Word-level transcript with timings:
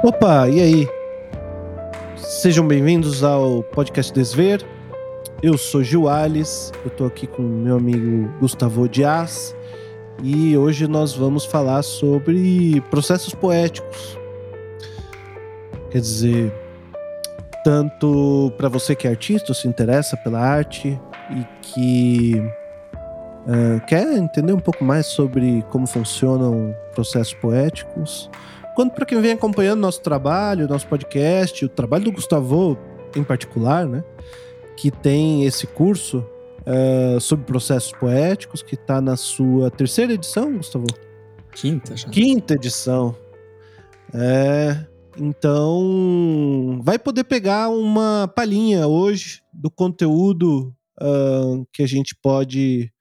Opa, 0.00 0.48
e 0.48 0.60
aí? 0.60 0.88
Sejam 2.14 2.64
bem-vindos 2.64 3.24
ao 3.24 3.64
podcast 3.64 4.12
Desver. 4.12 4.64
Eu 5.42 5.58
sou 5.58 5.82
Gil 5.82 6.08
Alves, 6.08 6.70
eu 6.84 6.90
tô 6.92 7.04
aqui 7.04 7.26
com 7.26 7.42
meu 7.42 7.78
amigo 7.78 8.32
Gustavo 8.38 8.88
Dias 8.88 9.56
e 10.22 10.56
hoje 10.56 10.86
nós 10.86 11.14
vamos 11.14 11.44
falar 11.44 11.82
sobre 11.82 12.80
processos 12.90 13.34
poéticos. 13.34 14.16
Quer 15.90 16.00
dizer, 16.00 16.54
tanto 17.64 18.52
para 18.56 18.68
você 18.68 18.94
que 18.94 19.08
é 19.08 19.10
artista, 19.10 19.52
se 19.52 19.66
interessa 19.66 20.16
pela 20.18 20.38
arte 20.38 20.96
e 21.28 21.46
que 21.60 22.40
uh, 23.46 23.84
quer 23.84 24.16
entender 24.16 24.52
um 24.52 24.60
pouco 24.60 24.84
mais 24.84 25.06
sobre 25.06 25.64
como 25.70 25.88
funcionam 25.88 26.72
processos 26.94 27.34
poéticos, 27.34 28.30
quanto 28.78 28.94
para 28.94 29.04
quem 29.04 29.20
vem 29.20 29.32
acompanhando 29.32 29.80
nosso 29.80 30.00
trabalho, 30.00 30.68
nosso 30.68 30.86
podcast, 30.86 31.64
o 31.64 31.68
trabalho 31.68 32.04
do 32.04 32.12
Gustavo 32.12 32.78
em 33.16 33.24
particular, 33.24 33.84
né? 33.84 34.04
Que 34.76 34.88
tem 34.88 35.44
esse 35.44 35.66
curso 35.66 36.24
uh, 36.64 37.20
sobre 37.20 37.44
processos 37.44 37.90
poéticos, 37.90 38.62
que 38.62 38.76
está 38.76 39.00
na 39.00 39.16
sua 39.16 39.68
terceira 39.68 40.12
edição, 40.12 40.56
Gustavo? 40.56 40.86
Quinta 41.50 41.96
já. 41.96 42.08
Quinta 42.08 42.54
edição. 42.54 43.16
É, 44.14 44.86
então, 45.18 46.80
vai 46.80 47.00
poder 47.00 47.24
pegar 47.24 47.70
uma 47.70 48.32
palhinha 48.32 48.86
hoje 48.86 49.42
do 49.52 49.72
conteúdo 49.72 50.72
uh, 51.02 51.66
que 51.72 51.82
a 51.82 51.86
gente 51.88 52.14
pode, 52.22 52.92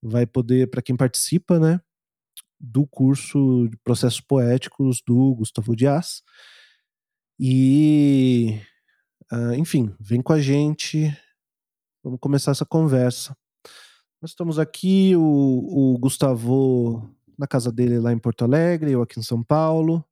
vai 0.00 0.26
poder, 0.26 0.70
para 0.70 0.80
quem 0.80 0.94
participa, 0.94 1.58
né? 1.58 1.80
Do 2.62 2.86
curso 2.86 3.66
de 3.68 3.76
processos 3.78 4.20
poéticos 4.20 5.02
do 5.04 5.34
Gustavo 5.34 5.74
Dias. 5.74 6.22
E, 7.38 8.60
uh, 9.32 9.54
enfim, 9.54 9.92
vem 9.98 10.22
com 10.22 10.32
a 10.32 10.40
gente, 10.40 11.12
vamos 12.04 12.20
começar 12.20 12.52
essa 12.52 12.64
conversa. 12.64 13.36
Nós 14.20 14.30
estamos 14.30 14.60
aqui, 14.60 15.16
o, 15.16 15.94
o 15.94 15.98
Gustavo 15.98 17.12
na 17.36 17.48
casa 17.48 17.72
dele 17.72 17.98
lá 17.98 18.12
em 18.12 18.18
Porto 18.18 18.44
Alegre, 18.44 18.92
eu 18.92 19.02
aqui 19.02 19.18
em 19.18 19.22
São 19.22 19.42
Paulo. 19.42 20.04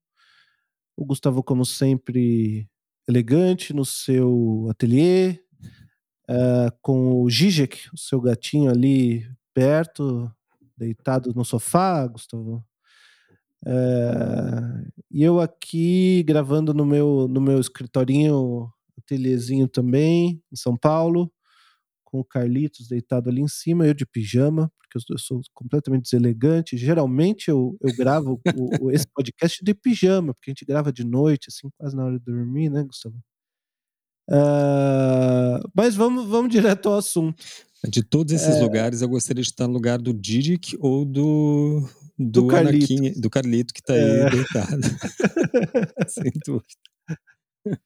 O 0.96 1.04
Gustavo, 1.04 1.44
como 1.44 1.64
sempre, 1.64 2.68
elegante 3.08 3.72
no 3.72 3.84
seu 3.84 4.66
ateliê, 4.68 5.38
uh, 6.28 6.76
com 6.82 7.22
o 7.22 7.30
Zizek, 7.30 7.88
o 7.92 7.96
seu 7.96 8.20
gatinho 8.20 8.70
ali 8.70 9.24
perto, 9.54 10.28
deitado 10.80 11.32
no 11.34 11.44
sofá, 11.44 12.06
Gustavo. 12.06 12.64
É, 13.66 13.72
e 15.10 15.22
eu 15.22 15.38
aqui 15.38 16.22
gravando 16.22 16.72
no 16.72 16.86
meu, 16.86 17.28
no 17.28 17.40
meu 17.40 17.60
escritorinho, 17.60 18.72
ateliêzinho 18.98 19.68
também, 19.68 20.42
em 20.50 20.56
São 20.56 20.76
Paulo, 20.76 21.30
com 22.04 22.20
o 22.20 22.24
Carlitos 22.24 22.88
deitado 22.88 23.28
ali 23.28 23.42
em 23.42 23.48
cima, 23.48 23.86
eu 23.86 23.94
de 23.94 24.06
pijama, 24.06 24.72
porque 24.78 24.96
eu, 24.98 25.14
eu 25.14 25.18
sou 25.18 25.40
completamente 25.54 26.04
deselegante. 26.04 26.78
Geralmente 26.78 27.48
eu, 27.48 27.76
eu 27.80 27.94
gravo 27.94 28.40
o, 28.82 28.90
esse 28.90 29.06
podcast 29.06 29.62
de 29.62 29.74
pijama, 29.74 30.32
porque 30.34 30.50
a 30.50 30.52
gente 30.52 30.64
grava 30.64 30.90
de 30.92 31.04
noite, 31.04 31.48
assim, 31.48 31.68
quase 31.76 31.94
na 31.94 32.06
hora 32.06 32.18
de 32.18 32.24
dormir, 32.24 32.70
né, 32.70 32.82
Gustavo? 32.82 33.16
Uh, 34.30 35.58
mas 35.74 35.96
vamos, 35.96 36.26
vamos 36.26 36.52
direto 36.52 36.88
ao 36.88 36.98
assunto. 36.98 37.42
De 37.88 38.02
todos 38.02 38.32
esses 38.32 38.56
é... 38.56 38.60
lugares, 38.60 39.00
eu 39.00 39.08
gostaria 39.08 39.42
de 39.42 39.48
estar 39.48 39.66
no 39.66 39.72
lugar 39.72 39.98
do 39.98 40.12
Didic 40.12 40.76
ou 40.80 41.04
do, 41.04 41.88
do, 42.18 42.42
do 42.42 42.46
Carlito. 42.46 43.20
do 43.20 43.30
Carlito, 43.30 43.72
que 43.72 43.80
está 43.80 43.94
é... 43.94 44.24
aí 44.24 44.30
deitado. 44.30 44.80
Sem 46.08 46.32
dúvida. 46.44 47.78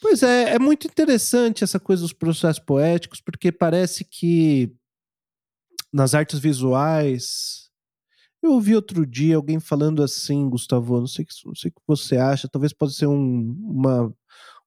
Pois 0.00 0.22
é, 0.22 0.54
é 0.54 0.58
muito 0.58 0.86
interessante 0.86 1.62
essa 1.62 1.78
coisa 1.78 2.02
dos 2.02 2.12
processos 2.12 2.58
poéticos, 2.58 3.20
porque 3.20 3.52
parece 3.52 4.04
que 4.04 4.74
nas 5.92 6.14
artes 6.14 6.38
visuais. 6.38 7.70
Eu 8.42 8.52
ouvi 8.52 8.74
outro 8.74 9.06
dia 9.06 9.36
alguém 9.36 9.60
falando 9.60 10.02
assim, 10.02 10.48
Gustavo, 10.48 10.98
não 10.98 11.06
sei, 11.06 11.24
não 11.44 11.54
sei 11.54 11.70
o 11.70 11.74
que 11.74 11.80
você 11.86 12.16
acha, 12.16 12.48
talvez 12.48 12.72
possa 12.72 12.94
ser 12.94 13.06
um, 13.06 13.56
uma, 13.60 14.06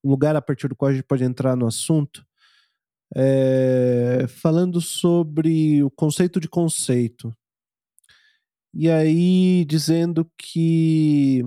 um 0.02 0.10
lugar 0.10 0.34
a 0.36 0.42
partir 0.42 0.70
do 0.70 0.76
qual 0.76 0.92
a 0.92 0.94
gente 0.94 1.04
pode 1.04 1.26
entrar 1.26 1.58
no 1.58 1.68
assunto 1.68 2.26
é, 3.14 4.26
falando 4.28 4.80
sobre 4.80 5.84
o 5.84 5.92
conceito 5.92 6.40
de 6.40 6.48
conceito. 6.48 7.36
E 8.74 8.90
aí 8.90 9.66
dizendo 9.66 10.30
que 10.38 11.42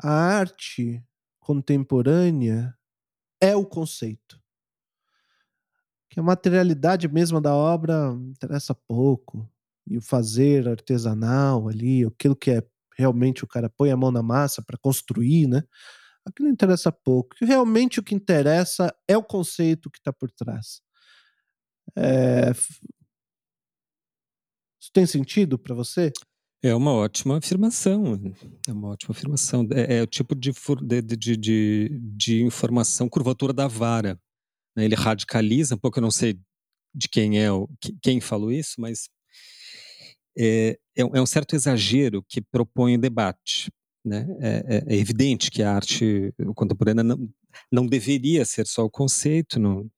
a 0.00 0.10
arte 0.10 1.02
contemporânea 1.40 2.74
é 3.40 3.56
o 3.56 3.66
conceito. 3.66 4.40
Que 6.08 6.20
a 6.20 6.22
materialidade 6.22 7.08
mesma 7.08 7.40
da 7.40 7.54
obra 7.54 8.12
interessa 8.28 8.74
pouco. 8.74 9.50
E 9.86 9.98
o 9.98 10.00
fazer 10.00 10.68
artesanal 10.68 11.68
ali, 11.68 12.04
aquilo 12.04 12.36
que 12.36 12.50
é 12.50 12.62
realmente 12.96 13.44
o 13.44 13.46
cara 13.46 13.68
põe 13.68 13.90
a 13.90 13.96
mão 13.96 14.10
na 14.10 14.22
massa 14.22 14.62
para 14.62 14.78
construir, 14.78 15.46
né? 15.46 15.62
Aquilo 16.26 16.48
interessa 16.48 16.90
pouco. 16.90 17.36
Realmente 17.42 18.00
o 18.00 18.02
que 18.02 18.14
interessa 18.14 18.94
é 19.08 19.16
o 19.16 19.22
conceito 19.22 19.90
que 19.90 19.98
está 19.98 20.12
por 20.12 20.30
trás. 20.30 20.80
É... 21.96 22.50
Isso 24.80 24.90
tem 24.92 25.06
sentido 25.06 25.58
para 25.58 25.74
você? 25.74 26.12
É 26.62 26.74
uma 26.74 26.92
ótima 26.92 27.38
afirmação. 27.38 28.18
É 28.66 28.72
uma 28.72 28.88
ótima 28.88 29.12
afirmação. 29.12 29.68
É, 29.70 29.98
é 29.98 30.02
o 30.02 30.06
tipo 30.06 30.34
de, 30.34 30.50
de, 31.02 31.36
de, 31.36 31.88
de, 32.00 32.42
informação 32.42 33.08
curvatura 33.08 33.52
da 33.52 33.68
vara. 33.68 34.18
Né? 34.74 34.84
Ele 34.84 34.94
radicaliza 34.94 35.74
um 35.74 35.78
pouco, 35.78 35.98
eu 35.98 36.02
não 36.02 36.10
sei 36.10 36.40
de 36.94 37.08
quem 37.08 37.38
é, 37.38 37.48
quem 38.00 38.20
falou 38.20 38.50
isso, 38.50 38.80
mas 38.80 39.08
é, 40.38 40.78
é, 40.96 41.02
é 41.02 41.20
um 41.20 41.26
certo 41.26 41.54
exagero 41.54 42.24
que 42.28 42.40
propõe 42.40 42.96
o 42.96 43.00
debate. 43.00 43.70
Né? 44.04 44.26
É, 44.40 44.48
é, 44.48 44.84
é, 44.86 44.96
evidente 44.96 45.50
que 45.50 45.62
a 45.62 45.74
arte 45.74 46.34
contemporânea 46.54 47.02
não, 47.02 47.28
não 47.72 47.86
deveria 47.86 48.44
ser 48.44 48.66
só 48.66 48.84
o 48.84 48.90
conceito, 48.90 49.58
não, 49.58 49.90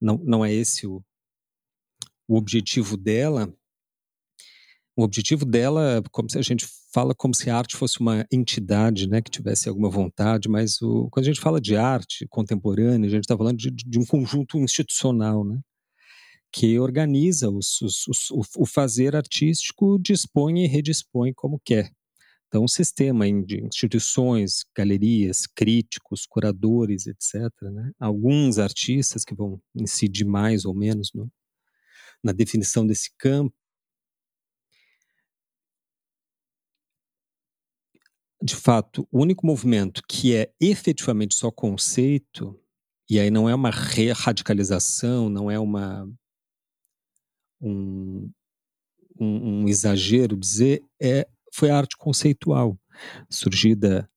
não, 0.00 0.16
não 0.18 0.44
é 0.44 0.52
esse 0.52 0.86
o, 0.86 1.02
o 2.28 2.36
objetivo 2.36 2.96
dela. 2.96 3.52
O 4.96 5.02
objetivo 5.02 5.44
dela, 5.44 6.02
como 6.10 6.30
se 6.30 6.38
a 6.38 6.42
gente 6.42 6.66
fala 6.92 7.14
como 7.14 7.34
se 7.34 7.50
a 7.50 7.56
arte 7.56 7.76
fosse 7.76 8.00
uma 8.00 8.26
entidade, 8.32 9.08
né, 9.08 9.20
que 9.20 9.30
tivesse 9.30 9.68
alguma 9.68 9.90
vontade, 9.90 10.48
mas 10.48 10.80
o, 10.82 11.08
quando 11.10 11.24
a 11.24 11.28
gente 11.28 11.40
fala 11.40 11.60
de 11.60 11.76
arte 11.76 12.26
contemporânea, 12.28 13.06
a 13.06 13.10
gente 13.10 13.24
está 13.24 13.36
falando 13.36 13.56
de, 13.56 13.70
de, 13.70 13.98
um 13.98 14.04
conjunto 14.04 14.58
institucional, 14.58 15.44
né, 15.44 15.60
que 16.52 16.78
organiza 16.78 17.50
os, 17.50 17.80
os, 17.82 18.08
os, 18.08 18.30
o, 18.30 18.42
o 18.58 18.66
fazer 18.66 19.14
artístico, 19.14 19.98
dispõe 20.00 20.64
e 20.64 20.66
redispõe 20.66 21.32
como 21.32 21.60
quer. 21.64 21.92
Então, 22.48 22.64
um 22.64 22.68
sistema 22.68 23.26
de 23.44 23.62
instituições, 23.62 24.64
galerias, 24.74 25.46
críticos, 25.46 26.24
curadores, 26.26 27.06
etc. 27.06 27.34
Né? 27.62 27.92
Alguns 28.00 28.58
artistas 28.58 29.22
que 29.22 29.34
vão 29.34 29.60
incidir 29.74 30.24
mais 30.24 30.64
ou 30.64 30.74
menos 30.74 31.12
no, 31.14 31.30
na 32.24 32.32
definição 32.32 32.86
desse 32.86 33.10
campo. 33.18 33.54
De 38.42 38.56
fato, 38.56 39.06
o 39.12 39.20
único 39.20 39.46
movimento 39.46 40.00
que 40.08 40.34
é 40.34 40.50
efetivamente 40.58 41.34
só 41.34 41.50
conceito, 41.50 42.58
e 43.10 43.18
aí 43.18 43.30
não 43.30 43.48
é 43.48 43.54
uma 43.54 43.70
radicalização, 43.70 45.28
não 45.28 45.50
é 45.50 45.58
uma 45.58 46.08
um, 47.60 48.30
um, 49.20 49.62
um 49.64 49.68
exagero 49.68 50.36
dizer, 50.36 50.82
é 51.00 51.28
foi 51.54 51.70
a 51.70 51.76
arte 51.76 51.96
conceitual, 51.96 52.78
surgida 53.30 54.08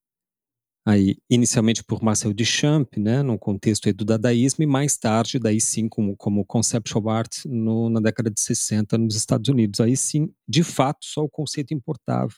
aí 0.85 1.17
inicialmente 1.29 1.83
por 1.83 2.01
Marcel 2.03 2.33
Duchamp, 2.33 2.97
né, 2.97 3.21
no 3.21 3.37
contexto 3.37 3.91
do 3.93 4.03
dadaísmo, 4.03 4.63
e 4.63 4.67
mais 4.67 4.97
tarde, 4.97 5.39
daí 5.39 5.61
sim, 5.61 5.87
como, 5.87 6.15
como 6.17 6.45
conceptual 6.45 7.09
art 7.09 7.45
no, 7.45 7.89
na 7.89 7.99
década 7.99 8.31
de 8.31 8.41
60 8.41 8.97
nos 8.97 9.15
Estados 9.15 9.47
Unidos. 9.49 9.79
Aí 9.79 9.95
sim, 9.95 10.33
de 10.47 10.63
fato, 10.63 11.05
só 11.05 11.23
o 11.23 11.29
conceito 11.29 11.73
importava, 11.73 12.33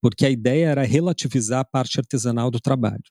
porque 0.00 0.26
a 0.26 0.30
ideia 0.30 0.66
era 0.68 0.82
relativizar 0.82 1.60
a 1.60 1.64
parte 1.64 1.98
artesanal 1.98 2.50
do 2.50 2.60
trabalho. 2.60 3.02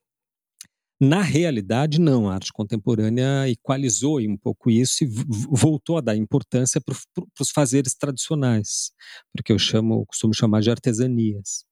Na 0.99 1.21
realidade, 1.21 1.99
não. 1.99 2.29
A 2.29 2.35
arte 2.35 2.53
contemporânea 2.53 3.49
equalizou 3.49 4.19
um 4.19 4.37
pouco 4.37 4.69
isso 4.69 5.03
e 5.03 5.07
voltou 5.49 5.97
a 5.97 6.01
dar 6.01 6.15
importância 6.15 6.79
para 6.79 6.95
os 7.39 7.49
fazeres 7.49 7.93
tradicionais, 7.95 8.91
porque 9.33 9.51
eu 9.51 9.59
chamo, 9.59 10.05
costumo 10.05 10.33
chamar 10.33 10.61
de 10.61 10.71
artesanias. 10.71 11.65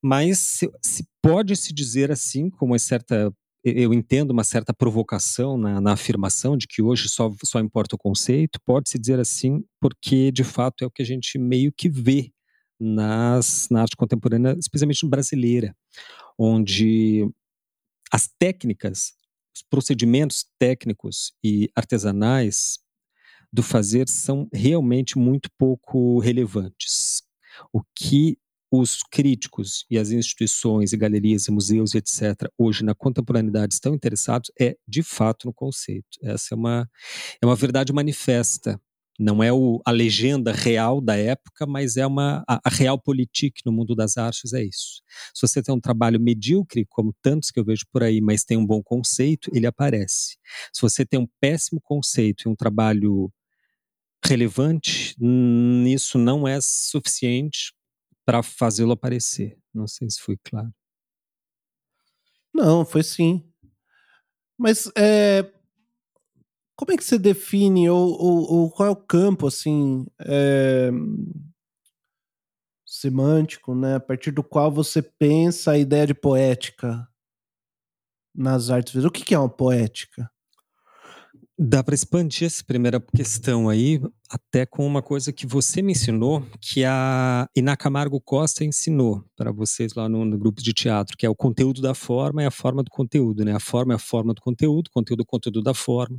Mas 0.00 0.38
se, 0.38 0.70
se 0.82 1.06
pode 1.22 1.56
se 1.56 1.72
dizer 1.72 2.10
assim, 2.10 2.50
com 2.50 2.66
uma 2.66 2.78
certa 2.78 3.32
eu 3.64 3.94
entendo 3.94 4.32
uma 4.32 4.42
certa 4.42 4.74
provocação 4.74 5.56
na, 5.56 5.80
na, 5.80 5.92
afirmação 5.92 6.56
de 6.56 6.66
que 6.66 6.82
hoje 6.82 7.08
só, 7.08 7.30
só 7.44 7.60
importa 7.60 7.94
o 7.94 7.98
conceito, 7.98 8.58
pode-se 8.64 8.98
dizer 8.98 9.20
assim, 9.20 9.62
porque 9.80 10.32
de 10.32 10.42
fato 10.42 10.82
é 10.82 10.86
o 10.86 10.90
que 10.90 11.00
a 11.00 11.06
gente 11.06 11.38
meio 11.38 11.72
que 11.72 11.88
vê 11.88 12.32
nas, 12.80 13.68
na 13.70 13.82
arte 13.82 13.96
contemporânea, 13.96 14.56
especialmente 14.58 15.06
brasileira, 15.06 15.76
onde 16.36 17.30
as 18.12 18.28
técnicas, 18.38 19.14
os 19.54 19.62
procedimentos 19.62 20.44
técnicos 20.58 21.32
e 21.42 21.70
artesanais 21.74 22.78
do 23.50 23.62
fazer 23.62 24.08
são 24.08 24.48
realmente 24.52 25.18
muito 25.18 25.50
pouco 25.58 26.18
relevantes. 26.18 27.22
O 27.72 27.82
que 27.94 28.38
os 28.70 29.02
críticos 29.02 29.84
e 29.90 29.98
as 29.98 30.10
instituições 30.10 30.92
e 30.92 30.96
galerias 30.96 31.46
e 31.46 31.50
museus, 31.50 31.94
etc., 31.94 32.50
hoje 32.56 32.82
na 32.82 32.94
contemporaneidade 32.94 33.74
estão 33.74 33.94
interessados 33.94 34.50
é, 34.58 34.76
de 34.88 35.02
fato, 35.02 35.46
no 35.46 35.52
conceito. 35.52 36.18
Essa 36.22 36.54
é 36.54 36.56
uma, 36.56 36.90
é 37.42 37.46
uma 37.46 37.56
verdade 37.56 37.92
manifesta. 37.92 38.80
Não 39.18 39.42
é 39.42 39.52
o, 39.52 39.80
a 39.84 39.90
legenda 39.90 40.52
real 40.52 41.00
da 41.00 41.16
época, 41.16 41.66
mas 41.66 41.96
é 41.96 42.06
uma 42.06 42.42
a, 42.48 42.60
a 42.64 42.70
real 42.70 42.98
política 42.98 43.60
no 43.64 43.72
mundo 43.72 43.94
das 43.94 44.16
artes 44.16 44.52
é 44.52 44.64
isso. 44.64 45.02
Se 45.34 45.46
você 45.46 45.62
tem 45.62 45.74
um 45.74 45.80
trabalho 45.80 46.18
medíocre, 46.20 46.86
como 46.88 47.14
tantos 47.22 47.50
que 47.50 47.60
eu 47.60 47.64
vejo 47.64 47.84
por 47.92 48.02
aí, 48.02 48.20
mas 48.20 48.44
tem 48.44 48.56
um 48.56 48.66
bom 48.66 48.82
conceito, 48.82 49.50
ele 49.54 49.66
aparece. 49.66 50.38
Se 50.72 50.80
você 50.80 51.04
tem 51.04 51.20
um 51.20 51.28
péssimo 51.40 51.80
conceito 51.80 52.44
e 52.46 52.48
um 52.48 52.56
trabalho 52.56 53.30
relevante, 54.24 55.14
isso 55.86 56.16
não 56.16 56.46
é 56.46 56.58
suficiente 56.60 57.74
para 58.24 58.42
fazê-lo 58.42 58.92
aparecer. 58.92 59.58
Não 59.74 59.86
sei 59.86 60.08
se 60.08 60.20
foi 60.20 60.36
claro. 60.42 60.72
Não, 62.54 62.84
foi 62.84 63.02
sim. 63.02 63.42
Mas 64.58 64.90
é, 64.96 65.50
como 66.84 66.94
é 66.94 66.96
que 66.96 67.04
você 67.04 67.16
define 67.16 67.88
ou, 67.88 68.20
ou, 68.20 68.52
ou 68.52 68.70
qual 68.72 68.88
é 68.88 68.90
o 68.90 68.96
campo 68.96 69.46
assim 69.46 70.04
é, 70.18 70.90
semântico, 72.84 73.72
né? 73.72 73.94
A 73.94 74.00
partir 74.00 74.32
do 74.32 74.42
qual 74.42 74.68
você 74.68 75.00
pensa 75.00 75.70
a 75.70 75.78
ideia 75.78 76.08
de 76.08 76.14
poética 76.14 77.06
nas 78.34 78.68
artes. 78.68 79.04
O 79.04 79.12
que, 79.12 79.24
que 79.24 79.32
é 79.32 79.38
uma 79.38 79.48
poética? 79.48 80.28
Dá 81.56 81.84
para 81.84 81.94
expandir 81.94 82.48
essa 82.48 82.64
primeira 82.64 83.00
questão 83.14 83.68
aí, 83.68 84.00
até 84.28 84.66
com 84.66 84.84
uma 84.84 85.02
coisa 85.02 85.32
que 85.32 85.46
você 85.46 85.82
me 85.82 85.92
ensinou, 85.92 86.44
que 86.60 86.84
a 86.84 87.46
Ina 87.56 87.76
Camargo 87.76 88.20
Costa 88.20 88.64
ensinou 88.64 89.24
para 89.36 89.52
vocês 89.52 89.94
lá 89.94 90.08
no, 90.08 90.24
no, 90.24 90.36
grupo 90.36 90.60
de 90.60 90.72
teatro, 90.72 91.16
que 91.16 91.24
é 91.24 91.30
o 91.30 91.36
conteúdo 91.36 91.80
da 91.80 91.94
forma 91.94 92.42
e 92.42 92.46
a 92.46 92.50
forma 92.50 92.82
do 92.82 92.90
conteúdo, 92.90 93.44
né? 93.44 93.54
A 93.54 93.60
forma 93.60 93.92
é 93.92 93.96
a 93.96 94.00
forma 94.00 94.34
do 94.34 94.40
conteúdo, 94.40 94.90
conteúdo 94.90 95.20
é 95.20 95.22
o 95.22 95.26
conteúdo 95.26 95.62
da 95.62 95.74
forma, 95.74 96.18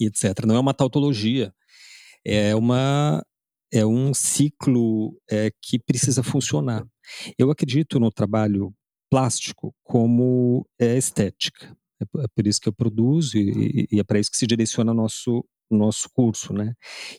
e 0.00 0.06
etc. 0.06 0.44
Não 0.46 0.56
é 0.56 0.60
uma 0.60 0.74
tautologia, 0.74 1.52
é 2.24 2.54
uma 2.54 3.22
é 3.72 3.86
um 3.86 4.12
ciclo 4.12 5.18
é, 5.30 5.50
que 5.62 5.78
precisa 5.78 6.22
funcionar. 6.22 6.86
Eu 7.38 7.50
acredito 7.50 7.98
no 7.98 8.10
trabalho 8.10 8.72
plástico 9.10 9.74
como 9.82 10.66
é, 10.78 10.96
estética. 10.98 11.74
É, 12.00 12.24
é 12.24 12.26
por 12.34 12.46
isso 12.46 12.60
que 12.60 12.68
eu 12.68 12.72
produzo 12.72 13.38
e, 13.38 13.88
e 13.90 13.98
é 13.98 14.04
para 14.04 14.18
isso 14.18 14.30
que 14.30 14.36
se 14.36 14.46
direciona 14.46 14.92
nosso, 14.92 15.42
nosso 15.70 16.08
curso. 16.12 16.52
Né? 16.52 16.74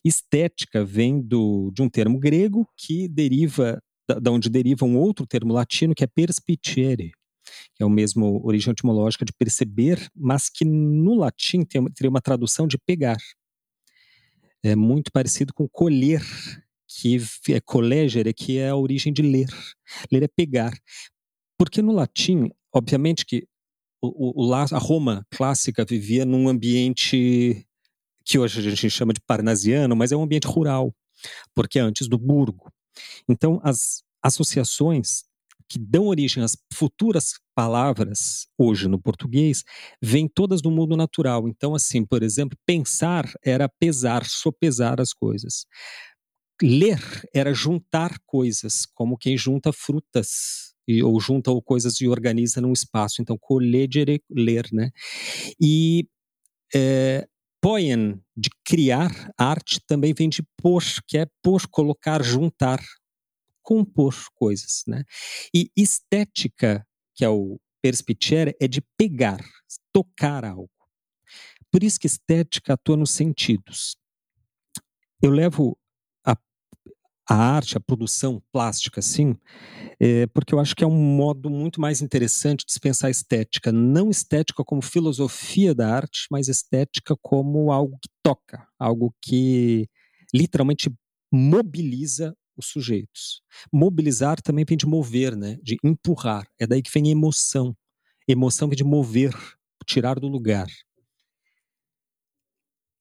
Estética 0.06 0.86
vem 0.86 1.20
do, 1.20 1.72
de 1.74 1.82
um 1.82 1.90
termo 1.90 2.20
grego 2.20 2.68
que 2.78 3.08
deriva, 3.08 3.82
da, 4.08 4.20
da 4.20 4.32
onde 4.32 4.48
deriva 4.48 4.86
um 4.86 4.98
outro 4.98 5.26
termo 5.26 5.54
latino 5.54 5.96
que 5.96 6.04
é 6.04 6.08
perspicere, 6.08 7.12
que 7.76 7.84
é 7.84 7.86
o 7.86 7.90
mesmo 7.90 8.42
origem 8.46 8.72
etimológica 8.72 9.26
de 9.26 9.34
perceber, 9.34 10.10
mas 10.16 10.50
que 10.50 10.66
no 10.66 11.16
latim 11.16 11.64
tem, 11.64 11.84
teria 11.92 12.10
uma 12.10 12.22
tradução 12.22 12.68
de 12.68 12.78
pegar. 12.78 13.18
É 14.64 14.76
muito 14.76 15.12
parecido 15.12 15.54
com 15.54 15.68
colher, 15.68 16.22
que 16.88 17.18
é 17.50 17.60
collegere, 17.60 18.34
que 18.34 18.58
é 18.58 18.70
a 18.70 18.76
origem 18.76 19.12
de 19.12 19.22
ler. 19.22 19.50
Ler 20.12 20.24
é 20.24 20.28
pegar. 20.28 20.74
Porque 21.58 21.82
no 21.82 21.92
latim, 21.92 22.50
obviamente 22.74 23.26
que 23.26 23.48
o, 24.02 24.48
o, 24.48 24.54
a 24.54 24.78
Roma 24.78 25.26
clássica 25.30 25.86
vivia 25.86 26.26
num 26.26 26.50
ambiente 26.50 27.66
que 28.26 28.40
hoje 28.40 28.60
a 28.60 28.62
gente 28.62 28.90
chama 28.90 29.14
de 29.14 29.22
parnasiano, 29.22 29.96
mas 29.96 30.12
é 30.12 30.16
um 30.16 30.24
ambiente 30.24 30.48
rural, 30.48 30.94
porque 31.54 31.80
é 31.80 31.82
antes 31.82 32.08
do 32.08 32.18
burgo. 32.18 32.72
Então, 33.28 33.60
as 33.64 34.04
associações 34.22 35.24
que 35.68 35.80
dão 35.80 36.08
origem 36.08 36.44
às 36.44 36.58
futuras 36.74 37.34
palavras 37.56 38.48
hoje 38.58 38.88
no 38.88 39.00
português 39.00 39.64
vêm 40.02 40.28
todas 40.28 40.62
do 40.62 40.72
mundo 40.72 40.96
natural. 40.98 41.48
Então, 41.48 41.76
assim, 41.76 42.06
por 42.06 42.24
exemplo, 42.24 42.58
pensar 42.66 43.32
era 43.44 43.70
pesar, 43.70 44.26
sopesar 44.26 45.00
as 45.00 45.14
coisas. 45.14 45.66
Ler 46.62 47.00
era 47.34 47.54
juntar 47.54 48.18
coisas, 48.26 48.86
como 48.94 49.18
quem 49.18 49.38
junta 49.38 49.72
frutas 49.74 50.74
e, 50.88 51.02
ou 51.04 51.20
junta 51.20 51.52
ou 51.52 51.62
coisas 51.62 52.00
e 52.02 52.08
organiza 52.08 52.62
num 52.62 52.74
espaço. 52.74 53.22
Então, 53.22 53.38
collegere, 53.40 54.22
ler, 54.30 54.68
né? 54.72 54.92
E 55.60 56.08
é, 56.74 57.28
poien, 57.62 58.22
de 58.36 58.50
criar 58.66 59.32
arte, 59.38 59.80
também 59.88 60.14
vem 60.14 60.30
de 60.30 60.44
pôr, 60.62 60.84
que 61.08 61.18
é 61.18 61.28
pôr, 61.42 61.68
colocar, 61.70 62.24
juntar, 62.24 62.82
compor 63.64 64.16
coisas, 64.36 64.84
né? 64.88 65.04
E 65.54 65.72
estética, 65.76 66.86
que 67.16 67.26
é 67.26 67.30
o 67.30 67.60
perspicere, 67.82 68.56
é 68.62 68.68
de 68.68 68.82
pegar, 68.98 69.44
tocar 69.92 70.46
algo. 70.46 70.70
Por 71.72 71.84
isso 71.84 72.00
que 72.00 72.08
estética 72.08 72.74
atua 72.74 72.98
nos 72.98 73.12
sentidos. 73.12 73.98
Eu 75.22 75.32
levo 75.32 75.78
a 77.30 77.36
arte, 77.36 77.78
a 77.78 77.80
produção 77.80 78.42
plástica, 78.52 79.00
assim, 79.00 79.36
é, 80.00 80.28
porque 80.28 80.54
eu 80.54 80.60
acho 80.60 80.76
que 80.76 80.84
é 80.84 80.88
um 80.88 81.16
modo 81.16 81.50
muito 81.50 81.80
mais 81.80 82.02
interessante 82.02 82.66
de 82.66 82.74
se 82.74 82.80
pensar 82.80 83.10
estética. 83.10 83.72
Não 83.72 84.10
estética 84.10 84.64
como 84.64 84.82
filosofia 84.82 85.74
da 85.74 85.96
arte, 85.96 86.28
mas 86.30 86.48
estética 86.48 87.16
como 87.22 87.72
algo 87.72 87.98
que 88.02 88.10
toca, 88.22 88.68
algo 88.78 89.14
que 89.22 89.88
literalmente 90.34 90.92
mobiliza 91.32 92.36
os 92.56 92.68
sujeitos. 92.68 93.42
Mobilizar 93.72 94.42
também 94.42 94.66
vem 94.66 94.78
de 94.78 94.86
mover, 94.86 95.36
né? 95.36 95.58
de 95.62 95.78
empurrar. 95.84 96.48
É 96.60 96.68
daí 96.68 96.82
que 96.82 96.92
vem 96.92 97.10
emoção. 97.10 97.76
Emoção 98.28 98.68
vem 98.68 98.78
de 98.78 98.84
mover, 98.84 99.34
tirar 99.86 100.20
do 100.20 100.28
lugar. 100.28 100.68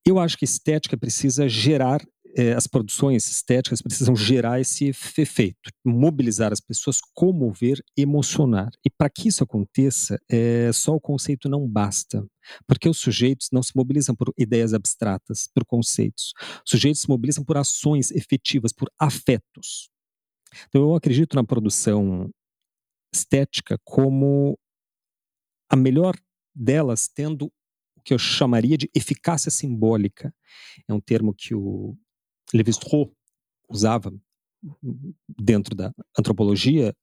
Eu 0.04 0.18
acho 0.18 0.36
que 0.36 0.44
estética 0.44 0.96
precisa 0.96 1.48
gerar 1.48 2.00
é, 2.36 2.52
as 2.52 2.66
produções 2.66 3.28
estéticas 3.28 3.82
precisam 3.82 4.16
gerar 4.16 4.60
esse 4.60 4.88
efeito, 4.88 5.70
mobilizar 5.84 6.52
as 6.52 6.60
pessoas, 6.60 6.98
comover, 7.14 7.82
emocionar. 7.96 8.70
E 8.84 8.90
para 8.90 9.10
que 9.10 9.28
isso 9.28 9.44
aconteça, 9.44 10.18
é, 10.30 10.72
só 10.72 10.94
o 10.94 11.00
conceito 11.00 11.48
não 11.48 11.68
basta, 11.68 12.26
porque 12.66 12.88
os 12.88 12.98
sujeitos 12.98 13.48
não 13.52 13.62
se 13.62 13.72
mobilizam 13.76 14.14
por 14.14 14.32
ideias 14.38 14.72
abstratas, 14.72 15.48
por 15.54 15.64
conceitos. 15.64 16.32
Os 16.64 16.70
sujeitos 16.70 17.02
se 17.02 17.08
mobilizam 17.08 17.44
por 17.44 17.56
ações 17.56 18.10
efetivas, 18.10 18.72
por 18.72 18.90
afetos. 18.98 19.90
Então 20.68 20.82
eu 20.82 20.94
acredito 20.94 21.34
na 21.34 21.44
produção 21.44 22.30
estética 23.14 23.78
como 23.84 24.58
a 25.70 25.76
melhor 25.76 26.14
delas 26.54 27.08
tendo 27.08 27.46
o 27.96 28.00
que 28.02 28.12
eu 28.12 28.18
chamaria 28.18 28.76
de 28.76 28.90
eficácia 28.94 29.50
simbólica. 29.50 30.34
É 30.88 30.92
um 30.92 31.00
termo 31.00 31.34
que 31.34 31.54
o 31.54 31.96
Lévi-Strauss 32.54 33.10
usava 33.68 34.12
dentro 35.40 35.74
da 35.74 35.92
antropologia 36.18 36.94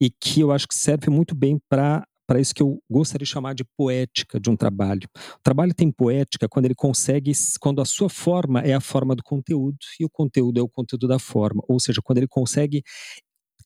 e 0.00 0.10
que 0.10 0.40
eu 0.40 0.52
acho 0.52 0.66
que 0.66 0.74
serve 0.74 1.10
muito 1.10 1.34
bem 1.34 1.58
para 1.68 2.06
para 2.26 2.40
isso 2.40 2.54
que 2.54 2.62
eu 2.62 2.82
gostaria 2.90 3.24
de 3.24 3.30
chamar 3.30 3.54
de 3.54 3.64
poética 3.76 4.40
de 4.40 4.48
um 4.48 4.56
trabalho. 4.56 5.06
O 5.34 5.42
trabalho 5.42 5.74
tem 5.74 5.90
poética 5.90 6.48
quando 6.48 6.64
ele 6.64 6.74
consegue, 6.74 7.32
quando 7.60 7.82
a 7.82 7.84
sua 7.84 8.08
forma 8.08 8.60
é 8.60 8.72
a 8.72 8.80
forma 8.80 9.14
do 9.14 9.22
conteúdo 9.22 9.76
e 10.00 10.06
o 10.06 10.10
conteúdo 10.10 10.58
é 10.58 10.62
o 10.62 10.68
conteúdo 10.68 11.06
da 11.06 11.18
forma, 11.18 11.62
ou 11.68 11.78
seja, 11.78 12.00
quando 12.02 12.18
ele 12.18 12.26
consegue 12.26 12.82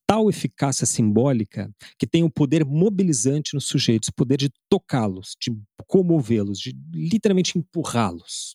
tal 0.09 0.31
eficácia 0.31 0.87
simbólica 0.87 1.71
que 1.99 2.07
tem 2.07 2.25
o 2.25 2.31
poder 2.31 2.65
mobilizante 2.65 3.55
nos 3.55 3.67
sujeitos, 3.67 4.11
poder 4.11 4.39
de 4.39 4.51
tocá-los, 4.69 5.37
de 5.41 5.55
comovê-los, 5.87 6.59
de 6.59 6.75
literalmente 6.93 7.59
empurrá-los. 7.59 8.55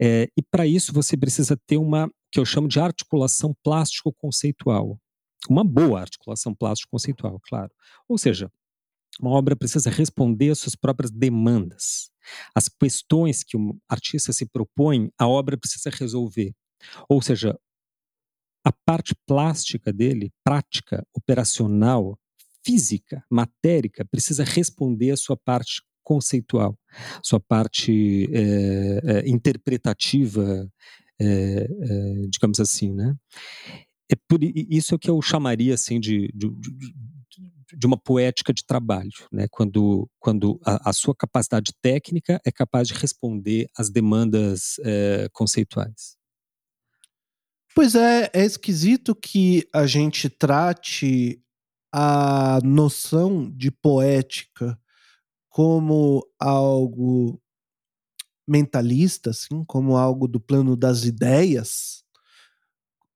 É, 0.00 0.28
e 0.36 0.42
para 0.42 0.66
isso 0.66 0.92
você 0.92 1.16
precisa 1.16 1.56
ter 1.66 1.78
uma 1.78 2.10
que 2.30 2.38
eu 2.38 2.44
chamo 2.44 2.68
de 2.68 2.78
articulação 2.78 3.54
plástico-conceitual. 3.62 4.98
Uma 5.48 5.64
boa 5.64 6.00
articulação 6.00 6.54
plástico-conceitual, 6.54 7.40
claro. 7.48 7.72
Ou 8.08 8.18
seja, 8.18 8.50
uma 9.20 9.30
obra 9.30 9.56
precisa 9.56 9.88
responder 9.90 10.50
às 10.50 10.58
suas 10.58 10.74
próprias 10.74 11.10
demandas. 11.10 12.10
As 12.54 12.68
questões 12.68 13.42
que 13.42 13.56
o 13.56 13.78
artista 13.88 14.32
se 14.32 14.44
propõe, 14.46 15.10
a 15.18 15.26
obra 15.26 15.56
precisa 15.56 15.90
resolver. 15.90 16.52
Ou 17.08 17.22
seja, 17.22 17.58
a 18.64 18.72
parte 18.72 19.14
plástica 19.26 19.92
dele, 19.92 20.32
prática, 20.44 21.06
operacional, 21.14 22.18
física, 22.64 23.24
matérica, 23.30 24.04
precisa 24.04 24.42
responder 24.42 25.12
à 25.12 25.16
sua 25.16 25.36
parte 25.36 25.82
conceitual, 26.06 26.78
sua 27.20 27.40
parte 27.40 28.30
é, 28.32 29.00
é, 29.04 29.28
interpretativa, 29.28 30.70
é, 31.20 31.66
digamos 32.30 32.60
assim, 32.60 32.94
né? 32.94 33.16
é 34.08 34.14
por 34.28 34.38
isso 34.42 34.94
é 34.94 34.96
o 34.96 34.98
que 34.98 35.10
eu 35.10 35.20
chamaria 35.20 35.74
assim 35.74 35.98
de, 35.98 36.28
de, 36.32 36.48
de, 36.48 36.94
de 37.76 37.86
uma 37.86 37.98
poética 37.98 38.52
de 38.52 38.64
trabalho, 38.64 39.10
né? 39.32 39.46
Quando, 39.50 40.08
quando 40.20 40.60
a, 40.64 40.90
a, 40.90 40.92
sua 40.92 41.14
capacidade 41.14 41.72
técnica 41.82 42.40
é 42.46 42.52
capaz 42.52 42.88
de 42.88 42.94
responder 42.94 43.66
às 43.76 43.90
demandas 43.90 44.76
é, 44.84 45.28
conceituais. 45.32 46.16
Pois 47.74 47.94
é, 47.94 48.30
é 48.32 48.44
esquisito 48.44 49.14
que 49.14 49.68
a 49.72 49.86
gente 49.86 50.30
trate 50.30 51.42
a 51.92 52.60
noção 52.62 53.50
de 53.50 53.70
poética 53.70 54.78
como 55.56 56.22
algo 56.38 57.40
mentalista, 58.46 59.30
assim, 59.30 59.64
como 59.64 59.96
algo 59.96 60.28
do 60.28 60.38
plano 60.38 60.76
das 60.76 61.04
ideias, 61.04 62.04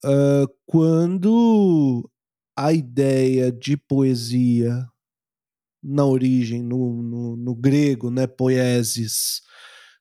uh, 0.03 0.49
quando 0.65 2.11
a 2.57 2.73
ideia 2.73 3.53
de 3.53 3.77
poesia 3.77 4.89
na 5.83 6.07
origem, 6.07 6.63
no, 6.63 7.03
no, 7.03 7.37
no 7.37 7.55
grego, 7.55 8.11
né, 8.11 8.27
poiesis, 8.27 9.43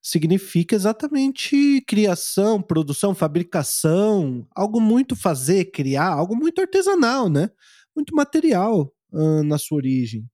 significa 0.02 0.78
exatamente 0.78 1.82
criação, 1.86 2.62
produção, 2.62 3.14
fabricação, 3.14 4.48
algo 4.56 4.80
muito 4.80 5.14
fazer, 5.14 5.72
criar, 5.72 6.08
algo 6.14 6.38
muito 6.38 6.62
artesanal, 6.62 7.28
né? 7.28 7.50
Muito 7.94 8.16
material 8.16 8.94
uh, 9.12 9.44
na 9.44 9.58
sua 9.58 9.76
origem. 9.76 10.26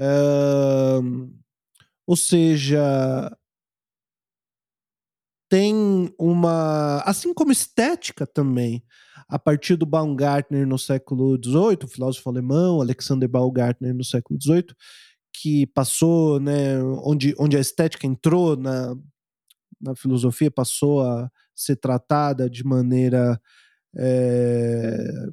Uh, 0.00 1.30
ou 2.06 2.16
seja, 2.16 3.30
tem 5.48 6.14
uma. 6.18 7.02
Assim 7.02 7.34
como 7.34 7.52
estética 7.52 8.26
também, 8.26 8.82
a 9.28 9.38
partir 9.38 9.76
do 9.76 9.86
Baumgartner 9.86 10.66
no 10.66 10.78
século 10.78 11.36
XVIII, 11.36 11.78
o 11.84 11.88
filósofo 11.88 12.28
alemão 12.28 12.80
Alexander 12.80 13.28
Baumgartner 13.28 13.94
no 13.94 14.04
século 14.04 14.38
XVIII, 14.40 14.74
que 15.32 15.66
passou, 15.66 16.40
né, 16.40 16.82
onde, 17.04 17.34
onde 17.38 17.56
a 17.56 17.60
estética 17.60 18.06
entrou 18.06 18.56
na, 18.56 18.94
na 19.80 19.94
filosofia, 19.94 20.50
passou 20.50 21.02
a 21.02 21.30
ser 21.54 21.76
tratada 21.76 22.48
de 22.48 22.64
maneira 22.64 23.40
é, 23.96 25.28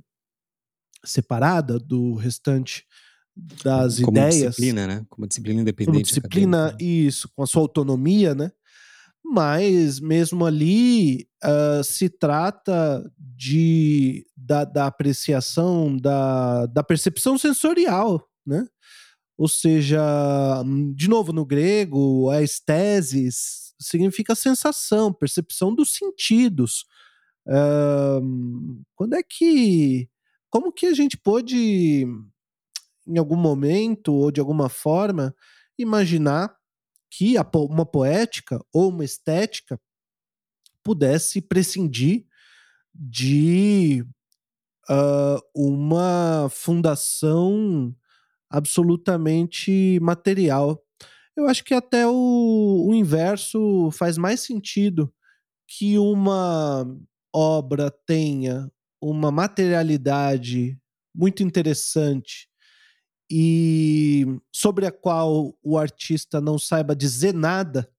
separada 1.06 1.80
do 1.80 2.16
restante 2.16 2.86
das 3.64 4.00
como 4.00 4.18
ideias. 4.18 4.36
Como 4.36 4.50
disciplina, 4.50 4.88
né? 4.88 5.06
Como 5.10 5.28
disciplina 5.28 5.62
independente. 5.62 5.94
Como 5.94 6.04
disciplina, 6.04 6.76
isso, 6.80 7.30
com 7.36 7.44
a 7.44 7.48
sua 7.48 7.62
autonomia, 7.62 8.36
né? 8.36 8.52
mas 9.24 10.00
mesmo 10.00 10.46
ali 10.46 11.28
uh, 11.44 11.84
se 11.84 12.10
trata 12.10 13.12
de 13.18 14.26
da, 14.36 14.66
da 14.66 14.88
apreciação 14.88 15.96
da, 15.96 16.66
da 16.66 16.84
percepção 16.84 17.38
sensorial, 17.38 18.28
né? 18.46 18.66
Ou 19.38 19.48
seja, 19.48 20.02
de 20.96 21.08
novo 21.08 21.32
no 21.32 21.46
grego, 21.46 22.30
a 22.30 22.42
estesis 22.42 23.74
significa 23.80 24.36
sensação, 24.36 25.14
percepção 25.14 25.74
dos 25.74 25.94
sentidos. 25.94 26.86
Uh, 27.48 28.84
quando 28.96 29.14
é 29.14 29.24
que, 29.24 30.10
como 30.50 30.74
que 30.74 30.88
a 30.88 30.94
gente 30.94 31.16
pode, 31.16 32.06
em 33.10 33.18
algum 33.18 33.36
momento 33.36 34.14
ou 34.14 34.32
de 34.32 34.40
alguma 34.40 34.70
forma, 34.70 35.36
imaginar 35.78 36.56
que 37.10 37.34
uma 37.56 37.86
poética 37.86 38.64
ou 38.72 38.90
uma 38.90 39.04
estética 39.04 39.80
pudesse 40.84 41.42
prescindir 41.42 42.26
de 42.94 44.06
uh, 44.90 45.42
uma 45.56 46.48
fundação 46.52 47.96
absolutamente 48.50 50.00
material. 50.02 50.84
Eu 51.36 51.48
acho 51.48 51.64
que 51.64 51.74
até 51.74 52.06
o, 52.08 52.86
o 52.88 52.94
inverso 52.94 53.90
faz 53.92 54.18
mais 54.18 54.42
sentido 54.42 55.12
que 55.68 55.98
uma 55.98 56.86
obra 57.34 57.92
tenha 58.06 58.72
uma 59.02 59.32
materialidade 59.32 60.78
muito 61.16 61.44
interessante 61.44 62.49
e 63.30 64.26
sobre 64.52 64.86
a 64.86 64.92
qual 64.92 65.56
o 65.62 65.78
artista 65.78 66.42
não 66.42 66.58
saiba 66.58 66.96
dizer 66.96 67.34
nada, 67.34 67.90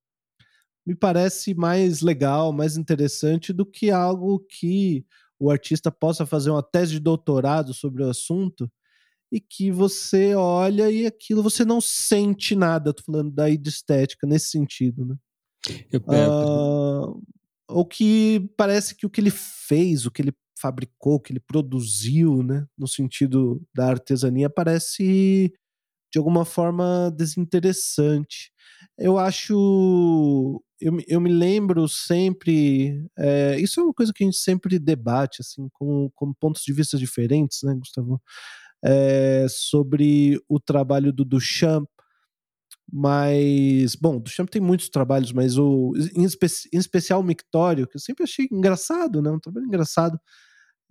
me 0.86 0.94
parece 0.94 1.54
mais 1.54 2.00
legal, 2.00 2.52
mais 2.52 2.76
interessante 2.76 3.52
do 3.52 3.64
que 3.64 3.90
algo 3.90 4.40
que 4.40 5.04
o 5.38 5.50
artista 5.50 5.90
possa 5.90 6.26
fazer 6.26 6.50
uma 6.50 6.62
tese 6.62 6.92
de 6.92 7.00
doutorado 7.00 7.72
sobre 7.72 8.02
o 8.02 8.08
assunto 8.08 8.70
e 9.32 9.40
que 9.40 9.70
você 9.70 10.34
olha 10.34 10.90
e 10.90 11.06
aquilo 11.06 11.42
você 11.42 11.64
não 11.64 11.80
sente 11.80 12.56
nada. 12.56 12.92
Tô 12.92 13.02
falando 13.04 13.30
daí 13.30 13.56
de 13.56 13.68
estética 13.68 14.26
nesse 14.26 14.50
sentido, 14.50 15.04
né? 15.04 15.16
Eu, 15.92 16.00
uh, 16.00 17.22
ou 17.68 17.86
que 17.86 18.50
parece 18.56 18.94
que 18.94 19.06
o 19.06 19.10
que 19.10 19.20
ele 19.20 19.30
fez, 19.30 20.04
o 20.04 20.10
que 20.10 20.22
ele 20.22 20.32
fabricou, 20.60 21.20
que 21.20 21.32
ele 21.32 21.40
produziu, 21.40 22.42
né, 22.42 22.66
no 22.76 22.86
sentido 22.86 23.62
da 23.74 23.88
artesania, 23.88 24.50
parece 24.50 25.52
de 26.12 26.18
alguma 26.18 26.44
forma 26.44 27.10
desinteressante. 27.16 28.52
Eu 28.98 29.18
acho. 29.18 30.62
Eu, 30.80 30.96
eu 31.06 31.20
me 31.20 31.32
lembro 31.32 31.88
sempre. 31.88 33.06
É, 33.16 33.58
isso 33.60 33.80
é 33.80 33.84
uma 33.84 33.94
coisa 33.94 34.12
que 34.12 34.24
a 34.24 34.26
gente 34.26 34.38
sempre 34.38 34.78
debate, 34.78 35.40
assim, 35.40 35.68
com, 35.72 36.10
com 36.14 36.32
pontos 36.34 36.62
de 36.64 36.72
vista 36.72 36.98
diferentes, 36.98 37.60
né, 37.62 37.74
Gustavo? 37.74 38.20
É, 38.82 39.46
sobre 39.48 40.40
o 40.48 40.58
trabalho 40.58 41.12
do 41.12 41.24
Duchamp. 41.24 41.86
Mas, 42.92 43.94
bom, 43.94 44.18
Duchamp 44.18 44.48
tem 44.48 44.60
muitos 44.60 44.88
trabalhos, 44.88 45.32
mas 45.32 45.56
o, 45.56 45.92
em, 46.16 46.24
espe 46.24 46.46
em 46.72 46.78
especial 46.78 47.20
o 47.20 47.24
Mictório, 47.24 47.86
que 47.86 47.96
eu 47.96 48.00
sempre 48.00 48.24
achei 48.24 48.48
engraçado, 48.50 49.22
né? 49.22 49.30
Um 49.30 49.38
trabalho 49.38 49.66
engraçado 49.66 50.18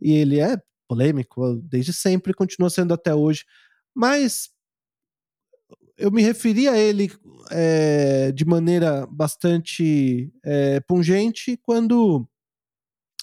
e 0.01 0.13
ele 0.13 0.39
é 0.39 0.61
polêmico 0.87 1.55
desde 1.63 1.93
sempre, 1.93 2.33
continua 2.33 2.69
sendo 2.69 2.93
até 2.93 3.13
hoje. 3.13 3.45
Mas 3.93 4.49
eu 5.97 6.09
me 6.11 6.21
referi 6.21 6.67
a 6.67 6.77
ele 6.77 7.11
é, 7.51 8.31
de 8.31 8.45
maneira 8.45 9.05
bastante 9.07 10.33
é, 10.43 10.79
pungente 10.81 11.57
quando, 11.61 12.27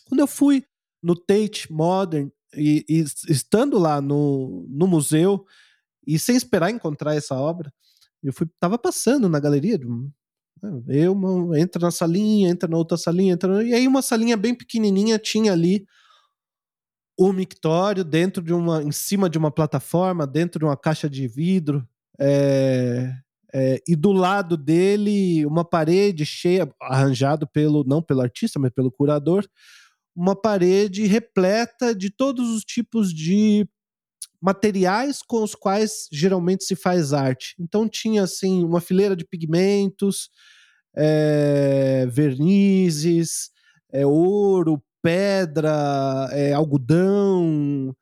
quando 0.07 0.21
eu 0.21 0.27
fui 0.27 0.65
no 1.03 1.17
Tate 1.17 1.73
Modern 1.73 2.31
e, 2.55 2.85
e, 2.89 3.05
estando 3.29 3.79
lá 3.79 4.01
no, 4.01 4.67
no 4.69 4.87
museu 4.87 5.45
e 6.07 6.19
sem 6.19 6.37
esperar 6.37 6.71
encontrar 6.71 7.15
essa 7.15 7.35
obra, 7.35 7.73
eu 8.23 8.33
fui 8.33 8.47
tava 8.61 8.79
passando 8.79 9.29
na 9.29 9.41
galeria, 9.41 9.79
né, 10.63 10.83
eu 10.89 11.55
entra 11.55 11.81
na 11.81 11.91
salinha, 11.91 12.51
entra 12.51 12.69
na 12.69 12.77
outra 12.77 12.97
salinha, 12.97 13.35
entra, 13.35 13.63
e 13.65 13.75
aí 13.75 13.87
uma 13.87 14.03
salinha 14.03 14.37
bem 14.37 14.55
pequenininha 14.55 15.19
tinha 15.19 15.53
ali 15.53 15.87
o 17.19 17.33
mictório 17.33 18.05
dentro 18.05 18.43
de 18.43 18.53
uma, 18.53 18.83
em 18.83 18.93
cima 18.93 19.29
de 19.31 19.39
uma 19.39 19.51
plataforma, 19.51 20.27
dentro 20.27 20.59
de 20.59 20.65
uma 20.65 20.77
caixa 20.77 21.09
de 21.09 21.27
vidro, 21.27 21.87
é, 22.19 23.13
é, 23.55 23.83
e 23.89 23.97
do 23.97 24.13
lado 24.13 24.57
dele 24.57 25.47
uma 25.47 25.65
parede 25.65 26.27
cheia, 26.27 26.69
arranjado 26.81 27.47
pelo 27.47 27.85
não 27.85 28.03
pelo 28.03 28.21
artista, 28.21 28.59
mas 28.59 28.71
pelo 28.71 28.91
curador, 28.91 29.49
uma 30.15 30.35
parede 30.35 31.07
repleta 31.07 31.95
de 31.95 32.11
todos 32.11 32.51
os 32.51 32.65
tipos 32.65 33.13
de 33.13 33.69
materiais 34.41 35.23
com 35.23 35.43
os 35.43 35.55
quais 35.55 36.09
geralmente 36.13 36.65
se 36.65 36.77
faz 36.77 37.13
arte. 37.13 37.55
Então 37.59 37.89
tinha 37.89 38.23
assim 38.23 38.65
uma 38.65 38.81
fileira 38.81 39.17
de 39.17 39.25
pigmentos, 39.25 40.31
é, 40.95 42.07
vernizes, 42.11 43.51
é, 43.93 44.07
ouro, 44.07 44.83
pedra, 45.07 46.29
é, 46.33 46.53
algodão, 46.53 47.95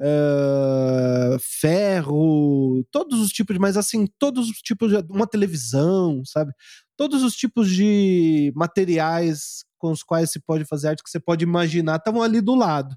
é, 0.00 1.36
ferro, 1.40 2.84
todos 2.90 3.20
os 3.20 3.30
tipos 3.30 3.54
de, 3.54 3.60
mas 3.60 3.76
assim, 3.76 4.08
todos 4.18 4.50
os 4.50 4.56
tipos 4.58 4.90
de 4.90 4.96
uma 5.08 5.24
televisão, 5.24 6.24
sabe? 6.24 6.52
Todos 6.96 7.22
os 7.22 7.36
tipos 7.36 7.70
de 7.70 8.52
materiais 8.56 9.64
com 9.78 9.92
os 9.92 10.02
quais 10.02 10.32
se 10.32 10.40
pode 10.40 10.64
fazer 10.64 10.88
arte 10.88 11.04
que 11.04 11.08
você 11.08 11.20
pode 11.20 11.44
imaginar 11.44 11.98
estavam 11.98 12.24
ali 12.24 12.40
do 12.40 12.56
lado. 12.56 12.96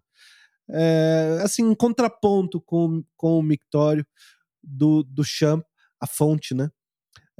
É, 0.68 1.40
assim, 1.44 1.62
em 1.62 1.76
contraponto 1.76 2.60
com, 2.62 3.04
com 3.16 3.38
o 3.38 3.44
mictório 3.44 4.04
do, 4.64 5.04
do 5.04 5.24
Champ, 5.24 5.64
a 6.00 6.08
fonte, 6.08 6.56
né? 6.56 6.68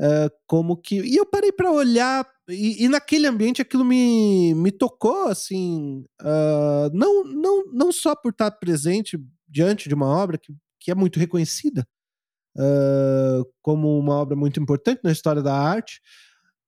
Uh, 0.02 0.32
como 0.48 0.76
que. 0.76 1.00
E 1.00 1.16
eu 1.16 1.28
parei 1.28 1.52
para 1.52 1.72
olhar, 1.72 2.28
e, 2.50 2.86
e, 2.86 2.88
naquele 2.90 3.28
ambiente 3.28 3.62
aquilo 3.62 3.86
me, 3.86 4.52
me 4.56 4.72
tocou, 4.72 5.28
assim, 5.28 6.04
uh, 6.20 6.90
não, 6.92 7.24
não, 7.24 7.72
não 7.72 7.92
só 7.92 8.16
por 8.16 8.32
estar 8.32 8.50
presente 8.50 9.16
diante 9.48 9.88
de 9.88 9.94
uma 9.94 10.08
obra 10.08 10.40
que, 10.40 10.52
que 10.80 10.90
é 10.90 10.96
muito 10.96 11.20
reconhecida 11.20 11.88
uh, 12.58 13.46
como 13.62 14.00
uma 14.00 14.16
obra 14.16 14.36
muito 14.36 14.60
importante 14.60 15.02
na 15.04 15.12
história 15.12 15.44
da 15.44 15.56
arte, 15.56 16.02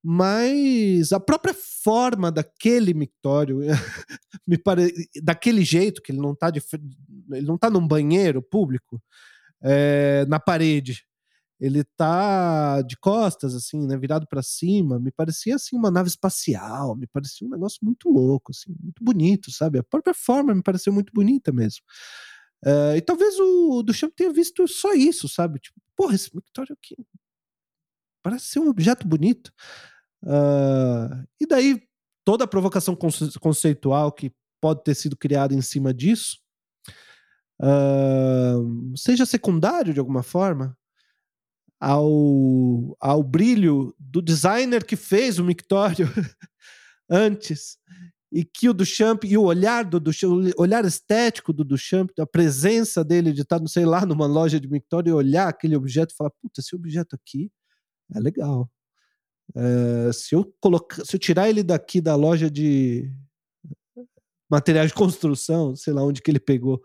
mas 0.04 1.12
a 1.12 1.20
própria 1.20 1.56
forma 1.84 2.32
daquele 2.32 2.94
mictório 2.94 3.62
me 4.46 4.60
pare... 4.60 4.94
daquele 5.24 5.64
jeito 5.64 6.04
que 6.04 6.12
ele 6.12 6.20
não 6.20 6.34
está 6.34 6.52
de... 6.52 6.62
ele 7.32 7.48
não 7.48 7.58
tá 7.58 7.70
num 7.70 7.88
banheiro 7.88 8.44
público 8.44 9.02
é, 9.60 10.24
na 10.28 10.40
parede 10.40 11.04
ele 11.60 11.84
tá 11.84 12.82
de 12.82 12.98
costas 12.98 13.56
assim 13.56 13.86
né 13.88 13.98
virado 13.98 14.28
para 14.28 14.42
cima 14.42 15.00
me 15.00 15.12
parecia 15.12 15.56
assim 15.56 15.76
uma 15.76 15.92
nave 15.92 16.10
espacial 16.10 16.96
me 16.96 17.08
parecia 17.08 17.48
um 17.48 17.52
negócio 17.52 17.80
muito 17.82 18.10
louco 18.10 18.52
assim 18.52 18.76
muito 18.82 19.04
bonito 19.04 19.52
sabe? 19.52 19.80
A 19.80 19.84
própria 19.84 20.14
forma 20.14 20.54
me 20.54 20.64
pareceu 20.64 20.92
muito 20.94 21.14
bonita 21.14 21.52
mesmo. 21.52 21.82
Uh, 22.66 22.96
e 22.96 23.02
talvez 23.02 23.38
o 23.40 23.84
Duchamp 23.84 24.14
tenha 24.16 24.32
visto 24.32 24.68
só 24.68 24.94
isso 24.94 25.28
sabe? 25.28 25.60
Tipo 25.60 25.80
porra 25.96 26.16
esse 26.16 26.34
mictório 26.36 26.74
aqui 26.74 26.96
parece 28.24 28.46
ser 28.46 28.60
um 28.60 28.70
objeto 28.70 29.06
bonito. 29.06 29.52
Uh, 30.24 31.28
e 31.40 31.46
daí, 31.46 31.84
toda 32.24 32.46
a 32.46 32.48
provocação 32.48 32.98
conceitual 33.42 34.12
que 34.12 34.32
pode 34.62 34.84
ter 34.84 34.96
sido 34.96 35.18
criada 35.18 35.54
em 35.54 35.62
cima 35.62 35.94
disso, 35.94 36.38
uh, 37.62 38.98
seja 38.98 39.26
secundário 39.26 39.94
de 39.94 40.00
alguma 40.00 40.24
forma 40.24 40.76
ao, 41.84 42.96
ao 42.98 43.22
brilho 43.22 43.94
do 44.00 44.22
designer 44.22 44.86
que 44.86 44.96
fez 44.96 45.38
o 45.38 45.44
mictório 45.44 46.08
antes 47.10 47.78
e 48.32 48.46
que 48.46 48.70
o 48.70 48.74
Duchamp 48.74 49.26
e 49.26 49.38
o 49.38 49.44
olhar 49.44 49.84
do 49.84 50.00
Duchamp, 50.00 50.54
o 50.58 50.62
olhar 50.62 50.86
estético 50.86 51.52
do 51.52 51.66
Duchamp, 51.66 52.10
a 52.18 52.26
presença 52.26 53.04
dele 53.04 53.34
de 53.34 53.42
estar, 53.42 53.60
não 53.60 53.68
sei 53.68 53.86
lá, 53.86 54.06
numa 54.06 54.26
loja 54.26 54.62
de 54.62 54.70
mictório 54.70 55.10
e 55.10 55.14
olhar 55.14 55.50
aquele 55.50 55.76
objeto 55.76 56.14
e 56.14 56.16
falar, 56.16 56.32
puta, 56.42 56.62
esse 56.62 56.74
objeto 56.74 57.18
aqui 57.18 57.52
é 58.16 58.20
legal. 58.20 58.72
É, 59.54 60.12
se, 60.14 60.34
eu 60.34 60.52
colocar, 60.62 61.04
se 61.04 61.16
eu 61.18 61.20
tirar 61.20 61.50
ele 61.50 61.64
daqui 61.64 62.00
da 62.00 62.16
loja 62.16 62.50
de 62.50 63.14
materiais 64.50 64.88
de 64.88 64.96
construção, 64.96 65.76
sei 65.76 65.92
lá 65.92 66.02
onde 66.02 66.22
que 66.22 66.32
ele 66.32 66.40
pegou, 66.40 66.82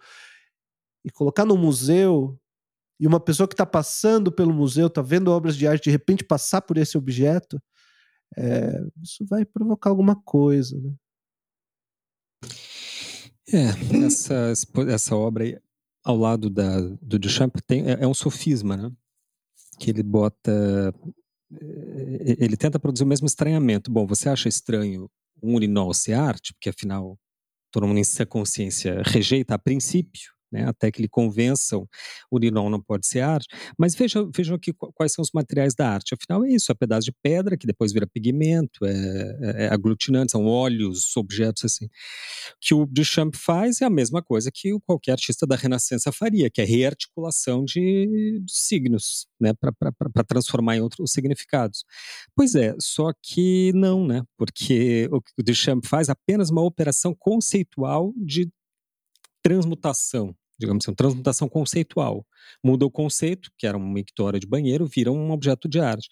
e 1.04 1.10
colocar 1.10 1.44
no 1.44 1.56
museu, 1.56 2.38
e 2.98 3.06
uma 3.06 3.20
pessoa 3.20 3.46
que 3.46 3.54
está 3.54 3.66
passando 3.66 4.32
pelo 4.32 4.52
museu, 4.52 4.88
está 4.88 5.02
vendo 5.02 5.30
obras 5.30 5.56
de 5.56 5.66
arte, 5.66 5.84
de 5.84 5.90
repente 5.90 6.24
passar 6.24 6.62
por 6.62 6.76
esse 6.76 6.98
objeto, 6.98 7.60
é, 8.36 8.82
isso 9.02 9.24
vai 9.26 9.44
provocar 9.44 9.90
alguma 9.90 10.16
coisa. 10.16 10.78
Né? 10.80 10.92
É, 13.52 14.04
essa, 14.04 14.52
essa 14.88 15.16
obra 15.16 15.44
aí, 15.44 15.58
ao 16.04 16.16
lado 16.16 16.50
da, 16.50 16.80
do 17.00 17.18
Duchamp 17.18 17.56
tem, 17.66 17.88
é, 17.90 18.02
é 18.02 18.06
um 18.06 18.14
sofisma, 18.14 18.76
né? 18.76 18.92
Que 19.78 19.90
ele 19.90 20.02
bota 20.02 20.92
ele 21.50 22.56
tenta 22.56 22.78
produzir 22.78 23.04
o 23.04 23.06
mesmo 23.06 23.26
estranhamento. 23.26 23.90
Bom, 23.90 24.06
você 24.06 24.28
acha 24.28 24.48
estranho 24.48 25.10
um 25.42 25.54
urinol 25.54 25.94
ser 25.94 26.12
arte, 26.12 26.52
porque 26.52 26.68
afinal 26.68 27.18
todo 27.70 27.86
mundo 27.86 27.98
em 27.98 28.04
sua 28.04 28.26
consciência 28.26 29.02
rejeita 29.04 29.54
a 29.54 29.58
princípio, 29.58 30.32
né, 30.50 30.64
até 30.66 30.90
que 30.90 31.00
lhe 31.00 31.08
convençam 31.08 31.86
o 32.30 32.36
urinol 32.36 32.68
não 32.68 32.80
pode 32.80 33.06
ser 33.06 33.20
arte. 33.20 33.46
Mas 33.78 33.94
vejam, 33.94 34.30
vejam 34.34 34.56
aqui 34.56 34.72
quais 34.94 35.12
são 35.12 35.22
os 35.22 35.30
materiais 35.32 35.74
da 35.74 35.88
arte. 35.88 36.14
Afinal, 36.14 36.44
é 36.44 36.50
isso: 36.50 36.70
é 36.72 36.74
pedaço 36.74 37.04
de 37.04 37.12
pedra 37.22 37.56
que 37.56 37.66
depois 37.66 37.92
vira 37.92 38.06
pigmento, 38.06 38.84
é, 38.84 38.92
é, 38.92 39.64
é 39.64 39.68
aglutinante, 39.72 40.32
são 40.32 40.44
óleos, 40.46 41.16
objetos 41.16 41.64
assim. 41.64 41.88
Que 42.60 42.74
o 42.74 42.86
Duchamp 42.86 43.34
faz 43.36 43.80
é 43.80 43.84
a 43.84 43.90
mesma 43.90 44.22
coisa 44.22 44.50
que 44.52 44.76
qualquer 44.86 45.12
artista 45.12 45.46
da 45.46 45.56
Renascença 45.56 46.12
faria, 46.12 46.50
que 46.50 46.60
é 46.60 46.64
rearticulação 46.64 47.64
de, 47.64 48.40
de 48.44 48.52
signos, 48.52 49.26
né, 49.40 49.52
para 49.54 50.24
transformar 50.24 50.76
em 50.76 50.80
outros 50.80 51.12
significados. 51.12 51.84
Pois 52.34 52.54
é, 52.54 52.74
só 52.80 53.12
que 53.22 53.72
não, 53.74 54.06
né? 54.06 54.22
Porque 54.36 55.08
o 55.12 55.20
o 55.38 55.42
Duchamp 55.42 55.84
faz 55.86 56.08
é 56.08 56.12
apenas 56.12 56.50
uma 56.50 56.62
operação 56.62 57.14
conceitual 57.14 58.12
de 58.16 58.50
transmutação, 59.42 60.34
digamos 60.58 60.84
assim, 60.84 60.94
transmutação 60.94 61.48
conceitual. 61.48 62.26
Muda 62.64 62.84
o 62.84 62.90
conceito, 62.90 63.50
que 63.56 63.66
era 63.66 63.76
uma 63.76 63.92
mictória 63.92 64.40
de 64.40 64.46
banheiro, 64.46 64.86
vira 64.86 65.12
um 65.12 65.30
objeto 65.30 65.68
de 65.68 65.78
arte. 65.78 66.08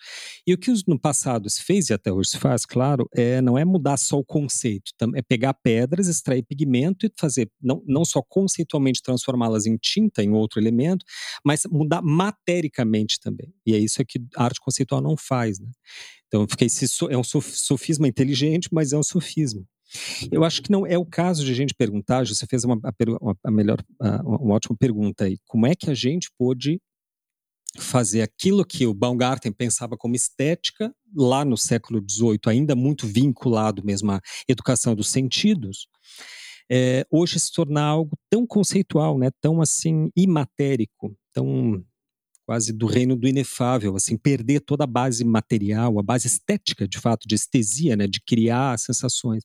E 0.47 0.55
o 0.55 0.59
que 0.59 0.73
no 0.87 0.99
passado 0.99 1.49
se 1.51 1.63
fez, 1.63 1.91
e 1.91 1.95
até 1.95 2.13
hoje 2.13 2.31
se 2.31 2.39
faz, 2.39 2.65
claro, 2.65 3.09
é, 3.15 3.41
não 3.41 3.59
é 3.59 3.65
mudar 3.65 3.97
só 3.97 4.19
o 4.19 4.25
conceito, 4.25 4.93
é 5.15 5.23
pegar 5.23 5.55
pedras, 5.55 6.09
extrair 6.09 6.43
pigmento 6.43 7.07
e 7.07 7.13
fazer, 7.19 7.51
não, 7.61 7.83
não 7.87 8.05
só 8.05 8.23
conceitualmente 8.23 9.03
transformá-las 9.03 9.67
em 9.67 9.77
tinta, 9.77 10.23
em 10.23 10.33
outro 10.33 10.61
elemento, 10.61 11.05
mas 11.45 11.65
mudar 11.71 12.03
matericamente 12.03 13.19
também. 13.21 13.53
E 13.67 13.75
é 13.75 13.79
isso 13.79 14.05
que 14.05 14.21
a 14.37 14.45
arte 14.45 14.61
conceitual 14.61 15.01
não 15.01 15.17
faz. 15.17 15.59
Né? 15.59 15.69
Então, 16.29 16.47
fiquei, 16.49 16.69
é 17.11 17.17
um 17.17 17.25
sofisma 17.25 18.07
inteligente, 18.09 18.69
mas 18.73 18.93
é 18.93 18.99
um 18.99 19.03
sofisma. 19.03 19.65
Eu 20.31 20.45
acho 20.45 20.63
que 20.63 20.71
não 20.71 20.87
é 20.87 20.99
o 20.99 21.05
caso 21.05 21.45
de 21.45 21.53
a 21.53 21.55
gente 21.55 21.75
perguntar, 21.75 22.27
você 22.27 22.47
fez 22.47 22.65
uma, 22.65 22.79
uma, 23.21 23.37
a 23.45 23.51
melhor, 23.51 23.83
uma 24.25 24.55
ótima 24.55 24.77
pergunta 24.79 25.25
aí, 25.25 25.39
como 25.47 25.67
é 25.67 25.75
que 25.75 25.91
a 25.91 25.95
gente 25.95 26.31
pôde 26.39 26.81
fazer 27.79 28.23
aquilo 28.23 28.65
que 28.65 28.87
o 28.87 28.95
Baumgarten 28.95 29.53
pensava 29.53 29.97
como 29.97 30.15
estética, 30.15 30.95
lá 31.15 31.45
no 31.45 31.57
século 31.57 32.03
XVIII, 32.09 32.39
ainda 32.47 32.75
muito 32.75 33.07
vinculado 33.07 33.85
mesmo 33.85 34.13
à 34.13 34.21
educação 34.49 34.95
dos 34.95 35.09
sentidos, 35.09 35.87
é, 36.71 37.07
hoje 37.11 37.39
se 37.39 37.53
tornar 37.53 37.85
algo 37.85 38.17
tão 38.29 38.47
conceitual, 38.47 39.19
né, 39.19 39.31
tão 39.41 39.61
assim 39.61 40.11
imatérico, 40.17 41.17
tão 41.33 41.85
quase 42.47 42.73
do 42.73 42.87
reino 42.87 43.17
do 43.17 43.27
inefável, 43.27 43.97
assim, 43.97 44.17
perder 44.17 44.61
toda 44.61 44.85
a 44.85 44.87
base 44.87 45.25
material, 45.25 45.99
a 45.99 46.03
base 46.03 46.29
estética, 46.29 46.87
de 46.87 46.99
fato, 46.99 47.27
de 47.27 47.35
estesia, 47.35 47.97
né, 47.97 48.07
de 48.07 48.21
criar 48.21 48.79
sensações. 48.79 49.43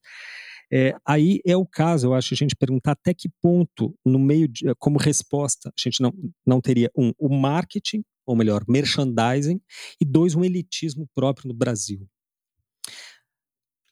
É, 0.71 0.95
aí 1.05 1.41
é 1.45 1.57
o 1.57 1.65
caso, 1.65 2.07
eu 2.07 2.13
acho, 2.13 2.33
a 2.33 2.37
gente 2.37 2.55
perguntar 2.55 2.91
até 2.91 3.13
que 3.13 3.27
ponto, 3.41 3.93
no 4.05 4.19
meio 4.19 4.47
de, 4.47 4.73
como 4.79 4.97
resposta, 4.97 5.69
a 5.69 5.81
gente 5.81 5.99
não, 6.01 6.13
não 6.45 6.61
teria, 6.61 6.89
um, 6.95 7.11
o 7.17 7.27
marketing, 7.35 8.03
ou 8.25 8.35
melhor, 8.35 8.63
merchandising, 8.69 9.59
e 9.99 10.05
dois, 10.05 10.35
um 10.35 10.45
elitismo 10.45 11.09
próprio 11.13 11.49
no 11.49 11.53
Brasil. 11.53 12.07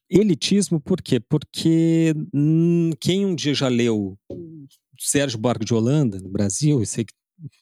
Elitismo 0.09 0.79
por 0.79 1.01
quê? 1.01 1.19
Porque 1.19 2.13
hum, 2.33 2.91
quem 2.99 3.25
um 3.25 3.35
dia 3.35 3.53
já 3.53 3.67
leu 3.67 4.17
Sérgio 4.99 5.37
Borges 5.37 5.65
de 5.65 5.73
Holanda, 5.73 6.19
no 6.19 6.29
Brasil, 6.29 6.79
eu 6.79 6.85
sei 6.85 7.05
que 7.05 7.13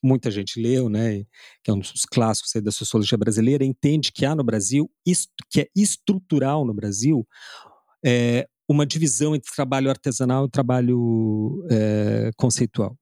muita 0.04 0.32
gente 0.32 0.60
leu, 0.60 0.90
né, 0.90 1.24
que 1.64 1.70
é 1.70 1.74
um 1.74 1.80
dos 1.80 2.06
clássicos 2.06 2.52
da 2.62 2.72
sociologia 2.72 3.18
brasileira, 3.18 3.64
entende 3.64 4.12
que 4.12 4.26
há 4.26 4.36
no 4.36 4.44
Brasil, 4.44 4.90
que 5.50 5.62
é 5.62 5.68
estrutural 5.76 6.66
no 6.66 6.74
Brasil, 6.74 7.28
é, 8.06 8.48
uma 8.70 8.86
divisão 8.86 9.36
entre 9.36 9.50
trabalho 9.54 9.90
artesanal 9.90 10.46
e 10.46 10.50
trabalho 10.50 11.66
é, 11.70 12.32
conceitual. 12.36 12.98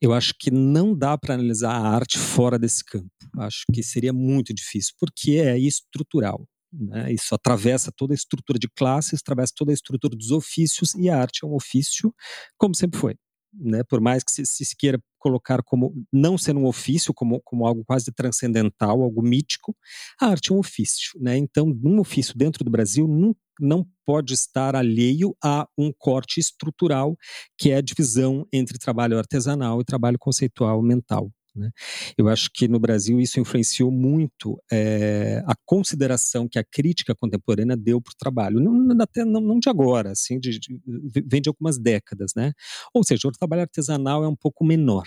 Eu 0.00 0.12
acho 0.12 0.34
que 0.38 0.50
não 0.50 0.96
dá 0.96 1.16
para 1.18 1.34
analisar 1.34 1.72
a 1.72 1.88
arte 1.88 2.18
fora 2.18 2.58
desse 2.58 2.82
campo. 2.84 3.10
Acho 3.38 3.64
que 3.72 3.82
seria 3.82 4.12
muito 4.12 4.54
difícil, 4.54 4.94
porque 4.98 5.32
é 5.32 5.58
estrutural. 5.58 6.48
Né? 6.72 7.12
Isso 7.12 7.34
atravessa 7.34 7.92
toda 7.94 8.14
a 8.14 8.16
estrutura 8.16 8.58
de 8.58 8.68
classes, 8.68 9.20
atravessa 9.20 9.52
toda 9.54 9.70
a 9.70 9.74
estrutura 9.74 10.16
dos 10.16 10.30
ofícios, 10.30 10.94
e 10.94 11.08
a 11.08 11.20
arte 11.20 11.44
é 11.44 11.46
um 11.46 11.54
ofício, 11.54 12.12
como 12.58 12.74
sempre 12.74 12.98
foi 12.98 13.16
né, 13.58 13.82
por 13.84 14.00
mais 14.00 14.22
que 14.22 14.32
se, 14.32 14.44
se 14.44 14.76
queira 14.76 15.00
colocar 15.18 15.62
como 15.62 15.94
não 16.12 16.36
sendo 16.36 16.60
um 16.60 16.66
ofício, 16.66 17.14
como, 17.14 17.40
como 17.42 17.66
algo 17.66 17.82
quase 17.84 18.12
transcendental, 18.12 19.00
algo 19.02 19.22
mítico, 19.22 19.74
a 20.20 20.26
arte 20.26 20.52
é 20.52 20.54
um 20.54 20.58
ofício, 20.58 21.18
né? 21.18 21.36
Então, 21.36 21.66
um 21.82 21.98
ofício 21.98 22.36
dentro 22.36 22.62
do 22.62 22.70
Brasil 22.70 23.08
não, 23.08 23.34
não 23.58 23.86
pode 24.04 24.34
estar 24.34 24.76
alheio 24.76 25.34
a 25.42 25.66
um 25.78 25.90
corte 25.96 26.40
estrutural 26.40 27.16
que 27.56 27.70
é 27.70 27.76
a 27.76 27.80
divisão 27.80 28.46
entre 28.52 28.78
trabalho 28.78 29.18
artesanal 29.18 29.80
e 29.80 29.84
trabalho 29.84 30.18
conceitual 30.18 30.82
mental. 30.82 31.30
Né? 31.54 31.70
Eu 32.18 32.28
acho 32.28 32.50
que 32.52 32.66
no 32.66 32.80
Brasil 32.80 33.20
isso 33.20 33.38
influenciou 33.38 33.90
muito 33.90 34.60
é, 34.70 35.42
a 35.46 35.54
consideração 35.64 36.48
que 36.48 36.58
a 36.58 36.64
crítica 36.64 37.14
contemporânea 37.14 37.76
deu 37.76 38.00
para 38.00 38.10
o 38.10 38.16
trabalho, 38.18 38.60
não, 38.60 38.96
até 39.00 39.24
não, 39.24 39.40
não, 39.40 39.58
de 39.58 39.68
agora, 39.68 40.10
assim, 40.12 40.40
de, 40.40 40.58
de, 40.58 40.80
vem 41.26 41.40
de 41.40 41.48
algumas 41.48 41.78
décadas, 41.78 42.32
né? 42.36 42.52
Ou 42.92 43.04
seja, 43.04 43.28
o 43.28 43.32
trabalho 43.32 43.62
artesanal 43.62 44.24
é 44.24 44.28
um 44.28 44.36
pouco 44.36 44.64
menor, 44.64 45.04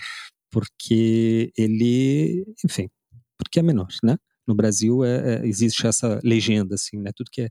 porque 0.50 1.52
ele, 1.56 2.44
enfim, 2.64 2.88
porque 3.36 3.60
é 3.60 3.62
menor, 3.62 3.88
né? 4.02 4.16
No 4.48 4.54
Brasil 4.54 5.04
é, 5.04 5.34
é, 5.34 5.46
existe 5.46 5.86
essa 5.86 6.18
legenda, 6.24 6.74
assim, 6.74 6.96
né? 6.98 7.10
Tudo 7.14 7.30
que 7.30 7.42
é 7.42 7.48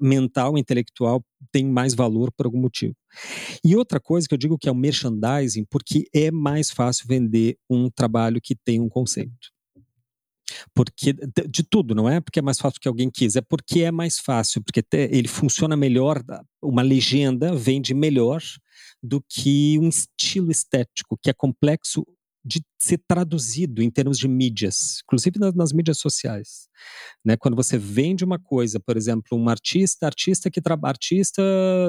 mental, 0.00 0.56
intelectual 0.56 1.22
tem 1.50 1.66
mais 1.66 1.92
valor 1.92 2.30
por 2.32 2.46
algum 2.46 2.60
motivo. 2.60 2.94
E 3.64 3.74
outra 3.74 3.98
coisa 3.98 4.28
que 4.28 4.32
eu 4.34 4.38
digo 4.38 4.56
que 4.56 4.68
é 4.68 4.72
o 4.72 4.74
merchandising, 4.74 5.64
porque 5.68 6.04
é 6.14 6.30
mais 6.30 6.70
fácil 6.70 7.06
vender 7.08 7.58
um 7.68 7.90
trabalho 7.90 8.40
que 8.40 8.54
tem 8.54 8.80
um 8.80 8.88
conceito. 8.88 9.56
Porque 10.72 11.12
de 11.12 11.62
tudo, 11.64 11.94
não 11.94 12.08
é 12.08 12.20
porque 12.20 12.38
é 12.38 12.42
mais 12.42 12.58
fácil 12.58 12.80
que 12.80 12.86
alguém 12.86 13.10
quis, 13.10 13.34
é 13.34 13.40
porque 13.40 13.80
é 13.80 13.90
mais 13.90 14.18
fácil, 14.18 14.62
porque 14.62 14.84
ele 14.92 15.26
funciona 15.26 15.76
melhor, 15.76 16.22
uma 16.62 16.82
legenda 16.82 17.54
vende 17.54 17.92
melhor 17.92 18.40
do 19.02 19.20
que 19.28 19.78
um 19.80 19.88
estilo 19.88 20.50
estético 20.50 21.18
que 21.20 21.30
é 21.30 21.32
complexo 21.32 22.06
de 22.46 22.62
ser 22.80 23.00
traduzido 23.08 23.82
em 23.82 23.90
termos 23.90 24.18
de 24.18 24.28
mídias, 24.28 25.00
inclusive 25.04 25.38
nas, 25.38 25.54
nas, 25.54 25.72
mídias 25.72 25.98
sociais. 25.98 26.68
Né? 27.24 27.36
Quando 27.36 27.56
você 27.56 27.76
vende 27.76 28.24
uma 28.24 28.38
coisa, 28.38 28.78
por 28.78 28.96
exemplo, 28.96 29.36
um 29.36 29.48
artista, 29.48 30.06
artista 30.06 30.48
que 30.48 30.60
trabalha, 30.60 30.92
artista, 30.92 31.42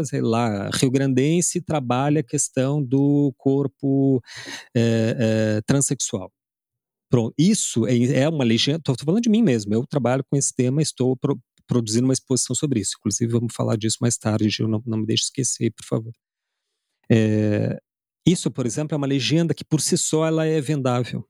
sei 0.05 0.21
lá, 0.21 0.69
rio-grandense, 0.73 1.61
trabalha 1.61 2.21
a 2.21 2.23
questão 2.23 2.83
do 2.83 3.31
corpo 3.37 4.19
é, 4.75 5.57
é, 5.57 5.61
transexual. 5.61 6.31
Pronto, 7.09 7.33
isso 7.37 7.85
é, 7.85 8.21
é 8.23 8.29
uma 8.29 8.43
legenda, 8.43 8.79
estou 8.79 8.95
falando 9.05 9.21
de 9.23 9.29
mim 9.29 9.43
mesmo, 9.43 9.73
eu 9.73 9.85
trabalho 9.85 10.25
com 10.29 10.35
esse 10.35 10.53
tema, 10.53 10.81
estou 10.81 11.15
pro, 11.15 11.39
produzindo 11.67 12.05
uma 12.05 12.13
exposição 12.13 12.55
sobre 12.55 12.79
isso, 12.79 12.95
inclusive 12.99 13.31
vamos 13.31 13.53
falar 13.53 13.77
disso 13.77 13.97
mais 14.01 14.17
tarde, 14.17 14.63
não, 14.63 14.81
não 14.85 14.97
me 14.97 15.05
deixe 15.05 15.25
esquecer, 15.25 15.71
por 15.71 15.85
favor. 15.85 16.13
É, 17.09 17.79
isso, 18.27 18.51
por 18.51 18.65
exemplo, 18.65 18.93
é 18.93 18.97
uma 18.97 19.07
legenda 19.07 19.53
que 19.53 19.63
por 19.63 19.79
si 19.79 19.97
só 19.97 20.25
ela 20.27 20.45
é 20.45 20.59
vendável. 20.59 21.25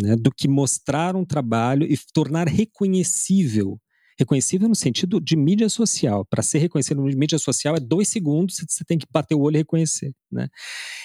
Né, 0.00 0.16
do 0.16 0.32
que 0.32 0.48
mostrar 0.48 1.14
um 1.14 1.24
trabalho 1.24 1.86
e 1.86 1.96
tornar 2.12 2.48
reconhecível. 2.48 3.78
Reconhecível 4.18 4.68
no 4.68 4.74
sentido 4.74 5.20
de 5.20 5.36
mídia 5.36 5.68
social. 5.68 6.24
Para 6.24 6.42
ser 6.42 6.58
reconhecido 6.58 7.06
em 7.08 7.14
mídia 7.14 7.38
social 7.38 7.76
é 7.76 7.80
dois 7.80 8.08
segundos, 8.08 8.56
você 8.66 8.84
tem 8.84 8.98
que 8.98 9.06
bater 9.10 9.34
o 9.34 9.40
olho 9.40 9.56
e 9.56 9.58
reconhecer. 9.58 10.12
Né? 10.32 10.48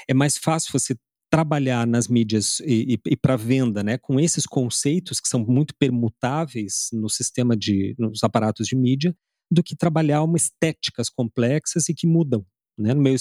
É 0.08 0.14
mais 0.14 0.38
fácil 0.38 0.72
você 0.72 0.96
trabalhar 1.30 1.86
nas 1.86 2.08
mídias 2.08 2.62
e, 2.62 2.94
e, 2.94 3.12
e 3.12 3.18
para 3.18 3.36
venda, 3.36 3.84
né, 3.84 3.98
com 3.98 4.20
esses 4.20 4.46
conceitos 4.46 5.20
que 5.20 5.28
são 5.28 5.42
muito 5.46 5.76
permutáveis 5.78 6.90
no 6.94 7.10
sistema 7.10 7.58
de, 7.58 7.94
nos 8.00 8.24
aparatos 8.24 8.68
de 8.68 8.76
mídia, 8.76 9.16
do 9.52 9.62
que 9.62 9.76
trabalhar 9.76 10.24
uma 10.24 10.38
estéticas 10.38 11.10
complexas 11.10 11.90
e 11.90 11.94
que 11.94 12.08
mudam. 12.08 12.46
Né? 12.78 12.94
No 12.94 13.02
meu 13.02 13.16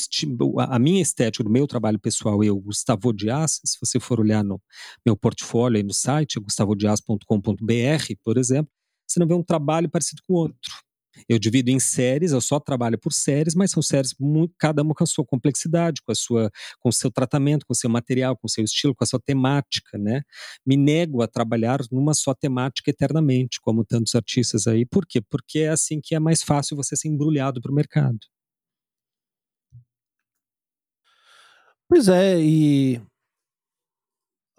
a 0.59 0.79
minha 0.79 1.01
estética, 1.03 1.45
do 1.45 1.51
meu 1.51 1.67
trabalho 1.67 1.99
pessoal, 1.99 2.43
eu, 2.43 2.57
Gustavo 2.59 3.13
Dias, 3.13 3.61
se 3.65 3.79
você 3.81 4.01
for 4.01 4.21
olhar 4.21 4.43
no 4.43 4.61
meu 5.05 5.17
portfólio 5.17 5.77
aí 5.77 5.83
no 5.83 5.95
site, 5.95 6.41
gustavodias.com.br, 6.41 8.15
por 8.23 8.37
exemplo, 8.37 8.71
você 9.07 9.21
não 9.21 9.27
vê 9.27 9.35
um 9.35 9.43
trabalho 9.43 9.89
parecido 9.89 10.23
com 10.27 10.35
outro. 10.35 10.85
Eu 11.29 11.39
divido 11.39 11.71
em 11.71 11.79
séries, 11.79 12.33
eu 12.33 12.41
só 12.41 12.59
trabalho 12.59 12.99
por 12.99 13.13
séries, 13.13 13.55
mas 13.55 13.71
são 13.71 13.83
séries 13.83 14.15
muito, 14.19 14.55
cada 14.59 14.83
uma 14.83 14.95
com 14.95 15.05
a 15.05 15.07
sua 15.07 15.25
complexidade, 15.25 16.03
com 16.03 16.13
a 16.13 16.15
sua, 16.15 16.51
com 16.81 16.89
o 16.89 16.93
seu 16.93 17.11
tratamento, 17.11 17.65
com 17.67 17.73
o 17.73 17.77
seu 17.77 17.89
material, 17.89 18.37
com 18.37 18.47
o 18.47 18.51
seu 18.51 18.65
estilo, 18.65 18.95
com 18.95 19.05
a 19.05 19.07
sua 19.07 19.21
temática, 19.21 19.97
né? 19.97 20.23
Me 20.67 20.77
nego 20.77 21.23
a 21.23 21.29
trabalhar 21.29 21.81
numa 21.91 22.15
só 22.15 22.35
temática 22.35 22.91
eternamente, 22.91 23.61
como 23.61 23.85
tantos 23.85 24.15
artistas 24.15 24.67
aí. 24.67 24.85
Por 24.85 25.07
quê? 25.07 25.21
Porque 25.21 25.61
é 25.61 25.69
assim 25.69 26.01
que 26.03 26.15
é 26.15 26.19
mais 26.21 26.43
fácil 26.43 26.77
você 26.77 26.97
ser 26.97 27.09
embrulhado 27.09 27.61
para 27.61 27.71
o 27.71 27.75
mercado. 27.75 28.19
Pois 31.97 32.09
é, 32.09 32.41
e 32.41 32.99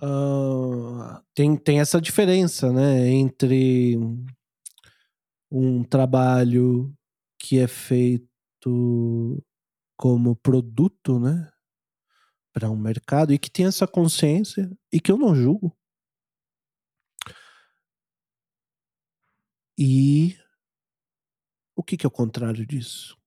uh, 0.01 1.21
tem, 1.33 1.57
tem 1.57 1.81
essa 1.81 1.99
diferença, 1.99 2.71
né, 2.71 3.09
entre 3.09 3.97
um 5.51 5.83
trabalho 5.83 6.95
que 7.37 7.59
é 7.59 7.67
feito 7.67 9.43
como 9.97 10.33
produto, 10.37 11.19
né, 11.19 11.51
para 12.53 12.71
um 12.71 12.77
mercado 12.77 13.33
e 13.33 13.37
que 13.37 13.51
tem 13.51 13.65
essa 13.65 13.85
consciência 13.85 14.71
e 14.89 15.01
que 15.01 15.11
eu 15.11 15.17
não 15.17 15.35
julgo. 15.35 15.75
E 19.77 20.37
o 21.75 21.83
que, 21.83 21.97
que 21.97 22.05
é 22.05 22.07
o 22.07 22.11
contrário 22.11 22.65
disso? 22.65 23.17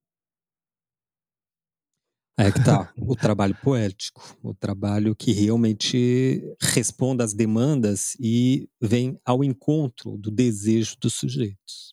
É 2.40 2.53
que 2.53 2.64
tá, 2.64 2.92
o 2.96 3.16
trabalho 3.16 3.57
poético, 3.61 4.38
o 4.44 4.55
trabalho 4.55 5.12
que 5.16 5.33
realmente 5.33 6.40
responde 6.61 7.24
às 7.24 7.35
demandas 7.35 8.14
e 8.20 8.68
vem 8.81 9.18
ao 9.24 9.42
encontro 9.42 10.16
do 10.16 10.31
desejo 10.31 10.96
dos 11.01 11.14
sujeitos. 11.14 11.92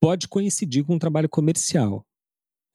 Pode 0.00 0.26
coincidir 0.26 0.84
com 0.84 0.96
um 0.96 0.98
trabalho 0.98 1.28
comercial. 1.28 2.04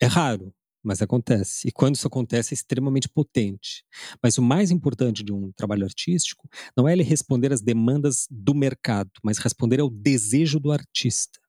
É 0.01 0.05
raro, 0.05 0.53
mas 0.81 1.01
acontece. 1.01 1.67
E 1.67 1.71
quando 1.73 1.95
isso 1.95 2.07
acontece, 2.07 2.53
é 2.53 2.55
extremamente 2.55 3.09
potente. 3.09 3.83
Mas 4.23 4.37
o 4.37 4.41
mais 4.41 4.71
importante 4.71 5.21
de 5.21 5.33
um 5.33 5.51
trabalho 5.51 5.83
artístico 5.83 6.49
não 6.77 6.87
é 6.87 6.93
ele 6.93 7.03
responder 7.03 7.51
às 7.51 7.61
demandas 7.61 8.25
do 8.31 8.55
mercado, 8.55 9.11
mas 9.21 9.37
responder 9.37 9.81
ao 9.81 9.89
desejo 9.89 10.61
do 10.61 10.71
artista. 10.71 11.41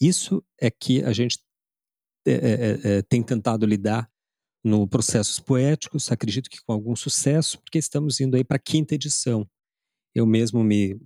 Isso 0.00 0.42
é 0.58 0.70
que 0.70 1.02
a 1.04 1.12
gente 1.12 1.38
é, 2.26 2.32
é, 2.32 2.80
é, 2.96 3.02
tem 3.02 3.22
tentado 3.22 3.66
lidar 3.66 4.10
no 4.64 4.88
Processos 4.88 5.38
Poéticos, 5.38 6.10
acredito 6.10 6.48
que 6.48 6.58
com 6.64 6.72
algum 6.72 6.96
sucesso, 6.96 7.60
porque 7.60 7.78
estamos 7.78 8.18
indo 8.18 8.34
aí 8.34 8.42
para 8.42 8.56
a 8.56 8.60
quinta 8.60 8.94
edição. 8.94 9.46
Eu 10.14 10.24
mesmo 10.24 10.64
me, 10.64 10.98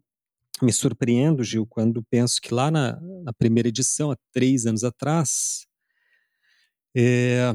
me 0.62 0.72
surpreendo, 0.72 1.42
Gil, 1.42 1.66
quando 1.66 2.02
penso 2.04 2.40
que 2.40 2.54
lá 2.54 2.70
na, 2.70 3.00
na 3.24 3.32
primeira 3.32 3.68
edição, 3.68 4.12
há 4.12 4.16
três 4.32 4.64
anos 4.64 4.84
atrás, 4.84 5.66
é, 6.96 7.52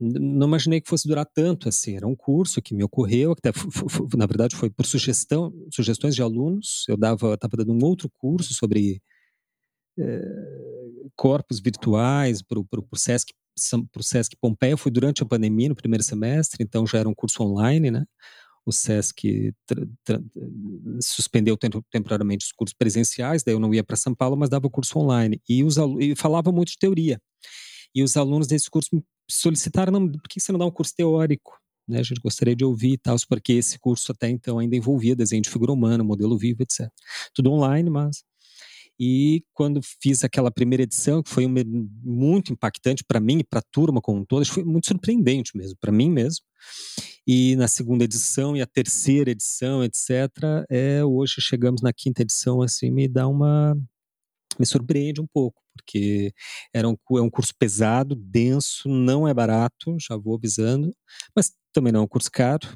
não 0.00 0.46
imaginei 0.46 0.80
que 0.80 0.88
fosse 0.88 1.08
durar 1.08 1.26
tanto 1.26 1.68
assim. 1.68 1.96
Era 1.96 2.06
um 2.06 2.14
curso 2.14 2.62
que 2.62 2.74
me 2.74 2.84
ocorreu, 2.84 3.32
até, 3.32 3.50
na 4.16 4.26
verdade 4.26 4.54
foi 4.54 4.70
por 4.70 4.86
sugestão, 4.86 5.52
sugestões 5.72 6.14
de 6.14 6.22
alunos. 6.22 6.84
Eu 6.88 6.96
dava, 6.96 7.34
estava 7.34 7.56
dando 7.56 7.72
um 7.72 7.84
outro 7.84 8.08
curso 8.08 8.54
sobre 8.54 9.02
é, 9.98 10.20
corpos 11.16 11.60
virtuais 11.60 12.40
para 12.40 12.58
o 12.58 12.96
SESC 12.96 13.32
para 13.92 14.00
o 14.00 14.02
Sesc 14.02 14.36
Pompeia 14.40 14.76
foi 14.76 14.90
durante 14.90 15.22
a 15.22 15.26
pandemia, 15.26 15.68
no 15.68 15.74
primeiro 15.74 16.02
semestre, 16.02 16.62
então 16.62 16.86
já 16.86 16.98
era 16.98 17.08
um 17.08 17.14
curso 17.14 17.42
online, 17.42 17.90
né? 17.90 18.04
O 18.66 18.72
Sesc 18.72 19.52
suspendeu 21.00 21.56
temporariamente 21.90 22.46
os 22.46 22.52
cursos 22.52 22.74
presenciais, 22.76 23.42
daí 23.42 23.54
eu 23.54 23.60
não 23.60 23.74
ia 23.74 23.84
para 23.84 23.96
São 23.96 24.14
Paulo, 24.14 24.36
mas 24.36 24.48
dava 24.48 24.70
curso 24.70 24.98
online. 24.98 25.40
E, 25.48 25.62
os, 25.62 25.76
e 26.00 26.16
falava 26.16 26.50
muito 26.50 26.70
de 26.70 26.78
teoria. 26.78 27.20
E 27.94 28.02
os 28.02 28.16
alunos 28.16 28.46
desse 28.46 28.70
curso 28.70 28.88
me 28.92 29.02
solicitaram, 29.30 29.92
não, 29.92 30.10
por 30.10 30.28
que 30.28 30.40
você 30.40 30.50
não 30.50 30.58
dá 30.58 30.66
um 30.66 30.70
curso 30.70 30.94
teórico? 30.96 31.58
Né, 31.86 32.00
a 32.00 32.02
gente 32.02 32.20
gostaria 32.20 32.56
de 32.56 32.64
ouvir 32.64 32.92
e 32.92 32.98
tal, 32.98 33.14
porque 33.28 33.52
esse 33.52 33.78
curso 33.78 34.10
até 34.10 34.30
então 34.30 34.58
ainda 34.58 34.74
envolvia 34.74 35.14
desenho 35.14 35.42
de 35.42 35.50
figura 35.50 35.70
humana, 35.70 36.02
modelo 36.02 36.38
vivo, 36.38 36.62
etc. 36.62 36.88
Tudo 37.34 37.52
online, 37.52 37.90
mas 37.90 38.24
e 38.98 39.42
quando 39.52 39.80
fiz 40.00 40.22
aquela 40.22 40.50
primeira 40.50 40.84
edição, 40.84 41.22
que 41.22 41.30
foi 41.30 41.46
muito 41.48 42.52
impactante 42.52 43.02
para 43.04 43.18
mim 43.18 43.38
e 43.38 43.44
para 43.44 43.58
a 43.58 43.64
turma 43.72 44.00
como 44.00 44.20
um 44.20 44.24
todo, 44.24 44.44
foi 44.46 44.64
muito 44.64 44.86
surpreendente 44.86 45.56
mesmo, 45.56 45.76
para 45.80 45.90
mim 45.90 46.10
mesmo. 46.10 46.44
E 47.26 47.56
na 47.56 47.66
segunda 47.66 48.04
edição 48.04 48.56
e 48.56 48.62
a 48.62 48.66
terceira 48.66 49.30
edição, 49.30 49.82
etc., 49.82 50.10
é, 50.70 51.04
hoje 51.04 51.36
chegamos 51.40 51.82
na 51.82 51.92
quinta 51.92 52.22
edição, 52.22 52.62
assim, 52.62 52.90
me 52.90 53.08
dá 53.08 53.26
uma. 53.26 53.76
me 54.58 54.66
surpreende 54.66 55.20
um 55.20 55.26
pouco, 55.26 55.60
porque 55.74 56.32
era 56.72 56.88
um, 56.88 56.96
é 57.16 57.20
um 57.20 57.30
curso 57.30 57.52
pesado, 57.58 58.14
denso, 58.14 58.88
não 58.88 59.26
é 59.26 59.34
barato, 59.34 59.96
já 59.98 60.16
vou 60.16 60.36
avisando, 60.36 60.94
mas 61.34 61.52
também 61.72 61.92
não 61.92 62.00
é 62.00 62.02
um 62.04 62.08
curso 62.08 62.30
caro, 62.30 62.68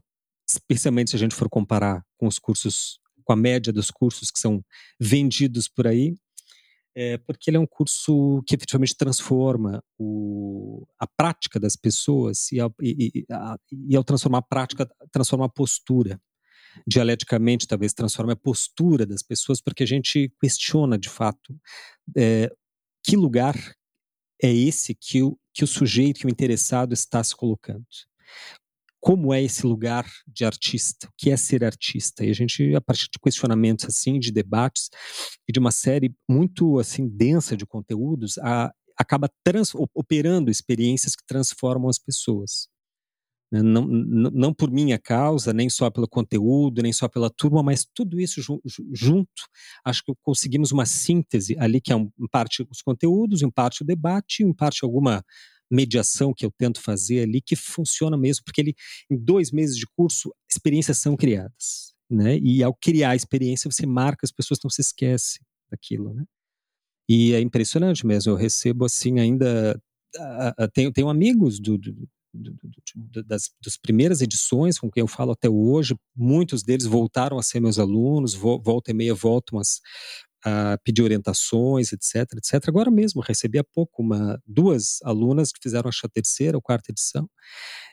especialmente 0.48 1.10
se 1.10 1.16
a 1.16 1.18
gente 1.18 1.34
for 1.34 1.48
comparar 1.48 2.02
com 2.16 2.26
os 2.26 2.38
cursos 2.38 2.98
com 3.28 3.34
a 3.34 3.36
média 3.36 3.70
dos 3.70 3.90
cursos 3.90 4.30
que 4.30 4.40
são 4.40 4.64
vendidos 4.98 5.68
por 5.68 5.86
aí, 5.86 6.16
é 6.96 7.18
porque 7.18 7.50
ele 7.50 7.58
é 7.58 7.60
um 7.60 7.66
curso 7.66 8.42
que 8.46 8.54
efetivamente 8.54 8.96
transforma 8.96 9.84
o, 9.98 10.86
a 10.98 11.06
prática 11.06 11.60
das 11.60 11.76
pessoas 11.76 12.50
e, 12.50 12.56
e, 12.80 13.26
a, 13.30 13.58
e, 13.70 13.94
ao 13.94 14.02
transformar 14.02 14.38
a 14.38 14.42
prática, 14.42 14.90
transforma 15.12 15.44
a 15.44 15.48
postura. 15.50 16.18
Dialeticamente, 16.86 17.66
talvez 17.66 17.92
transforme 17.92 18.32
a 18.32 18.36
postura 18.36 19.04
das 19.04 19.22
pessoas, 19.22 19.60
porque 19.60 19.82
a 19.82 19.86
gente 19.86 20.32
questiona 20.40 20.98
de 20.98 21.08
fato 21.08 21.54
é, 22.16 22.50
que 23.02 23.16
lugar 23.16 23.56
é 24.42 24.50
esse 24.50 24.94
que 24.94 25.22
o, 25.22 25.38
que 25.52 25.64
o 25.64 25.66
sujeito, 25.66 26.20
que 26.20 26.26
o 26.26 26.30
interessado 26.30 26.94
está 26.94 27.22
se 27.22 27.36
colocando 27.36 27.84
como 29.00 29.32
é 29.32 29.42
esse 29.42 29.66
lugar 29.66 30.10
de 30.26 30.44
artista, 30.44 31.06
o 31.06 31.12
que 31.16 31.30
é 31.30 31.36
ser 31.36 31.64
artista. 31.64 32.24
E 32.24 32.30
a 32.30 32.34
gente, 32.34 32.74
a 32.74 32.80
partir 32.80 33.04
de 33.04 33.18
questionamentos 33.22 33.86
assim, 33.86 34.18
de 34.18 34.32
debates 34.32 34.90
e 35.48 35.52
de 35.52 35.58
uma 35.58 35.70
série 35.70 36.14
muito 36.28 36.78
assim 36.78 37.08
densa 37.08 37.56
de 37.56 37.64
conteúdos, 37.64 38.38
a, 38.38 38.72
acaba 38.96 39.30
trans, 39.44 39.72
operando 39.94 40.50
experiências 40.50 41.14
que 41.14 41.24
transformam 41.26 41.88
as 41.88 41.98
pessoas. 41.98 42.68
Né? 43.50 43.62
Não, 43.62 43.86
não, 43.86 44.30
não, 44.30 44.54
por 44.54 44.70
minha 44.70 44.98
causa, 44.98 45.52
nem 45.52 45.70
só 45.70 45.90
pelo 45.90 46.08
conteúdo, 46.08 46.82
nem 46.82 46.92
só 46.92 47.08
pela 47.08 47.30
turma, 47.30 47.62
mas 47.62 47.86
tudo 47.94 48.20
isso 48.20 48.40
junto, 48.92 49.42
acho 49.84 50.02
que 50.04 50.12
conseguimos 50.22 50.72
uma 50.72 50.84
síntese 50.84 51.56
ali, 51.58 51.80
que 51.80 51.92
é 51.92 51.96
um, 51.96 52.10
em 52.18 52.28
parte 52.30 52.66
os 52.70 52.82
conteúdos, 52.82 53.42
em 53.42 53.50
parte 53.50 53.82
o 53.82 53.86
debate, 53.86 54.42
em 54.42 54.52
parte 54.52 54.84
alguma 54.84 55.24
mediação 55.70 56.32
que 56.34 56.44
eu 56.44 56.50
tento 56.50 56.80
fazer 56.80 57.22
ali 57.22 57.40
que 57.40 57.56
funciona 57.56 58.16
mesmo, 58.16 58.44
porque 58.44 58.60
ele, 58.60 58.74
em 59.10 59.16
dois 59.16 59.50
meses 59.50 59.76
de 59.76 59.86
curso, 59.86 60.34
experiências 60.50 60.98
são 60.98 61.16
criadas. 61.16 61.94
Né? 62.10 62.38
E 62.38 62.62
ao 62.62 62.74
criar 62.74 63.10
a 63.10 63.16
experiência, 63.16 63.70
você 63.70 63.86
marca, 63.86 64.24
as 64.24 64.32
pessoas 64.32 64.58
não 64.62 64.70
se 64.70 64.80
esquecem 64.80 65.40
daquilo. 65.70 66.14
Né? 66.14 66.24
E 67.08 67.34
é 67.34 67.40
impressionante 67.40 68.06
mesmo, 68.06 68.32
eu 68.32 68.36
recebo 68.36 68.84
assim 68.84 69.18
ainda. 69.18 69.80
Tenho, 70.72 70.90
tenho 70.90 71.08
amigos 71.10 71.60
do, 71.60 71.76
do, 71.76 72.08
das, 73.24 73.50
das, 73.62 73.76
primeiras 73.76 74.20
edições, 74.20 74.78
com 74.78 74.90
quem 74.90 75.00
eu 75.00 75.06
falo 75.06 75.32
até 75.32 75.48
hoje, 75.48 75.96
muitos 76.16 76.62
deles 76.62 76.86
voltaram 76.86 77.38
a 77.38 77.42
ser 77.42 77.60
meus 77.60 77.78
alunos, 77.78 78.34
vo, 78.34 78.58
volta 78.58 78.90
e 78.90 78.94
meia 78.94 79.14
voltam 79.14 79.58
as, 79.58 79.80
a 80.48 80.78
pedir 80.78 81.02
orientações, 81.02 81.92
etc, 81.92 82.26
etc. 82.36 82.68
Agora 82.68 82.90
mesmo, 82.90 83.20
recebi 83.20 83.58
há 83.58 83.64
pouco 83.64 84.02
uma, 84.02 84.40
duas 84.46 84.98
alunas 85.02 85.52
que 85.52 85.60
fizeram 85.62 85.88
a 85.88 86.08
terceira 86.08 86.56
ou 86.56 86.62
quarta 86.62 86.90
edição, 86.90 87.28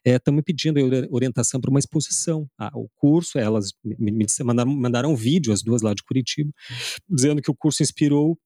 estão 0.05 0.33
é, 0.33 0.35
me 0.35 0.41
pedindo 0.41 0.79
orientação 1.11 1.59
para 1.59 1.69
uma 1.69 1.79
exposição. 1.79 2.47
Ah, 2.57 2.71
o 2.73 2.87
curso, 2.95 3.37
elas 3.37 3.73
me, 3.83 4.11
me 4.11 4.25
mandaram, 4.43 4.71
mandaram 4.71 5.11
um 5.11 5.15
vídeo, 5.15 5.51
as 5.51 5.61
duas 5.61 5.81
lá 5.81 5.93
de 5.93 6.03
Curitiba, 6.03 6.51
dizendo 7.09 7.41
que 7.41 7.51
o 7.51 7.55
curso 7.55 7.83
inspirou 7.83 8.37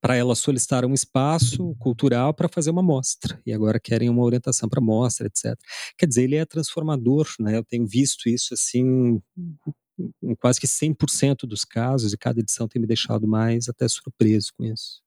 para 0.00 0.16
elas 0.16 0.38
solicitar 0.38 0.84
um 0.84 0.94
espaço 0.94 1.74
cultural 1.78 2.32
para 2.32 2.48
fazer 2.48 2.70
uma 2.70 2.82
mostra 2.82 3.40
e 3.44 3.52
agora 3.52 3.78
querem 3.78 4.08
uma 4.08 4.22
orientação 4.22 4.68
para 4.68 4.80
mostra, 4.80 5.26
etc. 5.26 5.54
Quer 5.98 6.06
dizer, 6.06 6.22
ele 6.22 6.36
é 6.36 6.46
transformador, 6.46 7.28
né? 7.38 7.56
Eu 7.56 7.64
tenho 7.64 7.86
visto 7.86 8.28
isso 8.28 8.54
assim 8.54 9.20
em 10.22 10.34
quase 10.34 10.60
que 10.60 10.66
100% 10.66 11.46
dos 11.46 11.64
casos, 11.64 12.12
e 12.12 12.18
cada 12.18 12.40
edição 12.40 12.66
tem 12.68 12.80
me 12.80 12.86
deixado 12.86 13.26
mais 13.26 13.68
até 13.68 13.86
surpreso 13.88 14.52
com 14.56 14.64
isso. 14.64 15.02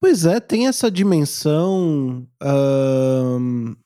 Pois 0.00 0.24
é, 0.24 0.40
tem 0.40 0.66
essa 0.66 0.90
dimensão 0.90 2.26
um, 2.42 3.76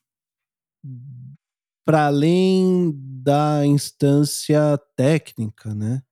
para 1.84 2.06
além 2.06 2.92
da 2.96 3.66
instância 3.66 4.78
técnica, 4.96 5.74
né? 5.74 6.02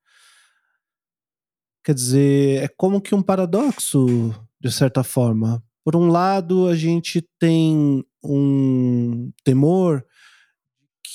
Quer 1.83 1.94
dizer, 1.94 2.62
é 2.62 2.68
como 2.68 3.00
que 3.00 3.14
um 3.14 3.22
paradoxo, 3.22 4.07
de 4.61 4.70
certa 4.70 5.02
forma. 5.02 5.62
Por 5.85 5.96
um 5.96 6.09
lado, 6.09 6.66
a 6.66 6.76
gente 6.76 7.26
tem 7.38 8.04
um 8.22 9.33
temor 9.42 10.04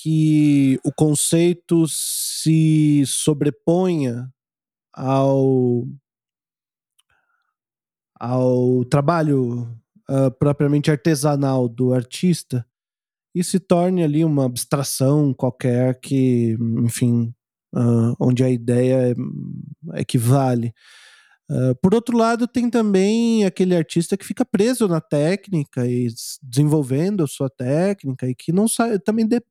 que 0.02 0.80
o 0.84 0.92
conceito 0.94 1.86
se 1.88 3.04
sobreponha 3.06 4.32
ao, 4.94 5.86
ao 8.18 8.86
trabalho 8.86 9.64
uh, 10.10 10.32
propriamente 10.40 10.90
artesanal 10.90 11.68
do 11.68 11.94
artista 11.94 12.66
e 13.36 13.44
se 13.44 13.60
torne 13.60 14.04
ali 14.04 14.24
uma 14.24 14.46
abstração 14.46 15.34
qualquer 15.34 16.00
que, 16.00 16.58
enfim, 16.84 17.34
uh, 17.76 18.16
onde 18.20 18.44
a 18.44 18.50
ideia 18.50 19.14
equivale. 19.96 20.74
Uh, 21.52 21.76
por 21.82 21.94
outro 21.94 22.18
lado, 22.18 22.48
tem 22.48 22.70
também 22.70 23.44
aquele 23.44 23.76
artista 23.76 24.16
que 24.16 24.26
fica 24.26 24.46
preso 24.46 24.88
na 24.88 25.02
técnica 25.02 25.86
e 25.86 26.08
desenvolvendo 26.42 27.24
a 27.24 27.28
sua 27.28 27.50
técnica 27.50 28.28
e 28.28 28.36
que 28.36 28.52
não 28.52 28.68
sai, 28.68 29.00
também 29.00 29.28
de, 29.28 29.42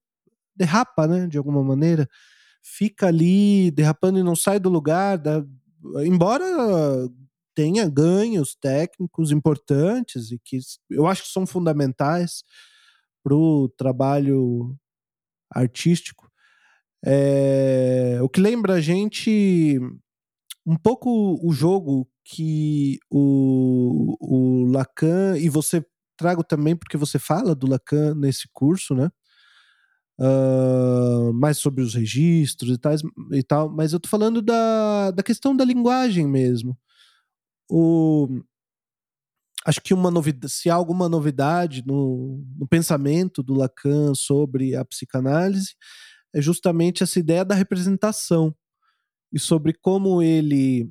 derrapa, 0.59 1.07
né, 1.07 1.27
de 1.27 1.39
alguma 1.39 1.63
maneira, 1.63 2.09
fica 2.63 3.07
ali 3.07 3.71
derrapando 3.71 4.19
e 4.19 4.23
não 4.23 4.37
sai 4.37 4.59
do 4.59 4.69
lugar, 4.69 5.17
da, 5.17 5.45
embora 6.05 6.45
tenha 7.55 7.89
ganhos 7.89 8.55
técnicos 8.55 9.33
importantes 9.33 10.31
e 10.31 10.39
que 10.39 10.59
eu 10.91 11.07
acho 11.07 11.23
que 11.25 11.29
são 11.29 11.47
fundamentais 11.47 12.45
para 13.23 13.35
o 13.35 13.69
trabalho 13.69 14.77
artístico. 15.51 16.31
É, 17.05 18.19
o 18.23 18.29
que 18.29 18.41
lembra 18.41 18.75
a 18.75 18.81
gente 18.81 19.79
um 20.67 20.77
pouco 20.77 21.39
o 21.43 21.53
jogo 21.53 22.09
que 22.25 22.99
o, 23.11 24.17
o 24.21 24.71
Lacan, 24.71 25.39
e 25.39 25.49
você 25.49 25.85
trago 26.17 26.45
também 26.45 26.77
porque 26.77 26.97
você 26.97 27.19
fala 27.19 27.55
do 27.55 27.67
Lacan 27.67 28.15
nesse 28.15 28.49
curso, 28.53 28.95
né? 28.95 29.11
Uh, 30.19 31.33
mais 31.33 31.59
sobre 31.59 31.83
os 31.83 31.95
registros 31.95 32.71
e, 32.71 32.79
tais, 32.79 33.03
e 33.33 33.43
tal, 33.43 33.71
mas 33.71 33.93
eu 33.93 34.01
tô 34.01 34.09
falando 34.09 34.43
da, 34.43 35.11
da 35.11 35.23
questão 35.23 35.57
da 35.57 35.65
linguagem 35.65 36.27
mesmo. 36.27 36.77
O, 37.71 38.29
acho 39.65 39.81
que 39.81 39.95
uma 39.95 40.11
novidade, 40.11 40.53
se 40.53 40.71
há 40.71 40.75
alguma 40.75 41.09
novidade 41.09 41.85
no, 41.87 42.45
no 42.59 42.67
pensamento 42.67 43.43
do 43.43 43.55
Lacan 43.55 44.15
sobre 44.15 44.75
a 44.75 44.85
psicanálise, 44.85 45.75
é 46.35 46.41
justamente 46.41 47.03
essa 47.03 47.19
ideia 47.19 47.45
da 47.45 47.55
representação 47.55 48.55
e 49.33 49.39
sobre 49.39 49.73
como 49.75 50.23
ele 50.23 50.91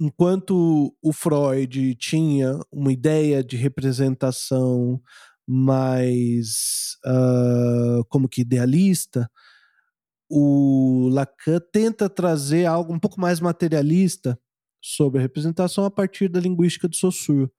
enquanto 0.00 0.94
o 1.02 1.12
Freud 1.12 1.94
tinha 1.96 2.58
uma 2.70 2.92
ideia 2.92 3.42
de 3.42 3.56
representação 3.56 5.02
mais 5.48 6.98
uh, 7.06 8.04
como 8.10 8.28
que 8.28 8.42
idealista, 8.42 9.30
o 10.28 11.08
Lacan 11.10 11.58
tenta 11.72 12.08
trazer 12.08 12.66
algo 12.66 12.92
um 12.92 12.98
pouco 12.98 13.18
mais 13.18 13.40
materialista 13.40 14.38
sobre 14.80 15.18
a 15.18 15.22
representação 15.22 15.84
a 15.86 15.90
partir 15.90 16.28
da 16.28 16.38
linguística 16.38 16.86
do 16.86 16.94
Saussure. 16.94 17.50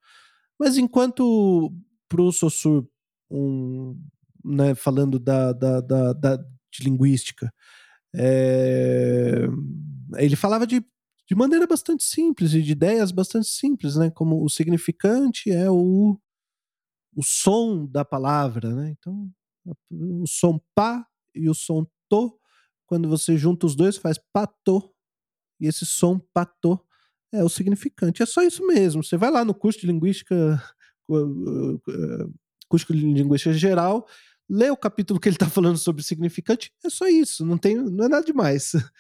Mas 0.60 0.78
enquanto 0.78 1.74
para 2.08 2.22
o 2.22 2.32
Saussure, 2.32 2.88
um, 3.32 4.00
né, 4.46 4.76
falando 4.76 5.18
da, 5.18 5.52
da, 5.52 5.82
da, 5.82 6.14
da, 6.14 6.36
de 6.36 6.84
linguística, 6.84 7.52
é, 8.16 9.48
ele 10.18 10.36
falava 10.36 10.68
de, 10.68 10.84
de 11.28 11.36
maneira 11.36 11.66
bastante 11.66 12.04
simples 12.04 12.54
e 12.54 12.62
de 12.62 12.72
ideias 12.72 13.12
bastante 13.12 13.48
simples, 13.48 13.96
né, 13.96 14.12
como 14.12 14.44
o 14.44 14.50
significante 14.50 15.52
é 15.52 15.70
o 15.72 16.20
o 17.16 17.24
som 17.24 17.86
da 17.86 18.06
palavra, 18.06 18.74
né? 18.74 18.96
Então, 18.98 19.30
o 19.92 20.26
som 20.28 20.60
pá 20.76 21.06
e 21.36 21.50
o 21.50 21.54
som 21.54 21.86
to, 22.08 22.38
quando 22.86 23.08
você 23.08 23.38
junta 23.38 23.66
os 23.66 23.76
dois, 23.76 23.98
faz 23.98 24.18
patô. 24.34 24.94
E 25.60 25.68
esse 25.68 25.86
som 25.86 26.20
patô 26.34 26.84
é 27.32 27.44
o 27.44 27.50
significante. 27.50 28.24
É 28.24 28.26
só 28.26 28.42
isso 28.42 28.66
mesmo. 28.66 29.04
Você 29.04 29.18
vai 29.18 29.30
lá 29.30 29.46
no 29.46 29.54
curso 29.54 29.80
de 29.80 29.88
linguística, 29.88 30.62
curso 32.68 32.94
de 32.94 33.00
linguística 33.00 33.54
geral, 33.54 34.08
lê 34.50 34.70
o 34.70 34.78
capítulo 34.78 35.20
que 35.20 35.30
ele 35.30 35.36
está 35.36 35.50
falando 35.50 35.78
sobre 35.78 36.04
significante. 36.04 36.74
É 36.84 36.90
só 36.90 37.08
isso. 37.08 37.46
Não 37.46 37.58
tem, 37.58 37.76
não 37.76 38.06
é 38.06 38.10
nada 38.10 38.26
demais. 38.26 38.72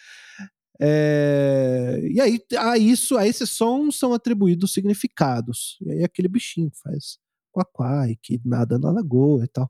É, 0.81 1.99
e 2.09 2.21
aí, 2.21 2.39
a 2.57 2.77
isso, 2.77 3.17
a 3.17 3.27
esse 3.27 3.45
som 3.45 3.91
são 3.91 4.13
atribuídos 4.13 4.71
significados. 4.71 5.77
E 5.81 5.91
aí 5.91 6.03
aquele 6.05 6.29
bichinho 6.29 6.71
faz 6.81 7.19
Quaquá 7.51 8.09
e 8.09 8.15
que 8.15 8.39
nada 8.45 8.77
na 8.77 8.91
lagoa 8.91 9.43
e 9.45 9.47
tal. 9.47 9.69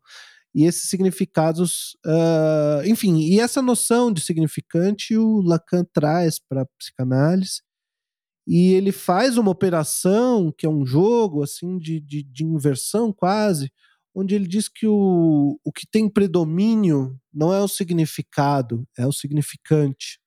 E 0.53 0.65
esses 0.65 0.89
significados, 0.89 1.95
uh, 2.05 2.85
enfim, 2.85 3.19
e 3.19 3.39
essa 3.39 3.61
noção 3.61 4.11
de 4.11 4.21
significante 4.21 5.15
o 5.15 5.41
Lacan 5.41 5.85
traz 5.93 6.39
para 6.39 6.63
a 6.63 6.67
psicanálise 6.77 7.61
e 8.47 8.73
ele 8.73 8.91
faz 8.91 9.37
uma 9.37 9.51
operação 9.51 10.51
que 10.51 10.65
é 10.65 10.69
um 10.69 10.83
jogo 10.83 11.43
assim 11.43 11.77
de, 11.77 11.99
de, 11.99 12.23
de, 12.23 12.43
inversão 12.43 13.13
quase, 13.13 13.71
onde 14.13 14.33
ele 14.33 14.47
diz 14.47 14.67
que 14.67 14.87
o, 14.87 15.59
o 15.63 15.71
que 15.71 15.85
tem 15.85 16.09
predomínio 16.09 17.15
não 17.31 17.53
é 17.53 17.61
o 17.61 17.67
significado, 17.67 18.87
é 18.97 19.05
o 19.05 19.11
significante. 19.11 20.19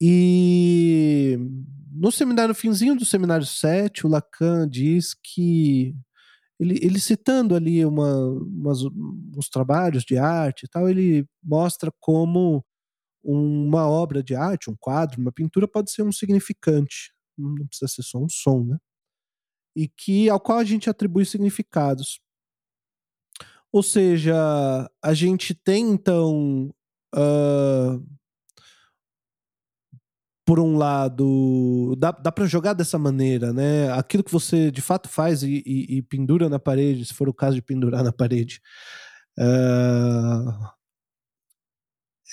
E 0.00 1.38
no 1.92 2.10
seminário, 2.10 2.52
finzinho 2.52 2.96
do 2.96 3.04
seminário 3.04 3.46
7, 3.46 4.04
o 4.04 4.08
Lacan 4.10 4.68
diz 4.68 5.14
que 5.14 5.94
ele, 6.58 6.78
ele 6.82 6.98
citando 6.98 7.54
ali 7.54 7.84
uma, 7.84 8.16
umas, 8.16 8.82
uns 9.36 9.48
trabalhos 9.48 10.04
de 10.04 10.18
arte 10.18 10.64
e 10.64 10.68
tal, 10.68 10.88
ele 10.88 11.26
mostra 11.42 11.92
como 12.00 12.64
uma 13.22 13.88
obra 13.88 14.22
de 14.22 14.34
arte, 14.34 14.70
um 14.70 14.76
quadro, 14.78 15.20
uma 15.20 15.32
pintura 15.32 15.68
pode 15.68 15.90
ser 15.90 16.02
um 16.02 16.12
significante, 16.12 17.12
não 17.36 17.66
precisa 17.66 17.88
ser 17.88 18.02
só 18.02 18.18
um 18.18 18.28
som, 18.28 18.64
né? 18.64 18.78
E 19.76 19.88
que 19.88 20.28
ao 20.28 20.40
qual 20.40 20.58
a 20.58 20.64
gente 20.64 20.90
atribui 20.90 21.24
significados. 21.24 22.20
Ou 23.70 23.82
seja, 23.82 24.34
a 25.02 25.14
gente 25.14 25.54
tem 25.54 25.90
então 25.90 26.74
uh, 27.14 28.17
por 30.48 30.58
um 30.58 30.78
lado, 30.78 31.94
dá, 31.98 32.10
dá 32.10 32.32
para 32.32 32.46
jogar 32.46 32.72
dessa 32.72 32.98
maneira, 32.98 33.52
né? 33.52 33.92
Aquilo 33.92 34.24
que 34.24 34.32
você 34.32 34.70
de 34.70 34.80
fato 34.80 35.06
faz 35.06 35.42
e, 35.42 35.62
e, 35.66 35.98
e, 35.98 36.02
pendura 36.02 36.48
na 36.48 36.58
parede, 36.58 37.04
se 37.04 37.12
for 37.12 37.28
o 37.28 37.34
caso 37.34 37.56
de 37.56 37.60
pendurar 37.60 38.02
na 38.02 38.14
parede, 38.14 38.58
uh, 39.38 40.70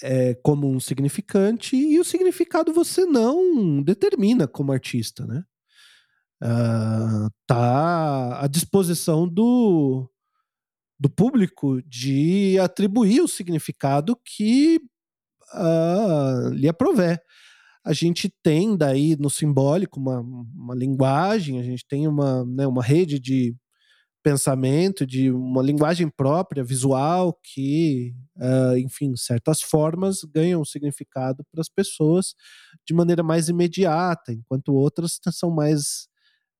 é 0.01 0.33
como 0.35 0.65
um 0.71 0.79
significante, 0.79 1.75
e 1.75 1.99
o 1.99 2.05
significado 2.05 2.71
você 2.71 3.05
não 3.05 3.83
determina 3.83 4.47
como 4.47 4.71
artista, 4.71 5.27
né? 5.27 5.43
Uh, 6.41 7.29
tá 7.45 8.39
à 8.41 8.47
disposição 8.47 9.27
do, 9.27 10.09
do 10.97 11.09
público 11.09 11.81
de 11.81 12.57
atribuir 12.59 13.19
o 13.19 13.27
significado 13.27 14.17
que 14.23 14.79
uh, 15.53 16.47
lhe 16.53 16.69
aprover 16.69 17.21
a 17.85 17.93
gente 17.93 18.33
tem 18.41 18.75
daí 18.75 19.15
no 19.15 19.29
simbólico 19.29 19.99
uma, 19.99 20.19
uma 20.19 20.73
linguagem, 20.73 21.59
a 21.59 21.63
gente 21.63 21.85
tem 21.87 22.07
uma, 22.07 22.43
né, 22.43 22.65
uma 22.65 22.81
rede 22.81 23.19
de 23.19 23.55
pensamento, 24.23 25.05
de 25.05 25.29
uma 25.29 25.61
linguagem 25.61 26.09
própria, 26.09 26.63
visual, 26.63 27.39
que, 27.43 28.15
uh, 28.37 28.75
enfim, 28.75 29.15
certas 29.15 29.61
formas 29.61 30.21
ganham 30.23 30.65
significado 30.65 31.45
para 31.51 31.61
as 31.61 31.69
pessoas 31.69 32.33
de 32.87 32.91
maneira 32.95 33.21
mais 33.21 33.49
imediata, 33.49 34.33
enquanto 34.33 34.73
outras 34.73 35.19
são 35.31 35.51
mais 35.51 36.07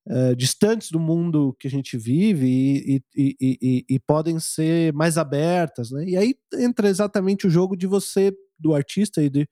uh, 0.08 0.36
distantes 0.36 0.92
do 0.92 1.00
mundo 1.00 1.56
que 1.60 1.68
a 1.68 1.72
gente 1.72 1.98
vive 1.98 2.46
e, 2.46 3.04
e, 3.18 3.36
e, 3.42 3.86
e, 3.90 4.00
podem 4.00 4.40
ser 4.40 4.94
mais 4.94 5.18
abertas. 5.18 5.90
Né? 5.90 6.06
E 6.10 6.18
aí 6.18 6.36
entra 6.54 6.88
exatamente 6.88 7.48
o 7.48 7.50
jogo 7.50 7.76
de 7.76 7.88
você, 7.88 8.32
do 8.60 8.76
artista, 8.76 9.24
e, 9.24 9.30
de, 9.30 9.50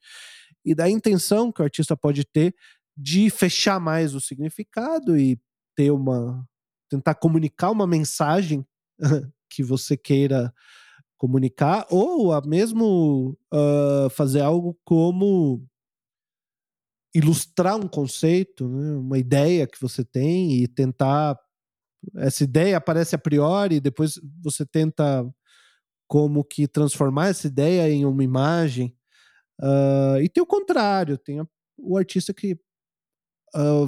e 0.65 0.75
da 0.75 0.89
intenção 0.89 1.51
que 1.51 1.61
o 1.61 1.63
artista 1.63 1.95
pode 1.95 2.25
ter 2.25 2.55
de 2.95 3.29
fechar 3.29 3.79
mais 3.79 4.13
o 4.13 4.21
significado 4.21 5.17
e 5.17 5.39
ter 5.75 5.91
uma 5.91 6.47
tentar 6.89 7.15
comunicar 7.15 7.71
uma 7.71 7.87
mensagem 7.87 8.65
que 9.49 9.63
você 9.63 9.97
queira 9.97 10.53
comunicar, 11.17 11.87
ou 11.89 12.33
a 12.33 12.41
mesmo 12.41 13.37
uh, 13.53 14.09
fazer 14.09 14.41
algo 14.41 14.77
como 14.83 15.65
ilustrar 17.15 17.77
um 17.77 17.87
conceito, 17.87 18.67
né? 18.67 18.97
uma 18.97 19.17
ideia 19.17 19.65
que 19.65 19.79
você 19.79 20.03
tem 20.03 20.51
e 20.61 20.67
tentar. 20.67 21.39
Essa 22.17 22.43
ideia 22.43 22.75
aparece 22.75 23.15
a 23.15 23.17
priori, 23.17 23.79
depois 23.79 24.19
você 24.41 24.65
tenta 24.65 25.25
como 26.09 26.43
que 26.43 26.67
transformar 26.67 27.29
essa 27.29 27.47
ideia 27.47 27.89
em 27.89 28.05
uma 28.05 28.23
imagem. 28.23 28.93
Uh, 29.61 30.21
e 30.21 30.29
tem 30.29 30.41
o 30.41 30.47
contrário, 30.47 31.17
tem 31.17 31.41
o 31.77 31.97
artista 31.97 32.33
que 32.33 32.53
uh, 33.55 33.87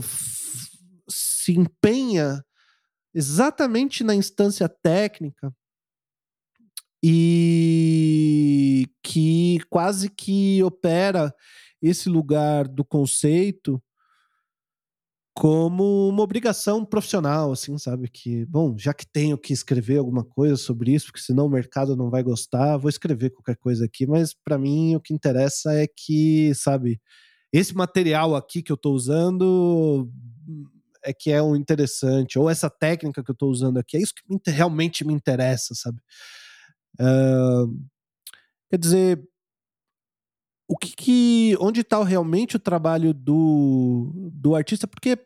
se 1.10 1.54
empenha 1.54 2.44
exatamente 3.14 4.04
na 4.04 4.14
instância 4.14 4.68
técnica 4.68 5.54
e 7.04 8.88
que 9.04 9.60
quase 9.70 10.10
que 10.10 10.62
opera 10.64 11.34
esse 11.82 12.10
lugar 12.10 12.68
do 12.68 12.84
conceito 12.84 13.82
como 15.36 16.08
uma 16.08 16.24
obrigação 16.24 16.86
profissional, 16.86 17.52
assim, 17.52 17.78
sabe? 17.78 18.08
Que, 18.08 18.46
bom, 18.46 18.74
já 18.78 18.94
que 18.94 19.06
tenho 19.06 19.38
que 19.38 19.52
escrever 19.52 19.98
alguma 19.98 20.24
coisa 20.24 20.56
sobre 20.56 20.94
isso, 20.94 21.08
porque 21.08 21.20
senão 21.20 21.48
o 21.48 21.50
mercado 21.50 21.94
não 21.94 22.10
vai 22.10 22.24
gostar, 22.24 22.78
vou 22.78 22.90
escrever 22.90 23.32
qualquer 23.32 23.58
coisa 23.58 23.84
aqui, 23.84 24.08
mas 24.08 24.34
para 24.34 24.58
mim 24.58 24.96
o 24.96 25.02
que 25.02 25.14
interessa 25.14 25.74
é 25.74 25.88
que, 25.88 26.54
sabe, 26.56 27.02
esse 27.52 27.76
material 27.76 28.34
aqui 28.34 28.64
que 28.64 28.72
eu 28.72 28.76
estou 28.76 28.94
usando 28.96 30.10
é 31.04 31.14
que 31.14 31.30
é 31.32 31.42
o 31.42 31.56
interessante, 31.56 32.40
ou 32.40 32.50
essa 32.50 32.70
técnica 32.70 33.22
que 33.22 33.30
eu 33.30 33.34
estou 33.34 33.50
usando 33.52 33.78
aqui, 33.78 33.98
é 33.98 34.02
isso 34.02 34.14
que 34.16 34.24
me, 34.34 34.40
realmente 34.48 35.06
me 35.06 35.14
interessa, 35.14 35.76
sabe? 35.76 36.00
Uh, 37.00 37.78
quer 38.70 38.80
dizer, 38.80 39.22
o 40.68 40.78
que, 40.78 40.96
que 40.96 41.58
onde 41.60 41.82
está 41.82 42.04
realmente 42.04 42.56
o 42.56 42.60
trabalho 42.60 43.14
do, 43.14 44.12
do 44.34 44.56
artista? 44.56 44.88
Porque 44.88 45.18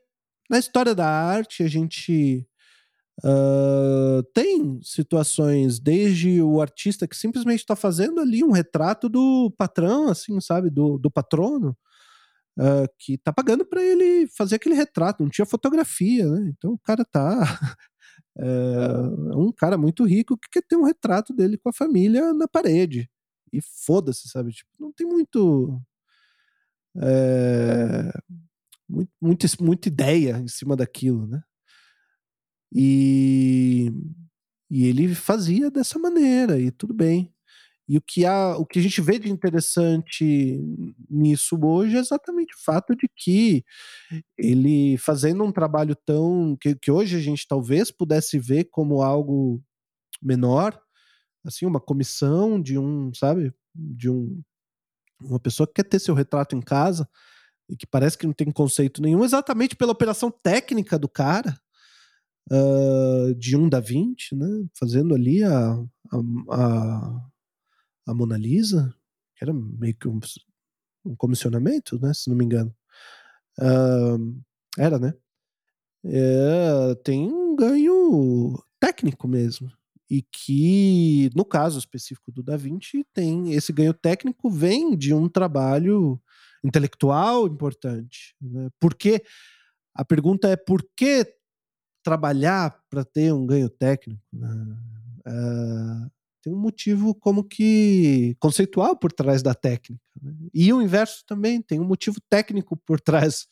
na 0.50 0.60
história 0.60 0.94
da 0.94 1.08
arte 1.08 1.64
a 1.64 1.68
gente 1.68 2.46
uh, 3.24 4.24
tem 4.34 4.80
situações 4.82 5.80
desde 5.80 6.42
o 6.42 6.62
artista 6.62 7.08
que 7.08 7.16
simplesmente 7.16 7.60
está 7.60 7.76
fazendo 7.76 8.20
ali 8.20 8.44
um 8.44 8.52
retrato 8.52 9.08
do 9.08 9.54
patrão, 9.58 10.10
assim, 10.10 10.40
sabe, 10.42 10.70
do, 10.70 10.98
do 10.98 11.10
patrono, 11.10 11.78
uh, 12.60 12.88
que 12.98 13.18
tá 13.18 13.32
pagando 13.32 13.66
para 13.66 13.82
ele 13.82 14.28
fazer 14.38 14.56
aquele 14.56 14.76
retrato, 14.76 15.24
não 15.24 15.30
tinha 15.30 15.46
fotografia, 15.46 16.28
né? 16.28 16.52
Então 16.58 16.74
o 16.74 16.80
cara 16.80 17.06
tá. 17.06 17.40
é 18.38 19.38
um 19.38 19.52
cara 19.56 19.78
muito 19.78 20.06
rico 20.06 20.38
que 20.38 20.50
quer 20.52 20.64
ter 20.68 20.76
um 20.76 20.84
retrato 20.84 21.34
dele 21.34 21.58
com 21.58 21.70
a 21.70 21.74
família 21.74 22.34
na 22.34 22.48
parede. 22.48 23.10
E 23.52 23.60
foda-se, 23.62 24.30
sabe? 24.30 24.52
Tipo, 24.52 24.70
não 24.80 24.92
tem 24.92 25.08
muito. 25.08 25.82
É, 26.98 28.12
muito, 28.88 29.12
muito, 29.22 29.48
muita 29.62 29.88
ideia 29.88 30.38
em 30.40 30.48
cima 30.48 30.76
daquilo, 30.76 31.28
né? 31.28 31.42
E, 32.74 33.92
e 34.70 34.86
ele 34.86 35.14
fazia 35.16 35.72
dessa 35.72 35.98
maneira, 36.00 36.60
e 36.60 36.72
tudo 36.72 36.94
bem. 36.94 37.34
E 37.88 37.98
o 37.98 38.02
que, 38.02 38.24
há, 38.24 38.56
o 38.56 38.68
que 38.68 38.78
a 38.78 38.82
gente 38.84 39.02
vê 39.02 39.18
de 39.18 39.32
interessante 39.32 40.24
nisso 41.10 41.60
hoje 41.60 41.98
é 41.98 42.00
exatamente 42.00 42.54
o 42.54 42.64
fato 42.64 42.96
de 42.96 43.10
que 43.16 43.66
ele 44.38 44.96
fazendo 45.00 45.44
um 45.44 45.52
trabalho 45.52 45.96
tão. 45.96 46.56
que, 46.62 46.76
que 46.76 46.92
hoje 46.92 47.16
a 47.18 47.20
gente 47.20 47.48
talvez 47.48 47.90
pudesse 47.90 48.38
ver 48.38 48.66
como 48.66 49.02
algo 49.02 49.60
menor, 50.22 50.80
assim, 51.46 51.66
uma 51.66 51.80
comissão 51.80 52.62
de 52.62 52.78
um, 52.78 53.14
sabe, 53.14 53.54
de 53.76 54.10
um 54.10 54.42
uma 55.22 55.40
pessoa 55.40 55.68
que 55.68 55.74
quer 55.74 55.84
ter 55.84 56.00
seu 56.00 56.16
retrato 56.16 56.56
em 56.56 56.62
casa 56.62 57.08
e 57.70 57.76
que 57.76 57.86
parece 57.86 58.18
que 58.18 58.26
não 58.26 58.34
tem 58.34 58.50
conceito 58.52 59.02
nenhum, 59.02 59.26
exatamente 59.26 59.76
pela 59.76 59.92
operação 59.92 60.32
técnica 60.32 60.98
do 60.98 61.10
cara, 61.10 61.60
uh, 62.52 63.36
de 63.36 63.58
um 63.58 63.68
da 63.68 63.82
20, 63.82 64.36
né, 64.36 64.48
fazendo 64.74 65.14
ali 65.14 65.44
a, 65.44 65.74
a, 65.74 66.18
a 66.52 67.30
a 68.10 68.14
Mona 68.14 68.38
Lisa, 68.38 68.94
que 69.36 69.44
era 69.44 69.54
meio 69.54 69.96
que 69.96 70.08
um, 70.08 70.20
um 71.06 71.16
comissionamento, 71.16 72.00
né, 72.00 72.12
se 72.14 72.30
não 72.30 72.36
me 72.36 72.44
engano. 72.44 72.76
Uh, 73.60 74.42
era, 74.78 74.98
né? 74.98 75.14
É, 76.06 76.96
tem 77.04 77.32
um 77.32 77.56
ganho 77.56 78.58
técnico 78.80 79.28
mesmo. 79.28 79.72
E 80.10 80.22
que, 80.22 81.30
no 81.36 81.46
caso 81.46 81.78
específico 81.78 82.32
do 82.32 82.42
Da 82.42 82.58
Vinci, 82.58 83.06
tem 83.14 83.54
esse 83.54 83.72
ganho 83.72 83.94
técnico 83.94 84.50
vem 84.50 84.96
de 84.98 85.14
um 85.14 85.30
trabalho 85.30 86.20
intelectual 86.64 87.48
importante. 87.48 88.36
Né? 88.42 88.70
Porque 88.80 89.24
a 89.94 90.04
pergunta 90.04 90.48
é 90.48 90.56
por 90.56 90.84
que 90.96 91.26
trabalhar 92.04 92.80
para 92.90 93.04
ter 93.06 93.34
um 93.34 93.46
ganho 93.46 93.70
técnico? 93.70 94.22
Né? 94.34 94.50
Uh, 95.28 96.12
tem 96.42 96.54
um 96.54 96.60
motivo 96.60 97.14
como 97.14 97.44
que 97.44 98.36
conceitual 98.40 98.96
por 98.96 99.12
trás 99.12 99.44
da 99.44 99.54
técnica. 99.54 100.02
Né? 100.22 100.34
E 100.54 100.72
o 100.74 100.82
inverso 100.82 101.24
também 101.26 101.62
tem 101.62 101.80
um 101.80 101.86
motivo 101.86 102.20
técnico 102.30 102.76
por 102.78 103.00
trás 103.00 103.48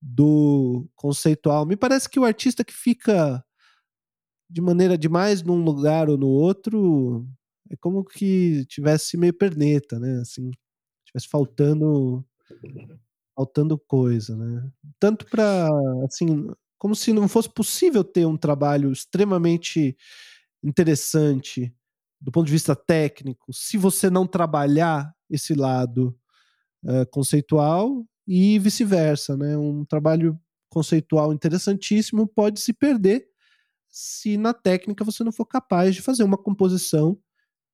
do 0.00 0.88
conceitual. 0.96 1.64
Me 1.64 1.76
parece 1.76 2.08
que 2.08 2.18
o 2.18 2.24
artista 2.24 2.64
que 2.64 2.74
fica 2.74 3.44
de 4.52 4.60
maneira 4.60 4.98
demais 4.98 5.42
num 5.42 5.64
lugar 5.64 6.10
ou 6.10 6.18
no 6.18 6.28
outro 6.28 7.26
é 7.70 7.76
como 7.76 8.04
que 8.04 8.66
tivesse 8.66 9.16
meio 9.16 9.32
perneta, 9.32 9.98
né? 9.98 10.20
Assim, 10.20 10.50
tivesse 11.06 11.26
faltando 11.28 12.24
faltando 13.34 13.78
coisa, 13.78 14.36
né? 14.36 14.70
Tanto 15.00 15.24
para 15.26 15.68
assim, 16.04 16.50
como 16.78 16.94
se 16.94 17.14
não 17.14 17.26
fosse 17.28 17.48
possível 17.48 18.04
ter 18.04 18.26
um 18.26 18.36
trabalho 18.36 18.92
extremamente 18.92 19.96
interessante 20.62 21.74
do 22.20 22.30
ponto 22.30 22.46
de 22.46 22.52
vista 22.52 22.76
técnico, 22.76 23.52
se 23.52 23.76
você 23.76 24.08
não 24.10 24.26
trabalhar 24.26 25.12
esse 25.28 25.54
lado 25.54 26.14
uh, 26.84 27.06
conceitual 27.10 28.04
e 28.28 28.58
vice-versa, 28.58 29.36
né? 29.36 29.56
Um 29.56 29.84
trabalho 29.84 30.38
conceitual 30.68 31.32
interessantíssimo 31.32 32.26
pode 32.26 32.60
se 32.60 32.72
perder 32.72 33.31
se 33.92 34.38
na 34.38 34.54
técnica 34.54 35.04
você 35.04 35.22
não 35.22 35.30
for 35.30 35.44
capaz 35.44 35.94
de 35.94 36.00
fazer 36.00 36.24
uma 36.24 36.38
composição 36.38 37.20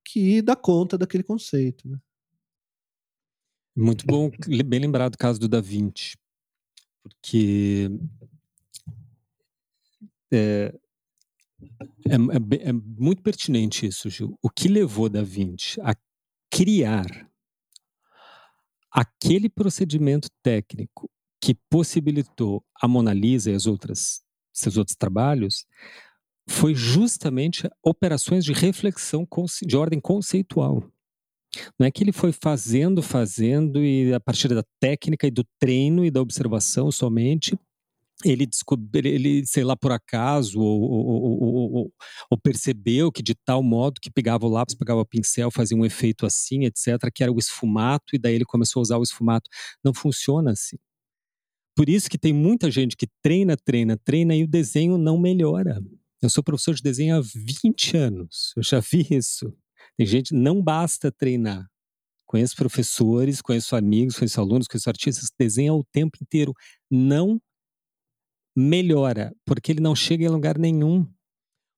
que 0.05 0.43
dá 0.43 0.57
conta 0.57 0.99
daquele 0.99 1.23
conceito. 1.23 1.89
Né? 1.89 1.99
Muito 3.77 4.05
bom, 4.05 4.29
bem 4.67 4.81
lembrado 4.81 5.15
o 5.15 5.19
caso 5.19 5.39
do 5.39 5.49
Da 5.49 5.61
Vinci, 5.61 6.17
porque 7.01 7.89
é, 10.33 10.75
é, 12.09 12.15
é, 12.15 12.69
é, 12.69 12.73
muito 12.73 13.23
pertinente 13.23 13.87
isso, 13.87 14.11
Gil. 14.11 14.37
O 14.43 14.51
que 14.51 14.67
levou 14.67 15.09
Da 15.09 15.23
Vinci 15.23 15.81
a 15.81 15.95
criar 16.51 17.07
aquele 18.91 19.49
procedimento 19.49 20.29
técnico 20.43 21.09
que 21.41 21.55
possibilitou 21.71 22.65
a 22.83 22.89
Mona 22.89 23.13
Lisa 23.13 23.53
e 23.53 23.55
as 23.55 23.67
outras, 23.67 24.25
seus 24.53 24.77
outros 24.77 24.97
trabalhos 24.97 25.65
foi 26.49 26.75
justamente 26.75 27.69
operações 27.83 28.45
de 28.45 28.53
reflexão 28.53 29.27
de 29.63 29.77
ordem 29.77 30.01
conceitual. 30.01 30.83
Não 31.79 31.87
é 31.87 31.91
que 31.91 32.03
ele 32.03 32.13
foi 32.13 32.33
fazendo, 32.33 33.03
fazendo, 33.03 33.83
e 33.83 34.13
a 34.13 34.21
partir 34.21 34.49
da 34.49 34.63
técnica 34.81 35.27
e 35.27 35.31
do 35.31 35.45
treino 35.59 36.05
e 36.05 36.11
da 36.11 36.21
observação 36.21 36.91
somente, 36.91 37.59
ele 38.25 38.47
descobriu, 38.47 39.13
ele, 39.13 39.47
sei 39.47 39.63
lá, 39.63 39.77
por 39.77 39.93
acaso, 39.93 40.61
ou, 40.61 40.83
ou, 40.83 41.43
ou, 41.43 41.93
ou, 42.31 42.39
percebeu 42.39 43.13
que 43.13 43.23
de 43.23 43.35
tal 43.35 43.63
modo 43.63 44.01
que 44.01 44.11
pegava 44.11 44.45
o 44.45 44.49
lápis, 44.49 44.75
pegava 44.75 45.01
o 45.01 45.07
pincel, 45.07 45.51
fazia 45.51 45.77
um 45.77 45.85
efeito 45.85 46.27
assim, 46.27 46.65
etc., 46.65 47.11
que 47.15 47.23
era 47.23 47.33
o 47.33 47.39
esfumato, 47.39 48.15
e 48.15 48.19
daí 48.19 48.35
ele 48.35 48.45
começou 48.45 48.81
a 48.81 48.83
usar 48.83 48.99
o 48.99 49.03
esfumato. 49.03 49.49
Não 49.85 49.95
funciona 49.95 50.51
assim. 50.51 50.77
Por 51.77 51.89
isso 51.89 52.11
que 52.11 52.19
tem 52.19 52.33
muita 52.33 52.71
gente 52.73 52.97
que 52.97 53.07
treina, 53.23 53.57
treina, 53.57 53.97
treina 53.97 54.35
e 54.35 54.43
o 54.43 54.49
desenho 54.49 54.99
não 54.99 55.17
melhora. 55.17 55.81
Eu 56.21 56.29
sou 56.29 56.43
professor 56.43 56.75
de 56.75 56.83
desenho 56.83 57.17
há 57.17 57.21
20 57.21 57.97
anos. 57.97 58.53
Eu 58.57 58.63
já 58.63 58.81
vi 58.81 59.07
isso. 59.11 59.53
Tem 59.97 60.07
gente, 60.07 60.35
não 60.35 60.63
basta 60.63 61.13
treinar. 61.13 61.67
Conheço 62.27 62.57
professores, 62.57 63.41
conheço 63.41 63.75
amigos, 63.77 64.17
conheço 64.19 64.41
alunos, 64.41 64.67
conheço 64.67 64.89
artistas 64.89 65.31
que 65.31 65.37
desenham 65.39 65.77
o 65.77 65.85
tempo 65.93 66.19
inteiro. 66.21 66.53
Não 66.91 67.41
melhora, 68.55 69.33
porque 69.47 69.73
ele 69.73 69.81
não 69.81 69.95
chega 69.95 70.25
em 70.25 70.29
lugar 70.29 70.59
nenhum. 70.59 71.07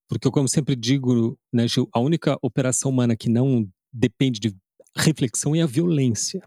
Porque 0.09 0.31
como 0.31 0.49
sempre 0.49 0.75
digo, 0.75 1.39
né, 1.53 1.69
Gil, 1.69 1.89
a 1.93 2.01
única 2.01 2.37
operação 2.43 2.91
humana 2.91 3.17
que 3.17 3.29
não 3.29 3.71
depende 3.93 4.41
de 4.41 4.57
reflexão 4.97 5.55
é 5.55 5.61
a 5.61 5.67
violência. 5.67 6.43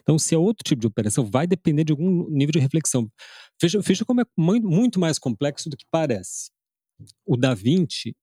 Então, 0.00 0.18
se 0.18 0.34
é 0.34 0.38
outro 0.38 0.62
tipo 0.64 0.80
de 0.80 0.86
operação, 0.86 1.28
vai 1.28 1.46
depender 1.46 1.84
de 1.84 1.92
algum 1.92 2.28
nível 2.30 2.52
de 2.52 2.58
reflexão. 2.58 3.10
Veja, 3.60 3.80
veja 3.80 4.04
como 4.04 4.20
é 4.20 4.24
muito 4.36 5.00
mais 5.00 5.18
complexo 5.18 5.68
do 5.68 5.76
que 5.76 5.84
parece. 5.90 6.50
O 7.26 7.36
Da 7.36 7.54
Vinci, 7.54 8.14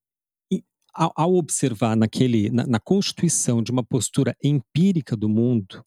ao, 0.93 1.35
observar 1.35 1.95
naquele, 1.95 2.49
na, 2.49 2.65
na 2.65 2.79
constituição 2.79 3.63
de 3.63 3.71
uma 3.71 3.83
postura 3.83 4.35
empírica 4.43 5.15
do 5.15 5.29
mundo, 5.29 5.83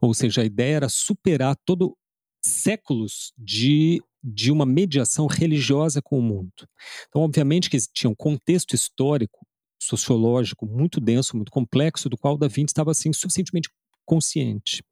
ou 0.00 0.14
seja, 0.14 0.42
a 0.42 0.44
ideia 0.44 0.76
era 0.76 0.88
superar 0.88 1.56
todo 1.64 1.96
séculos 2.44 3.32
de, 3.38 4.02
de 4.22 4.50
uma 4.50 4.66
mediação 4.66 5.26
religiosa 5.26 6.02
com 6.02 6.18
o 6.18 6.22
mundo. 6.22 6.68
Então, 7.08 7.22
obviamente 7.22 7.70
que 7.70 7.78
tinha 7.92 8.10
um 8.10 8.14
contexto 8.14 8.74
histórico, 8.74 9.46
sociológico 9.80 10.66
muito 10.66 11.00
denso, 11.00 11.36
muito 11.36 11.50
complexo, 11.50 12.08
do 12.08 12.16
qual 12.16 12.36
Da 12.36 12.48
Vinci 12.48 12.70
estava 12.70 12.90
assim 12.90 13.12
suficientemente 13.12 13.68
consciente. 14.04 14.82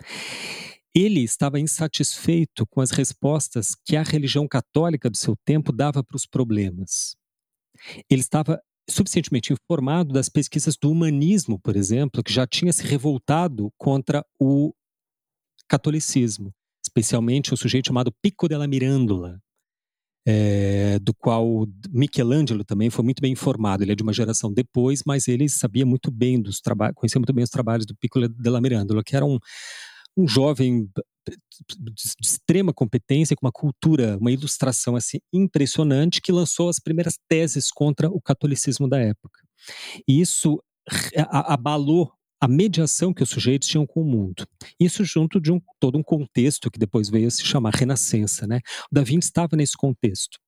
Ele 0.92 1.20
estava 1.20 1.60
insatisfeito 1.60 2.66
com 2.66 2.80
as 2.80 2.90
respostas 2.90 3.76
que 3.84 3.96
a 3.96 4.02
religião 4.02 4.48
católica 4.48 5.08
do 5.08 5.16
seu 5.16 5.36
tempo 5.44 5.72
dava 5.72 6.02
para 6.02 6.16
os 6.16 6.26
problemas. 6.26 7.16
Ele 8.08 8.20
estava 8.20 8.60
suficientemente 8.88 9.52
informado 9.52 10.12
das 10.12 10.28
pesquisas 10.28 10.76
do 10.76 10.90
humanismo, 10.90 11.58
por 11.58 11.76
exemplo, 11.76 12.22
que 12.22 12.32
já 12.32 12.46
tinha 12.46 12.72
se 12.72 12.84
revoltado 12.84 13.72
contra 13.78 14.24
o 14.38 14.72
catolicismo 15.68 16.52
especialmente 16.90 17.54
um 17.54 17.56
sujeito 17.56 17.86
chamado 17.86 18.12
Pico 18.22 18.48
della 18.48 18.66
Mirandola, 18.66 19.40
é, 20.26 20.98
do 20.98 21.14
qual 21.14 21.66
Michelangelo 21.90 22.64
também 22.64 22.90
foi 22.90 23.04
muito 23.04 23.20
bem 23.20 23.32
informado. 23.32 23.82
Ele 23.82 23.92
é 23.92 23.94
de 23.94 24.02
uma 24.02 24.12
geração 24.12 24.52
depois, 24.52 25.02
mas 25.06 25.28
ele 25.28 25.48
sabia 25.48 25.86
muito 25.86 26.10
bem 26.10 26.40
dos 26.40 26.60
trabalhos, 26.60 26.94
conhecia 26.96 27.18
muito 27.18 27.32
bem 27.32 27.44
os 27.44 27.50
trabalhos 27.50 27.86
do 27.86 27.94
Pico 27.96 28.28
della 28.28 28.60
Mirandola, 28.60 29.02
que 29.04 29.16
era 29.16 29.24
um, 29.24 29.38
um 30.16 30.26
jovem 30.26 30.88
de 31.28 32.02
extrema 32.20 32.72
competência, 32.72 33.36
com 33.36 33.46
uma 33.46 33.52
cultura, 33.52 34.16
uma 34.18 34.32
ilustração 34.32 34.96
assim 34.96 35.18
impressionante, 35.32 36.20
que 36.20 36.32
lançou 36.32 36.68
as 36.68 36.80
primeiras 36.80 37.18
teses 37.28 37.70
contra 37.70 38.08
o 38.08 38.20
catolicismo 38.20 38.88
da 38.88 38.98
época. 38.98 39.40
E 40.08 40.20
isso 40.20 40.62
abalou 41.28 42.12
a 42.40 42.48
mediação 42.48 43.12
que 43.12 43.22
os 43.22 43.28
sujeitos 43.28 43.68
tinham 43.68 43.86
com 43.86 44.00
o 44.00 44.04
mundo. 44.04 44.46
Isso 44.78 45.04
junto 45.04 45.38
de 45.38 45.52
um, 45.52 45.60
todo 45.78 45.98
um 45.98 46.02
contexto 46.02 46.70
que 46.70 46.78
depois 46.78 47.10
veio 47.10 47.28
a 47.28 47.30
se 47.30 47.44
chamar 47.44 47.74
Renascença. 47.74 48.46
Né? 48.46 48.60
O 48.90 48.98
estava 49.18 49.56
nesse 49.56 49.76
contexto. 49.76 50.38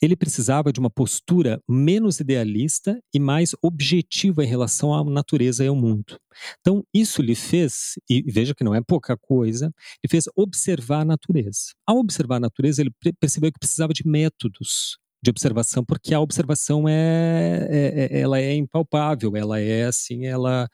Ele 0.00 0.16
precisava 0.16 0.72
de 0.72 0.80
uma 0.80 0.90
postura 0.90 1.60
menos 1.68 2.20
idealista 2.20 3.00
e 3.14 3.18
mais 3.18 3.54
objetiva 3.62 4.44
em 4.44 4.48
relação 4.48 4.94
à 4.94 5.04
natureza 5.04 5.64
e 5.64 5.68
ao 5.68 5.76
mundo. 5.76 6.18
Então, 6.60 6.84
isso 6.94 7.22
lhe 7.22 7.34
fez, 7.34 7.94
e 8.08 8.22
veja 8.22 8.54
que 8.54 8.64
não 8.64 8.74
é 8.74 8.80
pouca 8.80 9.16
coisa, 9.16 9.72
lhe 10.02 10.10
fez 10.10 10.24
observar 10.36 11.00
a 11.00 11.04
natureza. 11.04 11.72
Ao 11.86 11.98
observar 11.98 12.36
a 12.36 12.40
natureza, 12.40 12.82
ele 12.82 12.92
percebeu 13.18 13.52
que 13.52 13.58
precisava 13.58 13.92
de 13.92 14.06
métodos 14.06 14.98
de 15.22 15.30
observação, 15.30 15.84
porque 15.84 16.14
a 16.14 16.20
observação 16.20 16.88
é, 16.88 17.68
é, 17.70 18.16
é, 18.16 18.20
ela 18.20 18.40
é 18.40 18.54
impalpável, 18.54 19.36
ela 19.36 19.60
é 19.60 19.84
assim, 19.84 20.24
ela, 20.26 20.68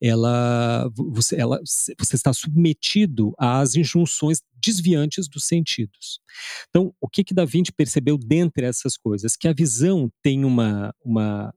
ela, 0.00 0.90
você, 0.96 1.36
ela, 1.36 1.60
você 1.64 2.16
está 2.16 2.32
submetido 2.32 3.34
às 3.38 3.74
injunções 3.74 4.40
desviantes 4.62 5.28
dos 5.28 5.44
sentidos. 5.46 6.20
Então, 6.68 6.94
o 7.00 7.08
que 7.08 7.24
que 7.24 7.34
Da 7.34 7.44
Vinci 7.44 7.72
percebeu 7.72 8.16
dentre 8.16 8.64
essas 8.64 8.96
coisas? 8.96 9.36
Que 9.36 9.48
a 9.48 9.52
visão 9.52 10.10
tem 10.22 10.44
uma, 10.44 10.94
uma 11.04 11.52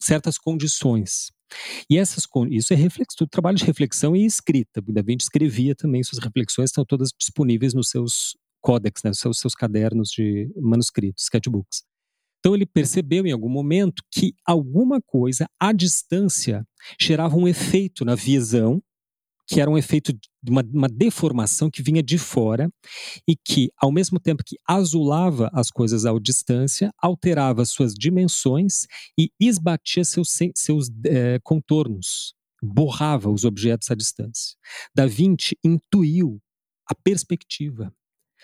certas 0.00 0.38
condições. 0.38 1.30
E 1.88 1.98
essas, 1.98 2.26
isso 2.50 2.72
é 2.72 2.76
reflexo, 2.76 3.26
trabalho 3.26 3.56
de 3.56 3.64
reflexão 3.64 4.14
e 4.14 4.24
escrita. 4.24 4.80
Da 4.80 5.02
Vinci 5.02 5.24
escrevia 5.24 5.74
também, 5.74 6.02
suas 6.02 6.22
reflexões 6.22 6.70
estão 6.70 6.84
todas 6.84 7.10
disponíveis 7.18 7.74
nos 7.74 7.90
seus 7.90 8.36
códex, 8.60 9.02
né, 9.02 9.12
seus, 9.14 9.38
seus 9.38 9.54
cadernos 9.54 10.10
de 10.10 10.50
manuscritos, 10.56 11.24
sketchbooks. 11.24 11.82
Então 12.40 12.54
ele 12.54 12.66
percebeu 12.66 13.26
em 13.26 13.32
algum 13.32 13.50
momento 13.50 14.02
que 14.10 14.34
alguma 14.46 15.00
coisa 15.00 15.46
à 15.58 15.72
distância 15.72 16.66
gerava 16.98 17.36
um 17.36 17.46
efeito 17.46 18.04
na 18.04 18.14
visão, 18.14 18.82
que 19.46 19.60
era 19.60 19.70
um 19.70 19.76
efeito 19.76 20.12
de 20.12 20.50
uma, 20.50 20.62
uma, 20.72 20.88
deformação 20.88 21.70
que 21.70 21.82
vinha 21.82 22.02
de 22.02 22.16
fora 22.16 22.70
e 23.28 23.36
que, 23.36 23.70
ao 23.76 23.92
mesmo 23.92 24.18
tempo 24.18 24.44
que 24.46 24.56
azulava 24.66 25.50
as 25.52 25.70
coisas 25.70 26.06
à 26.06 26.18
distância, 26.18 26.90
alterava 26.98 27.64
suas 27.64 27.92
dimensões 27.92 28.86
e 29.18 29.30
esbatia 29.38 30.04
seus, 30.04 30.30
seus 30.54 30.88
é, 31.04 31.38
contornos, 31.42 32.34
borrava 32.62 33.28
os 33.28 33.44
objetos 33.44 33.90
à 33.90 33.94
distância. 33.94 34.56
Da 34.94 35.04
Vinci 35.04 35.58
intuiu 35.64 36.40
a 36.86 36.94
perspectiva 36.94 37.92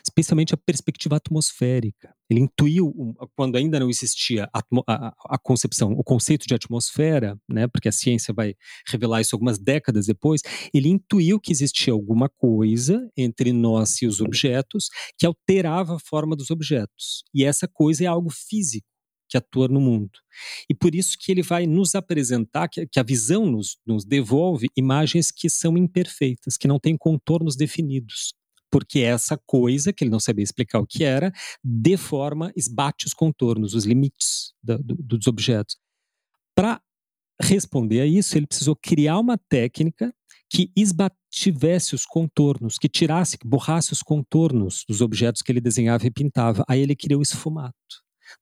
especialmente 0.05 0.55
a 0.55 0.57
perspectiva 0.57 1.16
atmosférica. 1.16 2.14
Ele 2.28 2.40
intuiu, 2.40 3.14
quando 3.36 3.57
ainda 3.57 3.78
não 3.78 3.88
existia 3.88 4.49
a, 4.53 4.61
a, 4.88 5.14
a, 5.30 5.38
concepção, 5.38 5.92
o 5.92 6.03
conceito 6.03 6.47
de 6.47 6.55
atmosfera, 6.55 7.38
né, 7.49 7.66
porque 7.68 7.88
a 7.88 7.92
ciência 7.92 8.34
vai 8.34 8.55
revelar 8.88 9.20
isso 9.20 9.34
algumas 9.34 9.59
décadas 9.59 10.07
depois, 10.07 10.42
ele 10.74 10.88
intuiu 10.88 11.40
que 11.40 11.53
existia 11.53 11.92
alguma 11.92 12.28
coisa 12.28 13.09
entre 13.16 13.53
nós 13.53 14.03
e 14.03 14.07
os 14.07 14.20
objetos 14.20 14.88
que 15.18 15.26
alterava 15.26 15.97
a 15.97 16.01
forma 16.01 16.34
dos 16.34 16.51
objetos. 16.51 17.24
E 17.32 17.44
essa 17.44 17.68
coisa 17.68 18.05
é 18.05 18.07
algo 18.07 18.30
físico 18.30 18.86
que 19.28 19.36
atua 19.36 19.68
no 19.68 19.80
mundo. 19.80 20.18
E 20.70 20.74
por 20.74 20.94
isso 20.94 21.16
que 21.18 21.32
ele 21.32 21.42
vai 21.42 21.66
nos 21.66 21.94
apresentar, 21.94 22.68
que, 22.68 22.86
que 22.86 23.01
a 23.01 23.03
visão 23.03 23.47
nos, 23.47 23.76
nos 23.86 24.05
devolve 24.05 24.68
imagens 24.76 25.30
que 25.30 25.51
são 25.51 25.76
imperfeitas, 25.76 26.57
que 26.57 26.68
não 26.68 26.78
têm 26.78 26.97
contornos 26.97 27.57
definidos 27.57 28.34
porque 28.70 29.00
essa 29.00 29.38
coisa, 29.46 29.92
que 29.92 30.04
ele 30.04 30.10
não 30.10 30.20
sabia 30.20 30.42
explicar 30.42 30.80
o 30.80 30.86
que 30.86 31.04
era, 31.04 31.32
deforma, 31.62 32.52
esbate 32.56 33.06
os 33.06 33.14
contornos, 33.14 33.74
os 33.74 33.84
limites 33.84 34.52
da, 34.62 34.76
do, 34.76 34.94
dos 34.96 35.26
objetos. 35.26 35.76
Para 36.54 36.80
responder 37.40 38.00
a 38.00 38.06
isso, 38.06 38.36
ele 38.36 38.46
precisou 38.46 38.74
criar 38.76 39.18
uma 39.18 39.38
técnica 39.38 40.12
que 40.48 40.70
esbativesse 40.76 41.94
os 41.94 42.04
contornos, 42.04 42.78
que 42.78 42.88
tirasse, 42.88 43.36
que 43.36 43.46
borrasse 43.46 43.92
os 43.92 44.02
contornos 44.02 44.84
dos 44.88 45.00
objetos 45.00 45.42
que 45.42 45.50
ele 45.50 45.60
desenhava 45.60 46.06
e 46.06 46.10
pintava. 46.10 46.64
Aí 46.68 46.80
ele 46.80 46.94
criou 46.94 47.20
o 47.20 47.22
esfumato. 47.22 47.74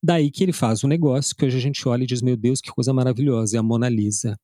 Daí 0.01 0.31
que 0.31 0.43
ele 0.43 0.53
faz 0.53 0.83
um 0.83 0.87
negócio 0.87 1.35
que 1.35 1.45
hoje 1.45 1.57
a 1.57 1.61
gente 1.61 1.87
olha 1.87 2.03
e 2.03 2.07
diz: 2.07 2.21
Meu 2.21 2.37
Deus, 2.37 2.61
que 2.61 2.71
coisa 2.71 2.93
maravilhosa, 2.93 3.57
é 3.57 3.59
a 3.59 3.63
Mona 3.63 3.89
Lisa. 3.89 4.37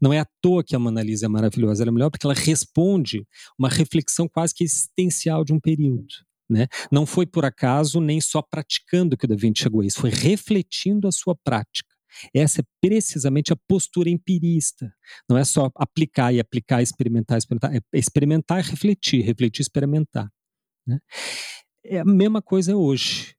Não 0.00 0.12
é 0.12 0.18
à 0.18 0.26
toa 0.40 0.64
que 0.64 0.74
a 0.74 0.78
Mona 0.78 1.02
Lisa 1.02 1.26
é 1.26 1.28
maravilhosa, 1.28 1.82
ela 1.82 1.90
é 1.90 1.92
melhor 1.92 2.10
porque 2.10 2.26
ela 2.26 2.34
responde 2.34 3.26
uma 3.58 3.68
reflexão 3.68 4.28
quase 4.28 4.54
que 4.54 4.64
existencial 4.64 5.44
de 5.44 5.52
um 5.52 5.60
período. 5.60 6.14
Né? 6.48 6.66
Não 6.90 7.06
foi 7.06 7.24
por 7.24 7.44
acaso 7.44 8.00
nem 8.00 8.20
só 8.20 8.42
praticando 8.42 9.16
que 9.16 9.24
o 9.24 9.28
Da 9.28 9.34
Vinci 9.34 9.62
chegou 9.62 9.80
a 9.80 9.86
isso, 9.86 10.00
foi 10.00 10.10
refletindo 10.10 11.08
a 11.08 11.12
sua 11.12 11.34
prática. 11.34 11.92
Essa 12.34 12.60
é 12.60 12.64
precisamente 12.80 13.52
a 13.52 13.56
postura 13.68 14.10
empirista. 14.10 14.92
Não 15.28 15.38
é 15.38 15.44
só 15.44 15.70
aplicar 15.74 16.32
e 16.32 16.40
aplicar, 16.40 16.82
experimentar, 16.82 17.38
experimentar. 17.38 17.74
É 17.74 17.80
experimentar 17.94 18.60
e 18.60 18.68
refletir, 18.68 19.22
refletir 19.24 19.60
e 19.60 19.62
experimentar. 19.62 20.30
Né? 20.86 20.98
É 21.84 22.00
a 22.00 22.04
mesma 22.04 22.42
coisa 22.42 22.76
hoje. 22.76 23.34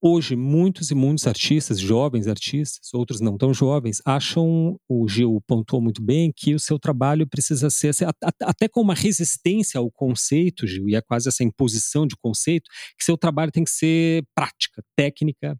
Hoje, 0.00 0.36
muitos 0.36 0.92
e 0.92 0.94
muitos 0.94 1.26
artistas, 1.26 1.80
jovens 1.80 2.28
artistas, 2.28 2.94
outros 2.94 3.20
não 3.20 3.36
tão 3.36 3.52
jovens, 3.52 4.00
acham, 4.04 4.78
o 4.88 5.08
Gil 5.08 5.42
pontuou 5.44 5.82
muito 5.82 6.00
bem, 6.00 6.32
que 6.34 6.54
o 6.54 6.60
seu 6.60 6.78
trabalho 6.78 7.26
precisa 7.26 7.68
ser, 7.68 7.92
até 8.40 8.68
com 8.68 8.80
uma 8.80 8.94
resistência 8.94 9.80
ao 9.80 9.90
conceito, 9.90 10.68
Gil, 10.68 10.88
e 10.88 10.94
é 10.94 11.02
quase 11.02 11.28
essa 11.28 11.42
imposição 11.42 12.06
de 12.06 12.16
conceito, 12.16 12.70
que 12.96 13.04
seu 13.04 13.18
trabalho 13.18 13.50
tem 13.50 13.64
que 13.64 13.70
ser 13.70 14.24
prática, 14.36 14.84
técnica, 14.96 15.58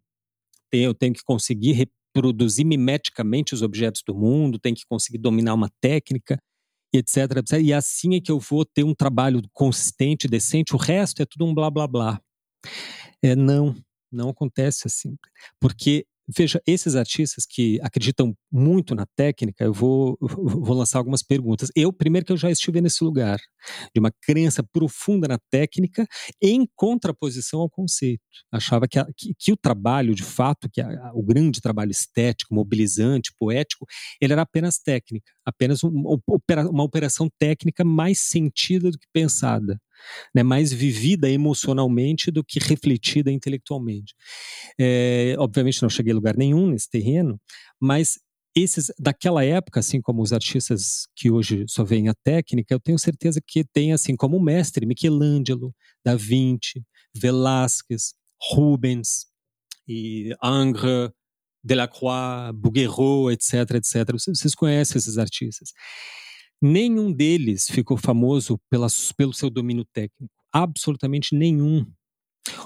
eu 0.71 0.93
tenho 0.93 1.13
que 1.13 1.23
conseguir 1.23 1.73
reproduzir 1.73 2.65
mimeticamente 2.65 3.53
os 3.53 3.61
objetos 3.61 4.03
do 4.07 4.15
mundo, 4.15 4.57
tenho 4.57 4.75
que 4.75 4.85
conseguir 4.87 5.17
dominar 5.17 5.53
uma 5.53 5.69
técnica, 5.81 6.39
etc, 6.93 7.37
etc. 7.37 7.59
E 7.61 7.73
assim 7.73 8.15
é 8.15 8.21
que 8.21 8.31
eu 8.31 8.39
vou 8.39 8.63
ter 8.63 8.85
um 8.85 8.95
trabalho 8.95 9.41
consistente, 9.51 10.29
decente, 10.29 10.73
o 10.73 10.77
resto 10.77 11.21
é 11.21 11.25
tudo 11.25 11.45
um 11.45 11.53
blá 11.53 11.69
blá 11.69 11.87
blá. 11.87 12.21
É, 13.21 13.35
não, 13.35 13.75
não 14.11 14.29
acontece 14.29 14.87
assim. 14.87 15.15
Porque 15.59 16.05
veja, 16.35 16.61
esses 16.65 16.95
artistas 16.95 17.45
que 17.45 17.79
acreditam 17.81 18.35
muito 18.51 18.93
na 18.93 19.05
técnica, 19.15 19.63
eu 19.63 19.73
vou, 19.73 20.17
vou 20.21 20.75
lançar 20.75 20.99
algumas 20.99 21.23
perguntas. 21.23 21.71
Eu, 21.75 21.91
primeiro 21.91 22.25
que 22.25 22.31
eu 22.31 22.37
já 22.37 22.51
estive 22.51 22.81
nesse 22.81 23.03
lugar, 23.03 23.39
de 23.93 23.99
uma 23.99 24.11
crença 24.21 24.63
profunda 24.63 25.27
na 25.27 25.39
técnica, 25.49 26.05
em 26.41 26.67
contraposição 26.75 27.61
ao 27.61 27.69
conceito. 27.69 28.21
Achava 28.51 28.87
que, 28.87 28.99
a, 28.99 29.07
que, 29.17 29.33
que, 29.37 29.51
o 29.51 29.57
trabalho, 29.57 30.13
de 30.13 30.23
fato, 30.23 30.69
que 30.71 30.81
a, 30.81 31.11
o 31.13 31.23
grande 31.23 31.61
trabalho 31.61 31.91
estético, 31.91 32.53
mobilizante, 32.53 33.33
poético, 33.37 33.85
ele 34.21 34.33
era 34.33 34.43
apenas 34.43 34.77
técnica, 34.77 35.31
apenas 35.43 35.83
um, 35.83 36.19
uma 36.69 36.83
operação 36.83 37.27
técnica 37.39 37.83
mais 37.83 38.19
sentida 38.19 38.91
do 38.91 38.97
que 38.97 39.07
pensada 39.11 39.79
né, 40.33 40.43
mais 40.43 40.71
vivida 40.71 41.29
emocionalmente 41.29 42.31
do 42.31 42.43
que 42.43 42.59
refletida 42.59 43.31
intelectualmente. 43.31 44.13
É, 44.79 45.35
obviamente 45.37 45.81
não 45.81 45.89
cheguei 45.89 46.11
a 46.11 46.15
lugar 46.15 46.37
nenhum 46.37 46.67
nesse 46.67 46.89
terreno, 46.89 47.39
mas 47.79 48.19
esses 48.55 48.91
daquela 48.97 49.43
época, 49.43 49.79
assim 49.79 50.01
como 50.01 50.21
os 50.21 50.33
artistas 50.33 51.07
que 51.15 51.29
hoje 51.29 51.65
só 51.67 51.83
veem 51.83 52.09
a 52.09 52.13
técnica, 52.23 52.73
eu 52.73 52.79
tenho 52.79 52.97
certeza 52.97 53.39
que 53.45 53.63
tem 53.63 53.93
assim 53.93 54.15
como 54.15 54.39
mestre 54.39 54.85
Michelangelo, 54.85 55.73
Da 56.03 56.15
Vinci, 56.15 56.83
Velázquez, 57.15 58.13
Rubens 58.51 59.27
e 59.87 60.33
Ingres, 60.43 61.11
Delacroix, 61.63 62.53
Bouguereau, 62.55 63.31
etc, 63.31 63.75
etc. 63.75 64.11
Vocês 64.13 64.55
conhecem 64.55 64.97
esses 64.97 65.17
artistas. 65.17 65.71
Nenhum 66.61 67.11
deles 67.11 67.67
ficou 67.69 67.97
famoso 67.97 68.59
pela, 68.69 68.87
pelo 69.15 69.33
seu 69.33 69.49
domínio 69.49 69.85
técnico. 69.85 70.33
Absolutamente 70.51 71.35
nenhum. 71.35 71.85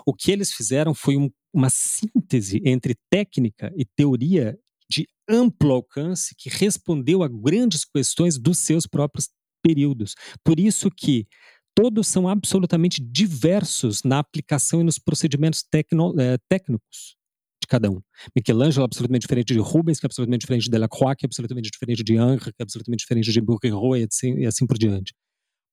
O 0.06 0.14
que 0.14 0.32
eles 0.32 0.52
fizeram 0.52 0.94
foi 0.94 1.18
um, 1.18 1.30
uma 1.54 1.70
síntese 1.70 2.62
entre 2.66 2.96
técnica 3.10 3.72
e 3.76 3.86
teoria 3.86 4.58
de 4.90 5.08
amplo 5.30 5.72
alcance 5.74 6.36
que 6.36 6.50
respondeu 6.50 7.24
a 7.24 7.28
grandes 7.28 7.86
questões 7.86 8.38
dos 8.38 8.58
seus 8.60 8.88
próprios 8.88 9.30
períodos. 9.62 10.16
Por 10.44 10.60
isso 10.60 10.90
que 10.90 11.28
todos 11.76 12.08
são 12.08 12.28
absolutamente 12.28 13.02
diversos 13.02 14.04
na 14.04 14.20
aplicação 14.20 14.82
e 14.82 14.84
nos 14.84 15.00
procedimentos 15.00 15.64
tecno, 15.64 16.14
é, 16.20 16.38
técnicos 16.50 17.16
de 17.64 17.68
cada 17.68 17.90
um. 17.90 18.00
Michelangelo 18.36 18.84
é 18.84 18.86
absolutamente 18.86 19.22
diferente 19.22 19.54
de 19.54 19.60
Rubens, 19.60 20.00
que 20.00 20.06
é 20.06 20.08
absolutamente 20.08 20.42
diferente 20.42 20.64
de 20.66 20.72
Delacroix, 20.72 21.16
que 21.18 21.26
é 21.26 21.28
absolutamente 21.28 21.70
diferente 21.72 22.04
de 22.04 22.14
Ingres, 22.14 22.44
que 22.44 22.62
é 22.62 22.64
absolutamente 22.64 23.02
diferente 23.02 23.32
de 23.32 23.42
Bouguereau 23.42 23.98
e 23.98 24.04
assim, 24.04 24.38
e 24.38 24.46
assim 24.46 24.68
por 24.68 24.78
diante. 24.78 25.14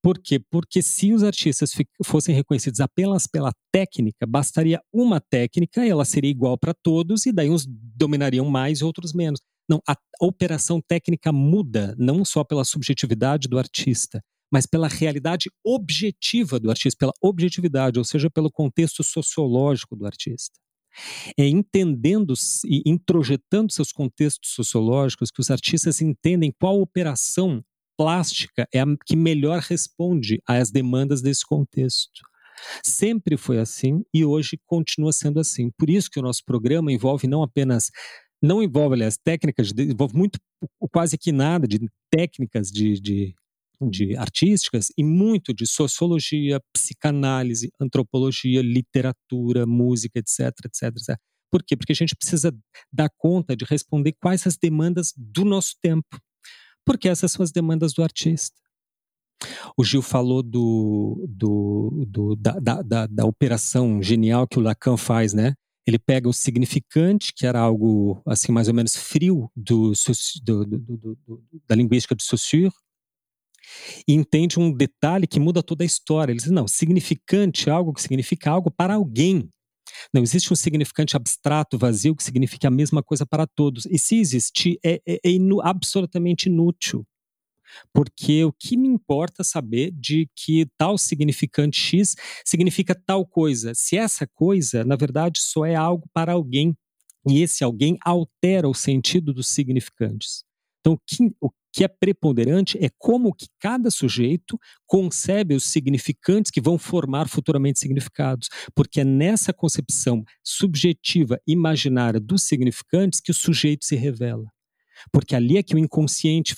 Por 0.03 0.19
quê? 0.19 0.41
Porque 0.51 0.81
se 0.81 1.13
os 1.13 1.23
artistas 1.23 1.73
fossem 2.05 2.35
reconhecidos 2.35 2.81
apenas 2.81 3.27
pela 3.27 3.53
técnica, 3.71 4.27
bastaria 4.27 4.81
uma 4.93 5.21
técnica 5.21 5.87
ela 5.87 6.07
seria 6.07 6.31
igual 6.31 6.57
para 6.57 6.73
todos, 6.73 7.27
e 7.27 7.33
daí 7.33 7.51
uns 7.51 7.67
dominariam 7.69 8.49
mais 8.49 8.79
e 8.79 8.85
outros 8.85 9.13
menos. 9.13 9.41
Não, 9.69 9.81
a 9.87 9.95
operação 10.21 10.81
técnica 10.81 11.31
muda 11.31 11.95
não 11.99 12.25
só 12.25 12.43
pela 12.43 12.65
subjetividade 12.65 13.47
do 13.47 13.59
artista, 13.59 14.23
mas 14.51 14.67
pela 14.67 14.89
realidade 14.89 15.51
objetiva 15.65 16.59
do 16.59 16.71
artista, 16.71 16.97
pela 16.99 17.13
objetividade, 17.23 17.99
ou 17.99 18.05
seja, 18.05 18.29
pelo 18.31 18.51
contexto 18.51 19.05
sociológico 19.05 19.95
do 19.95 20.07
artista. 20.07 20.59
É 21.39 21.47
entendendo 21.47 22.35
e 22.65 22.83
introjetando 22.87 23.73
seus 23.73 23.93
contextos 23.93 24.53
sociológicos 24.53 25.31
que 25.31 25.41
os 25.41 25.51
artistas 25.51 26.01
entendem 26.01 26.53
qual 26.59 26.81
operação 26.81 27.63
plástica 27.97 28.67
é 28.73 28.81
a 28.81 28.87
que 29.05 29.15
melhor 29.15 29.61
responde 29.61 30.41
às 30.47 30.71
demandas 30.71 31.21
desse 31.21 31.45
contexto. 31.45 32.23
Sempre 32.85 33.37
foi 33.37 33.59
assim 33.59 34.03
e 34.13 34.25
hoje 34.25 34.59
continua 34.67 35.13
sendo 35.13 35.41
assim. 35.41 35.71
Por 35.79 35.89
isso 35.89 36.11
que 36.11 36.19
o 36.19 36.23
nosso 36.23 36.45
programa 36.45 36.93
envolve 36.93 37.27
não 37.27 37.43
apenas 37.43 37.91
não 38.43 38.63
envolve, 38.63 38.95
aliás, 38.95 39.19
técnicas, 39.23 39.71
envolve 39.77 40.17
muito, 40.17 40.39
quase 40.91 41.19
que 41.19 41.31
nada 41.31 41.69
de 41.69 41.79
técnicas 42.11 42.69
de, 42.69 42.99
de 42.99 43.35
de 43.89 44.17
artísticas 44.17 44.89
e 44.97 45.05
muito 45.05 45.55
de 45.55 45.67
sociologia, 45.67 46.61
psicanálise, 46.73 47.71
antropologia, 47.81 48.61
literatura, 48.63 49.67
música, 49.67 50.19
etc, 50.19 50.51
etc, 50.65 50.83
etc. 50.97 51.17
Por 51.51 51.63
quê? 51.63 51.77
Porque 51.77 51.93
a 51.93 51.97
gente 51.97 52.15
precisa 52.15 52.55
dar 52.93 53.11
conta 53.17 53.57
de 53.57 53.65
responder 53.65 54.15
quais 54.21 54.47
as 54.47 54.57
demandas 54.57 55.13
do 55.17 55.45
nosso 55.45 55.75
tempo. 55.83 56.19
Porque 56.85 57.09
essas 57.09 57.33
são 57.33 57.43
as 57.43 57.51
demandas 57.51 57.93
do 57.93 58.03
artista. 58.03 58.57
O 59.77 59.83
Gil 59.83 60.03
falou 60.03 60.43
do, 60.43 61.27
do, 61.29 62.05
do 62.07 62.37
da, 62.37 62.53
da, 62.53 62.83
da, 62.83 63.07
da, 63.07 63.25
operação 63.25 64.03
genial 64.03 64.47
que 64.47 64.59
o 64.59 64.63
Lacan 64.63 64.97
faz, 64.97 65.33
né? 65.33 65.55
Ele 65.87 65.99
pega 65.99 66.29
o 66.29 66.33
significante, 66.33 67.33
que 67.35 67.47
era 67.47 67.59
algo 67.59 68.21
assim 68.27 68.53
mais 68.53 68.69
ou 68.69 68.75
menos 68.75 68.95
frio 68.95 69.51
do, 69.57 69.93
do, 70.43 70.65
do 70.67 71.43
da 71.67 71.75
linguística 71.75 72.15
de 72.15 72.23
Saussure, 72.23 72.71
e 74.07 74.15
entende 74.15 74.59
um 74.59 74.73
detalhe 74.73 75.27
que 75.27 75.41
muda 75.41 75.63
toda 75.63 75.85
a 75.85 75.87
história. 75.87 76.33
Ele 76.33 76.41
diz: 76.41 76.51
não, 76.51 76.67
significante 76.67 77.69
é 77.69 77.73
algo 77.73 77.93
que 77.93 78.03
significa 78.03 78.51
algo 78.51 78.71
para 78.71 78.95
alguém. 78.95 79.49
Não 80.15 80.23
existe 80.23 80.53
um 80.53 80.57
significante 80.57 81.17
abstrato, 81.17 81.79
vazio, 81.79 82.15
que 82.15 82.23
signifique 82.23 82.67
a 82.67 82.71
mesma 82.71 83.03
coisa 83.03 83.27
para 83.27 83.47
todos. 83.47 83.87
E 83.87 83.99
se 83.99 84.17
existir, 84.17 84.79
é, 84.85 85.01
é, 85.07 85.21
é 85.25 85.31
inu 85.31 85.61
absolutamente 85.61 86.49
inútil. 86.49 87.05
Porque 87.93 88.45
o 88.45 88.53
que 88.53 88.77
me 88.77 88.89
importa 88.89 89.45
saber 89.45 89.93
de 89.93 90.29
que 90.35 90.67
tal 90.77 90.99
significante 90.99 91.79
X 91.79 92.17
significa 92.45 92.95
tal 92.95 93.25
coisa, 93.25 93.73
se 93.75 93.97
essa 93.97 94.27
coisa, 94.27 94.85
na 94.85 94.97
verdade, 94.97 95.41
só 95.41 95.65
é 95.65 95.75
algo 95.75 96.09
para 96.13 96.33
alguém. 96.33 96.77
E 97.29 97.43
esse 97.43 97.63
alguém 97.63 97.99
altera 98.05 98.69
o 98.69 98.75
sentido 98.75 99.33
dos 99.33 99.49
significantes. 99.49 100.43
Então, 100.81 100.95
o 100.95 100.99
que, 101.07 101.31
o 101.41 101.51
que 101.73 101.85
é 101.85 101.89
preponderante 101.89 102.79
é 102.83 102.89
como 102.99 103.35
que 103.35 103.47
cada 103.59 103.91
sujeito 103.91 104.59
concebe 104.87 105.55
os 105.55 105.65
significantes 105.65 106.51
que 106.51 106.61
vão 106.61 106.79
formar 106.79 107.29
futuramente 107.29 107.79
significados, 107.79 108.49
porque 108.75 109.01
é 109.01 109.05
nessa 109.05 109.53
concepção 109.53 110.25
subjetiva, 110.43 111.41
imaginária 111.47 112.21
dos 112.21 112.43
significantes 112.43 113.21
que 113.21 113.31
o 113.31 113.35
sujeito 113.35 113.85
se 113.85 113.97
revela. 113.97 114.51
Porque 115.13 115.35
ali 115.35 115.57
é 115.57 115.63
que 115.63 115.75
o 115.75 115.79
inconsciente 115.79 116.55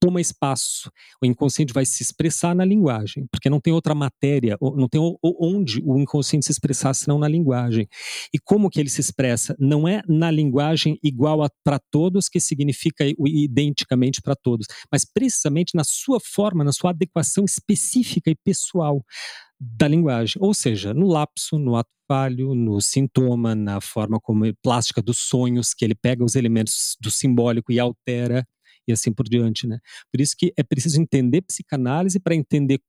toma 0.00 0.20
espaço. 0.20 0.90
O 1.22 1.26
inconsciente 1.26 1.72
vai 1.72 1.84
se 1.84 2.02
expressar 2.02 2.54
na 2.54 2.64
linguagem, 2.64 3.26
porque 3.30 3.50
não 3.50 3.60
tem 3.60 3.72
outra 3.72 3.94
matéria, 3.94 4.56
não 4.60 4.88
tem 4.88 5.00
onde 5.22 5.82
o 5.84 5.98
inconsciente 5.98 6.46
se 6.46 6.52
expressar 6.52 6.94
senão 6.94 7.18
na 7.18 7.28
linguagem. 7.28 7.86
E 8.32 8.38
como 8.38 8.70
que 8.70 8.80
ele 8.80 8.88
se 8.90 9.00
expressa? 9.00 9.54
Não 9.58 9.86
é 9.86 10.02
na 10.08 10.30
linguagem 10.30 10.98
igual 11.02 11.46
para 11.62 11.78
todos, 11.90 12.28
que 12.28 12.40
significa 12.40 13.04
identicamente 13.04 14.20
para 14.22 14.34
todos, 14.34 14.66
mas 14.90 15.04
precisamente 15.04 15.74
na 15.74 15.84
sua 15.84 16.18
forma, 16.20 16.64
na 16.64 16.72
sua 16.72 16.90
adequação 16.90 17.44
específica 17.44 18.30
e 18.30 18.36
pessoal 18.44 19.04
da 19.60 19.88
linguagem, 19.88 20.36
ou 20.40 20.52
seja, 20.52 20.92
no 20.92 21.06
lapso, 21.06 21.58
no 21.58 21.76
ato 21.76 21.88
falho, 22.06 22.54
no 22.54 22.80
sintoma, 22.80 23.54
na 23.54 23.80
forma 23.80 24.20
como 24.20 24.44
plástica 24.62 25.00
dos 25.00 25.18
sonhos, 25.18 25.72
que 25.72 25.84
ele 25.84 25.94
pega 25.94 26.24
os 26.24 26.34
elementos 26.34 26.96
do 27.00 27.10
simbólico 27.10 27.72
e 27.72 27.80
altera 27.80 28.46
e 28.86 28.92
assim 28.92 29.12
por 29.12 29.28
diante, 29.28 29.66
né? 29.66 29.78
Por 30.10 30.20
isso 30.20 30.34
que 30.36 30.52
é 30.56 30.62
preciso 30.62 31.00
entender 31.00 31.42
psicanálise 31.42 32.18
para 32.18 32.34
entender 32.34 32.80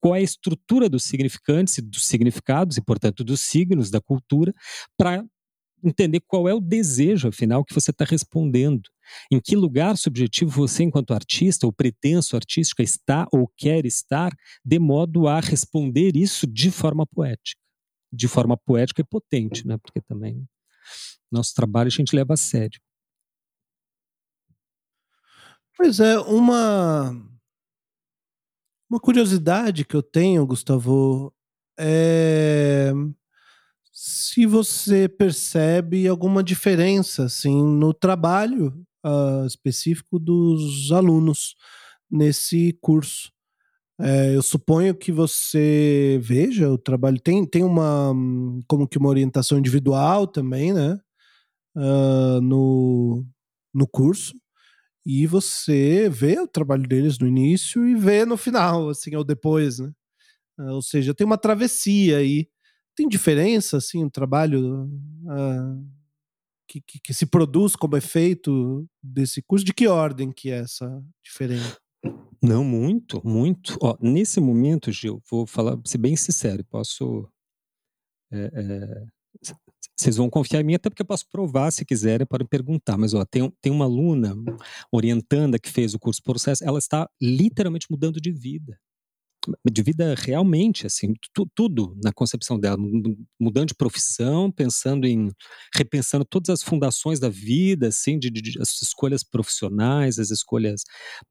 qual 0.00 0.14
é 0.14 0.20
a 0.20 0.22
estrutura 0.22 0.88
dos 0.88 1.04
significantes 1.04 1.78
dos 1.82 2.06
significados 2.06 2.76
e, 2.76 2.80
portanto, 2.82 3.24
dos 3.24 3.40
signos 3.40 3.90
da 3.90 4.00
cultura, 4.00 4.54
para 4.96 5.24
entender 5.82 6.20
qual 6.26 6.48
é 6.48 6.54
o 6.54 6.60
desejo, 6.60 7.28
afinal, 7.28 7.64
que 7.64 7.74
você 7.74 7.90
está 7.90 8.04
respondendo. 8.04 8.82
Em 9.30 9.40
que 9.40 9.56
lugar 9.56 9.96
subjetivo 9.96 10.50
você, 10.50 10.82
enquanto 10.84 11.14
artista 11.14 11.66
ou 11.66 11.72
pretenso 11.72 12.36
artística, 12.36 12.82
está 12.82 13.26
ou 13.32 13.50
quer 13.56 13.86
estar, 13.86 14.32
de 14.64 14.78
modo 14.78 15.26
a 15.26 15.40
responder 15.40 16.16
isso 16.16 16.46
de 16.46 16.70
forma 16.70 17.06
poética. 17.06 17.60
De 18.12 18.28
forma 18.28 18.56
poética 18.56 19.02
e 19.02 19.04
potente, 19.04 19.66
né? 19.66 19.78
Porque 19.78 20.00
também 20.00 20.46
nosso 21.30 21.54
trabalho 21.54 21.88
a 21.88 21.90
gente 21.90 22.14
leva 22.14 22.34
a 22.34 22.36
sério. 22.36 22.80
Pois 25.78 26.00
é, 26.00 26.18
uma 26.18 27.12
uma 28.90 28.98
curiosidade 28.98 29.84
que 29.84 29.94
eu 29.94 30.02
tenho, 30.02 30.44
Gustavo, 30.44 31.32
é 31.78 32.92
se 33.92 34.44
você 34.44 35.08
percebe 35.08 36.08
alguma 36.08 36.42
diferença 36.42 37.26
assim 37.26 37.62
no 37.62 37.94
trabalho 37.94 38.74
uh, 39.06 39.46
específico 39.46 40.18
dos 40.18 40.90
alunos 40.90 41.54
nesse 42.10 42.76
curso. 42.80 43.30
É, 44.00 44.34
eu 44.36 44.42
suponho 44.42 44.96
que 44.96 45.12
você 45.12 46.18
veja 46.22 46.70
o 46.70 46.78
trabalho 46.78 47.20
tem, 47.20 47.46
tem 47.46 47.64
uma 47.64 48.12
como 48.68 48.88
que 48.88 48.98
uma 48.98 49.08
orientação 49.10 49.58
individual 49.58 50.26
também, 50.26 50.72
né? 50.72 50.98
Uh, 51.76 52.40
no, 52.40 53.24
no 53.74 53.86
curso 53.86 54.34
e 55.10 55.26
você 55.26 56.06
vê 56.10 56.38
o 56.38 56.46
trabalho 56.46 56.86
deles 56.86 57.18
no 57.18 57.26
início 57.26 57.88
e 57.88 57.94
vê 57.94 58.26
no 58.26 58.36
final, 58.36 58.90
assim, 58.90 59.16
ou 59.16 59.24
depois, 59.24 59.78
né? 59.78 59.90
Uh, 60.58 60.72
ou 60.74 60.82
seja, 60.82 61.14
tem 61.14 61.24
uma 61.26 61.38
travessia 61.38 62.18
aí. 62.18 62.46
Tem 62.94 63.08
diferença, 63.08 63.78
assim, 63.78 64.04
o 64.04 64.10
trabalho 64.10 64.84
uh, 65.24 65.88
que, 66.68 66.82
que, 66.82 67.00
que, 67.00 67.14
se 67.14 67.24
produz 67.24 67.74
como 67.74 67.96
efeito 67.96 68.86
desse 69.02 69.40
curso? 69.40 69.64
De 69.64 69.72
que 69.72 69.88
ordem 69.88 70.30
que 70.30 70.50
é 70.50 70.58
essa 70.58 71.02
diferença? 71.24 71.78
Não, 72.42 72.62
muito, 72.62 73.26
muito. 73.26 73.78
Ó, 73.80 73.96
nesse 74.02 74.40
momento, 74.40 74.92
Gil, 74.92 75.22
vou 75.30 75.46
falar, 75.46 75.78
ser 75.86 75.96
bem 75.96 76.16
sincero, 76.16 76.62
posso. 76.66 77.26
É, 78.30 79.06
vocês 79.98 80.16
vão 80.16 80.30
confiar 80.30 80.60
em 80.60 80.64
mim, 80.64 80.74
até 80.74 80.88
porque 80.88 81.02
eu 81.02 81.06
posso 81.06 81.28
provar 81.28 81.72
se 81.72 81.84
quiserem, 81.84 82.26
podem 82.26 82.46
perguntar. 82.46 82.96
Mas 82.96 83.14
ó, 83.14 83.24
tem, 83.24 83.52
tem 83.60 83.72
uma 83.72 83.84
aluna 83.84 84.34
orientanda 84.92 85.58
que 85.58 85.68
fez 85.68 85.92
o 85.92 85.98
curso 85.98 86.22
processo, 86.22 86.64
ela 86.64 86.78
está 86.78 87.10
literalmente 87.20 87.86
mudando 87.90 88.20
de 88.20 88.30
vida. 88.30 88.78
De 89.68 89.82
vida 89.82 90.14
realmente, 90.14 90.86
assim, 90.86 91.14
tu, 91.32 91.50
tudo 91.54 91.96
na 92.04 92.12
concepção 92.12 92.60
dela, 92.60 92.76
mudando 93.40 93.68
de 93.68 93.74
profissão, 93.74 94.52
pensando 94.52 95.06
em, 95.06 95.30
repensando 95.74 96.24
todas 96.24 96.50
as 96.50 96.62
fundações 96.62 97.18
da 97.18 97.30
vida, 97.30 97.88
assim, 97.88 98.18
de, 98.18 98.30
de, 98.30 98.60
as 98.60 98.82
escolhas 98.82 99.24
profissionais, 99.24 100.18
as 100.18 100.30
escolhas, 100.30 100.82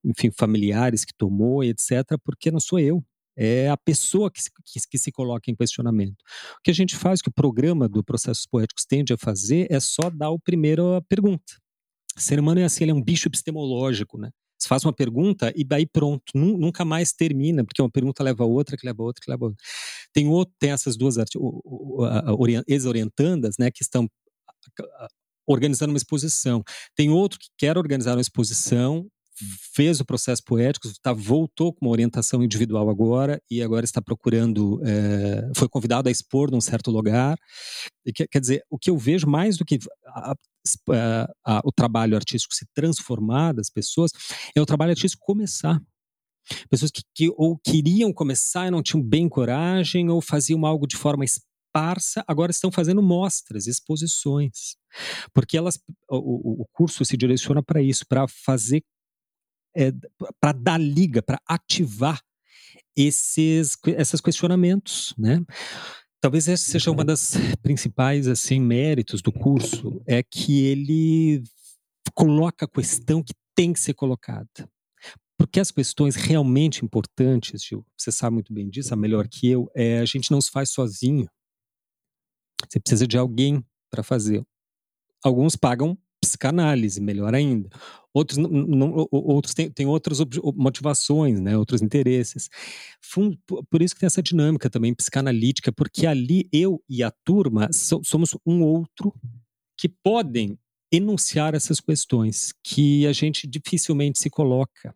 enfim, 0.03 0.31
familiares 0.31 1.05
que 1.05 1.13
tomou, 1.15 1.63
etc, 1.63 2.03
porque 2.23 2.49
não 2.49 2.59
sou 2.59 2.79
eu, 2.79 3.03
é 3.37 3.69
a 3.69 3.77
pessoa 3.77 4.31
que 4.31 4.41
se, 4.41 4.49
que, 4.65 4.79
que 4.89 4.97
se 4.97 5.11
coloca 5.11 5.51
em 5.51 5.55
questionamento. 5.55 6.17
O 6.57 6.61
que 6.63 6.71
a 6.71 6.73
gente 6.73 6.95
faz, 6.95 7.21
que 7.21 7.29
o 7.29 7.33
programa 7.33 7.87
do 7.87 8.03
Processos 8.03 8.45
Poéticos 8.45 8.85
tende 8.85 9.13
a 9.13 9.17
fazer, 9.17 9.67
é 9.69 9.79
só 9.79 10.09
dar 10.09 10.31
o 10.31 10.39
primeiro 10.39 11.01
pergunta. 11.07 11.53
O 12.17 12.21
ser 12.21 12.39
humano 12.39 12.59
é 12.59 12.63
assim, 12.63 12.83
ele 12.83 12.91
é 12.91 12.95
um 12.95 13.03
bicho 13.03 13.27
epistemológico, 13.27 14.17
né? 14.17 14.31
Você 14.57 14.67
faz 14.67 14.83
uma 14.83 14.93
pergunta 14.93 15.53
e 15.55 15.63
daí 15.63 15.85
pronto, 15.85 16.23
nunca 16.33 16.83
mais 16.83 17.13
termina, 17.13 17.63
porque 17.63 17.79
uma 17.79 17.91
pergunta 17.91 18.23
leva 18.23 18.43
a 18.43 18.47
outra, 18.47 18.75
que 18.75 18.87
leva 18.87 19.03
a 19.03 19.05
outra, 19.05 19.23
que 19.23 19.29
leva 19.29 19.45
a 19.45 19.47
outra. 19.49 19.63
Tem, 20.11 20.27
outro, 20.27 20.55
tem 20.57 20.71
essas 20.71 20.97
duas 20.97 21.15
ex-orientandas, 22.67 23.55
né, 23.59 23.69
que 23.69 23.83
estão 23.83 24.09
organizando 25.47 25.93
uma 25.93 25.97
exposição. 25.97 26.63
Tem 26.95 27.11
outro 27.11 27.37
que 27.39 27.49
quer 27.55 27.77
organizar 27.77 28.15
uma 28.15 28.21
exposição, 28.21 29.07
fez 29.73 29.99
o 29.99 30.05
processo 30.05 30.43
poético, 30.43 30.87
tá, 31.01 31.13
voltou 31.13 31.73
com 31.73 31.85
uma 31.85 31.91
orientação 31.91 32.43
individual 32.43 32.89
agora 32.89 33.41
e 33.49 33.61
agora 33.61 33.85
está 33.85 34.01
procurando, 34.01 34.81
é, 34.83 35.51
foi 35.55 35.69
convidado 35.69 36.09
a 36.09 36.11
expor 36.11 36.51
num 36.51 36.61
certo 36.61 36.91
lugar. 36.91 37.37
E, 38.05 38.11
quer, 38.11 38.27
quer 38.27 38.39
dizer, 38.39 38.63
o 38.69 38.77
que 38.77 38.89
eu 38.89 38.97
vejo 38.97 39.27
mais 39.27 39.57
do 39.57 39.65
que 39.65 39.79
a, 40.07 40.33
a, 40.91 41.27
a, 41.45 41.61
o 41.63 41.71
trabalho 41.71 42.15
artístico 42.15 42.53
se 42.53 42.65
transformar 42.73 43.53
das 43.53 43.69
pessoas, 43.69 44.11
é 44.55 44.61
o 44.61 44.65
trabalho 44.65 44.91
artístico 44.91 45.25
começar. 45.25 45.79
Pessoas 46.69 46.91
que, 46.91 47.01
que 47.13 47.29
ou 47.35 47.57
queriam 47.57 48.13
começar 48.13 48.67
e 48.67 48.71
não 48.71 48.81
tinham 48.81 49.03
bem 49.03 49.27
coragem, 49.27 50.09
ou 50.09 50.21
faziam 50.21 50.65
algo 50.65 50.87
de 50.87 50.95
forma 50.95 51.25
esparsa, 51.25 52.23
agora 52.27 52.51
estão 52.51 52.71
fazendo 52.71 53.01
mostras, 53.01 53.67
exposições. 53.67 54.75
Porque 55.33 55.57
elas, 55.57 55.79
o, 56.09 56.61
o 56.61 56.65
curso 56.71 57.03
se 57.05 57.17
direciona 57.17 57.61
para 57.61 57.81
isso, 57.81 58.05
para 58.07 58.25
fazer, 58.27 58.83
é, 59.77 59.91
para 60.39 60.53
dar 60.53 60.79
liga, 60.79 61.21
para 61.21 61.39
ativar 61.47 62.19
esses, 62.95 63.77
esses 63.85 64.19
questionamentos, 64.19 65.13
né? 65.17 65.39
Talvez 66.19 66.47
essa 66.47 66.71
seja 66.71 66.89
uma 66.89 67.05
das 67.05 67.33
principais 67.61 68.27
assim 68.27 68.59
méritos 68.59 69.21
do 69.21 69.31
curso, 69.31 70.01
é 70.07 70.23
que 70.23 70.65
ele 70.65 71.43
coloca 72.15 72.65
a 72.65 72.67
questão 72.67 73.21
que 73.21 73.35
tem 73.55 73.71
que 73.71 73.79
ser 73.79 73.93
colocada. 73.93 74.49
Porque 75.37 75.59
as 75.59 75.69
questões 75.69 76.15
realmente 76.15 76.83
importantes, 76.83 77.63
Gil, 77.63 77.85
você 77.95 78.11
sabe 78.11 78.33
muito 78.33 78.51
bem 78.51 78.67
disso, 78.67 78.91
a 78.91 78.97
melhor 78.97 79.27
que 79.27 79.47
eu, 79.47 79.69
é 79.75 79.99
a 79.99 80.05
gente 80.05 80.31
não 80.31 80.41
se 80.41 80.49
faz 80.49 80.71
sozinho. 80.71 81.29
Você 82.67 82.79
precisa 82.79 83.07
de 83.07 83.15
alguém 83.15 83.63
para 83.91 84.01
fazer. 84.01 84.43
Alguns 85.23 85.55
pagam 85.55 85.95
psicanálise, 86.27 86.99
melhor 87.01 87.33
ainda. 87.33 87.69
Outros, 88.13 88.37
não, 88.37 88.49
não, 88.49 89.07
outros 89.11 89.53
têm, 89.53 89.69
têm 89.69 89.85
outras 89.85 90.19
motivações, 90.55 91.39
né, 91.39 91.57
outros 91.57 91.81
interesses. 91.81 92.49
Por 93.69 93.81
isso 93.81 93.93
que 93.93 93.99
tem 93.99 94.07
essa 94.07 94.23
dinâmica 94.23 94.69
também 94.69 94.93
psicanalítica, 94.93 95.71
porque 95.71 96.07
ali 96.07 96.47
eu 96.51 96.81
e 96.89 97.03
a 97.03 97.11
turma 97.23 97.69
somos 97.71 98.35
um 98.45 98.63
outro 98.63 99.13
que 99.77 99.87
podem 99.87 100.57
enunciar 100.91 101.53
essas 101.53 101.79
questões 101.79 102.53
que 102.63 103.05
a 103.05 103.13
gente 103.13 103.45
dificilmente 103.45 104.17
se 104.17 104.29
coloca 104.29 104.95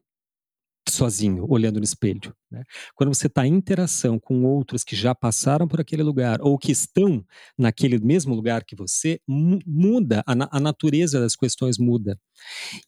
sozinho, 0.89 1.45
olhando 1.49 1.77
no 1.77 1.83
espelho. 1.83 2.35
Né? 2.49 2.63
Quando 2.95 3.13
você 3.13 3.27
está 3.27 3.45
em 3.45 3.53
interação 3.53 4.19
com 4.19 4.43
outros 4.43 4.83
que 4.83 4.95
já 4.95 5.13
passaram 5.13 5.67
por 5.67 5.79
aquele 5.79 6.03
lugar 6.03 6.41
ou 6.41 6.57
que 6.57 6.71
estão 6.71 7.23
naquele 7.57 7.99
mesmo 7.99 8.33
lugar 8.33 8.63
que 8.63 8.75
você, 8.75 9.19
muda, 9.27 10.23
a, 10.25 10.57
a 10.57 10.59
natureza 10.59 11.19
das 11.19 11.35
questões 11.35 11.77
muda. 11.77 12.19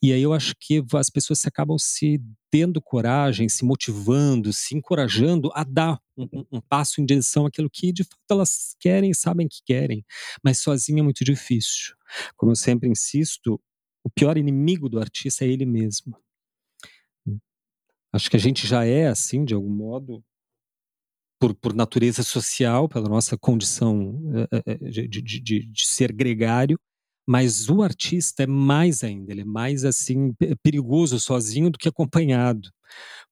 E 0.02 0.12
aí 0.12 0.22
eu 0.22 0.32
acho 0.32 0.54
que 0.60 0.84
as 0.94 1.08
pessoas 1.08 1.40
se 1.40 1.48
acabam 1.48 1.78
se 1.78 2.20
tendo 2.50 2.80
coragem, 2.80 3.48
se 3.48 3.64
motivando, 3.64 4.52
se 4.52 4.76
encorajando 4.76 5.50
a 5.54 5.64
dar 5.64 5.98
um, 6.16 6.44
um, 6.52 6.60
passo 6.60 7.00
em 7.00 7.06
direção 7.06 7.46
àquilo 7.46 7.68
que 7.68 7.92
de 7.92 8.04
fato 8.04 8.20
elas 8.30 8.76
querem 8.78 9.12
sabem 9.12 9.48
que 9.48 9.60
querem, 9.64 10.04
mas 10.42 10.58
sozinho 10.58 11.00
é 11.00 11.02
muito 11.02 11.24
difícil. 11.24 11.94
Como 12.36 12.52
eu 12.52 12.56
sempre 12.56 12.88
insisto, 12.88 13.60
o 14.04 14.10
pior 14.10 14.36
inimigo 14.36 14.88
do 14.88 15.00
artista 15.00 15.44
é 15.44 15.48
ele 15.48 15.66
mesmo. 15.66 16.16
Acho 18.14 18.30
que 18.30 18.36
a 18.36 18.40
gente 18.40 18.64
já 18.64 18.84
é 18.84 19.08
assim, 19.08 19.44
de 19.44 19.54
algum 19.54 19.74
modo, 19.74 20.22
por, 21.36 21.52
por 21.52 21.74
natureza 21.74 22.22
social, 22.22 22.88
pela 22.88 23.08
nossa 23.08 23.36
condição 23.36 24.22
é, 24.64 24.74
de, 24.88 25.08
de, 25.08 25.40
de, 25.40 25.66
de, 25.66 25.84
ser 25.84 26.12
gregário, 26.12 26.78
mas 27.26 27.68
o 27.68 27.82
artista 27.82 28.42
é 28.42 28.46
mais 28.46 29.02
ainda, 29.02 29.32
ele 29.32 29.42
é 29.42 29.46
mais 29.46 29.84
assim 29.84 30.34
perigoso 30.62 31.18
sozinho 31.18 31.70
do 31.70 31.78
que 31.78 31.88
acompanhado 31.88 32.70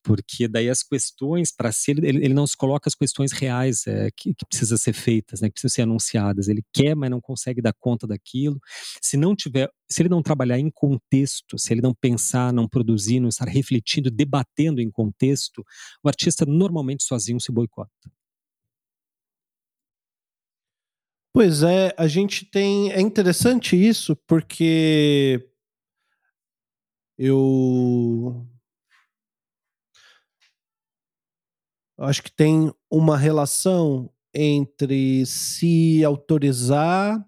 porque 0.03 0.49
daí 0.49 0.69
as 0.69 0.83
questões 0.83 1.53
para 1.53 1.71
si 1.71 1.93
ele, 1.93 2.09
ele 2.09 2.35
não 2.35 2.47
se 2.47 2.57
coloca 2.57 2.89
as 2.89 2.95
questões 2.95 3.33
reais 3.33 3.87
é, 3.87 4.11
que, 4.11 4.35
que 4.35 4.45
precisam 4.45 4.77
ser 4.77 4.93
feitas, 4.93 5.41
né, 5.41 5.49
que 5.49 5.55
precisam 5.55 5.75
ser 5.75 5.83
anunciadas. 5.83 6.49
Ele 6.49 6.63
quer, 6.73 6.97
mas 6.97 7.11
não 7.11 7.21
consegue 7.21 7.63
dar 7.63 7.73
conta 7.73 8.07
daquilo. 8.07 8.61
Se 9.01 9.17
não 9.17 9.37
tiver, 9.37 9.71
se 9.89 10.03
ele 10.03 10.09
não 10.09 10.23
trabalhar 10.23 10.59
em 10.59 10.71
contexto, 10.71 11.59
se 11.59 11.73
ele 11.73 11.81
não 11.81 11.95
pensar, 11.95 12.53
não 12.53 12.69
produzir, 12.69 13.21
não 13.21 13.29
estar 13.29 13.49
refletindo, 13.49 14.11
debatendo 14.11 14.81
em 14.81 14.91
contexto, 14.91 15.65
o 16.03 16.09
artista 16.09 16.45
normalmente 16.45 17.05
sozinho 17.05 17.41
se 17.41 17.53
boicota. 17.53 17.91
Pois 21.35 21.63
é, 21.63 21.95
a 21.97 22.07
gente 22.07 22.45
tem. 22.45 22.93
É 22.93 23.01
interessante 23.01 23.75
isso, 23.75 24.15
porque 24.27 25.49
eu 27.19 28.47
acho 31.99 32.23
que 32.23 32.31
tem 32.31 32.73
uma 32.91 33.17
relação 33.17 34.11
entre 34.35 35.25
se 35.25 36.05
autorizar 36.05 37.25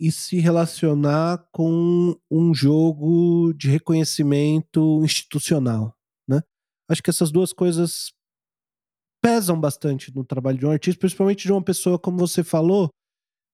e 0.00 0.12
se 0.12 0.38
relacionar 0.38 1.46
com 1.52 2.16
um 2.30 2.54
jogo 2.54 3.52
de 3.54 3.70
reconhecimento 3.70 5.02
institucional, 5.04 5.96
né? 6.28 6.42
Acho 6.88 7.02
que 7.02 7.10
essas 7.10 7.30
duas 7.32 7.52
coisas 7.52 8.12
pesam 9.22 9.58
bastante 9.60 10.14
no 10.14 10.24
trabalho 10.24 10.58
de 10.58 10.66
um 10.66 10.70
artista, 10.70 11.00
principalmente 11.00 11.44
de 11.46 11.52
uma 11.52 11.62
pessoa 11.62 11.98
como 11.98 12.18
você 12.18 12.44
falou, 12.44 12.90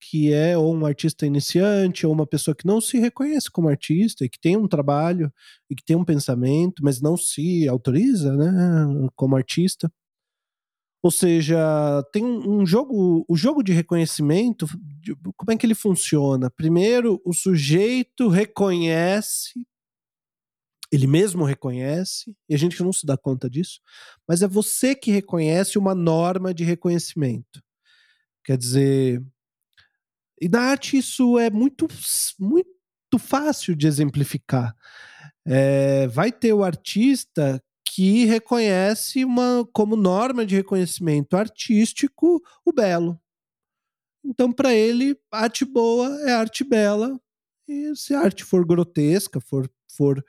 que 0.09 0.33
é 0.33 0.57
ou 0.57 0.75
um 0.75 0.85
artista 0.85 1.25
iniciante 1.25 2.05
ou 2.05 2.13
uma 2.13 2.27
pessoa 2.27 2.55
que 2.55 2.65
não 2.67 2.81
se 2.81 2.99
reconhece 2.99 3.49
como 3.49 3.69
artista 3.69 4.25
e 4.25 4.29
que 4.29 4.39
tem 4.39 4.57
um 4.57 4.67
trabalho 4.67 5.31
e 5.69 5.75
que 5.75 5.83
tem 5.83 5.95
um 5.95 6.05
pensamento, 6.05 6.83
mas 6.83 7.01
não 7.01 7.17
se 7.17 7.67
autoriza, 7.67 8.35
né, 8.35 9.09
como 9.15 9.35
artista. 9.35 9.91
Ou 11.01 11.11
seja, 11.11 11.57
tem 12.13 12.23
um 12.23 12.65
jogo, 12.65 13.25
o 13.27 13.35
jogo 13.35 13.61
de 13.61 13.73
reconhecimento, 13.73 14.65
como 15.35 15.51
é 15.51 15.57
que 15.57 15.65
ele 15.65 15.75
funciona? 15.75 16.49
Primeiro, 16.49 17.21
o 17.25 17.33
sujeito 17.33 18.29
reconhece, 18.29 19.67
ele 20.89 21.05
mesmo 21.07 21.43
reconhece, 21.43 22.33
e 22.47 22.55
a 22.55 22.57
gente 22.57 22.81
não 22.81 22.93
se 22.93 23.05
dá 23.05 23.17
conta 23.17 23.49
disso, 23.49 23.81
mas 24.27 24.41
é 24.41 24.47
você 24.47 24.95
que 24.95 25.11
reconhece 25.11 25.77
uma 25.77 25.93
norma 25.93 26.53
de 26.53 26.63
reconhecimento. 26.63 27.61
Quer 28.45 28.57
dizer, 28.57 29.21
e 30.41 30.49
na 30.49 30.61
arte 30.61 30.97
isso 30.97 31.37
é 31.37 31.49
muito, 31.49 31.87
muito 32.39 32.67
fácil 33.19 33.75
de 33.75 33.87
exemplificar. 33.87 34.75
É, 35.45 36.07
vai 36.07 36.31
ter 36.31 36.53
o 36.53 36.63
artista 36.63 37.61
que 37.85 38.25
reconhece 38.25 39.23
uma 39.23 39.67
como 39.71 39.95
norma 39.95 40.45
de 40.45 40.55
reconhecimento 40.55 41.37
artístico 41.37 42.41
o 42.65 42.73
belo. 42.73 43.19
Então, 44.25 44.51
para 44.51 44.73
ele, 44.73 45.17
arte 45.31 45.65
boa 45.65 46.07
é 46.27 46.31
arte 46.33 46.63
bela. 46.63 47.19
E 47.67 47.95
se 47.95 48.13
a 48.13 48.21
arte 48.21 48.43
for 48.43 48.65
grotesca, 48.65 49.39
for, 49.39 49.69
for 49.95 50.23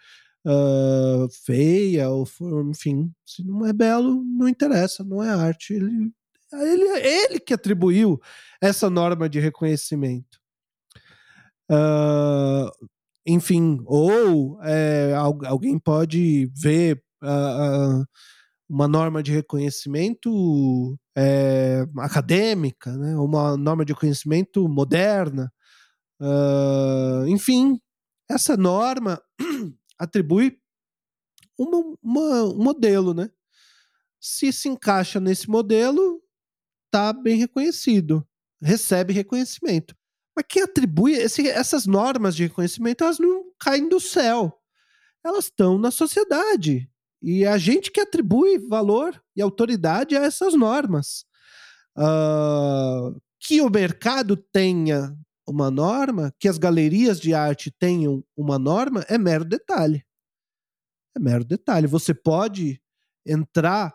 uh, 0.45 1.29
feia, 1.45 2.11
ou 2.11 2.27
for, 2.27 2.69
enfim, 2.69 3.13
se 3.25 3.45
não 3.45 3.65
é 3.65 3.73
belo, 3.73 4.23
não 4.25 4.49
interessa, 4.49 5.05
não 5.05 5.23
é 5.23 5.31
arte. 5.31 5.75
Ele, 5.75 6.13
ele, 6.63 6.85
ele 7.07 7.41
que 7.41 7.55
atribuiu 7.55 8.21
essa 8.61 8.89
norma 8.89 9.29
de 9.29 9.41
reconhecimento. 9.41 10.39
Uh, 11.71 12.71
enfim, 13.27 13.83
ou 13.87 14.61
é, 14.63 15.15
alguém 15.15 15.79
pode 15.79 16.51
ver 16.55 17.03
uh, 17.23 18.05
uma 18.69 18.87
norma 18.87 19.23
de 19.23 19.33
reconhecimento 19.33 20.99
é, 21.17 21.87
acadêmica, 21.99 22.93
né? 22.97 23.17
uma 23.17 23.57
norma 23.57 23.85
de 23.85 23.93
reconhecimento 23.93 24.69
moderna. 24.69 25.53
Enfim, 27.29 27.79
essa 28.29 28.57
norma 28.57 29.21
atribui 29.99 30.59
uma, 31.59 31.97
uma, 32.03 32.45
um 32.45 32.63
modelo, 32.63 33.15
né? 33.15 33.31
Se 34.21 34.53
se 34.53 34.69
encaixa 34.69 35.21
nesse 35.21 35.49
modelo, 35.49 36.24
tá 36.95 37.13
bem 37.13 37.37
reconhecido, 37.37 38.25
recebe 38.63 39.13
reconhecimento. 39.13 39.97
Mas 40.37 40.45
quem 40.49 40.63
atribui 40.63 41.15
esse, 41.15 41.49
essas 41.49 41.87
normas 41.87 42.37
de 42.37 42.45
reconhecimento, 42.45 43.03
elas 43.03 43.19
não 43.19 43.47
caem 43.59 43.89
do 43.89 43.99
céu. 43.99 44.57
Elas 45.25 45.47
estão 45.47 45.77
na 45.77 45.91
sociedade. 45.91 46.89
E 47.21 47.43
é 47.43 47.49
a 47.49 47.59
gente 47.59 47.91
que 47.91 48.01
atribui 48.01 48.59
valor 48.69 49.21
e 49.35 49.43
autoridade 49.43 50.17
a 50.17 50.23
essas 50.23 50.55
normas. 50.55 51.25
Uh, 51.99 53.21
que 53.41 53.61
o 53.61 53.69
mercado 53.69 54.37
tenha 54.37 55.17
uma 55.49 55.73
norma, 55.73 56.33
que 56.39 56.49
as 56.49 56.59
galerias 56.59 57.19
de 57.19 57.35
arte 57.35 57.73
tenham 57.73 58.25
uma 58.37 58.57
norma, 58.57 59.05
é 59.09 59.19
mero 59.19 59.45
detalhe. 59.45 60.07
É 61.17 61.19
mero 61.19 61.45
detalhe. 61.45 61.89
Você 61.89 62.15
pode 62.15 62.81
entrar, 63.27 63.93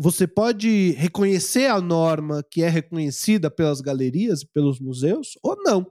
você 0.00 0.28
pode 0.28 0.92
reconhecer 0.92 1.66
a 1.66 1.80
norma 1.80 2.44
que 2.48 2.62
é 2.62 2.68
reconhecida 2.68 3.50
pelas 3.50 3.80
galerias 3.80 4.42
e 4.42 4.46
pelos 4.46 4.78
museus, 4.78 5.32
ou 5.42 5.56
não. 5.64 5.90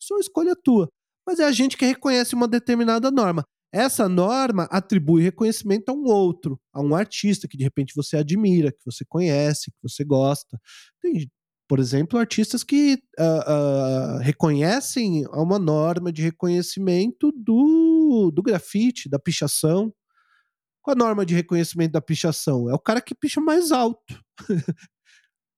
Isso 0.00 0.12
é 0.12 0.16
uma 0.16 0.20
escolha 0.20 0.56
tua. 0.56 0.88
Mas 1.24 1.38
é 1.38 1.44
a 1.44 1.52
gente 1.52 1.76
que 1.76 1.86
reconhece 1.86 2.34
uma 2.34 2.48
determinada 2.48 3.12
norma. 3.12 3.44
Essa 3.72 4.08
norma 4.08 4.64
atribui 4.64 5.22
reconhecimento 5.22 5.88
a 5.90 5.92
um 5.92 6.04
outro, 6.04 6.60
a 6.72 6.82
um 6.82 6.96
artista 6.96 7.46
que 7.46 7.56
de 7.56 7.62
repente 7.62 7.94
você 7.94 8.16
admira, 8.16 8.72
que 8.72 8.84
você 8.84 9.04
conhece, 9.08 9.70
que 9.70 9.78
você 9.80 10.02
gosta. 10.02 10.60
Tem, 11.00 11.30
por 11.68 11.78
exemplo, 11.78 12.18
artistas 12.18 12.64
que 12.64 12.98
uh, 13.20 14.16
uh, 14.16 14.18
reconhecem 14.18 15.24
uma 15.28 15.60
norma 15.60 16.12
de 16.12 16.22
reconhecimento 16.22 17.32
do, 17.36 18.32
do 18.34 18.42
grafite, 18.42 19.08
da 19.08 19.18
pichação. 19.18 19.94
Qual 20.82 20.94
a 20.94 20.98
norma 20.98 21.24
de 21.24 21.34
reconhecimento 21.34 21.92
da 21.92 22.00
pichação? 22.00 22.68
É 22.68 22.74
o 22.74 22.78
cara 22.78 23.00
que 23.00 23.14
picha 23.14 23.40
mais 23.40 23.70
alto, 23.70 24.20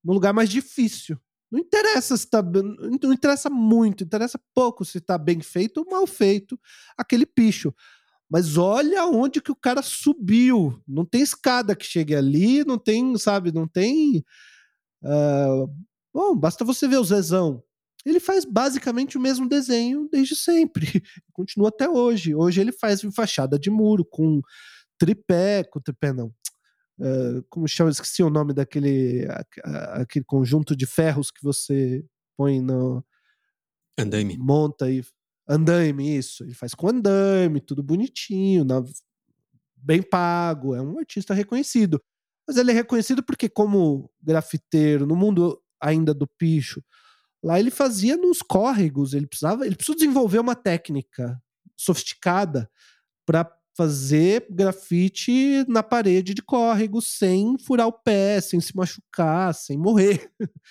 no 0.05 0.13
lugar 0.13 0.35
mais 0.35 0.51
difícil. 0.51 1.19
Não 1.51 1.61
interessa 1.61 2.17
se 2.17 2.29
tá, 2.29 2.43
não 2.43 3.13
interessa 3.13 3.49
muito, 3.49 4.05
interessa 4.05 4.41
pouco 4.55 4.85
se 4.85 4.99
está 4.99 5.17
bem 5.17 5.41
feito 5.41 5.79
ou 5.79 5.91
mal 5.91 6.07
feito 6.07 6.59
aquele 6.97 7.25
picho. 7.25 7.73
Mas 8.29 8.57
olha 8.57 9.05
onde 9.07 9.41
que 9.41 9.53
o 9.53 9.57
cara 9.57 9.83
subiu. 9.83 10.83
Não 10.87 11.05
tem 11.05 11.23
escada 11.23 11.77
que 11.77 11.85
chegue 11.85 12.15
ali, 12.15 12.65
não 12.65 12.77
tem, 12.77 13.17
sabe, 13.17 13.53
não 13.53 13.69
tem. 13.69 14.25
Uh, 15.03 15.71
bom, 16.13 16.37
basta 16.37 16.65
você 16.65 16.89
ver 16.89 16.99
o 16.99 17.05
Zezão. 17.05 17.63
Ele 18.05 18.21
faz 18.21 18.45
basicamente 18.45 19.17
o 19.17 19.21
mesmo 19.21 19.49
desenho 19.49 20.09
desde 20.11 20.35
sempre. 20.37 21.03
Continua 21.33 21.69
até 21.69 21.89
hoje. 21.89 22.35
Hoje 22.35 22.61
ele 22.61 22.73
faz 22.73 23.01
fachada 23.15 23.59
de 23.59 23.71
muro 23.71 24.05
com 24.05 24.43
tripé, 24.99 25.65
com 25.65 25.81
tripé 25.81 26.13
não. 26.13 26.33
Uh, 26.99 27.43
como 27.51 27.67
chama? 27.67 27.91
Esqueci 27.91 28.23
o 28.23 28.31
nome 28.31 28.53
daquele 28.53 29.27
aquele 29.95 30.25
conjunto 30.25 30.77
de 30.77 30.87
ferros 30.87 31.31
que 31.31 31.43
você 31.43 32.05
põe 32.37 32.61
no. 32.61 33.05
Andaime. 33.99 34.37
Monta 34.39 34.91
e 34.91 35.05
Andaime, 35.49 36.17
isso. 36.17 36.43
Ele 36.43 36.55
faz 36.55 36.75
com 36.75 36.89
andaime, 36.89 37.61
tudo 37.61 37.83
bonitinho, 37.83 38.65
na... 38.65 38.83
bem 39.77 40.03
pago. 40.03 40.75
É 40.75 40.81
um 40.81 40.99
artista 40.99 41.35
reconhecido. 41.35 42.01
Mas 42.47 42.57
ele 42.57 42.71
é 42.71 42.75
reconhecido 42.75 43.23
porque, 43.23 43.49
como 43.49 44.11
grafiteiro, 44.23 45.07
no 45.07 45.17
mundo 45.17 45.61
ainda 45.81 46.15
do 46.15 46.27
picho, 46.27 46.83
lá 47.43 47.59
ele 47.59 47.71
fazia 47.71 48.17
nos 48.17 48.41
córregos. 48.41 49.15
Ele 49.15 49.27
precisava, 49.27 49.67
ele 49.67 49.77
precisou 49.77 49.97
desenvolver 49.97 50.39
uma 50.39 50.55
técnica 50.55 51.41
sofisticada 51.77 52.71
para 53.27 53.51
fazer 53.77 54.47
grafite 54.51 55.65
na 55.69 55.83
parede 55.83 56.35
de 56.35 56.43
córrego 56.43 57.03
sem 57.03 57.59
furar 57.59 57.89
o 57.89 57.93
pé, 57.93 58.41
sem 58.41 58.61
se 58.61 58.75
machucar, 58.77 59.55
sem 59.55 59.77
morrer. 59.77 60.31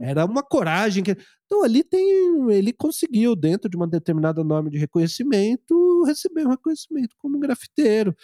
Era 0.00 0.24
uma 0.24 0.42
coragem 0.42 1.02
que. 1.02 1.16
Então 1.44 1.62
ali 1.62 1.82
tem. 1.82 2.50
Ele 2.50 2.72
conseguiu, 2.72 3.36
dentro 3.36 3.68
de 3.68 3.76
uma 3.76 3.86
determinada 3.86 4.42
norma 4.42 4.70
de 4.70 4.78
reconhecimento, 4.78 6.04
receber 6.04 6.46
um 6.46 6.50
reconhecimento 6.50 7.14
como 7.18 7.38
grafiteiro. 7.38 8.16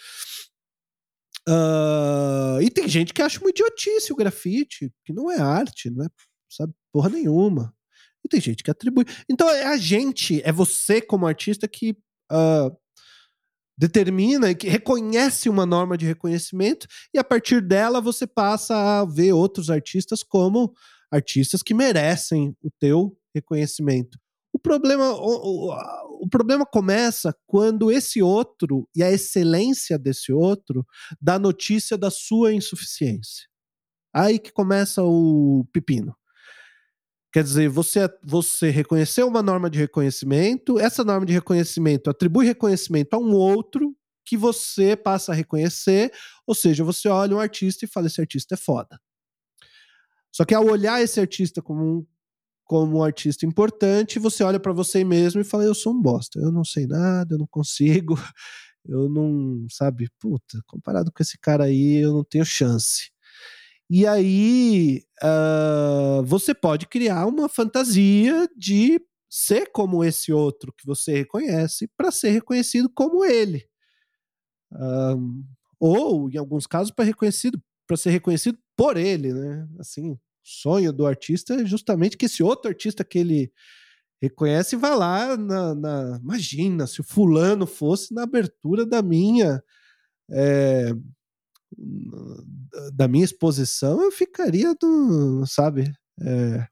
Uh, 1.47 2.61
e 2.61 2.69
tem 2.69 2.87
gente 2.89 3.13
que 3.13 3.21
acha 3.21 3.39
uma 3.39 3.49
idiotice 3.49 4.11
o 4.11 4.15
grafite, 4.15 4.91
que 5.05 5.13
não 5.13 5.31
é 5.31 5.39
arte, 5.39 5.89
não 5.89 6.03
é 6.03 6.09
sabe, 6.49 6.73
porra 6.91 7.09
nenhuma. 7.09 7.73
E 8.25 8.27
tem 8.27 8.41
gente 8.41 8.63
que 8.63 8.71
atribui. 8.71 9.05
Então 9.29 9.49
é 9.49 9.65
a 9.65 9.77
gente, 9.77 10.41
é 10.43 10.51
você 10.51 11.01
como 11.01 11.27
artista 11.27 11.67
que 11.67 11.91
uh, 12.31 12.75
determina, 13.77 14.55
que 14.55 14.67
reconhece 14.67 15.49
uma 15.49 15.65
norma 15.65 15.97
de 15.97 16.05
reconhecimento 16.05 16.87
e 17.13 17.19
a 17.19 17.23
partir 17.23 17.61
dela 17.61 18.01
você 18.01 18.25
passa 18.25 19.01
a 19.01 19.05
ver 19.05 19.33
outros 19.33 19.69
artistas 19.69 20.23
como 20.23 20.73
artistas 21.11 21.61
que 21.61 21.73
merecem 21.73 22.55
o 22.61 22.71
teu 22.79 23.15
reconhecimento. 23.33 24.17
O 24.51 24.59
problema, 24.59 25.13
o, 25.13 25.69
o, 25.69 26.23
o, 26.23 26.27
problema 26.27 26.65
começa 26.65 27.35
quando 27.45 27.91
esse 27.91 28.23
outro 28.23 28.89
e 28.95 29.03
a 29.03 29.11
excelência 29.11 29.99
desse 29.99 30.33
outro 30.33 30.85
dá 31.21 31.37
notícia 31.37 31.95
da 31.95 32.09
sua 32.09 32.53
insuficiência. 32.53 33.47
Aí 34.11 34.39
que 34.39 34.51
começa 34.51 35.03
o 35.03 35.63
pepino. 35.71 36.15
Quer 37.37 37.43
dizer, 37.43 37.69
você, 37.69 37.99
você 38.23 38.71
reconheceu 38.71 39.27
uma 39.27 39.43
norma 39.43 39.69
de 39.69 39.77
reconhecimento, 39.77 40.79
essa 40.79 41.03
norma 41.03 41.23
de 41.23 41.33
reconhecimento 41.33 42.09
atribui 42.09 42.47
reconhecimento 42.47 43.13
a 43.13 43.19
um 43.19 43.31
outro 43.31 43.95
que 44.25 44.35
você 44.35 44.95
passa 44.95 45.31
a 45.31 45.35
reconhecer, 45.35 46.11
ou 46.47 46.55
seja, 46.55 46.83
você 46.83 47.07
olha 47.07 47.35
um 47.35 47.39
artista 47.39 47.85
e 47.85 47.87
fala: 47.87 48.07
esse 48.07 48.19
artista 48.19 48.55
é 48.55 48.57
foda. 48.57 48.99
Só 50.31 50.45
que 50.45 50.55
ao 50.55 50.65
olhar 50.65 50.99
esse 50.99 51.19
artista 51.19 51.61
como 51.61 51.83
um, 51.85 52.05
como 52.65 52.97
um 52.97 53.03
artista 53.03 53.45
importante, 53.45 54.17
você 54.17 54.43
olha 54.43 54.59
para 54.59 54.73
você 54.73 55.03
mesmo 55.03 55.39
e 55.39 55.43
fala: 55.43 55.63
eu 55.63 55.75
sou 55.75 55.93
um 55.93 56.01
bosta, 56.01 56.39
eu 56.39 56.51
não 56.51 56.63
sei 56.63 56.87
nada, 56.87 57.35
eu 57.35 57.37
não 57.37 57.45
consigo, 57.45 58.15
eu 58.83 59.07
não, 59.07 59.63
sabe, 59.69 60.09
puta, 60.19 60.59
comparado 60.65 61.11
com 61.11 61.21
esse 61.21 61.37
cara 61.37 61.65
aí, 61.65 61.97
eu 61.97 62.13
não 62.13 62.23
tenho 62.23 62.43
chance. 62.43 63.11
E 63.89 64.05
aí 64.05 65.03
uh, 65.23 66.23
você 66.23 66.53
pode 66.53 66.87
criar 66.87 67.25
uma 67.25 67.47
fantasia 67.47 68.47
de 68.55 69.01
ser 69.29 69.71
como 69.71 70.03
esse 70.03 70.31
outro 70.33 70.73
que 70.73 70.85
você 70.85 71.13
reconhece 71.13 71.89
para 71.95 72.11
ser 72.11 72.31
reconhecido 72.31 72.89
como 72.89 73.23
ele. 73.23 73.65
Um, 74.71 75.43
ou, 75.79 76.29
em 76.29 76.37
alguns 76.37 76.67
casos, 76.67 76.91
para 76.91 77.05
reconhecido 77.05 77.61
para 77.87 77.95
ser 77.95 78.09
reconhecido 78.09 78.59
por 78.75 78.97
ele, 78.97 79.33
né? 79.33 79.65
Assim, 79.79 80.19
sonho 80.43 80.91
do 80.91 81.05
artista 81.07 81.53
é 81.55 81.65
justamente 81.65 82.17
que 82.17 82.25
esse 82.25 82.43
outro 82.43 82.67
artista 82.69 83.03
que 83.03 83.17
ele 83.17 83.51
reconhece 84.21 84.75
vá 84.75 84.93
lá 84.95 85.37
na, 85.37 85.73
na 85.75 86.19
imagina 86.21 86.87
se 86.87 86.99
o 87.01 87.03
fulano 87.03 87.65
fosse 87.65 88.13
na 88.13 88.23
abertura 88.23 88.85
da 88.85 89.01
minha 89.01 89.63
é, 90.31 90.91
da 92.93 93.07
minha 93.07 93.25
exposição 93.25 94.01
eu 94.01 94.11
ficaria 94.11 94.73
do, 94.75 95.45
sabe 95.45 95.91
é, 96.21 96.67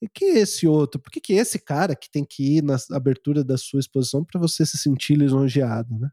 e 0.00 0.08
que 0.08 0.24
esse 0.24 0.66
outro 0.66 1.00
por 1.00 1.10
que, 1.10 1.20
que 1.20 1.34
esse 1.34 1.58
cara 1.58 1.94
que 1.94 2.10
tem 2.10 2.24
que 2.24 2.58
ir 2.58 2.62
na 2.62 2.76
abertura 2.92 3.44
da 3.44 3.56
sua 3.56 3.80
exposição 3.80 4.24
para 4.24 4.40
você 4.40 4.64
se 4.64 4.78
sentir 4.78 5.16
lisonjeado 5.16 5.98
né 5.98 6.10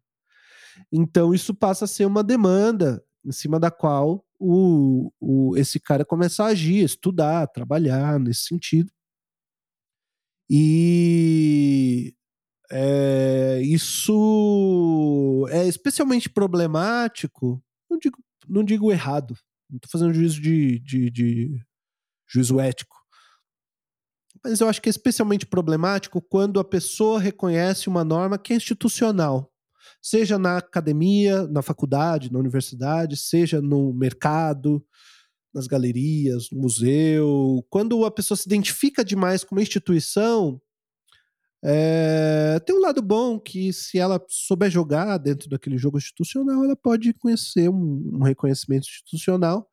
então 0.91 1.33
isso 1.33 1.53
passa 1.53 1.85
a 1.85 1.87
ser 1.87 2.05
uma 2.05 2.23
demanda 2.23 3.03
em 3.25 3.31
cima 3.31 3.59
da 3.59 3.69
qual 3.69 4.25
o, 4.39 5.11
o, 5.19 5.57
esse 5.57 5.79
cara 5.79 6.05
começar 6.05 6.45
a 6.45 6.49
agir, 6.49 6.83
estudar, 6.83 7.47
trabalhar 7.47 8.19
nesse 8.19 8.43
sentido. 8.43 8.91
E 10.49 12.15
é, 12.71 13.61
isso 13.63 15.45
é 15.51 15.67
especialmente 15.67 16.29
problemático, 16.29 17.61
não 18.49 18.63
digo, 18.63 18.91
errado, 18.91 19.35
não 19.69 19.77
estou 19.77 19.89
fazendo 19.91 20.13
juízo 20.13 20.41
de, 20.41 20.79
de, 20.79 21.09
de 21.09 21.65
juízo 22.27 22.59
ético, 22.59 22.95
mas 24.43 24.59
eu 24.59 24.69
acho 24.69 24.81
que 24.81 24.89
é 24.89 24.91
especialmente 24.91 25.45
problemático 25.45 26.21
quando 26.21 26.59
a 26.59 26.63
pessoa 26.63 27.19
reconhece 27.19 27.87
uma 27.87 28.03
norma 28.03 28.37
que 28.37 28.53
é 28.53 28.55
institucional 28.55 29.51
seja 30.01 30.37
na 30.37 30.57
academia, 30.57 31.47
na 31.47 31.61
faculdade, 31.61 32.31
na 32.31 32.39
universidade, 32.39 33.17
seja 33.17 33.61
no 33.61 33.93
mercado, 33.93 34.83
nas 35.53 35.67
galerias, 35.67 36.49
no 36.51 36.61
museu. 36.61 37.65
Quando 37.69 38.05
a 38.05 38.11
pessoa 38.11 38.37
se 38.37 38.47
identifica 38.47 39.03
demais 39.03 39.43
com 39.43 39.55
uma 39.55 39.61
instituição, 39.61 40.61
É, 41.63 42.59
tem 42.65 42.75
um 42.75 42.79
lado 42.79 43.01
bom 43.01 43.39
que, 43.39 43.73
se 43.73 43.99
ela 43.99 44.23
souber 44.29 44.69
jogar 44.69 45.17
dentro 45.17 45.49
daquele 45.49 45.77
jogo 45.77 45.97
institucional, 45.97 46.63
ela 46.63 46.75
pode 46.75 47.13
conhecer 47.13 47.69
um, 47.69 48.11
um 48.13 48.23
reconhecimento 48.23 48.87
institucional 48.87 49.69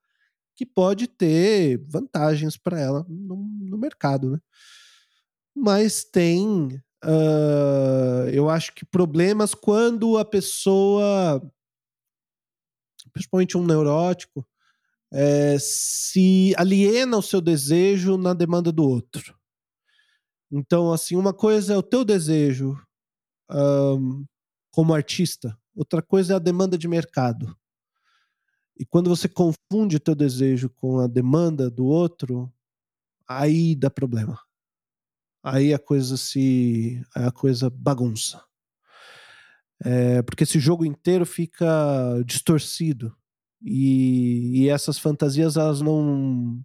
que 0.57 0.67
pode 0.67 1.07
ter 1.07 1.79
vantagens 1.87 2.57
para 2.57 2.81
ela 2.81 3.07
no, 3.09 3.37
no, 3.61 3.79
mercado, 3.79 4.31
né? 4.31 4.39
Mas 5.55 6.03
tem, 6.03 6.83
uh, 7.05 8.29
eu 8.33 8.49
acho 8.49 8.75
que 8.75 8.85
problemas 8.85 9.55
quando 9.55 10.19
a 10.19 10.25
pessoa, 10.25 11.43
principalmente 13.13 13.57
um 13.57 13.65
neurótico, 13.65 14.47
é, 15.13 15.57
se 15.59 16.53
aliena 16.57 17.17
o 17.17 17.23
seu 17.23 17.41
desejo 17.41 18.17
na 18.17 18.35
demanda 18.35 18.73
do 18.73 18.83
outro. 18.83 19.37
Então, 20.51 20.93
assim, 20.93 21.17
uma 21.17 21.35
coisa 21.35 21.75
é 21.75 21.77
o 21.77 21.83
teu 21.83 22.05
desejo 22.05 22.81
um, 23.51 24.25
como 24.71 24.95
artista, 24.95 25.59
outra 25.75 26.03
coisa 26.03 26.35
é 26.35 26.37
a 26.37 26.41
demanda 26.41 26.77
de 26.77 26.89
mercado. 26.89 27.57
E 28.79 28.85
quando 28.85 29.09
você 29.09 29.29
confunde 29.29 29.97
o 29.97 30.01
teu 30.01 30.15
desejo 30.15 30.69
com 30.69 31.01
a 31.01 31.07
demanda 31.07 31.71
do 31.71 31.87
outro, 31.87 32.53
aí 33.27 33.75
dá 33.75 33.91
problema. 33.91 34.39
Aí 35.43 35.73
a 35.73 35.79
coisa 35.79 36.17
se. 36.17 37.03
a 37.15 37.31
coisa 37.31 37.71
bagunça. 37.71 38.45
É, 39.85 40.23
porque 40.23 40.45
esse 40.45 40.59
jogo 40.59 40.85
inteiro 40.85 41.25
fica 41.25 41.67
distorcido. 42.25 43.17
E, 43.63 44.65
e 44.65 44.69
essas 44.69 44.99
fantasias, 44.99 45.57
elas 45.57 45.81
não, 45.81 46.61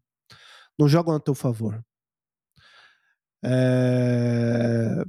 não 0.78 0.88
jogam 0.88 1.16
a 1.16 1.20
teu 1.20 1.34
favor. 1.36 1.84
É... 3.44 5.04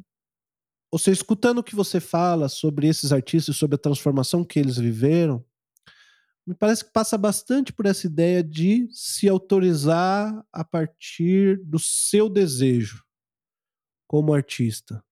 Ou 0.90 0.98
seja, 0.98 1.18
escutando 1.18 1.58
o 1.58 1.64
que 1.64 1.74
você 1.74 2.00
fala 2.00 2.48
sobre 2.48 2.86
esses 2.86 3.12
artistas, 3.12 3.56
sobre 3.56 3.76
a 3.76 3.78
transformação 3.78 4.44
que 4.44 4.58
eles 4.58 4.76
viveram, 4.76 5.44
me 6.46 6.54
parece 6.54 6.84
que 6.84 6.92
passa 6.92 7.16
bastante 7.16 7.72
por 7.72 7.86
essa 7.86 8.06
ideia 8.06 8.42
de 8.42 8.88
se 8.90 9.28
autorizar 9.28 10.44
a 10.52 10.64
partir 10.64 11.62
do 11.64 11.78
seu 11.78 12.28
desejo 12.28 13.04
como 14.08 14.34
artista. 14.34 15.02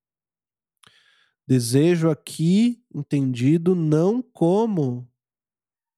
Desejo 1.47 2.11
aqui 2.11 2.85
entendido 2.95 3.75
não 3.75 4.21
como 4.21 5.11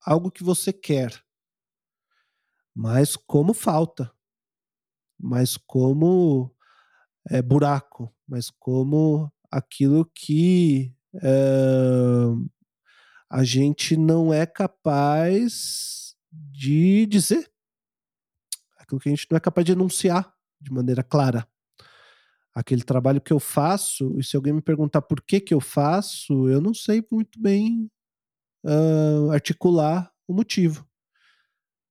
algo 0.01 0.31
que 0.31 0.45
você 0.45 0.73
quer, 0.73 1.25
mas 2.75 3.17
como 3.17 3.53
falta, 3.55 4.13
mas 5.19 5.57
como 5.57 6.55
é, 7.29 7.41
buraco, 7.41 8.13
mas 8.27 8.51
como 8.51 9.33
aquilo 9.51 10.05
que 10.15 10.95
é, 11.23 11.29
a 13.31 13.45
gente 13.45 13.97
não 13.97 14.33
é 14.33 14.47
capaz 14.47 16.15
de 16.31 17.07
dizer, 17.07 17.51
aquilo 18.79 19.01
que 19.01 19.09
a 19.09 19.15
gente 19.15 19.27
não 19.31 19.37
é 19.37 19.41
capaz 19.41 19.65
de 19.65 19.73
enunciar 19.73 20.35
de 20.61 20.73
maneira 20.73 21.03
clara. 21.03 21.47
Aquele 22.55 22.83
trabalho 22.83 23.21
que 23.21 23.33
eu 23.33 23.41
faço, 23.41 24.19
e 24.19 24.25
se 24.25 24.37
alguém 24.37 24.53
me 24.53 24.61
perguntar 24.61 25.01
por 25.01 25.23
que, 25.23 25.41
que 25.41 25.55
eu 25.55 25.61
faço, 25.61 26.49
eu 26.49 26.61
não 26.61 26.75
sei 26.75 27.03
muito 27.11 27.41
bem 27.41 27.91
uh, 28.65 29.31
articular 29.31 30.13
o 30.29 30.35
motivo. 30.35 30.87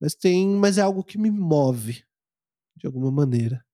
Mas 0.00 0.14
tem, 0.14 0.48
mas 0.48 0.78
é 0.78 0.80
algo 0.80 1.02
que 1.02 1.18
me 1.18 1.30
move 1.30 2.04
de 2.76 2.86
alguma 2.86 3.10
maneira. 3.10 3.64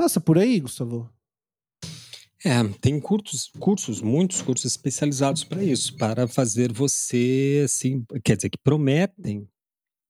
Passa 0.00 0.18
por 0.18 0.38
aí, 0.38 0.58
Gustavo? 0.60 1.12
É, 2.42 2.66
tem 2.80 2.98
cursos, 2.98 3.50
cursos, 3.58 4.00
muitos 4.00 4.40
cursos 4.40 4.64
especializados 4.72 5.44
para 5.44 5.62
isso, 5.62 5.94
para 5.94 6.26
fazer 6.26 6.72
você, 6.72 7.60
assim, 7.66 8.02
quer 8.24 8.34
dizer, 8.34 8.48
que 8.48 8.56
prometem 8.56 9.46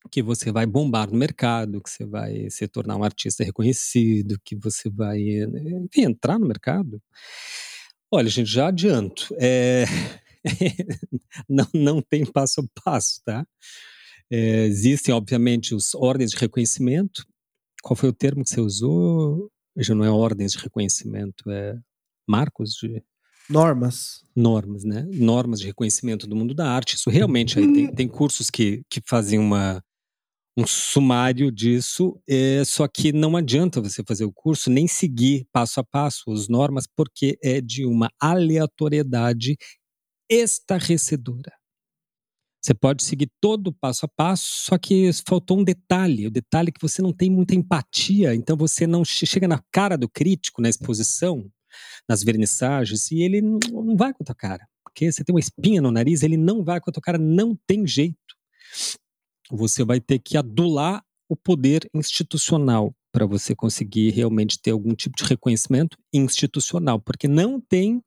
que 0.08 0.22
você 0.22 0.52
vai 0.52 0.64
bombar 0.64 1.10
no 1.10 1.18
mercado, 1.18 1.82
que 1.82 1.90
você 1.90 2.06
vai 2.06 2.48
se 2.50 2.68
tornar 2.68 2.94
um 2.94 3.02
artista 3.02 3.42
reconhecido, 3.42 4.38
que 4.44 4.54
você 4.54 4.88
vai, 4.88 5.18
enfim, 5.18 6.02
entrar 6.02 6.38
no 6.38 6.46
mercado. 6.46 7.02
Olha, 8.12 8.28
gente, 8.28 8.48
já 8.48 8.68
adianto, 8.68 9.34
é... 9.40 9.86
não, 11.50 11.66
não 11.74 12.00
tem 12.00 12.24
passo 12.24 12.60
a 12.60 12.80
passo, 12.84 13.20
tá? 13.24 13.44
É, 14.30 14.66
existem, 14.66 15.12
obviamente, 15.12 15.74
os 15.74 15.96
ordens 15.96 16.30
de 16.30 16.36
reconhecimento. 16.36 17.26
Qual 17.82 17.96
foi 17.96 18.08
o 18.08 18.14
termo 18.14 18.44
que 18.44 18.50
você 18.50 18.60
usou? 18.60 19.50
Já 19.82 19.94
não 19.94 20.04
é 20.04 20.10
ordens 20.10 20.52
de 20.52 20.58
reconhecimento, 20.58 21.50
é 21.50 21.78
marcos 22.28 22.74
de 22.74 23.02
normas. 23.48 24.24
Normas, 24.34 24.84
né? 24.84 25.06
Normas 25.12 25.60
de 25.60 25.66
reconhecimento 25.66 26.26
do 26.26 26.36
mundo 26.36 26.54
da 26.54 26.70
arte. 26.70 26.94
Isso 26.94 27.10
realmente 27.10 27.58
aí 27.58 27.72
tem, 27.72 27.94
tem 27.94 28.08
cursos 28.08 28.48
que, 28.48 28.82
que 28.88 29.00
fazem 29.06 29.38
uma, 29.38 29.82
um 30.56 30.66
sumário 30.66 31.50
disso, 31.50 32.20
é, 32.28 32.62
só 32.64 32.86
que 32.86 33.12
não 33.12 33.36
adianta 33.36 33.80
você 33.80 34.02
fazer 34.06 34.24
o 34.24 34.32
curso 34.32 34.70
nem 34.70 34.86
seguir 34.86 35.46
passo 35.52 35.80
a 35.80 35.84
passo 35.84 36.30
as 36.32 36.48
normas, 36.48 36.86
porque 36.86 37.38
é 37.42 37.60
de 37.60 37.84
uma 37.86 38.10
aleatoriedade 38.20 39.56
estarrecedora. 40.28 41.59
Você 42.62 42.74
pode 42.74 43.02
seguir 43.02 43.30
todo 43.40 43.72
passo 43.72 44.04
a 44.04 44.08
passo, 44.08 44.44
só 44.66 44.76
que 44.76 45.10
faltou 45.26 45.58
um 45.58 45.64
detalhe, 45.64 46.26
o 46.26 46.30
detalhe 46.30 46.68
é 46.68 46.72
que 46.72 46.80
você 46.80 47.00
não 47.00 47.12
tem 47.12 47.30
muita 47.30 47.54
empatia, 47.54 48.34
então 48.34 48.54
você 48.54 48.86
não 48.86 49.02
chega 49.02 49.48
na 49.48 49.62
cara 49.72 49.96
do 49.96 50.08
crítico 50.08 50.60
na 50.60 50.68
exposição, 50.68 51.50
nas 52.06 52.22
vernissagens, 52.22 53.10
e 53.10 53.22
ele 53.22 53.40
não 53.40 53.96
vai 53.96 54.12
com 54.12 54.22
a 54.22 54.26
tua 54.26 54.34
cara. 54.34 54.68
Porque 54.84 55.10
você 55.10 55.24
tem 55.24 55.34
uma 55.34 55.40
espinha 55.40 55.80
no 55.80 55.90
nariz, 55.90 56.22
ele 56.22 56.36
não 56.36 56.62
vai 56.62 56.80
com 56.80 56.90
a 56.90 56.92
tua 56.92 57.02
cara, 57.02 57.16
não 57.16 57.56
tem 57.66 57.86
jeito. 57.86 58.18
Você 59.50 59.82
vai 59.82 59.98
ter 59.98 60.18
que 60.18 60.36
adular 60.36 61.02
o 61.28 61.36
poder 61.36 61.88
institucional 61.94 62.94
para 63.12 63.24
você 63.24 63.54
conseguir 63.54 64.10
realmente 64.10 64.60
ter 64.60 64.72
algum 64.72 64.94
tipo 64.94 65.16
de 65.16 65.24
reconhecimento 65.24 65.96
institucional, 66.12 67.00
porque 67.00 67.26
não 67.26 67.60
tem 67.60 68.02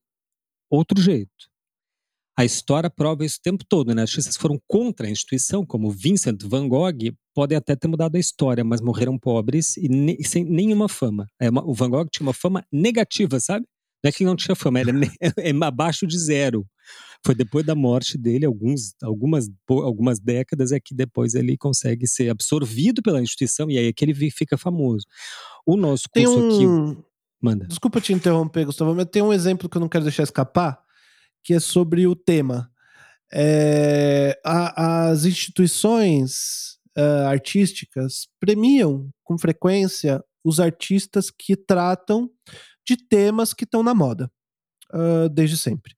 outro 0.70 1.02
jeito. 1.02 1.53
A 2.36 2.44
história 2.44 2.90
prova 2.90 3.24
isso 3.24 3.38
o 3.40 3.44
tempo 3.44 3.64
todo, 3.64 3.94
né? 3.94 4.02
Artistas 4.02 4.36
foram 4.36 4.60
contra 4.68 5.06
a 5.06 5.10
instituição, 5.10 5.64
como 5.64 5.92
Vincent 5.92 6.42
van 6.44 6.68
Gogh, 6.68 7.14
podem 7.34 7.56
até 7.56 7.76
ter 7.76 7.88
mudado 7.88 8.16
a 8.16 8.20
história, 8.20 8.64
mas 8.64 8.82
morreram 8.82 9.20
pobres 9.20 9.78
e, 9.78 9.88
ne 9.88 10.24
sem 10.24 10.44
nenhuma 10.44 10.90
fama. 10.90 11.28
É 11.40 11.50
uma, 11.50 11.64
o 11.64 11.74
Van 11.74 11.90
Gogh 11.90 12.08
tinha 12.10 12.26
uma 12.26 12.34
fama 12.34 12.66
negativa, 12.72 13.40
sabe? 13.40 13.68
Não 14.04 14.10
é 14.10 14.12
que 14.12 14.24
ele 14.24 14.30
não 14.30 14.36
tinha 14.36 14.56
fama, 14.56 14.80
era 14.80 14.90
é 15.38 15.66
abaixo 15.66 16.08
de 16.08 16.18
zero. 16.18 16.66
Foi 17.26 17.36
depois 17.36 17.66
da 17.66 17.76
morte 17.76 18.18
dele, 18.18 18.46
alguns, 18.46 18.96
algumas, 19.02 19.50
algumas 19.70 20.20
décadas, 20.20 20.72
é 20.72 20.80
que 20.80 20.94
depois 20.94 21.36
ele 21.36 21.56
consegue 21.56 22.08
ser 22.08 22.30
absorvido 22.30 23.02
pela 23.02 23.22
instituição 23.22 23.70
e 23.70 23.78
aí 23.78 23.88
é 23.88 23.94
que 23.94 24.04
ele 24.04 24.14
fica 24.32 24.58
famoso. 24.58 25.06
O 25.66 25.78
nosso 25.78 26.10
curso 26.12 26.38
um... 26.38 26.90
aqui. 26.90 27.04
Manda. 27.40 27.68
Desculpa 27.68 28.02
te 28.02 28.12
interromper, 28.12 28.66
Gustavo, 28.66 28.96
mas 28.96 29.06
tem 29.06 29.22
um 29.22 29.34
exemplo 29.34 29.70
que 29.70 29.78
eu 29.78 29.82
não 29.82 29.90
quero 29.90 30.04
deixar 30.04 30.24
escapar 30.24 30.84
que 31.44 31.54
é 31.54 31.60
sobre 31.60 32.08
o 32.08 32.16
tema. 32.16 32.72
É, 33.32 34.40
a, 34.46 35.10
as 35.10 35.26
instituições 35.26 36.78
uh, 36.98 37.28
artísticas 37.28 38.28
premiam 38.40 39.10
com 39.24 39.38
frequência 39.38 40.24
os 40.44 40.60
artistas 40.60 41.32
que 41.32 41.56
tratam 41.56 42.30
de 42.86 42.98
temas 42.98 43.54
que 43.54 43.64
estão 43.64 43.82
na 43.82 43.94
moda 43.94 44.30
uh, 44.94 45.30
desde 45.30 45.58
sempre. 45.58 45.96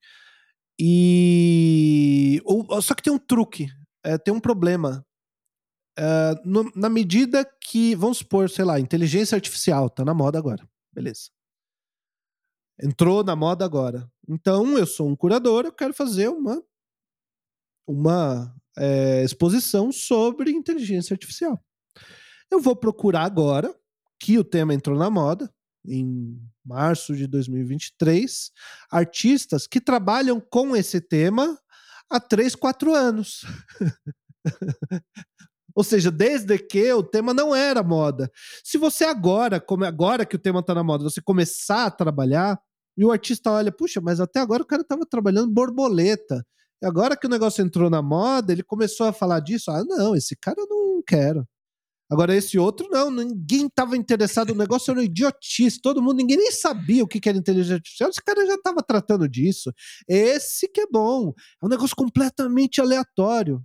E 0.78 2.40
ou, 2.44 2.80
só 2.80 2.94
que 2.94 3.02
tem 3.02 3.12
um 3.12 3.18
truque, 3.18 3.68
é, 4.04 4.16
tem 4.16 4.32
um 4.32 4.40
problema. 4.40 5.04
Uh, 5.98 6.36
no, 6.44 6.70
na 6.76 6.90
medida 6.90 7.44
que, 7.62 7.94
vamos 7.94 8.18
supor, 8.18 8.50
sei 8.50 8.64
lá, 8.64 8.78
inteligência 8.78 9.34
artificial 9.34 9.88
tá 9.88 10.04
na 10.04 10.12
moda 10.12 10.38
agora, 10.38 10.62
beleza? 10.92 11.30
Entrou 12.80 13.24
na 13.24 13.34
moda 13.34 13.64
agora. 13.64 14.06
Então, 14.28 14.76
eu 14.76 14.86
sou 14.86 15.08
um 15.08 15.16
curador, 15.16 15.64
eu 15.64 15.72
quero 15.72 15.94
fazer 15.94 16.28
uma, 16.28 16.62
uma 17.86 18.54
é, 18.76 19.22
exposição 19.24 19.92
sobre 19.92 20.50
inteligência 20.50 21.14
artificial. 21.14 21.62
Eu 22.50 22.60
vou 22.60 22.76
procurar 22.76 23.24
agora, 23.24 23.74
que 24.18 24.38
o 24.38 24.44
tema 24.44 24.74
entrou 24.74 24.98
na 24.98 25.10
moda, 25.10 25.52
em 25.86 26.40
março 26.64 27.14
de 27.14 27.26
2023, 27.26 28.50
artistas 28.90 29.66
que 29.66 29.80
trabalham 29.80 30.40
com 30.40 30.74
esse 30.74 31.00
tema 31.00 31.58
há 32.10 32.18
3, 32.18 32.54
4 32.54 32.94
anos. 32.94 33.44
Ou 35.74 35.84
seja, 35.84 36.10
desde 36.10 36.58
que 36.58 36.90
o 36.92 37.02
tema 37.02 37.34
não 37.34 37.54
era 37.54 37.82
moda. 37.82 38.30
Se 38.64 38.78
você 38.78 39.04
agora, 39.04 39.60
como 39.60 39.84
agora 39.84 40.24
que 40.24 40.34
o 40.34 40.38
tema 40.38 40.60
está 40.60 40.74
na 40.74 40.82
moda, 40.82 41.04
você 41.04 41.20
começar 41.20 41.84
a 41.86 41.90
trabalhar, 41.90 42.58
e 42.96 43.04
o 43.04 43.12
artista 43.12 43.50
olha, 43.50 43.70
puxa, 43.70 44.00
mas 44.00 44.20
até 44.20 44.40
agora 44.40 44.62
o 44.62 44.66
cara 44.66 44.82
estava 44.82 45.04
trabalhando 45.04 45.52
borboleta. 45.52 46.44
E 46.82 46.86
agora 46.86 47.16
que 47.16 47.26
o 47.26 47.30
negócio 47.30 47.64
entrou 47.64 47.90
na 47.90 48.02
moda, 48.02 48.52
ele 48.52 48.62
começou 48.62 49.06
a 49.06 49.12
falar 49.12 49.40
disso. 49.40 49.70
Ah, 49.70 49.84
não, 49.84 50.14
esse 50.14 50.36
cara 50.36 50.56
eu 50.58 50.66
não 50.68 51.02
quero. 51.06 51.46
Agora, 52.08 52.36
esse 52.36 52.56
outro, 52.56 52.88
não, 52.88 53.10
ninguém 53.10 53.66
estava 53.66 53.96
interessado, 53.96 54.50
o 54.50 54.54
negócio 54.54 54.92
era 54.92 55.02
idiotice, 55.02 55.80
todo 55.80 56.00
mundo, 56.00 56.18
ninguém 56.18 56.36
nem 56.36 56.52
sabia 56.52 57.02
o 57.02 57.08
que 57.08 57.28
era 57.28 57.36
inteligência 57.36 57.74
artificial, 57.74 58.08
esse 58.10 58.22
cara 58.22 58.46
já 58.46 58.54
estava 58.54 58.80
tratando 58.80 59.28
disso. 59.28 59.72
Esse 60.08 60.68
que 60.68 60.82
é 60.82 60.86
bom, 60.86 61.32
é 61.60 61.66
um 61.66 61.68
negócio 61.68 61.96
completamente 61.96 62.80
aleatório. 62.80 63.60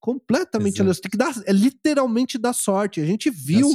Completamente 0.00 0.80
aleatório. 0.80 0.94
Você 0.94 1.00
tem 1.02 1.10
que 1.10 1.16
dar, 1.16 1.34
é 1.46 1.52
literalmente 1.52 2.36
dar 2.36 2.52
sorte. 2.52 3.00
A 3.00 3.06
gente 3.06 3.30
viu 3.30 3.70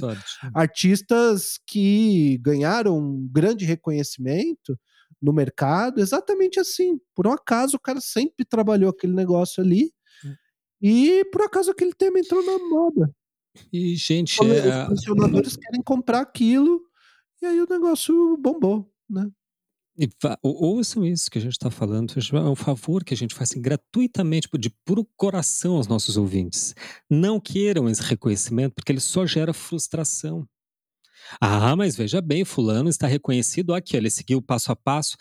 artistas 0.54 1.58
que 1.66 2.38
ganharam 2.40 3.00
um 3.00 3.28
grande 3.32 3.64
reconhecimento 3.64 4.78
no 5.22 5.34
mercado 5.34 6.00
exatamente 6.00 6.60
assim. 6.60 7.00
Por 7.16 7.28
um 7.28 7.32
acaso, 7.32 7.78
o 7.78 7.80
cara 7.80 8.02
sempre 8.02 8.46
trabalhou 8.46 8.90
aquele 8.90 9.14
negócio 9.14 9.64
ali. 9.64 9.92
Hum. 10.26 10.36
E 10.82 11.26
por 11.32 11.42
acaso 11.42 11.72
aquele 11.72 11.94
tema 11.94 12.20
entrou 12.20 12.44
na 12.46 12.58
moda. 12.58 13.14
E, 13.72 13.96
gente. 13.96 14.40
É... 14.42 14.84
Os 14.84 14.90
funcionadores 14.90 15.56
querem 15.56 15.82
comprar 15.82 16.22
aquilo, 16.22 16.82
e 17.42 17.46
aí 17.46 17.60
o 17.60 17.68
negócio 17.70 18.38
bombou, 18.38 18.92
né? 19.10 19.30
E 19.98 20.08
ouçam 20.42 21.06
isso 21.06 21.30
que 21.30 21.38
a 21.38 21.42
gente 21.42 21.54
está 21.54 21.70
falando, 21.70 22.14
é 22.18 22.40
um 22.40 22.56
favor 22.56 23.04
que 23.04 23.14
a 23.14 23.18
gente 23.18 23.36
faz 23.36 23.52
assim, 23.52 23.62
gratuitamente, 23.62 24.48
de 24.58 24.70
puro 24.86 25.06
coração 25.18 25.76
aos 25.76 25.88
nossos 25.88 26.16
ouvintes. 26.16 26.74
Não 27.10 27.38
queiram 27.38 27.90
esse 27.90 28.02
reconhecimento, 28.02 28.76
porque 28.76 28.94
ele 28.94 29.02
só 29.02 29.26
gera 29.26 29.52
frustração. 29.52 30.48
Ah, 31.40 31.76
mas 31.76 31.96
veja 31.96 32.22
bem, 32.22 32.46
fulano 32.46 32.90
está 32.90 33.08
reconhecido 33.08 33.74
aqui, 33.74 33.96
ele 33.96 34.10
seguiu 34.10 34.42
passo 34.42 34.72
a 34.72 34.76
passo. 34.76 35.16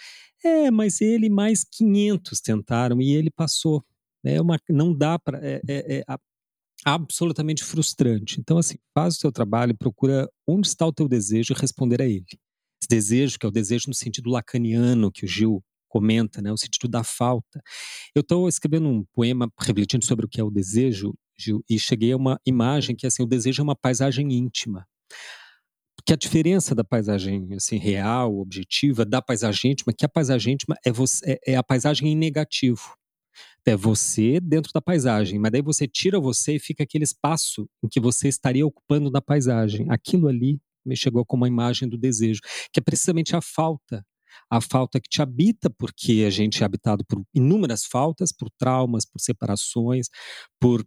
É, 0.44 0.70
mas 0.70 1.00
ele 1.00 1.28
mais 1.28 1.64
500 1.64 2.40
tentaram 2.40 3.00
e 3.00 3.12
ele 3.12 3.30
passou. 3.30 3.84
É 4.24 4.40
uma, 4.40 4.58
não 4.68 4.94
dá 4.94 5.18
para. 5.18 5.38
É, 5.44 5.60
é, 5.68 5.98
é, 5.98 6.04
absolutamente 6.84 7.64
frustrante. 7.64 8.40
Então, 8.40 8.58
assim, 8.58 8.76
faz 8.94 9.16
o 9.16 9.18
seu 9.18 9.32
trabalho, 9.32 9.76
procura 9.76 10.28
onde 10.46 10.68
está 10.68 10.86
o 10.86 10.92
teu 10.92 11.08
desejo 11.08 11.52
e 11.52 11.60
responder 11.60 12.00
a 12.00 12.06
ele. 12.06 12.24
Esse 12.80 12.88
desejo, 12.88 13.38
que 13.38 13.46
é 13.46 13.48
o 13.48 13.52
desejo 13.52 13.86
no 13.88 13.94
sentido 13.94 14.30
lacaniano 14.30 15.10
que 15.10 15.24
o 15.24 15.28
Gil 15.28 15.62
comenta, 15.88 16.40
né, 16.40 16.52
o 16.52 16.56
sentido 16.56 16.86
da 16.86 17.02
falta. 17.02 17.60
Eu 18.14 18.20
estou 18.20 18.48
escrevendo 18.48 18.88
um 18.88 19.04
poema 19.14 19.50
refletindo 19.58 20.04
sobre 20.04 20.26
o 20.26 20.28
que 20.28 20.40
é 20.40 20.44
o 20.44 20.50
desejo, 20.50 21.14
Gil, 21.36 21.64
e 21.68 21.78
cheguei 21.78 22.12
a 22.12 22.16
uma 22.16 22.38
imagem 22.46 22.94
que 22.94 23.06
assim, 23.06 23.22
o 23.22 23.26
desejo 23.26 23.62
é 23.62 23.64
uma 23.64 23.76
paisagem 23.76 24.32
íntima. 24.32 24.86
Que 26.06 26.12
a 26.12 26.16
diferença 26.16 26.74
da 26.74 26.84
paisagem 26.84 27.48
assim 27.54 27.76
real, 27.76 28.38
objetiva, 28.38 29.04
da 29.04 29.20
paisagem 29.20 29.72
íntima, 29.72 29.92
que 29.92 30.04
a 30.04 30.08
paisagem 30.08 30.54
íntima 30.54 30.76
é, 30.84 30.90
você, 30.90 31.38
é, 31.46 31.52
é 31.52 31.56
a 31.56 31.62
paisagem 31.62 32.12
em 32.12 32.16
negativo 32.16 32.98
é 33.70 33.76
você 33.76 34.40
dentro 34.40 34.72
da 34.72 34.80
paisagem, 34.80 35.38
mas 35.38 35.52
daí 35.52 35.62
você 35.62 35.86
tira 35.86 36.18
você 36.18 36.56
e 36.56 36.58
fica 36.58 36.82
aquele 36.82 37.04
espaço 37.04 37.68
em 37.82 37.88
que 37.88 38.00
você 38.00 38.28
estaria 38.28 38.66
ocupando 38.66 39.10
na 39.10 39.20
paisagem. 39.20 39.86
Aquilo 39.90 40.28
ali 40.28 40.58
me 40.84 40.96
chegou 40.96 41.24
como 41.24 41.42
uma 41.42 41.48
imagem 41.48 41.88
do 41.88 41.98
desejo, 41.98 42.40
que 42.72 42.80
é 42.80 42.82
precisamente 42.82 43.36
a 43.36 43.40
falta. 43.40 44.04
A 44.50 44.60
falta 44.60 45.00
que 45.00 45.08
te 45.08 45.20
habita, 45.20 45.68
porque 45.68 46.24
a 46.26 46.30
gente 46.30 46.62
é 46.62 46.66
habitado 46.66 47.04
por 47.04 47.22
inúmeras 47.34 47.84
faltas, 47.84 48.32
por 48.32 48.48
traumas, 48.50 49.04
por 49.04 49.20
separações, 49.20 50.08
por, 50.58 50.86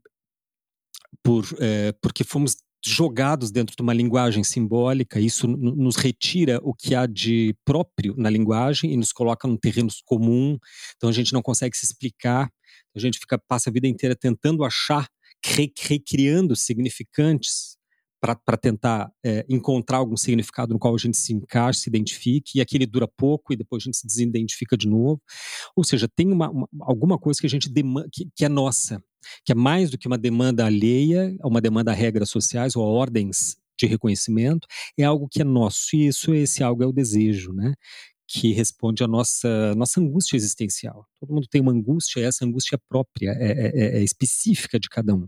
por 1.24 1.46
é, 1.60 1.92
porque 2.02 2.24
fomos 2.24 2.56
jogados 2.84 3.52
dentro 3.52 3.76
de 3.76 3.82
uma 3.82 3.94
linguagem 3.94 4.44
simbólica, 4.44 5.20
isso 5.20 5.48
nos 5.48 5.96
retira 5.96 6.60
o 6.64 6.74
que 6.74 6.96
há 6.96 7.06
de 7.06 7.56
próprio 7.64 8.16
na 8.18 8.30
linguagem 8.30 8.92
e 8.94 8.98
nos 8.98 9.12
coloca 9.12 9.48
num 9.48 9.58
terreno 9.58 9.90
comum, 10.06 10.58
então 10.96 11.10
a 11.10 11.14
gente 11.14 11.34
não 11.34 11.42
consegue 11.42 11.78
se 11.78 11.86
explicar, 11.86 12.50
a 12.96 13.00
gente 13.00 13.20
fica 13.20 13.38
passa 13.38 13.70
a 13.70 13.74
vida 13.74 13.88
inteira 13.88 14.16
tentando 14.16 14.64
achar, 14.64 15.08
recriando 15.46 16.56
significantes 16.56 17.78
para 18.22 18.56
tentar 18.56 19.12
é, 19.26 19.44
encontrar 19.50 19.98
algum 19.98 20.16
significado 20.16 20.74
no 20.74 20.80
qual 20.80 20.94
a 20.94 20.98
gente 20.98 21.18
se 21.18 21.34
encaixa, 21.34 21.80
se 21.82 21.90
identifique, 21.90 22.60
e 22.60 22.62
aquele 22.62 22.86
dura 22.86 23.08
pouco 23.08 23.52
e 23.52 23.56
depois 23.56 23.82
a 23.82 23.86
gente 23.86 23.98
se 23.98 24.06
desidentifica 24.06 24.78
de 24.78 24.88
novo. 24.88 25.20
Ou 25.76 25.84
seja, 25.84 26.08
tem 26.08 26.32
uma, 26.32 26.50
uma 26.50 26.68
alguma 26.82 27.18
coisa 27.18 27.40
que 27.40 27.48
a 27.48 27.50
gente 27.50 27.68
demanda, 27.68 28.08
que, 28.14 28.30
que, 28.36 28.46
é 28.46 28.50
nossa, 28.50 29.04
que 29.44 29.52
é 29.52 29.56
mais 29.56 29.90
do 29.90 29.98
que 29.98 30.08
uma 30.08 30.20
demanda 30.20 30.66
alheia, 30.66 31.36
uma 31.44 31.60
demanda 31.60 31.92
a 31.92 31.96
regras 31.96 32.30
sociais 32.30 32.76
ou 32.76 32.84
a 32.84 32.88
ordens 32.88 33.58
de 33.78 33.88
reconhecimento, 33.88 34.68
é 34.96 35.04
algo 35.04 35.28
que 35.28 35.42
é 35.42 35.44
nosso, 35.44 35.96
e 35.96 36.06
isso, 36.08 36.34
esse 36.36 36.64
algo 36.64 36.84
é 36.84 36.86
o 36.86 36.92
desejo, 36.92 37.52
né? 37.52 37.74
Que 38.34 38.54
responde 38.54 39.04
à 39.04 39.08
nossa, 39.08 39.76
nossa 39.76 40.00
angústia 40.00 40.38
existencial. 40.38 41.06
Todo 41.20 41.34
mundo 41.34 41.48
tem 41.50 41.60
uma 41.60 41.74
angústia, 41.74 42.22
e 42.22 42.24
essa 42.24 42.46
angústia 42.46 42.76
é 42.76 42.80
própria, 42.88 43.32
é, 43.32 43.52
é, 43.52 44.00
é 44.00 44.04
específica 44.04 44.80
de 44.80 44.88
cada 44.88 45.14
um. 45.14 45.28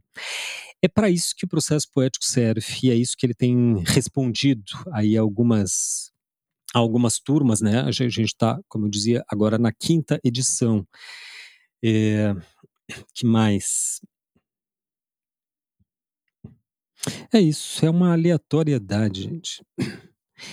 É 0.81 0.87
para 0.87 1.09
isso 1.09 1.35
que 1.35 1.43
o 1.43 1.47
processo 1.47 1.85
poético 1.91 2.23
serve, 2.23 2.65
e 2.81 2.89
é 2.89 2.95
isso 2.95 3.17
que 3.17 3.25
ele 3.25 3.33
tem 3.33 3.83
respondido 3.85 4.63
aí 4.93 5.17
algumas, 5.17 6.13
algumas 6.73 7.19
turmas, 7.19 7.59
né? 7.59 7.81
A 7.81 7.91
gente 7.91 8.21
está, 8.21 8.57
como 8.69 8.85
eu 8.85 8.89
dizia, 8.89 9.21
agora 9.27 9.57
na 9.57 9.73
quinta 9.73 10.17
edição. 10.23 10.87
É, 11.83 12.33
que 13.13 13.25
mais? 13.25 13.99
É 17.33 17.41
isso, 17.41 17.85
é 17.85 17.89
uma 17.89 18.13
aleatoriedade, 18.13 19.23
gente. 19.23 19.61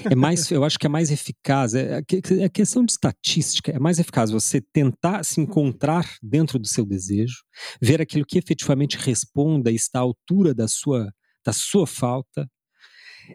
É 0.04 0.14
mais, 0.14 0.50
eu 0.50 0.62
acho 0.64 0.78
que 0.78 0.86
é 0.86 0.88
mais 0.88 1.10
eficaz, 1.10 1.74
é, 1.74 1.98
é, 1.98 2.44
é 2.44 2.48
questão 2.48 2.84
de 2.84 2.92
estatística, 2.92 3.72
é 3.72 3.78
mais 3.78 3.98
eficaz 3.98 4.30
você 4.30 4.60
tentar 4.60 5.24
se 5.24 5.40
encontrar 5.40 6.06
dentro 6.22 6.58
do 6.58 6.68
seu 6.68 6.84
desejo, 6.84 7.42
ver 7.80 8.00
aquilo 8.00 8.26
que 8.26 8.38
efetivamente 8.38 8.96
responda 8.96 9.70
e 9.70 9.74
está 9.74 9.98
à 9.98 10.02
altura 10.02 10.54
da 10.54 10.68
sua, 10.68 11.12
da 11.44 11.52
sua 11.52 11.86
falta, 11.86 12.48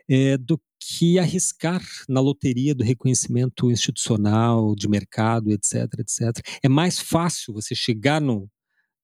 é, 0.09 0.37
do 0.37 0.59
que 0.79 1.17
arriscar 1.17 1.81
na 2.07 2.21
loteria 2.21 2.75
do 2.75 2.83
reconhecimento 2.83 3.71
institucional, 3.71 4.75
de 4.75 4.87
mercado, 4.87 5.51
etc, 5.51 5.87
etc. 5.99 6.45
É 6.63 6.69
mais 6.69 6.99
fácil 6.99 7.53
você 7.53 7.73
chegar 7.73 8.21
no, 8.21 8.47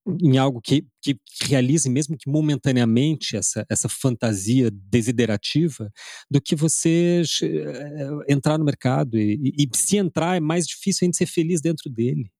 em 0.07 0.37
algo 0.37 0.59
que, 0.61 0.85
que, 1.01 1.19
realize, 1.43 1.89
mesmo 1.89 2.17
que 2.17 2.29
momentaneamente, 2.29 3.37
essa, 3.37 3.65
essa 3.69 3.87
fantasia 3.87 4.69
desiderativa, 4.71 5.91
do 6.29 6.41
que 6.41 6.55
você 6.55 7.21
eh, 7.43 8.09
entrar 8.27 8.57
no 8.57 8.65
mercado. 8.65 9.17
E, 9.17 9.53
e, 9.57 9.63
e 9.63 9.77
se 9.77 9.97
entrar, 9.97 10.37
é 10.37 10.39
mais 10.39 10.65
difícil 10.67 11.05
ainda 11.05 11.17
ser 11.17 11.27
feliz 11.27 11.61
dentro 11.61 11.89
dele. 11.89 12.31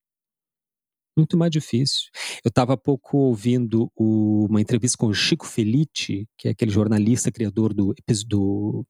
Muito 1.16 1.38
mais 1.38 1.52
difícil. 1.52 2.10
Eu 2.44 2.50
estava 2.50 2.74
há 2.74 2.78
pouco 2.78 3.18
ouvindo 3.18 3.92
o, 3.96 4.48
uma 4.50 4.62
entrevista 4.62 4.98
com 4.98 5.08
o 5.08 5.14
Chico 5.14 5.46
Felice, 5.46 6.28
que 6.38 6.48
é 6.48 6.52
aquele 6.52 6.72
jornalista 6.72 7.32
criador 7.32 7.74
do, 7.74 7.94
do 8.28 8.86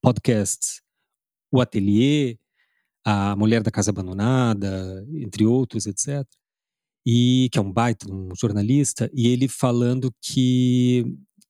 podcast 0.00 0.80
O 1.52 1.60
Atelier, 1.60 2.38
A 3.04 3.36
Mulher 3.36 3.62
da 3.62 3.70
Casa 3.70 3.90
Abandonada, 3.90 5.04
entre 5.12 5.44
outros, 5.44 5.86
etc 5.86 6.24
e 7.06 7.48
que 7.52 7.58
é 7.58 7.62
um 7.62 7.72
baita, 7.72 8.12
um 8.12 8.30
jornalista, 8.34 9.08
e 9.14 9.28
ele 9.28 9.46
falando 9.46 10.12
que 10.20 11.04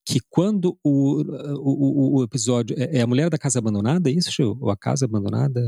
que 0.05 0.21
quando 0.31 0.79
o, 0.85 1.21
o, 1.59 2.19
o 2.19 2.23
episódio 2.23 2.77
é, 2.79 2.99
é 2.99 3.01
a 3.01 3.07
mulher 3.09 3.29
da 3.29 3.37
casa 3.37 3.59
abandonada, 3.59 4.09
é 4.09 4.13
isso, 4.13 4.31
Gil? 4.31 4.57
Ou 4.61 4.71
a 4.71 4.77
casa 4.77 5.05
abandonada? 5.05 5.61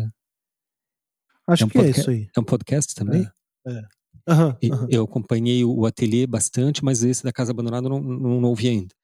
Acho 1.45 1.64
é 1.64 1.66
um 1.66 1.68
que 1.68 1.78
é 1.78 1.91
isso 1.91 2.09
aí. 2.09 2.28
É 2.36 2.39
um 2.39 2.45
podcast 2.45 2.95
também? 2.95 3.28
É. 3.66 3.72
é. 3.72 3.82
Uhum, 4.30 4.49
uhum. 4.62 4.86
Eu 4.91 5.05
acompanhei 5.05 5.64
o 5.64 5.86
ateliê 5.86 6.26
bastante, 6.26 6.84
mas 6.84 7.03
esse 7.03 7.24
da 7.24 7.32
casa 7.32 7.51
abandonada 7.51 7.89
não, 7.89 7.99
não, 7.99 8.41
não 8.41 8.49
ouvi 8.51 8.68
ainda. 8.68 8.95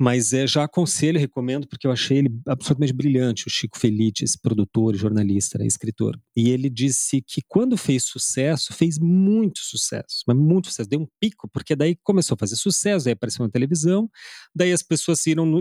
Mas 0.00 0.32
é, 0.32 0.46
já 0.46 0.64
aconselho, 0.64 1.18
recomendo, 1.18 1.68
porque 1.68 1.86
eu 1.86 1.92
achei 1.92 2.18
ele 2.18 2.30
absolutamente 2.46 2.92
brilhante, 2.92 3.46
o 3.46 3.50
Chico 3.50 3.78
Felice, 3.78 4.24
esse 4.24 4.38
produtor, 4.40 4.94
jornalista, 4.96 5.58
né, 5.58 5.66
escritor. 5.66 6.18
E 6.36 6.50
ele 6.50 6.68
disse 6.68 7.22
que 7.22 7.40
quando 7.46 7.76
fez 7.76 8.04
sucesso, 8.04 8.72
fez 8.72 8.98
muito 8.98 9.60
sucesso, 9.60 10.24
mas 10.26 10.36
muito 10.36 10.68
sucesso, 10.68 10.90
deu 10.90 11.00
um 11.00 11.06
pico, 11.20 11.48
porque 11.48 11.76
daí 11.76 11.96
começou 12.02 12.34
a 12.34 12.38
fazer 12.38 12.56
sucesso, 12.56 13.08
aí 13.08 13.12
apareceu 13.12 13.44
na 13.44 13.50
televisão, 13.50 14.10
daí 14.54 14.72
as 14.72 14.82
pessoas 14.82 15.24
iram, 15.26 15.46
no, 15.46 15.60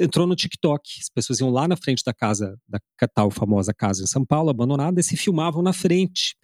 entrou 0.00 0.26
no 0.26 0.34
TikTok, 0.34 0.82
as 1.00 1.08
pessoas 1.08 1.40
iam 1.40 1.50
lá 1.50 1.68
na 1.68 1.76
frente 1.76 2.02
da 2.04 2.14
casa, 2.14 2.58
da 2.68 2.80
tal 3.14 3.30
famosa 3.30 3.74
casa 3.74 4.02
em 4.02 4.06
São 4.06 4.24
Paulo, 4.24 4.50
abandonada, 4.50 5.00
e 5.00 5.04
se 5.04 5.16
filmavam 5.16 5.62
na 5.62 5.72
frente. 5.72 6.36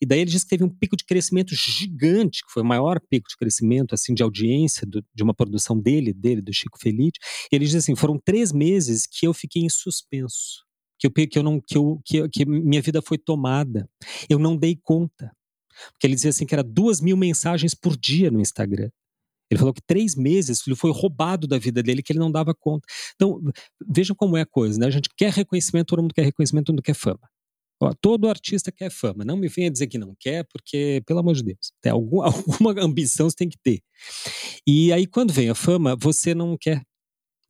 E 0.00 0.06
daí 0.06 0.20
ele 0.20 0.30
disse 0.30 0.44
que 0.44 0.50
teve 0.50 0.64
um 0.64 0.68
pico 0.68 0.96
de 0.96 1.04
crescimento 1.04 1.54
gigante, 1.54 2.42
que 2.44 2.52
foi 2.52 2.62
o 2.62 2.66
maior 2.66 3.00
pico 3.00 3.28
de 3.28 3.36
crescimento, 3.36 3.94
assim, 3.94 4.12
de 4.12 4.22
audiência 4.22 4.86
do, 4.86 5.02
de 5.14 5.22
uma 5.22 5.32
produção 5.32 5.78
dele, 5.78 6.12
dele, 6.12 6.41
do 6.42 6.52
Chico 6.52 6.78
Felice, 6.78 7.18
ele 7.50 7.64
diz 7.64 7.74
assim: 7.74 7.94
foram 7.94 8.18
três 8.18 8.52
meses 8.52 9.06
que 9.06 9.26
eu 9.26 9.32
fiquei 9.32 9.62
em 9.62 9.68
suspenso, 9.68 10.64
que 10.98 11.06
eu, 11.06 11.10
que 11.10 11.38
eu 11.38 11.42
não, 11.42 11.60
que, 11.60 11.76
eu, 11.76 12.00
que, 12.04 12.28
que 12.28 12.44
minha 12.44 12.82
vida 12.82 13.00
foi 13.02 13.18
tomada, 13.18 13.88
eu 14.28 14.38
não 14.38 14.56
dei 14.56 14.78
conta. 14.82 15.30
Porque 15.92 16.06
ele 16.06 16.14
dizia 16.14 16.30
assim 16.30 16.46
que 16.46 16.54
era 16.54 16.62
duas 16.62 17.00
mil 17.00 17.16
mensagens 17.16 17.74
por 17.74 17.96
dia 17.96 18.30
no 18.30 18.40
Instagram. 18.40 18.90
Ele 19.50 19.58
falou 19.58 19.74
que 19.74 19.82
três 19.82 20.14
meses 20.14 20.66
ele 20.66 20.74
foi 20.74 20.90
roubado 20.90 21.46
da 21.46 21.58
vida 21.58 21.82
dele, 21.82 22.02
que 22.02 22.12
ele 22.12 22.18
não 22.18 22.32
dava 22.32 22.54
conta. 22.54 22.86
Então, 23.14 23.38
vejam 23.86 24.16
como 24.16 24.36
é 24.36 24.42
a 24.42 24.46
coisa, 24.46 24.78
né? 24.78 24.86
A 24.86 24.90
gente 24.90 25.10
quer 25.14 25.30
reconhecimento, 25.30 25.88
todo 25.88 26.00
mundo 26.00 26.14
quer 26.14 26.24
reconhecimento, 26.24 26.66
todo 26.66 26.76
mundo 26.76 26.82
quer 26.82 26.94
fama. 26.94 27.20
Todo 28.00 28.28
artista 28.28 28.72
quer 28.72 28.90
fama. 28.90 29.24
Não 29.24 29.36
me 29.36 29.48
venha 29.48 29.70
dizer 29.70 29.86
que 29.86 29.98
não 29.98 30.14
quer, 30.18 30.44
porque, 30.52 31.02
pelo 31.06 31.20
amor 31.20 31.34
de 31.34 31.42
Deus, 31.42 31.72
tem 31.80 31.92
algum, 31.92 32.22
alguma 32.22 32.74
ambição 32.80 33.28
você 33.28 33.36
tem 33.36 33.48
que 33.48 33.58
ter. 33.58 33.80
E 34.66 34.92
aí, 34.92 35.06
quando 35.06 35.32
vem 35.32 35.50
a 35.50 35.54
fama, 35.54 35.96
você 35.96 36.34
não 36.34 36.56
quer. 36.56 36.82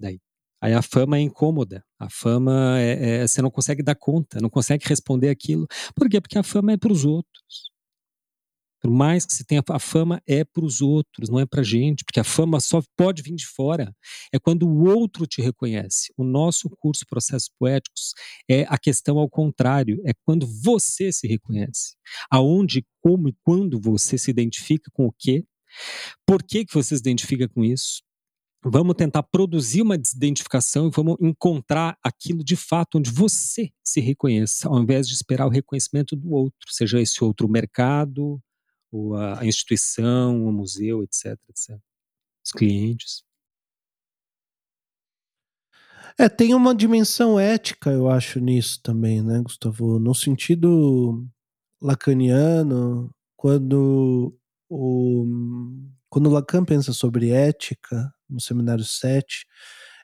Daí. 0.01 0.21
Aí 0.63 0.75
a 0.75 0.83
fama 0.83 1.19
é 1.19 1.21
incômoda. 1.21 1.85
A 1.99 2.09
fama 2.09 2.79
é, 2.81 3.23
é, 3.23 3.27
você 3.27 3.43
não 3.43 3.51
consegue 3.51 3.83
dar 3.83 3.97
conta, 3.97 4.41
não 4.41 4.51
consegue 4.51 4.87
responder 4.89 5.29
aquilo. 5.29 5.67
Por 5.95 6.09
quê? 6.09 6.21
Porque 6.21 6.39
a 6.39 6.43
fama 6.45 6.73
é 6.73 6.77
para 6.77 6.93
os 6.93 7.05
outros. 7.05 7.72
Por 8.83 8.91
mais 8.91 9.25
que 9.25 9.33
se 9.33 9.45
tenha 9.45 9.63
a 9.69 9.79
fama 9.79 10.21
é 10.27 10.45
para 10.45 10.65
os 10.65 10.81
outros, 10.81 11.29
não 11.29 11.39
é 11.39 11.47
para 11.47 11.63
gente, 11.63 12.05
porque 12.05 12.19
a 12.19 12.25
fama 12.25 12.59
só 12.59 12.83
pode 12.97 13.23
vir 13.23 13.37
de 13.37 13.47
fora. 13.47 13.95
É 14.33 14.41
quando 14.41 14.69
o 14.69 14.85
outro 14.85 15.25
te 15.25 15.41
reconhece. 15.41 16.13
O 16.17 16.25
nosso 16.25 16.69
curso 16.81 17.07
Processos 17.09 17.49
Poéticos 17.57 18.13
é 18.51 18.63
a 18.69 18.77
questão 18.77 19.19
ao 19.19 19.31
contrário, 19.31 20.03
é 20.05 20.13
quando 20.25 20.47
você 20.47 21.13
se 21.13 21.29
reconhece. 21.29 21.95
Aonde, 22.29 22.85
como 23.01 23.29
e 23.29 23.37
quando 23.45 23.81
você 23.81 24.19
se 24.19 24.33
identifica 24.33 24.91
com 24.93 25.07
o 25.07 25.15
quê? 25.17 25.45
Por 26.27 26.43
que, 26.43 26.65
que 26.65 26.75
você 26.75 26.97
se 26.97 27.01
identifica 27.01 27.49
com 27.49 27.65
isso? 27.65 28.03
Vamos 28.65 28.95
tentar 28.97 29.23
produzir 29.25 29.83
uma 29.83 29.99
desidentificação 29.99 30.89
e 30.89 30.91
vamos 30.91 31.17
encontrar 31.21 31.97
aquilo 32.03 32.45
de 32.45 32.57
fato 32.57 32.99
onde 32.99 33.11
você 33.11 33.71
se 33.85 34.01
reconheça, 34.01 34.69
ao 34.69 34.81
invés 34.81 35.07
de 35.07 35.15
esperar 35.15 35.47
o 35.47 35.51
reconhecimento 35.51 36.15
do 36.15 36.33
outro, 36.33 36.69
seja 36.69 37.01
esse 37.01 37.23
outro 37.25 37.49
mercado, 37.49 38.41
ou 38.93 39.17
a, 39.17 39.45
instituição, 39.45 40.47
o 40.47 40.53
museu, 40.53 41.03
etc, 41.03 41.39
etc. 41.49 41.81
Os 42.45 42.53
clientes. 42.53 43.25
É, 46.19 46.29
tem 46.29 46.55
uma 46.55 46.75
dimensão 46.75 47.41
ética, 47.41 47.91
eu 47.91 48.09
acho, 48.09 48.39
nisso 48.39 48.81
também, 48.83 49.23
né, 49.23 49.41
Gustavo? 49.41 49.99
No 49.99 50.15
sentido 50.15 51.27
lacaniano, 51.81 53.11
quando 53.35 54.39
o, 54.69 55.25
quando 56.11 56.29
Lacan 56.31 56.65
pensa 56.65 56.93
sobre 56.93 57.31
ética, 57.31 58.13
no 58.29 58.41
Seminário 58.41 58.85
7, 58.85 59.47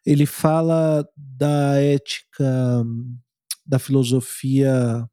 ele 0.06 0.24
fala 0.24 1.06
da 1.14 1.78
ética 1.80 2.84
da 3.66 3.78
filosofia 3.78 5.06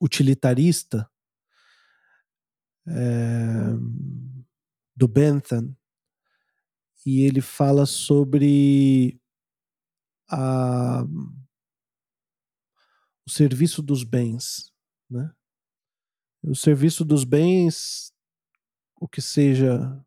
utilitarista, 0.00 1.08
é, 2.86 3.72
do 4.96 5.08
Bentham, 5.08 5.74
e 7.06 7.22
ele 7.22 7.40
fala 7.40 7.84
sobre 7.84 9.20
a, 10.28 11.04
o 13.26 13.30
serviço 13.30 13.82
dos 13.82 14.04
bens, 14.04 14.72
né? 15.10 15.32
O 16.42 16.54
serviço 16.54 17.04
dos 17.04 17.24
bens, 17.24 18.12
o 18.96 19.08
que 19.08 19.20
seja 19.22 20.04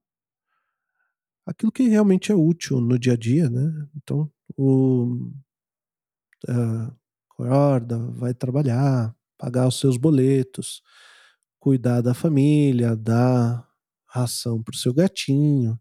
aquilo 1.45 1.71
que 1.71 1.87
realmente 1.87 2.31
é 2.31 2.35
útil 2.35 2.79
no 2.81 2.99
dia 2.99 3.13
a 3.13 3.17
dia, 3.17 3.49
né? 3.49 3.87
Então, 3.95 4.31
o 4.55 5.31
uh, 6.47 6.95
acorda, 7.29 7.97
vai 8.11 8.33
trabalhar, 8.33 9.15
pagar 9.37 9.67
os 9.67 9.79
seus 9.79 9.97
boletos, 9.97 10.81
cuidar 11.67 11.99
da 11.99 12.13
família, 12.13 12.95
dar 12.95 13.69
ração 14.05 14.63
para 14.63 14.73
o 14.73 14.77
seu 14.77 14.93
gatinho, 14.93 15.77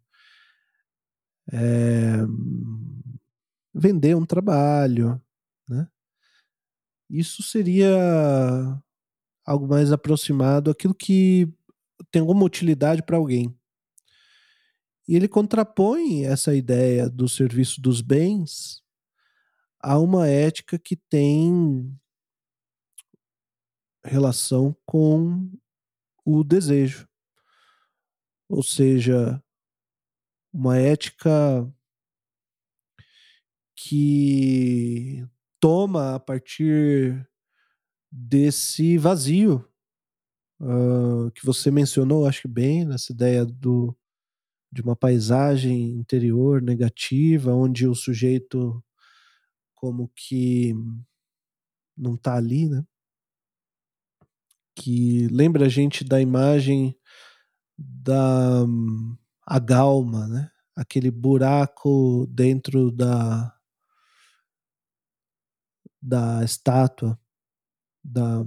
é, 1.53 2.17
vender 3.73 4.17
um 4.17 4.27
trabalho, 4.27 5.23
né? 5.69 5.87
Isso 7.09 7.41
seria 7.41 8.83
algo 9.45 9.69
mais 9.69 9.93
aproximado 9.93 10.73
aquilo 10.73 10.93
que 10.93 11.49
tem 12.11 12.19
alguma 12.19 12.45
utilidade 12.45 13.01
para 13.01 13.17
alguém. 13.17 13.57
E 15.07 15.15
ele 15.15 15.29
contrapõe 15.29 16.25
essa 16.25 16.53
ideia 16.53 17.09
do 17.09 17.29
serviço 17.29 17.81
dos 17.81 18.01
bens 18.01 18.83
a 19.79 20.01
uma 20.01 20.27
ética 20.27 20.81
que 20.81 20.97
tem 20.97 21.97
relação 24.03 24.77
com 24.85 25.49
o 26.27 26.43
desejo. 26.43 27.09
Ou 28.49 28.63
seja, 28.63 29.41
uma 30.53 30.77
ética 30.77 31.73
que 33.77 35.25
toma 35.61 36.17
a 36.17 36.21
partir 36.21 37.29
desse 38.11 38.99
vazio 38.99 39.69
uh, 40.61 41.31
que 41.33 41.45
você 41.45 41.71
mencionou, 41.71 42.27
acho 42.27 42.43
que 42.43 42.49
bem, 42.49 42.85
nessa 42.85 43.13
ideia 43.13 43.45
do, 43.45 43.97
de 44.73 44.83
uma 44.83 44.97
paisagem 44.97 45.93
interior 45.93 46.61
negativa, 46.61 47.55
onde 47.55 47.87
o 47.87 47.95
sujeito 47.95 48.83
como 49.75 50.11
que 50.15 50.75
não 51.97 52.15
está 52.15 52.35
ali, 52.35 52.69
né? 52.69 52.85
Que 54.77 55.27
lembra 55.29 55.67
a 55.67 55.69
gente 55.69 56.05
da 56.05 56.21
imagem 56.21 56.95
da 57.79 58.65
a 59.47 59.59
galma, 59.59 60.29
né? 60.29 60.51
Aquele 60.77 61.11
buraco 61.11 62.27
dentro 62.29 62.93
da 62.93 63.53
da 66.03 66.45
estátua 66.45 67.19
da 68.05 68.45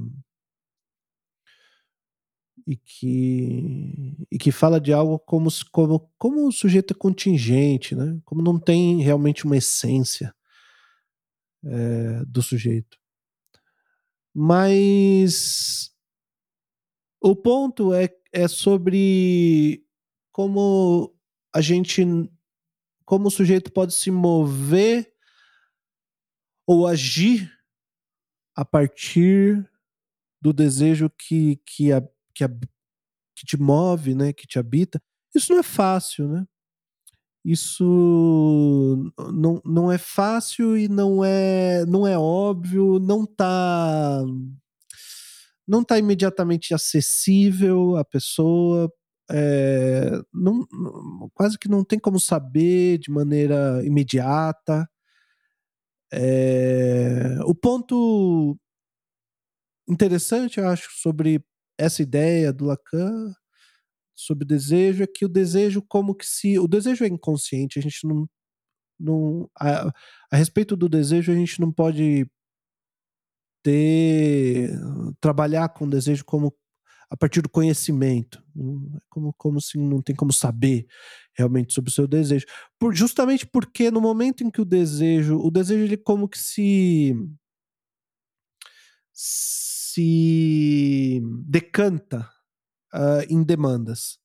e 2.67 2.77
que 2.77 4.15
e 4.31 4.37
que 4.37 4.51
fala 4.51 4.79
de 4.79 4.93
algo 4.93 5.17
como 5.19 5.49
como 5.71 6.11
como 6.17 6.47
um 6.47 6.51
sujeito 6.51 6.95
contingente, 6.95 7.95
né? 7.95 8.19
Como 8.23 8.41
não 8.43 8.59
tem 8.59 9.01
realmente 9.01 9.45
uma 9.45 9.57
essência 9.57 10.33
é, 11.63 12.23
do 12.25 12.41
sujeito. 12.41 12.97
Mas 14.33 15.91
o 17.21 17.35
ponto 17.35 17.93
é, 17.93 18.09
é 18.31 18.47
sobre 18.47 19.85
como 20.31 21.13
a 21.53 21.61
gente. 21.61 22.03
Como 23.05 23.27
o 23.27 23.31
sujeito 23.31 23.71
pode 23.71 23.93
se 23.93 24.11
mover 24.11 25.11
ou 26.67 26.85
agir 26.85 27.51
a 28.55 28.63
partir 28.63 29.67
do 30.39 30.53
desejo 30.53 31.09
que, 31.09 31.55
que, 31.65 31.91
a, 31.91 32.07
que, 32.35 32.43
a, 32.43 32.49
que 32.49 33.45
te 33.45 33.57
move, 33.57 34.13
né, 34.13 34.31
que 34.31 34.45
te 34.45 34.59
habita. 34.59 35.01
Isso 35.33 35.51
não 35.51 35.59
é 35.59 35.63
fácil, 35.63 36.27
né? 36.27 36.45
Isso 37.43 39.11
não, 39.33 39.61
não 39.65 39.91
é 39.91 39.97
fácil 39.97 40.77
e 40.77 40.87
não 40.87 41.23
é, 41.23 41.85
não 41.85 42.05
é 42.05 42.17
óbvio, 42.17 42.99
não 42.99 43.23
está 43.23 44.23
não 45.69 45.81
está 45.83 45.99
imediatamente 45.99 46.73
acessível 46.73 47.95
à 47.95 48.03
pessoa, 48.03 48.91
é, 49.31 50.19
não, 50.33 50.67
quase 51.35 51.59
que 51.59 51.69
não 51.69 51.83
tem 51.83 51.99
como 51.99 52.19
saber 52.19 52.97
de 52.97 53.11
maneira 53.11 53.85
imediata. 53.85 54.89
É, 56.11 57.37
o 57.45 57.53
ponto 57.53 58.57
interessante, 59.87 60.59
eu 60.59 60.67
acho, 60.67 60.89
sobre 60.99 61.43
essa 61.77 62.01
ideia 62.01 62.51
do 62.51 62.65
Lacan, 62.65 63.33
sobre 64.15 64.45
desejo, 64.45 65.03
é 65.03 65.07
que 65.07 65.25
o 65.25 65.29
desejo, 65.29 65.83
como 65.87 66.15
que 66.15 66.25
se. 66.25 66.57
O 66.59 66.67
desejo 66.67 67.05
é 67.05 67.07
inconsciente, 67.07 67.79
a 67.79 67.81
gente 67.81 68.07
não. 68.07 68.27
não 68.99 69.49
a, 69.59 69.91
a 70.31 70.37
respeito 70.37 70.75
do 70.75 70.89
desejo, 70.89 71.31
a 71.31 71.35
gente 71.35 71.61
não 71.61 71.71
pode 71.71 72.27
ter 73.63 74.71
trabalhar 75.19 75.69
com 75.69 75.89
desejo 75.89 76.23
como 76.25 76.53
a 77.09 77.17
partir 77.17 77.41
do 77.41 77.49
conhecimento, 77.49 78.43
como, 79.09 79.33
como 79.33 79.59
se 79.59 79.79
não 79.79 79.99
tem 79.99 80.15
como 80.15 80.31
saber 80.31 80.85
realmente 81.33 81.73
sobre 81.73 81.89
o 81.89 81.93
seu 81.93 82.07
desejo. 82.07 82.45
Por, 82.77 82.93
justamente 82.93 83.47
porque 83.47 83.89
no 83.89 83.99
momento 83.99 84.43
em 84.43 84.51
que 84.51 84.61
o 84.61 84.65
desejo, 84.65 85.39
o 85.39 85.49
desejo 85.49 85.83
ele 85.83 85.97
como 85.97 86.29
que 86.29 86.37
se 86.37 87.15
se 89.11 91.19
decanta 91.45 92.29
uh, 92.93 93.25
em 93.27 93.43
demandas. 93.43 94.19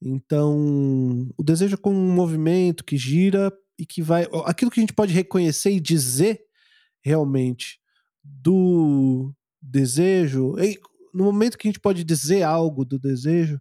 Então, 0.00 1.28
o 1.36 1.42
desejo 1.42 1.74
é 1.74 1.78
como 1.78 1.96
um 1.96 2.14
movimento 2.14 2.84
que 2.84 2.96
gira 2.96 3.52
e 3.78 3.84
que 3.84 4.00
vai. 4.00 4.26
Aquilo 4.44 4.70
que 4.70 4.80
a 4.80 4.82
gente 4.82 4.94
pode 4.94 5.12
reconhecer 5.12 5.72
e 5.72 5.80
dizer 5.80 6.40
realmente 7.04 7.77
do 8.42 9.32
desejo, 9.60 10.54
no 11.14 11.24
momento 11.24 11.56
que 11.56 11.66
a 11.66 11.70
gente 11.70 11.80
pode 11.80 12.04
dizer 12.04 12.42
algo 12.42 12.84
do 12.84 12.98
desejo, 12.98 13.60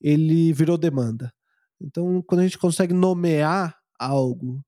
ele 0.00 0.52
virou 0.52 0.78
demanda. 0.78 1.32
Então, 1.80 2.22
quando 2.26 2.40
a 2.40 2.44
gente 2.44 2.58
consegue 2.58 2.94
nomear 2.94 3.76
algo 3.98 4.64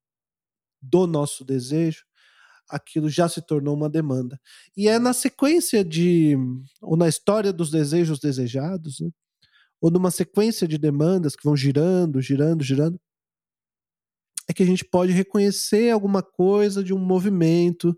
do 0.80 1.06
nosso 1.06 1.44
desejo, 1.44 2.04
aquilo 2.68 3.08
já 3.08 3.28
se 3.28 3.42
tornou 3.42 3.74
uma 3.74 3.90
demanda. 3.90 4.40
E 4.76 4.88
é 4.88 4.98
na 4.98 5.12
sequência 5.12 5.84
de, 5.84 6.36
ou 6.80 6.96
na 6.96 7.08
história 7.08 7.52
dos 7.52 7.70
desejos 7.70 8.20
desejados, 8.20 9.00
né? 9.00 9.10
ou 9.80 9.90
numa 9.90 10.10
sequência 10.10 10.68
de 10.68 10.78
demandas 10.78 11.34
que 11.34 11.44
vão 11.44 11.56
girando, 11.56 12.20
girando, 12.20 12.62
girando, 12.62 13.00
é 14.48 14.52
que 14.52 14.62
a 14.62 14.66
gente 14.66 14.84
pode 14.84 15.12
reconhecer 15.12 15.90
alguma 15.90 16.22
coisa 16.22 16.82
de 16.84 16.92
um 16.92 16.98
movimento 16.98 17.96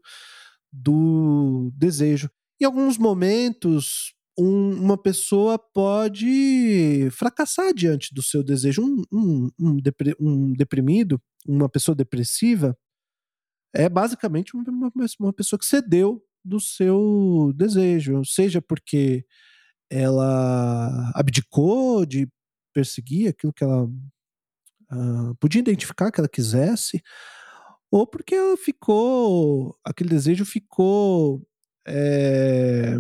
do 0.73 1.71
desejo. 1.75 2.31
Em 2.61 2.65
alguns 2.65 2.97
momentos, 2.97 4.15
um, 4.39 4.73
uma 4.73 4.97
pessoa 4.97 5.59
pode 5.59 7.09
fracassar 7.11 7.75
diante 7.75 8.15
do 8.15 8.23
seu 8.23 8.43
desejo. 8.43 8.83
Um, 8.83 9.03
um, 9.13 9.51
um, 9.61 9.79
um 10.21 10.53
deprimido, 10.53 11.21
uma 11.47 11.69
pessoa 11.69 11.95
depressiva, 11.95 12.77
é 13.75 13.89
basicamente 13.89 14.55
uma, 14.55 14.93
uma 15.19 15.33
pessoa 15.33 15.59
que 15.59 15.67
cedeu 15.67 16.23
do 16.45 16.61
seu 16.61 17.53
desejo, 17.55 18.25
seja 18.25 18.61
porque 18.61 19.25
ela 19.91 21.13
abdicou 21.15 22.05
de 22.05 22.29
perseguir 22.75 23.29
aquilo 23.29 23.53
que 23.53 23.63
ela 23.63 23.85
uh, 23.85 25.35
podia 25.39 25.61
identificar 25.61 26.11
que 26.11 26.21
ela 26.21 26.29
quisesse, 26.29 27.03
ou 27.93 28.07
porque 28.07 28.35
ela 28.35 28.57
ficou, 28.57 29.79
aquele 29.85 30.09
desejo 30.09 30.47
ficou 30.47 31.47
é, 31.87 32.99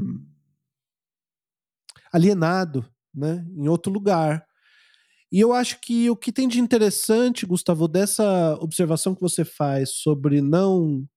alienado, 2.13 2.87
né, 3.15 3.43
em 3.57 3.69
outro 3.69 3.91
lugar. 3.91 4.47
E 5.33 5.41
eu 5.41 5.55
acho 5.55 5.81
que 5.81 6.11
o 6.11 6.17
que 6.17 6.31
tem 6.31 6.47
de 6.47 6.61
interessante, 6.61 7.47
Gustavo, 7.47 7.89
dessa 7.89 8.55
observação 8.61 9.15
que 9.15 9.23
você 9.23 9.47
faz 9.47 9.95
sobre 9.95 10.43
não 10.43 11.09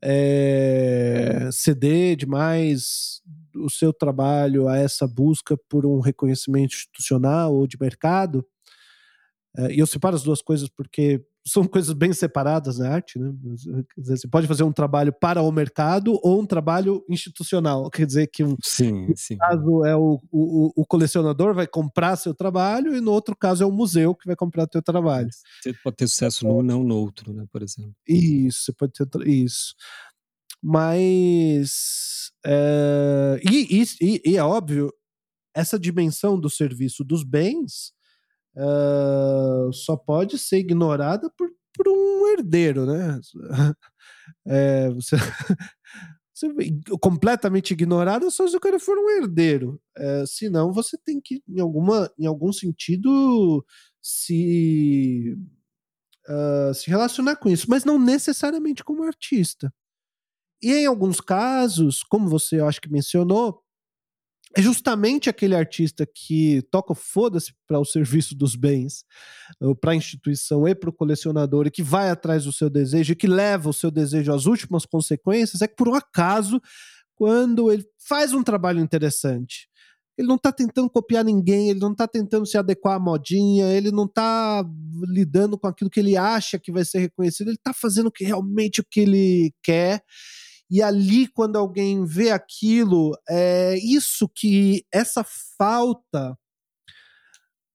é, 0.00 1.48
ceder 1.52 2.14
demais 2.14 3.20
o 3.56 3.68
seu 3.68 3.92
trabalho 3.92 4.68
a 4.68 4.76
essa 4.76 5.04
busca 5.08 5.58
por 5.68 5.84
um 5.84 5.98
reconhecimento 5.98 6.76
institucional 6.76 7.52
ou 7.52 7.66
de 7.66 7.76
mercado, 7.80 8.46
é, 9.56 9.72
e 9.72 9.80
eu 9.80 9.86
separo 9.86 10.14
as 10.14 10.22
duas 10.22 10.40
coisas 10.40 10.68
porque 10.68 11.20
são 11.46 11.66
coisas 11.66 11.94
bem 11.94 12.12
separadas 12.12 12.78
na 12.78 12.90
arte, 12.90 13.18
né? 13.18 13.32
Quer 13.94 14.00
dizer, 14.00 14.18
você 14.18 14.28
pode 14.28 14.46
fazer 14.46 14.62
um 14.62 14.72
trabalho 14.72 15.12
para 15.12 15.42
o 15.42 15.50
mercado 15.50 16.18
ou 16.22 16.40
um 16.40 16.46
trabalho 16.46 17.04
institucional. 17.08 17.88
Quer 17.90 18.06
dizer 18.06 18.26
que 18.26 18.44
um 18.44 18.56
sim, 18.62 19.12
sim. 19.16 19.36
caso 19.36 19.84
é 19.84 19.96
o, 19.96 20.20
o, 20.30 20.72
o, 20.76 20.86
colecionador 20.86 21.54
vai 21.54 21.66
comprar 21.66 22.16
seu 22.16 22.34
trabalho 22.34 22.94
e 22.94 23.00
no 23.00 23.10
outro 23.12 23.34
caso 23.34 23.62
é 23.62 23.66
o 23.66 23.72
museu 23.72 24.14
que 24.14 24.26
vai 24.26 24.36
comprar 24.36 24.68
seu 24.70 24.82
trabalho. 24.82 25.28
Você 25.62 25.72
pode 25.82 25.96
ter 25.96 26.08
sucesso 26.08 26.46
num, 26.46 26.62
não 26.62 26.84
no 26.84 26.96
outro, 26.96 27.32
né? 27.32 27.46
Por 27.50 27.62
exemplo. 27.62 27.94
Isso, 28.06 28.64
você 28.64 28.72
pode 28.72 28.92
ter 28.92 29.26
isso. 29.26 29.74
Mas 30.62 32.30
é, 32.44 33.40
e, 33.50 33.82
e, 34.00 34.22
e 34.24 34.36
é 34.36 34.42
óbvio 34.42 34.92
essa 35.54 35.78
dimensão 35.78 36.38
do 36.38 36.50
serviço 36.50 37.02
dos 37.02 37.24
bens 37.24 37.92
uh, 38.56 39.72
só 39.72 39.96
pode 39.96 40.38
ser 40.38 40.58
ignorada 40.58 41.30
por, 41.36 41.48
por 41.74 41.88
um 41.88 42.28
herdeiro, 42.28 42.86
né? 42.86 43.20
É, 44.46 44.88
você, 44.90 45.16
completamente 47.00 47.72
ignorada 47.72 48.30
só 48.30 48.46
se 48.46 48.56
o 48.56 48.60
cara 48.60 48.78
for 48.78 48.96
um 48.98 49.10
herdeiro. 49.10 49.80
É, 49.96 50.24
senão 50.26 50.72
você 50.72 50.96
tem 50.98 51.20
que, 51.20 51.42
em, 51.48 51.60
alguma, 51.60 52.10
em 52.18 52.26
algum 52.26 52.52
sentido, 52.52 53.64
se, 54.00 55.36
uh, 56.28 56.74
se 56.74 56.88
relacionar 56.88 57.36
com 57.36 57.48
isso, 57.48 57.66
mas 57.68 57.84
não 57.84 57.98
necessariamente 57.98 58.84
como 58.84 59.02
artista. 59.02 59.72
E 60.62 60.72
em 60.72 60.86
alguns 60.86 61.20
casos, 61.20 62.02
como 62.02 62.28
você 62.28 62.60
eu 62.60 62.68
acho 62.68 62.80
que 62.80 62.90
mencionou, 62.90 63.62
é 64.56 64.60
justamente 64.60 65.30
aquele 65.30 65.54
artista 65.54 66.04
que 66.04 66.62
toca 66.70 66.94
foda-se 66.94 67.52
para 67.68 67.78
o 67.78 67.84
serviço 67.84 68.34
dos 68.34 68.56
bens, 68.56 69.04
para 69.80 69.92
a 69.92 69.96
instituição 69.96 70.66
e 70.66 70.74
para 70.74 70.90
o 70.90 70.92
colecionador, 70.92 71.66
e 71.66 71.70
que 71.70 71.82
vai 71.82 72.10
atrás 72.10 72.44
do 72.44 72.52
seu 72.52 72.68
desejo, 72.68 73.12
e 73.12 73.16
que 73.16 73.28
leva 73.28 73.68
o 73.68 73.72
seu 73.72 73.90
desejo 73.90 74.32
às 74.32 74.46
últimas 74.46 74.84
consequências, 74.84 75.62
é 75.62 75.68
que 75.68 75.76
por 75.76 75.88
um 75.88 75.94
acaso, 75.94 76.60
quando 77.14 77.70
ele 77.70 77.84
faz 78.08 78.32
um 78.32 78.42
trabalho 78.42 78.80
interessante, 78.80 79.68
ele 80.18 80.26
não 80.26 80.36
está 80.36 80.52
tentando 80.52 80.90
copiar 80.90 81.24
ninguém, 81.24 81.70
ele 81.70 81.80
não 81.80 81.92
está 81.92 82.06
tentando 82.06 82.44
se 82.44 82.58
adequar 82.58 82.96
à 82.96 83.00
modinha, 83.00 83.72
ele 83.72 83.90
não 83.90 84.04
está 84.04 84.64
lidando 85.04 85.56
com 85.56 85.66
aquilo 85.68 85.88
que 85.88 86.00
ele 86.00 86.16
acha 86.16 86.58
que 86.58 86.72
vai 86.72 86.84
ser 86.84 86.98
reconhecido, 86.98 87.48
ele 87.48 87.56
está 87.56 87.72
fazendo 87.72 88.10
realmente 88.20 88.80
o 88.80 88.84
que 88.84 89.00
ele 89.00 89.54
quer 89.62 90.02
e 90.70 90.82
ali, 90.82 91.26
quando 91.26 91.56
alguém 91.56 92.04
vê 92.04 92.30
aquilo, 92.30 93.12
é 93.28 93.76
isso 93.78 94.28
que 94.28 94.84
essa 94.92 95.24
falta 95.58 96.36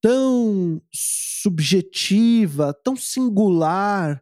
tão 0.01 0.81
subjetiva, 0.93 2.73
tão 2.84 2.95
singular 2.95 4.22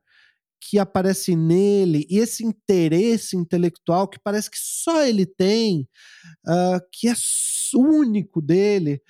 que 0.70 0.80
aparece 0.80 1.36
nele 1.36 2.06
e 2.10 2.18
esse 2.20 2.46
interesse 2.46 3.36
intelectual 3.36 4.08
que 4.08 4.20
parece 4.20 4.50
que 4.50 4.58
só 4.60 5.06
ele 5.06 5.26
tem, 5.26 5.88
uh, 6.48 6.80
que 6.92 7.08
é 7.08 7.14
único 7.76 8.42
dele, 8.42 9.02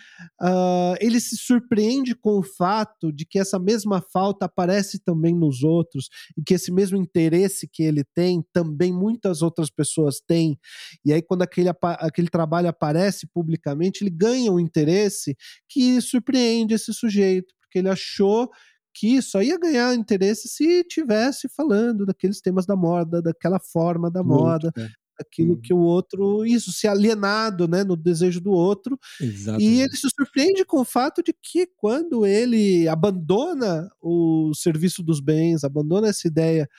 uh, 0.42 0.96
ele 1.00 1.20
se 1.20 1.38
surpreende 1.38 2.16
com 2.16 2.40
o 2.40 2.44
fato 2.44 3.12
de 3.12 3.26
que 3.26 3.40
essa 3.40 3.60
mesma 3.60 4.02
falta 4.02 4.46
aparece 4.46 5.00
também 5.00 5.36
nos 5.36 5.64
outros 5.64 6.10
e 6.38 6.44
que 6.44 6.54
esse 6.54 6.72
mesmo 6.72 6.98
interesse 6.98 7.68
que 7.68 7.84
ele 7.84 8.04
tem 8.16 8.44
também 8.54 8.94
muitas 8.94 9.42
outras 9.42 9.70
pessoas 9.70 10.22
têm. 10.26 10.58
E 11.06 11.12
aí, 11.12 11.22
quando 11.22 11.42
aquele, 11.42 11.70
aquele 11.82 12.30
trabalho 12.30 12.70
aparece 12.70 13.28
publicamente, 13.28 14.04
ele 14.04 14.12
ganha 14.12 14.52
um 14.52 14.60
interesse 14.60 15.36
que 15.68 16.00
surpreende 16.02 16.74
esse 16.74 16.94
sujeito, 16.94 17.54
porque 17.62 17.80
ele 17.80 17.90
achou 17.90 18.50
que 18.94 19.22
só 19.22 19.42
ia 19.42 19.58
ganhar 19.58 19.96
interesse 19.96 20.48
se 20.48 20.84
tivesse 20.84 21.48
falando 21.50 22.06
daqueles 22.06 22.40
temas 22.42 22.66
da 22.66 22.76
moda, 22.76 23.22
daquela 23.22 23.60
forma 23.60 24.10
da 24.12 24.24
Muito, 24.24 24.42
moda, 24.42 24.72
é. 24.78 24.88
aquilo 25.20 25.54
hum. 25.54 25.62
que 25.62 25.74
o 25.74 25.80
outro, 25.80 26.46
isso, 26.46 26.72
se 26.72 26.88
alienado, 26.88 27.68
né, 27.68 27.84
no 27.84 27.96
desejo 27.96 28.40
do 28.40 28.52
outro. 28.52 28.98
Exatamente. 29.20 29.66
E 29.66 29.82
ele 29.82 29.96
se 29.96 30.08
surpreende 30.10 30.64
com 30.64 30.80
o 30.80 30.86
fato 30.86 31.24
de 31.24 31.34
que 31.34 31.68
quando 31.76 32.26
ele 32.26 32.88
abandona 32.88 33.90
o 34.00 34.52
serviço 34.54 35.02
dos 35.02 35.20
bens, 35.20 35.64
abandona 35.64 36.08
essa 36.08 36.28
ideia 36.28 36.70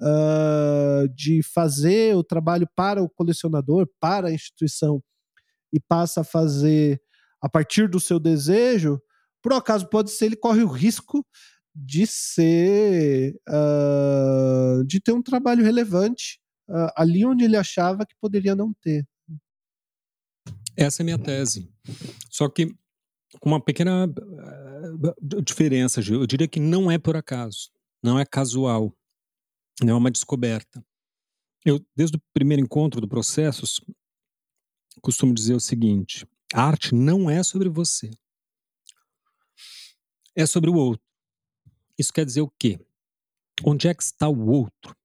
uh, 0.00 1.08
de 1.14 1.42
fazer 1.42 2.14
o 2.16 2.22
trabalho 2.22 2.68
para 2.76 3.02
o 3.02 3.08
colecionador, 3.08 3.88
para 3.98 4.28
a 4.28 4.32
instituição, 4.32 5.02
e 5.72 5.80
passa 5.80 6.20
a 6.20 6.24
fazer 6.24 7.00
a 7.40 7.48
partir 7.48 7.88
do 7.88 7.98
seu 7.98 8.20
desejo, 8.20 9.00
por 9.42 9.52
acaso 9.52 9.88
pode 9.88 10.10
ser 10.10 10.26
ele 10.26 10.36
corre 10.36 10.62
o 10.62 10.68
risco 10.68 11.26
de 11.74 12.06
ser 12.06 13.34
uh, 13.48 14.84
de 14.84 15.00
ter 15.00 15.12
um 15.12 15.22
trabalho 15.22 15.64
relevante 15.64 16.40
uh, 16.68 16.92
ali 16.96 17.24
onde 17.24 17.44
ele 17.44 17.56
achava 17.56 18.04
que 18.04 18.14
poderia 18.20 18.54
não 18.54 18.72
ter. 18.74 19.06
Essa 20.76 21.00
é 21.00 21.02
a 21.02 21.04
minha 21.04 21.18
tese. 21.18 21.70
Só 22.30 22.48
que 22.48 22.74
com 23.40 23.48
uma 23.48 23.62
pequena 23.62 24.06
uh, 24.06 25.42
diferença, 25.42 26.02
Gil. 26.02 26.20
Eu 26.20 26.26
diria 26.26 26.48
que 26.48 26.60
não 26.60 26.90
é 26.90 26.98
por 26.98 27.16
acaso, 27.16 27.70
não 28.02 28.18
é 28.18 28.24
casual, 28.24 28.94
não 29.82 29.94
é 29.94 29.98
uma 29.98 30.10
descoberta. 30.10 30.84
Eu, 31.64 31.84
desde 31.96 32.16
o 32.16 32.22
primeiro 32.32 32.62
encontro 32.62 33.00
do 33.00 33.08
Processos, 33.08 33.80
costumo 35.00 35.32
dizer 35.32 35.54
o 35.54 35.60
seguinte: 35.60 36.26
a 36.52 36.62
arte 36.62 36.94
não 36.94 37.30
é 37.30 37.42
sobre 37.42 37.68
você, 37.68 38.10
é 40.34 40.44
sobre 40.46 40.70
o 40.70 40.74
outro. 40.74 41.11
Isso 41.98 42.12
quer 42.12 42.24
dizer 42.24 42.40
o 42.40 42.52
quê? 42.58 42.78
Onde 43.64 43.88
é 43.88 43.94
que 43.94 44.02
está 44.02 44.28
o 44.28 44.48
outro? 44.48 44.96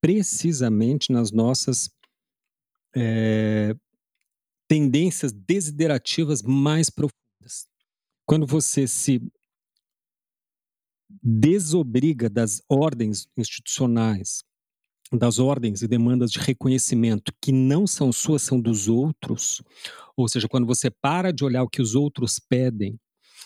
Precisamente 0.00 1.12
nas 1.12 1.32
nossas 1.32 1.90
é, 2.94 3.74
tendências 4.68 5.32
desiderativas 5.32 6.42
mais 6.42 6.90
profundas. 6.90 7.68
Quando 8.24 8.46
você 8.46 8.86
se 8.86 9.20
desobriga 11.22 12.28
das 12.28 12.62
ordens 12.68 13.28
institucionais, 13.36 14.42
das 15.12 15.38
ordens 15.38 15.82
e 15.82 15.88
demandas 15.88 16.32
de 16.32 16.38
reconhecimento 16.38 17.32
que 17.40 17.52
não 17.52 17.86
são 17.86 18.12
suas, 18.12 18.42
são 18.42 18.60
dos 18.60 18.88
outros, 18.88 19.62
ou 20.16 20.28
seja, 20.28 20.48
quando 20.48 20.66
você 20.66 20.90
para 20.90 21.32
de 21.32 21.44
olhar 21.44 21.62
o 21.62 21.68
que 21.68 21.80
os 21.82 21.94
outros 21.94 22.38
pedem 22.38 22.98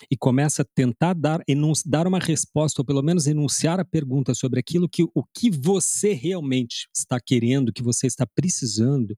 e 0.09 0.17
começa 0.17 0.61
a 0.61 0.65
tentar 0.75 1.13
dar, 1.13 1.41
dar 1.85 2.07
uma 2.07 2.19
resposta, 2.19 2.81
ou 2.81 2.85
pelo 2.85 3.01
menos 3.01 3.27
enunciar 3.27 3.79
a 3.79 3.85
pergunta 3.85 4.33
sobre 4.33 4.59
aquilo 4.59 4.89
que 4.89 5.03
o 5.03 5.23
que 5.33 5.49
você 5.49 6.13
realmente 6.13 6.87
está 6.95 7.19
querendo, 7.19 7.73
que 7.73 7.83
você 7.83 8.07
está 8.07 8.25
precisando, 8.25 9.17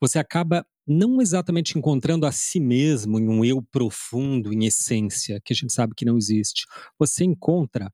você 0.00 0.18
acaba 0.18 0.66
não 0.86 1.20
exatamente 1.20 1.78
encontrando 1.78 2.26
a 2.26 2.32
si 2.32 2.58
mesmo 2.58 3.18
em 3.18 3.28
um 3.28 3.44
eu 3.44 3.62
profundo, 3.62 4.52
em 4.52 4.64
essência, 4.64 5.40
que 5.44 5.52
a 5.52 5.56
gente 5.56 5.72
sabe 5.72 5.94
que 5.94 6.04
não 6.04 6.16
existe. 6.16 6.64
Você 6.98 7.24
encontra 7.24 7.92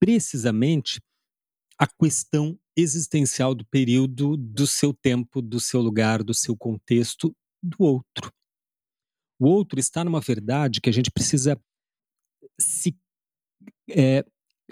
precisamente 0.00 1.00
a 1.78 1.86
questão 1.86 2.58
existencial 2.76 3.54
do 3.54 3.66
período, 3.66 4.36
do 4.36 4.66
seu 4.66 4.94
tempo, 4.94 5.42
do 5.42 5.60
seu 5.60 5.80
lugar, 5.80 6.22
do 6.22 6.32
seu 6.32 6.56
contexto, 6.56 7.34
do 7.62 7.76
outro. 7.80 8.32
O 9.38 9.48
outro 9.48 9.78
está 9.78 10.04
numa 10.04 10.20
verdade 10.20 10.80
que 10.80 10.88
a 10.88 10.92
gente 10.92 11.10
precisa 11.10 11.60
se 12.60 12.96
é, 13.90 14.24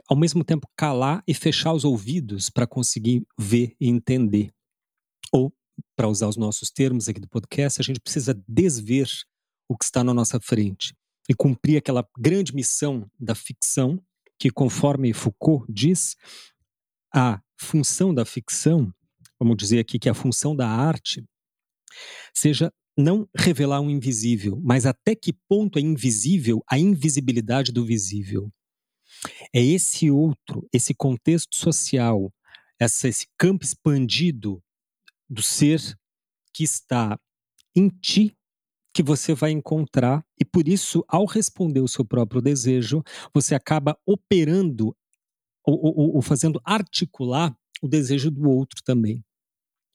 ao 0.08 0.16
mesmo 0.16 0.44
tempo 0.44 0.68
calar 0.76 1.22
e 1.26 1.34
fechar 1.34 1.72
os 1.72 1.84
ouvidos 1.84 2.50
para 2.50 2.66
conseguir 2.66 3.26
ver 3.38 3.74
e 3.80 3.88
entender. 3.88 4.52
Ou, 5.32 5.52
para 5.96 6.08
usar 6.08 6.28
os 6.28 6.36
nossos 6.36 6.70
termos 6.70 7.08
aqui 7.08 7.20
do 7.20 7.28
podcast, 7.28 7.80
a 7.80 7.84
gente 7.84 8.00
precisa 8.00 8.34
desver 8.46 9.08
o 9.68 9.76
que 9.76 9.84
está 9.84 10.02
na 10.02 10.14
nossa 10.14 10.40
frente 10.40 10.94
e 11.28 11.34
cumprir 11.34 11.76
aquela 11.76 12.06
grande 12.18 12.54
missão 12.54 13.08
da 13.18 13.34
ficção, 13.34 14.02
que, 14.38 14.50
conforme 14.50 15.12
Foucault 15.12 15.64
diz, 15.72 16.16
a 17.14 17.40
função 17.56 18.12
da 18.12 18.24
ficção, 18.24 18.92
vamos 19.38 19.56
dizer 19.56 19.78
aqui 19.78 19.98
que 19.98 20.08
a 20.08 20.14
função 20.14 20.56
da 20.56 20.68
arte, 20.68 21.24
seja 22.34 22.72
não 22.96 23.28
revelar 23.36 23.80
um 23.80 23.90
invisível, 23.90 24.60
mas 24.62 24.86
até 24.86 25.14
que 25.14 25.32
ponto 25.32 25.78
é 25.78 25.82
invisível 25.82 26.62
a 26.68 26.78
invisibilidade 26.78 27.72
do 27.72 27.84
visível. 27.84 28.50
É 29.54 29.62
esse 29.62 30.10
outro, 30.10 30.66
esse 30.72 30.94
contexto 30.94 31.56
social, 31.56 32.32
essa, 32.78 33.08
esse 33.08 33.26
campo 33.38 33.64
expandido 33.64 34.62
do 35.28 35.42
ser 35.42 35.80
que 36.52 36.64
está 36.64 37.18
em 37.74 37.88
ti 37.88 38.36
que 38.92 39.02
você 39.02 39.34
vai 39.34 39.52
encontrar, 39.52 40.24
e 40.38 40.44
por 40.44 40.66
isso, 40.66 41.04
ao 41.06 41.24
responder 41.24 41.80
o 41.80 41.88
seu 41.88 42.04
próprio 42.04 42.42
desejo, 42.42 43.02
você 43.32 43.54
acaba 43.54 43.96
operando 44.04 44.96
ou, 45.64 45.78
ou, 45.80 46.14
ou 46.16 46.22
fazendo 46.22 46.60
articular 46.64 47.56
o 47.80 47.88
desejo 47.88 48.30
do 48.30 48.50
outro 48.50 48.82
também. 48.84 49.24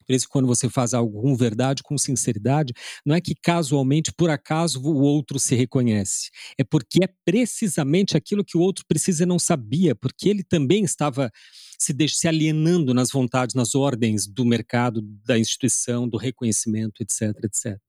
Por 0.05 0.13
isso, 0.13 0.27
quando 0.29 0.47
você 0.47 0.69
faz 0.69 0.93
algo 0.93 1.21
com 1.21 1.35
verdade, 1.35 1.83
com 1.83 1.97
sinceridade, 1.97 2.73
não 3.05 3.15
é 3.15 3.21
que 3.21 3.33
casualmente, 3.35 4.11
por 4.13 4.29
acaso, 4.29 4.81
o 4.81 5.01
outro 5.01 5.39
se 5.39 5.55
reconhece. 5.55 6.29
É 6.57 6.63
porque 6.63 7.03
é 7.03 7.09
precisamente 7.23 8.15
aquilo 8.15 8.43
que 8.43 8.57
o 8.57 8.61
outro 8.61 8.85
precisa 8.87 9.23
e 9.23 9.25
não 9.25 9.39
sabia, 9.39 9.95
porque 9.95 10.29
ele 10.29 10.43
também 10.43 10.83
estava 10.83 11.31
se, 11.79 11.95
se 12.09 12.27
alienando 12.27 12.93
nas 12.93 13.11
vontades, 13.11 13.55
nas 13.55 13.75
ordens 13.75 14.27
do 14.27 14.45
mercado, 14.45 15.01
da 15.25 15.37
instituição, 15.37 16.07
do 16.07 16.17
reconhecimento, 16.17 17.01
etc, 17.01 17.43
etc. 17.43 17.79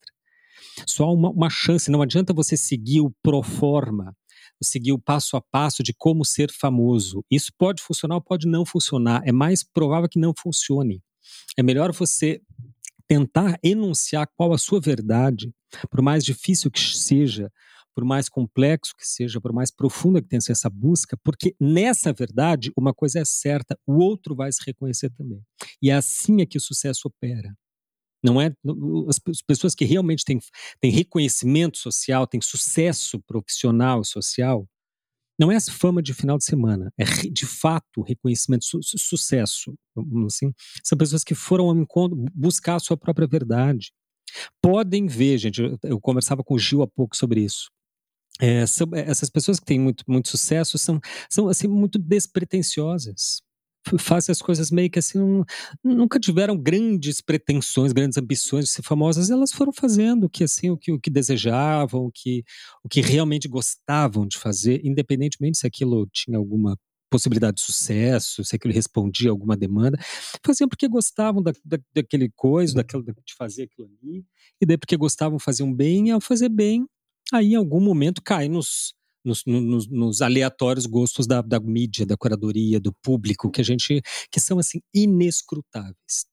Só 0.87 1.13
uma, 1.13 1.31
uma 1.31 1.51
chance, 1.51 1.91
não 1.91 2.03
adianta 2.03 2.33
você 2.33 2.57
seguir 2.57 3.01
o 3.01 3.13
pro 3.23 3.43
forma, 3.43 4.15
seguir 4.63 4.93
o 4.93 4.99
passo 4.99 5.37
a 5.37 5.41
passo 5.41 5.83
de 5.83 5.95
como 5.95 6.25
ser 6.25 6.51
famoso. 6.51 7.25
Isso 7.31 7.53
pode 7.57 7.83
funcionar 7.83 8.17
ou 8.17 8.23
pode 8.23 8.47
não 8.47 8.65
funcionar. 8.65 9.23
É 9.25 9.33
mais 9.33 9.63
provável 9.63 10.09
que 10.09 10.19
não 10.19 10.33
funcione. 10.37 11.03
É 11.57 11.63
melhor 11.63 11.93
você 11.93 12.41
tentar 13.09 13.59
enunciar 13.63 14.29
qual 14.37 14.53
a 14.53 14.59
sua 14.59 14.81
verdade, 14.81 15.53
por 15.91 16.03
mais 16.03 16.25
difícil 16.25 16.71
que 16.71 16.81
seja, 16.81 17.51
por 17.95 18.05
mais 18.05 18.29
complexo 18.29 18.95
que 18.95 19.07
seja, 19.07 19.41
por 19.41 19.53
mais 19.53 19.71
profunda 19.71 20.21
que 20.21 20.29
tenha 20.29 20.41
sido 20.41 20.53
essa 20.53 20.69
busca, 20.69 21.17
porque 21.25 21.57
nessa 21.59 22.13
verdade 22.13 22.71
uma 22.77 22.93
coisa 22.93 23.21
é 23.21 23.25
certa, 23.25 23.79
o 23.87 23.95
outro 23.95 24.35
vai 24.35 24.53
se 24.53 24.61
reconhecer 24.65 25.11
também. 25.11 25.41
E 25.81 25.91
é 25.91 25.95
assim 25.95 26.43
é 26.43 26.47
que 26.47 26.59
o 26.59 26.61
sucesso 26.61 27.09
opera. 27.09 27.57
Não 28.23 28.41
é 28.41 28.53
as 29.09 29.19
pessoas 29.47 29.75
que 29.75 29.85
realmente 29.85 30.25
têm, 30.25 30.39
têm 30.81 30.91
reconhecimento 30.91 31.79
social, 31.79 32.27
têm 32.27 32.41
sucesso 32.41 33.21
profissional 33.21 34.03
e 34.03 34.07
social, 34.07 34.69
não 35.39 35.53
é 35.53 35.61
fama 35.61 36.03
de 36.03 36.15
final 36.15 36.39
de 36.39 36.45
semana, 36.45 36.93
é 36.99 37.05
de 37.05 37.47
fato 37.47 38.03
reconhecimento, 38.03 38.65
su 38.65 38.81
sucesso, 38.83 39.75
assim. 40.27 40.53
São 40.83 40.97
pessoas 40.97 41.23
que 41.23 41.35
foram 41.35 41.67
ao 41.67 41.77
encontro, 41.77 42.17
buscar 42.35 42.77
a 42.77 42.81
sua 42.81 42.97
própria 42.97 43.27
verdade. 43.27 43.93
Podem 44.61 45.07
ver, 45.07 45.39
gente, 45.39 45.61
eu, 45.63 45.79
eu 45.83 46.01
conversava 46.01 46.43
com 46.43 46.55
o 46.55 46.59
Gil 46.59 46.83
há 46.83 46.87
pouco 46.87 47.17
sobre 47.17 47.41
isso. 47.41 47.71
É, 48.41 48.67
são, 48.67 48.89
essas 48.93 49.31
pessoas 49.31 49.59
que 49.59 49.65
têm 49.65 49.79
muito, 49.79 50.05
muito 50.07 50.29
sucesso 50.29 50.77
são, 50.77 51.01
são 51.31 51.49
assim, 51.49 51.69
muito 51.69 51.99
despretensiosas 51.99 53.41
fazem 53.99 54.33
as 54.33 54.43
coisas 54.43 54.71
meio 54.71 54.91
que 54.91 54.99
assim, 54.99 55.19
nunca 55.83 56.19
tiveram 56.19 56.57
grandes 56.57 57.21
pretensões, 57.21 57.93
grandes 57.93 58.19
ambições 58.19 58.67
de 58.67 58.71
ser 58.71 58.83
famosas, 58.83 59.31
elas 59.31 59.53
foram 59.53 59.73
fazendo 59.73 60.25
o 60.25 60.31
que 60.31 60.45
assim, 60.45 60.71
o 60.71 60.77
que, 60.77 60.93
o 60.93 61.01
que 61.01 61.11
desejavam, 61.11 62.07
o 62.07 62.11
que, 62.13 62.45
o 62.85 62.89
que 62.89 63.01
realmente 63.01 63.49
gostavam 63.49 64.27
de 64.27 64.39
fazer, 64.39 64.81
independentemente 64.85 65.59
se 65.59 65.67
aquilo 65.67 66.07
tinha 66.13 66.37
alguma 66.37 66.77
possibilidade 67.09 67.57
de 67.57 67.63
sucesso, 67.63 68.45
se 68.45 68.57
aquilo 68.57 68.75
respondia 68.75 69.31
a 69.31 69.33
alguma 69.33 69.57
demanda, 69.57 69.99
faziam 70.45 70.69
porque 70.69 70.89
gostavam 70.89 71.43
da, 71.43 71.53
da, 71.65 71.79
daquele 71.95 72.31
coisa, 72.35 72.75
daquilo, 72.75 73.05
de 73.05 73.35
fazer 73.37 73.65
aquilo 73.65 73.89
ali, 74.03 74.25
e 74.61 74.67
daí 74.67 74.77
porque 74.77 74.97
gostavam, 74.97 75.39
faziam 75.39 75.73
bem, 75.73 76.09
e 76.09 76.11
ao 76.11 76.21
fazer 76.21 76.49
bem, 76.49 76.85
aí 77.33 77.53
em 77.53 77.57
algum 77.57 77.81
momento 77.81 78.23
cai 78.23 78.49
nos, 78.49 78.95
nos, 79.27 79.43
nos, 79.45 79.89
nos 79.89 80.23
aleatórios 80.23 80.87
gostos 80.87 81.27
da, 81.27 81.43
da, 81.43 81.59
mídia, 81.61 82.07
da 82.07 82.17
curadoria, 82.17 82.81
do 82.81 82.93
público, 83.03 83.51
que 83.51 83.61
a 83.61 83.65
gente 83.65 84.01
que 84.31 84.41
são 84.41 84.59
assim 84.59 84.81
inescrutáveis. 84.95 86.27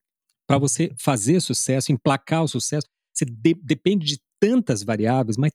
Para 0.48 0.58
você 0.58 0.92
fazer 0.98 1.42
sucesso, 1.42 1.92
emplacar 1.92 2.44
o 2.44 2.48
sucesso, 2.48 2.88
você 3.14 3.26
de, 3.26 3.54
depende 3.56 4.06
de 4.06 4.20
tantas 4.40 4.84
variáveis, 4.84 5.38
mas 5.38 5.52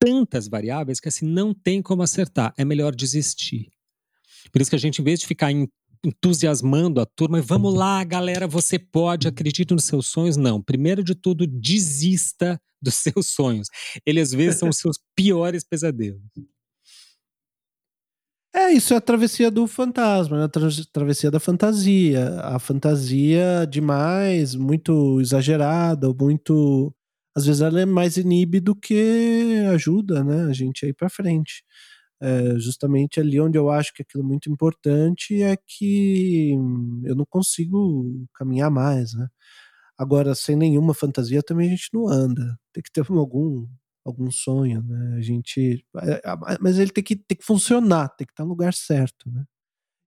tantas 0.00 0.48
variáveis 0.48 1.00
que 1.00 1.08
assim 1.08 1.26
não 1.26 1.52
tem 1.52 1.82
como 1.82 2.02
acertar. 2.02 2.54
É 2.56 2.64
melhor 2.64 2.94
desistir. 2.94 3.70
Por 4.52 4.62
isso 4.62 4.70
que 4.70 4.76
a 4.76 4.78
gente, 4.78 5.00
em 5.00 5.04
vez 5.04 5.20
de 5.20 5.26
ficar 5.26 5.50
entusiasmando 6.04 7.00
a 7.00 7.06
turma, 7.06 7.42
vamos 7.42 7.74
lá, 7.74 8.02
galera, 8.04 8.46
você 8.46 8.78
pode, 8.78 9.26
acredite 9.26 9.74
nos 9.74 9.84
seus 9.84 10.06
sonhos. 10.06 10.36
Não, 10.36 10.62
primeiro 10.62 11.02
de 11.02 11.14
tudo, 11.14 11.46
desista 11.46 12.60
dos 12.80 12.94
seus 12.94 13.26
sonhos. 13.26 13.68
Eles 14.06 14.28
às 14.28 14.34
vezes 14.34 14.60
são 14.60 14.68
os 14.68 14.78
seus 14.78 14.98
piores 15.16 15.64
pesadelos. 15.64 16.22
É, 18.68 18.72
isso 18.72 18.92
é 18.92 18.96
a 18.98 19.00
travessia 19.00 19.50
do 19.50 19.66
fantasma, 19.66 20.36
né? 20.38 20.44
a 20.44 20.48
tra 20.48 20.68
travessia 20.92 21.30
da 21.30 21.40
fantasia. 21.40 22.38
A 22.40 22.58
fantasia 22.58 23.66
demais, 23.68 24.54
muito 24.54 25.20
exagerada, 25.20 26.12
muito. 26.12 26.94
Às 27.34 27.46
vezes 27.46 27.62
ela 27.62 27.80
é 27.80 27.86
mais 27.86 28.16
inibe 28.18 28.60
do 28.60 28.74
que 28.76 29.64
ajuda, 29.72 30.22
né? 30.24 30.44
A 30.50 30.52
gente 30.52 30.84
a 30.84 30.88
ir 30.88 30.92
pra 30.94 31.08
frente. 31.08 31.64
É, 32.20 32.58
justamente 32.58 33.20
ali 33.20 33.40
onde 33.40 33.56
eu 33.58 33.70
acho 33.70 33.94
que 33.94 34.02
aquilo 34.02 34.24
é 34.24 34.26
muito 34.26 34.50
importante 34.50 35.40
é 35.42 35.56
que 35.56 36.52
eu 37.04 37.14
não 37.16 37.24
consigo 37.26 38.26
caminhar 38.34 38.70
mais, 38.70 39.14
né? 39.14 39.28
Agora, 39.98 40.34
sem 40.34 40.56
nenhuma 40.56 40.94
fantasia 40.94 41.42
também 41.42 41.68
a 41.68 41.70
gente 41.72 41.90
não 41.94 42.08
anda. 42.08 42.58
Tem 42.72 42.82
que 42.82 42.92
ter 42.92 43.04
algum 43.10 43.66
algum 44.08 44.30
sonho, 44.30 44.82
né? 44.82 45.16
A 45.16 45.20
gente, 45.20 45.84
é, 46.02 46.22
mas 46.60 46.78
ele 46.78 46.90
tem 46.90 47.04
que, 47.04 47.16
tem 47.16 47.36
que 47.36 47.44
funcionar, 47.44 48.08
tem 48.10 48.26
que 48.26 48.32
estar 48.32 48.44
no 48.44 48.50
lugar 48.50 48.74
certo, 48.74 49.30
né? 49.30 49.44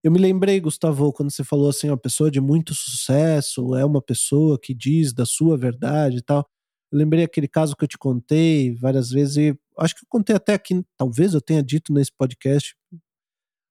Eu 0.04 0.12
me 0.12 0.18
lembrei, 0.18 0.60
Gustavo, 0.60 1.14
quando 1.14 1.32
você 1.32 1.44
falou 1.44 1.70
assim, 1.70 1.88
uma 1.88 1.98
pessoa 1.98 2.32
de 2.32 2.42
muito 2.42 2.74
sucesso 2.74 3.76
é 3.76 3.86
uma 3.86 4.02
pessoa 4.02 4.60
que 4.60 4.74
diz 4.74 5.14
da 5.14 5.28
sua 5.28 5.56
verdade 5.56 6.18
e 6.18 6.22
tal. 6.24 6.44
Eu 6.92 6.98
lembrei 6.98 7.24
aquele 7.24 7.48
caso 7.48 7.76
que 7.76 7.84
eu 7.84 7.88
te 7.88 8.00
contei 8.00 8.74
várias 8.76 9.12
vezes 9.12 9.38
e 9.38 9.60
acho 9.78 9.96
que 9.96 10.04
eu 10.04 10.08
contei 10.10 10.36
até 10.36 10.56
aqui, 10.56 10.84
talvez 10.98 11.36
eu 11.36 11.42
tenha 11.42 11.62
dito 11.62 11.94
nesse 11.94 12.12
podcast 12.18 12.76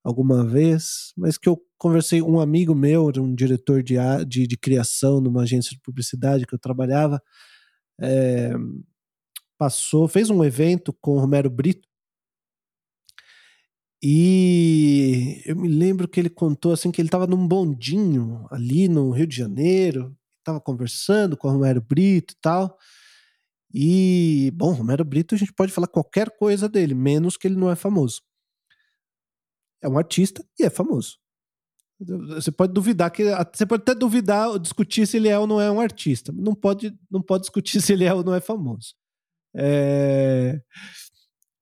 alguma 0.05 0.47
vez, 0.47 1.13
mas 1.17 1.37
que 1.37 1.49
eu 1.49 1.61
conversei 1.77 2.23
um 2.23 2.41
amigo 2.41 2.75
meu, 2.75 3.11
um 3.19 3.35
diretor 3.35 3.83
de, 3.83 3.97
de, 4.27 4.47
de 4.47 4.57
criação 4.57 5.21
numa 5.21 5.43
agência 5.43 5.71
de 5.71 5.81
publicidade 5.83 6.47
que 6.47 6.55
eu 6.55 6.59
trabalhava, 6.59 7.21
é, 8.01 8.55
passou, 9.61 10.09
fez 10.09 10.31
um 10.31 10.43
evento 10.43 10.91
com 11.03 11.19
o 11.19 11.21
Romero 11.21 11.51
Brito. 11.51 11.87
E 14.03 15.43
eu 15.45 15.55
me 15.55 15.69
lembro 15.69 16.09
que 16.09 16.19
ele 16.19 16.31
contou 16.31 16.73
assim 16.73 16.91
que 16.91 16.99
ele 16.99 17.09
estava 17.09 17.27
num 17.27 17.47
bondinho 17.47 18.47
ali 18.51 18.89
no 18.89 19.11
Rio 19.11 19.27
de 19.27 19.37
Janeiro, 19.37 20.17
estava 20.39 20.59
conversando 20.63 21.37
com 21.37 21.47
o 21.47 21.51
Romero 21.51 21.83
Brito 21.83 22.33
e 22.33 22.37
tal. 22.41 22.79
E, 23.71 24.51
bom, 24.55 24.73
Romero 24.73 25.05
Brito 25.05 25.35
a 25.35 25.39
gente 25.39 25.53
pode 25.53 25.73
falar 25.73 25.89
qualquer 25.89 26.31
coisa 26.39 26.67
dele, 26.67 26.95
menos 26.95 27.37
que 27.37 27.47
ele 27.47 27.57
não 27.57 27.71
é 27.71 27.77
famoso. 27.77 28.23
É 29.83 29.89
um 29.91 29.99
artista 29.99 30.43
e 30.59 30.65
é 30.65 30.71
famoso. 30.71 31.19
Você 32.01 32.51
pode 32.51 32.73
duvidar 32.73 33.11
que 33.11 33.25
você 33.55 33.67
pode 33.67 33.83
até 33.83 33.95
duvidar, 33.95 34.59
discutir 34.59 35.07
se 35.07 35.19
ele 35.19 35.29
é 35.29 35.39
ou 35.39 35.47
não 35.47 35.61
é 35.61 35.71
um 35.71 35.81
artista. 35.81 36.33
Não 36.33 36.55
pode, 36.55 36.99
não 37.11 37.21
pode 37.21 37.43
discutir 37.43 37.83
se 37.83 37.93
ele 37.93 38.05
é 38.05 38.15
ou 38.15 38.25
não 38.25 38.35
é 38.35 38.41
famoso. 38.41 38.95
É... 39.55 40.61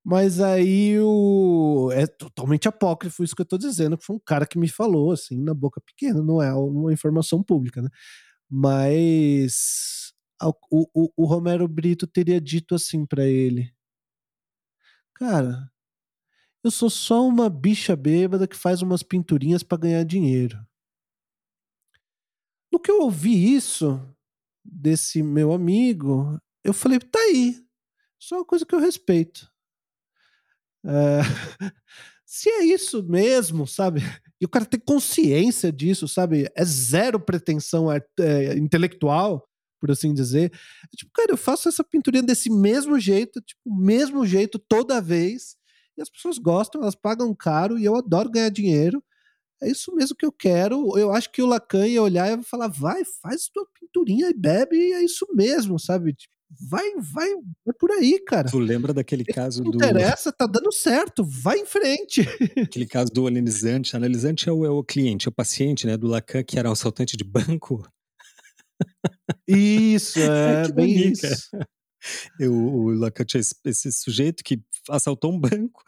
Mas 0.05 0.41
aí 0.41 0.99
o... 1.01 1.91
é 1.93 2.07
totalmente 2.07 2.67
apócrifo 2.69 3.23
isso 3.23 3.37
que 3.37 3.43
eu 3.43 3.47
tô 3.47 3.59
dizendo, 3.59 3.99
que 3.99 4.05
foi 4.05 4.17
um 4.17 4.21
cara 4.25 4.47
que 4.47 4.59
me 4.59 4.69
falou, 4.69 5.13
assim, 5.13 5.37
na 5.43 5.53
boca 5.55 5.81
pequena, 5.83 6.23
não 6.23 6.41
é 6.43 6.53
uma 6.55 6.93
informação 6.93 7.43
pública, 7.43 7.83
né? 7.83 7.89
Mas 8.51 10.13
o, 10.71 10.87
o, 10.95 11.13
o 11.17 11.27
Romero 11.27 11.69
Brito 11.69 12.07
teria 12.07 12.41
dito 12.41 12.75
assim 12.75 13.05
para 13.05 13.27
ele: 13.27 13.73
Cara, 15.15 15.71
eu 16.65 16.71
sou 16.71 16.91
só 16.91 17.27
uma 17.27 17.51
bicha 17.51 17.95
bêbada 17.97 18.49
que 18.49 18.57
faz 18.57 18.83
umas 18.83 19.03
pinturinhas 19.03 19.63
para 19.63 19.79
ganhar 19.79 20.05
dinheiro. 20.05 20.59
No 22.73 22.81
que 22.81 22.91
eu 22.91 23.03
ouvi 23.03 23.55
isso 23.55 24.01
desse 24.65 25.23
meu 25.23 25.53
amigo, 25.53 26.39
eu 26.63 26.75
falei, 26.75 26.99
tá 26.99 27.19
aí. 27.19 27.68
Só 28.19 28.37
uma 28.37 28.45
coisa 28.45 28.67
que 28.67 28.75
eu 28.75 28.81
respeito. 28.81 29.51
É... 30.85 31.21
Se 32.25 32.51
é 32.51 32.65
isso 32.65 33.03
mesmo, 33.05 33.67
sabe? 33.67 34.03
E 34.39 34.45
o 34.45 34.49
cara 34.49 34.67
tem 34.67 34.79
consciência 34.79 35.73
disso, 35.73 36.07
sabe? 36.07 36.47
É 36.55 36.65
zero 36.65 37.19
pretensão 37.19 37.91
é, 37.91 38.03
intelectual, 38.59 39.49
por 39.81 39.91
assim 39.91 40.13
dizer. 40.13 40.53
É 40.85 40.97
tipo, 40.97 41.11
cara, 41.13 41.33
eu 41.33 41.39
faço 41.39 41.69
essa 41.71 41.83
pinturinha 41.83 42.23
desse 42.23 42.51
mesmo 42.51 43.01
jeito, 43.01 43.41
tipo, 43.41 43.63
mesmo 43.75 44.27
jeito 44.27 44.59
toda 44.59 45.01
vez. 45.01 45.57
E 45.97 46.03
as 46.03 46.11
pessoas 46.11 46.39
gostam, 46.39 46.83
elas 46.83 46.95
pagam 46.95 47.35
caro 47.35 47.79
e 47.79 47.85
eu 47.87 47.97
adoro 47.97 48.31
ganhar 48.31 48.51
dinheiro. 48.51 49.03
É 49.63 49.69
isso 49.71 49.95
mesmo 49.95 50.17
que 50.17 50.27
eu 50.27 50.33
quero. 50.33 50.97
Eu 50.99 51.13
acho 51.13 51.31
que 51.33 51.43
o 51.43 51.47
Lacan 51.47 51.87
ia 51.87 52.03
olhar 52.03 52.39
e 52.39 52.45
falar: 52.45 52.69
vai, 52.69 53.03
faz 53.23 53.49
tua 53.49 53.67
pinturinha 53.81 54.29
e 54.31 54.35
bebe, 54.35 54.77
e 54.77 54.93
é 54.93 55.03
isso 55.05 55.27
mesmo, 55.35 55.79
sabe? 55.79 56.13
Tipo, 56.15 56.33
vai, 56.51 56.91
vai, 56.97 57.29
vai 57.65 57.75
por 57.79 57.91
aí, 57.91 58.19
cara. 58.27 58.49
Tu 58.49 58.59
lembra 58.59 58.93
daquele 58.93 59.25
caso 59.25 59.63
não 59.63 59.71
do. 59.71 59.77
interessa, 59.77 60.33
tá 60.33 60.47
dando 60.47 60.73
certo, 60.73 61.25
vai 61.25 61.59
em 61.59 61.67
frente. 61.67 62.21
Aquele 62.63 62.87
caso 62.87 63.11
do 63.13 63.27
analisante. 63.27 63.97
Analisante 63.97 64.49
é 64.49 64.53
o, 64.53 64.65
é 64.65 64.71
o 64.71 64.83
cliente, 64.83 65.29
é 65.29 65.31
o 65.31 65.33
paciente, 65.33 65.87
né? 65.87 65.97
Do 65.97 66.07
Lacan, 66.07 66.43
que 66.43 66.59
era 66.59 66.69
um 66.69 66.73
assaltante 66.73 67.17
de 67.17 67.25
banco. 67.25 67.87
Isso, 69.47 70.19
é, 70.21 70.71
bem 70.73 71.11
isso. 71.11 71.51
Eu, 72.39 72.55
o 72.55 72.91
Lacan 72.91 73.25
tinha 73.25 73.41
esse, 73.41 73.55
esse, 73.65 73.93
sujeito 73.93 74.45
que 74.45 74.63
assaltou 74.89 75.33
um 75.33 75.39
banco 75.39 75.83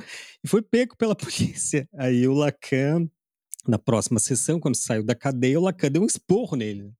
e 0.45 0.49
foi 0.49 0.61
pego 0.61 0.97
pela 0.97 1.15
polícia. 1.17 1.89
Aí 1.95 2.27
o 2.27 2.35
Lacan 2.35 3.09
na 3.67 3.79
próxima 3.79 4.19
sessão, 4.19 4.59
quando 4.61 4.77
saiu 4.77 5.05
da 5.05 5.15
cadeia, 5.15 5.59
o 5.59 5.63
Lacan 5.63 5.91
deu 5.91 6.03
um 6.03 6.07
esporro 6.07 6.57
nele. 6.57 6.93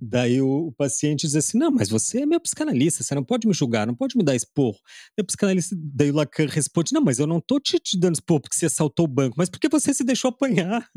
Daí 0.00 0.40
o, 0.40 0.68
o, 0.68 0.72
paciente 0.72 1.22
diz 1.22 1.36
assim: 1.36 1.58
Não, 1.58 1.70
mas 1.70 1.88
você 1.88 2.22
é 2.22 2.26
meu 2.26 2.40
psicanalista, 2.40 3.02
você 3.02 3.14
não 3.14 3.24
pode 3.24 3.46
me 3.46 3.54
julgar, 3.54 3.86
não 3.86 3.94
pode 3.94 4.16
me 4.16 4.24
dar 4.24 4.34
esporro. 4.34 4.78
Daí 5.16 5.22
o 5.22 5.26
psicanalista, 5.26 5.76
daí 5.78 6.10
o 6.10 6.14
Lacan 6.14 6.46
responde: 6.46 6.92
Não, 6.92 7.02
mas 7.02 7.18
eu 7.18 7.26
não 7.26 7.40
tô 7.40 7.60
te, 7.60 7.78
te 7.78 7.98
dando 7.98 8.14
esporro 8.14 8.40
porque 8.40 8.56
você 8.56 8.66
assaltou 8.66 9.04
o 9.04 9.08
banco, 9.08 9.34
mas 9.36 9.48
porque 9.48 9.68
você 9.68 9.92
se 9.92 10.04
deixou 10.04 10.30
apanhar. 10.30 10.88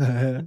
É. 0.00 0.44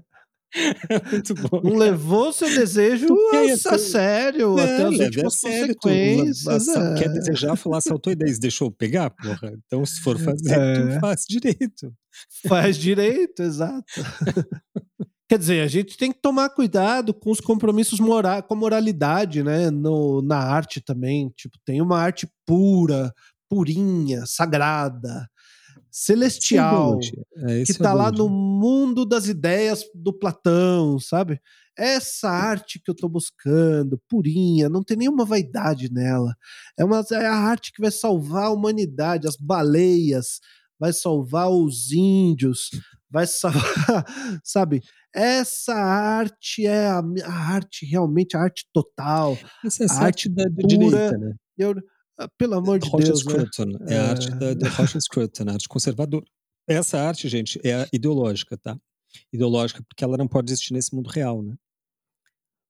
Muito 1.11 1.33
bom. 1.35 1.61
Não 1.63 1.75
levou 1.75 2.31
seu 2.31 2.49
desejo 2.49 3.07
a, 3.33 3.73
a 3.73 3.77
sério, 3.77 4.55
não, 4.55 4.63
até 4.63 4.83
as 4.83 4.99
últimas 4.99 5.39
sério, 5.39 5.75
consequências. 5.75 6.65
Tu, 6.65 6.71
é. 6.71 6.95
Quer 6.95 7.09
desejar 7.09 7.55
falar 7.55 7.81
saltou 7.81 8.13
e 8.13 8.15
deixou 8.15 8.71
pegar? 8.71 9.09
Porra. 9.09 9.53
Então, 9.65 9.85
se 9.85 10.01
for 10.01 10.17
fazer, 10.17 10.57
é. 10.57 10.95
tu 10.95 10.99
faz 10.99 11.25
direito. 11.27 11.93
Faz 12.47 12.77
direito, 12.77 13.43
exato. 13.43 13.83
Quer 15.29 15.37
dizer, 15.37 15.61
a 15.61 15.67
gente 15.67 15.97
tem 15.97 16.11
que 16.11 16.21
tomar 16.21 16.49
cuidado 16.49 17.13
com 17.13 17.29
os 17.29 17.41
compromissos 17.41 17.99
morais, 17.99 18.43
com 18.47 18.53
a 18.53 18.57
moralidade, 18.57 19.43
né? 19.43 19.69
No, 19.69 20.21
na 20.21 20.37
arte 20.37 20.79
também. 20.79 21.29
Tipo, 21.35 21.57
tem 21.65 21.81
uma 21.81 21.99
arte 21.99 22.29
pura, 22.45 23.13
purinha, 23.49 24.25
sagrada 24.25 25.27
celestial, 25.99 26.99
é, 27.37 27.63
que 27.63 27.71
está 27.71 27.89
é 27.89 27.93
lá 27.93 28.11
no 28.11 28.29
mundo 28.29 29.03
das 29.03 29.27
ideias 29.27 29.83
do 29.95 30.13
Platão, 30.13 30.99
sabe? 30.99 31.41
Essa 31.75 32.29
arte 32.29 32.79
que 32.79 32.91
eu 32.91 32.93
estou 32.93 33.09
buscando, 33.09 33.99
purinha, 34.07 34.69
não 34.69 34.83
tem 34.83 34.95
nenhuma 34.95 35.25
vaidade 35.25 35.91
nela. 35.91 36.35
É, 36.77 36.85
uma, 36.85 37.03
é 37.11 37.25
a 37.25 37.33
arte 37.33 37.71
que 37.73 37.81
vai 37.81 37.89
salvar 37.89 38.43
a 38.43 38.51
humanidade, 38.51 39.27
as 39.27 39.35
baleias, 39.35 40.39
vai 40.79 40.93
salvar 40.93 41.49
os 41.49 41.91
índios, 41.91 42.69
vai 43.09 43.25
salvar, 43.25 44.05
sabe? 44.45 44.83
Essa 45.11 45.73
arte 45.73 46.67
é 46.67 46.89
a, 46.89 47.01
a, 47.25 47.53
arte 47.55 47.87
realmente 47.87 48.37
a 48.37 48.41
arte 48.41 48.67
total. 48.71 49.35
Essa 49.65 49.83
é 49.83 49.87
a, 49.89 49.93
arte, 49.93 50.03
arte 50.03 50.29
da, 50.29 50.43
pura, 50.43 50.67
direita, 50.67 51.17
né? 51.17 51.33
Eu, 51.57 51.73
pelo 52.37 52.55
amor 52.55 52.79
de 52.79 52.89
Roger 52.89 53.07
Deus. 53.07 53.19
Scruton, 53.19 53.65
né? 53.65 53.77
é 53.89 53.97
a 53.97 54.09
arte 54.09 54.29
da, 54.31 54.53
da 54.53 54.69
Roger 54.69 55.01
Scruton, 55.01 55.43
a 55.47 55.53
arte 55.53 55.67
conservadora. 55.67 56.25
Essa 56.67 56.99
arte, 56.99 57.29
gente, 57.29 57.59
é 57.65 57.87
ideológica, 57.93 58.57
tá? 58.57 58.77
Ideológica 59.31 59.81
porque 59.87 60.03
ela 60.03 60.17
não 60.17 60.27
pode 60.27 60.51
existir 60.51 60.73
nesse 60.73 60.93
mundo 60.93 61.07
real, 61.07 61.41
né? 61.41 61.55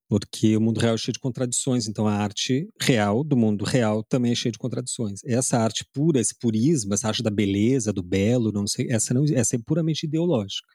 Porque 0.10 0.56
o 0.56 0.62
mundo 0.62 0.80
real 0.80 0.96
é 0.96 0.98
cheio 0.98 1.14
de 1.14 1.20
contradições, 1.20 1.86
então 1.88 2.08
a 2.08 2.14
arte 2.14 2.70
real 2.80 3.26
do 3.26 3.36
mundo 3.36 3.66
real 3.66 4.02
também 4.04 4.32
é 4.32 4.36
cheia 4.36 4.52
de 4.52 4.58
contradições. 4.58 5.20
Essa 5.26 5.58
arte 5.58 5.86
pura, 5.92 6.22
esse 6.22 6.34
purismo, 6.34 6.94
essa 6.94 7.10
arte 7.10 7.22
da 7.22 7.30
beleza, 7.30 7.92
do 7.92 8.02
belo, 8.02 8.52
não 8.54 8.66
sei, 8.66 8.88
essa 8.90 9.14
não, 9.14 9.26
essa 9.34 9.58
é 9.58 9.60
puramente 9.60 10.06
ideológica. 10.06 10.68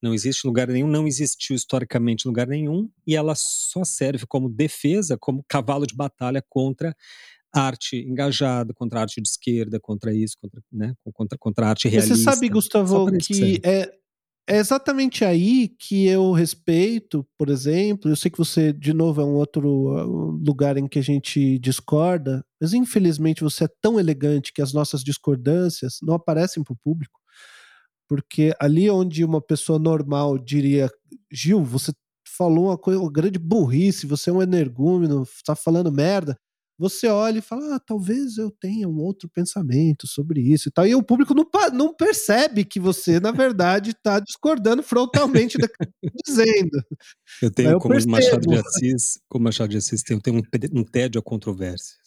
Não 0.00 0.14
existe 0.14 0.46
lugar 0.46 0.66
nenhum, 0.68 0.86
não 0.86 1.06
existiu 1.06 1.54
historicamente 1.54 2.26
lugar 2.26 2.46
nenhum, 2.46 2.88
e 3.06 3.14
ela 3.14 3.34
só 3.34 3.84
serve 3.84 4.24
como 4.26 4.48
defesa, 4.48 5.18
como 5.18 5.44
cavalo 5.46 5.86
de 5.86 5.94
batalha 5.94 6.42
contra 6.48 6.96
arte 7.52 7.96
engajada, 7.96 8.72
contra 8.74 9.00
a 9.00 9.02
arte 9.02 9.20
de 9.20 9.28
esquerda, 9.28 9.78
contra 9.80 10.14
isso, 10.14 10.36
contra, 10.40 10.60
né, 10.72 10.94
contra, 11.12 11.38
contra 11.38 11.66
a 11.66 11.68
arte 11.70 11.88
realista. 11.88 12.16
Você 12.16 12.22
sabe, 12.22 12.48
Gustavo, 12.48 13.10
que 13.18 13.60
é, 13.64 13.90
é 14.48 14.56
exatamente 14.58 15.24
aí 15.24 15.68
que 15.68 16.06
eu 16.06 16.32
respeito, 16.32 17.26
por 17.38 17.48
exemplo, 17.48 18.10
eu 18.10 18.16
sei 18.16 18.30
que 18.30 18.38
você, 18.38 18.72
de 18.72 18.92
novo, 18.92 19.20
é 19.20 19.24
um 19.24 19.34
outro 19.34 19.68
lugar 20.44 20.76
em 20.76 20.88
que 20.88 20.98
a 20.98 21.02
gente 21.02 21.58
discorda, 21.58 22.44
mas 22.60 22.72
infelizmente 22.72 23.42
você 23.42 23.64
é 23.64 23.68
tão 23.80 23.98
elegante 23.98 24.52
que 24.52 24.62
as 24.62 24.72
nossas 24.72 25.02
discordâncias 25.02 25.98
não 26.02 26.14
aparecem 26.14 26.62
para 26.62 26.72
o 26.72 26.78
público, 26.82 27.20
porque 28.08 28.52
ali 28.60 28.90
onde 28.90 29.24
uma 29.24 29.40
pessoa 29.40 29.78
normal 29.78 30.36
diria, 30.38 30.90
Gil, 31.30 31.62
você 31.62 31.92
falou 32.36 32.66
uma 32.66 32.78
coisa, 32.78 32.98
uma 32.98 33.12
grande 33.12 33.38
burrice, 33.38 34.06
você 34.06 34.30
é 34.30 34.32
um 34.32 34.42
energúmeno, 34.42 35.22
está 35.22 35.54
falando 35.54 35.92
merda, 35.92 36.36
você 36.80 37.08
olha 37.08 37.40
e 37.40 37.42
fala, 37.42 37.76
ah, 37.76 37.78
talvez 37.78 38.38
eu 38.38 38.50
tenha 38.50 38.88
um 38.88 39.00
outro 39.00 39.28
pensamento 39.28 40.06
sobre 40.06 40.40
isso 40.40 40.70
e 40.70 40.72
tal. 40.72 40.86
E 40.86 40.94
o 40.94 41.02
público 41.02 41.34
não, 41.34 41.46
não 41.74 41.94
percebe 41.94 42.64
que 42.64 42.80
você, 42.80 43.20
na 43.20 43.30
verdade, 43.30 43.90
está 43.90 44.18
discordando 44.18 44.82
frontalmente 44.82 45.58
do 45.58 45.68
que 45.68 46.10
dizendo. 46.24 46.82
Eu 47.42 47.50
tenho, 47.50 47.70
eu 47.72 47.78
como 47.78 47.92
percebo. 47.92 48.12
Machado 48.12 48.40
de 48.40 48.56
Assis, 48.56 49.20
como 49.28 49.44
Machado 49.44 49.68
de 49.68 49.76
Assis, 49.76 50.02
eu 50.08 50.22
tenho 50.22 50.38
um, 50.38 50.80
um 50.80 50.82
tédio 50.82 51.18
a 51.18 51.22
controvérsias. 51.22 51.98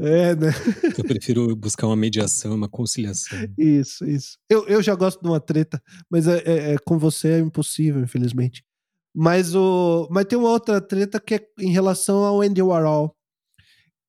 É, 0.00 0.34
né? 0.34 0.48
Eu 0.96 1.04
prefiro 1.04 1.54
buscar 1.54 1.86
uma 1.86 1.96
mediação, 1.96 2.54
uma 2.54 2.70
conciliação. 2.70 3.38
Isso, 3.58 4.02
isso. 4.06 4.38
Eu, 4.48 4.66
eu 4.66 4.82
já 4.82 4.94
gosto 4.94 5.20
de 5.20 5.28
uma 5.28 5.40
treta, 5.40 5.78
mas 6.10 6.26
é, 6.26 6.38
é, 6.38 6.72
é 6.72 6.76
com 6.86 6.98
você 6.98 7.32
é 7.32 7.38
impossível, 7.38 8.02
infelizmente. 8.02 8.64
Mas, 9.14 9.54
o, 9.54 10.08
mas 10.10 10.24
tem 10.24 10.38
uma 10.38 10.48
outra 10.48 10.80
treta 10.80 11.20
que 11.20 11.34
é 11.34 11.46
em 11.58 11.70
relação 11.70 12.24
ao 12.24 12.40
Andy 12.40 12.62
Warhol 12.62 13.14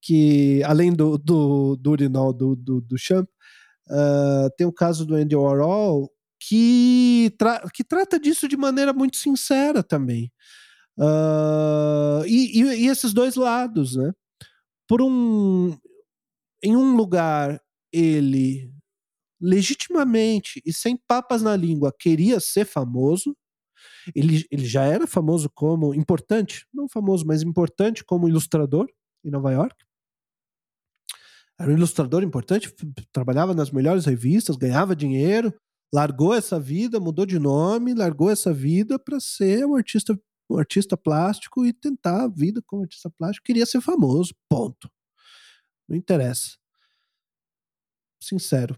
que 0.05 0.61
além 0.63 0.93
do, 0.93 1.17
do, 1.17 1.75
do 1.77 1.89
urinol 1.89 2.31
do, 2.31 2.55
do, 2.55 2.79
do 2.79 2.95
Champ, 2.95 3.27
uh, 3.89 4.49
tem 4.55 4.67
o 4.67 4.71
caso 4.71 5.03
do 5.03 5.15
Andy 5.15 5.35
Warhol 5.35 6.11
que, 6.39 7.33
tra 7.39 7.67
que 7.73 7.83
trata 7.83 8.19
disso 8.19 8.47
de 8.47 8.55
maneira 8.55 8.93
muito 8.93 9.17
sincera 9.17 9.81
também. 9.81 10.31
Uh, 10.95 12.23
e, 12.27 12.61
e, 12.61 12.83
e, 12.83 12.87
esses 12.87 13.13
dois 13.13 13.35
lados, 13.35 13.95
né? 13.95 14.11
Por 14.87 15.01
um, 15.01 15.75
em 16.63 16.75
um 16.77 16.95
lugar 16.95 17.59
ele 17.91 18.71
legitimamente 19.41 20.61
e 20.63 20.71
sem 20.71 20.95
papas 21.07 21.41
na 21.41 21.55
língua 21.55 21.91
queria 21.99 22.39
ser 22.39 22.65
famoso. 22.65 23.35
Ele, 24.15 24.45
ele 24.51 24.65
já 24.65 24.83
era 24.83 25.07
famoso 25.07 25.49
como 25.49 25.95
importante, 25.95 26.67
não 26.71 26.87
famoso, 26.87 27.25
mas 27.25 27.41
importante 27.41 28.03
como 28.05 28.29
ilustrador 28.29 28.87
em 29.23 29.31
Nova 29.31 29.51
York 29.51 29.75
era 31.59 31.71
um 31.71 31.75
ilustrador 31.75 32.23
importante, 32.23 32.73
trabalhava 33.11 33.53
nas 33.53 33.71
melhores 33.71 34.05
revistas, 34.05 34.57
ganhava 34.57 34.95
dinheiro, 34.95 35.53
largou 35.93 36.33
essa 36.33 36.59
vida, 36.59 36.99
mudou 36.99 37.25
de 37.25 37.39
nome, 37.39 37.93
largou 37.93 38.29
essa 38.29 38.53
vida 38.53 38.99
para 38.99 39.19
ser 39.19 39.65
um 39.65 39.75
artista, 39.75 40.19
um 40.49 40.57
artista 40.57 40.97
plástico 40.97 41.65
e 41.65 41.71
tentar 41.71 42.23
a 42.25 42.27
vida 42.27 42.61
como 42.65 42.83
artista 42.83 43.09
plástico. 43.09 43.45
Queria 43.45 43.65
ser 43.65 43.79
famoso, 43.79 44.33
ponto. 44.49 44.89
Não 45.87 45.95
interessa. 45.95 46.57
Sincero. 48.21 48.77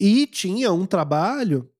E 0.00 0.26
tinha 0.26 0.72
um 0.72 0.86
trabalho, 0.86 1.70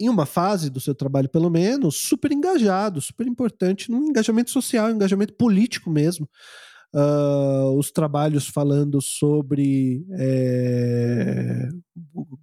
em 0.00 0.08
uma 0.08 0.26
fase 0.26 0.70
do 0.70 0.80
seu 0.80 0.94
trabalho, 0.94 1.28
pelo 1.28 1.50
menos, 1.50 1.96
super 1.96 2.32
engajado, 2.32 3.00
super 3.00 3.26
importante, 3.26 3.90
num 3.90 4.08
engajamento 4.08 4.50
social, 4.50 4.90
engajamento 4.90 5.34
político 5.34 5.88
mesmo 5.88 6.28
uh, 6.94 7.76
os 7.78 7.90
trabalhos 7.90 8.46
falando 8.48 9.00
sobre 9.00 10.04
é, 10.18 11.68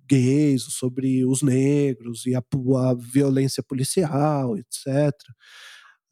gays, 0.10 0.64
sobre 0.64 1.26
os 1.26 1.42
negros 1.42 2.26
e 2.26 2.36
a, 2.36 2.40
a 2.40 2.94
violência 2.96 3.64
policial, 3.64 4.58
etc. 4.58 5.12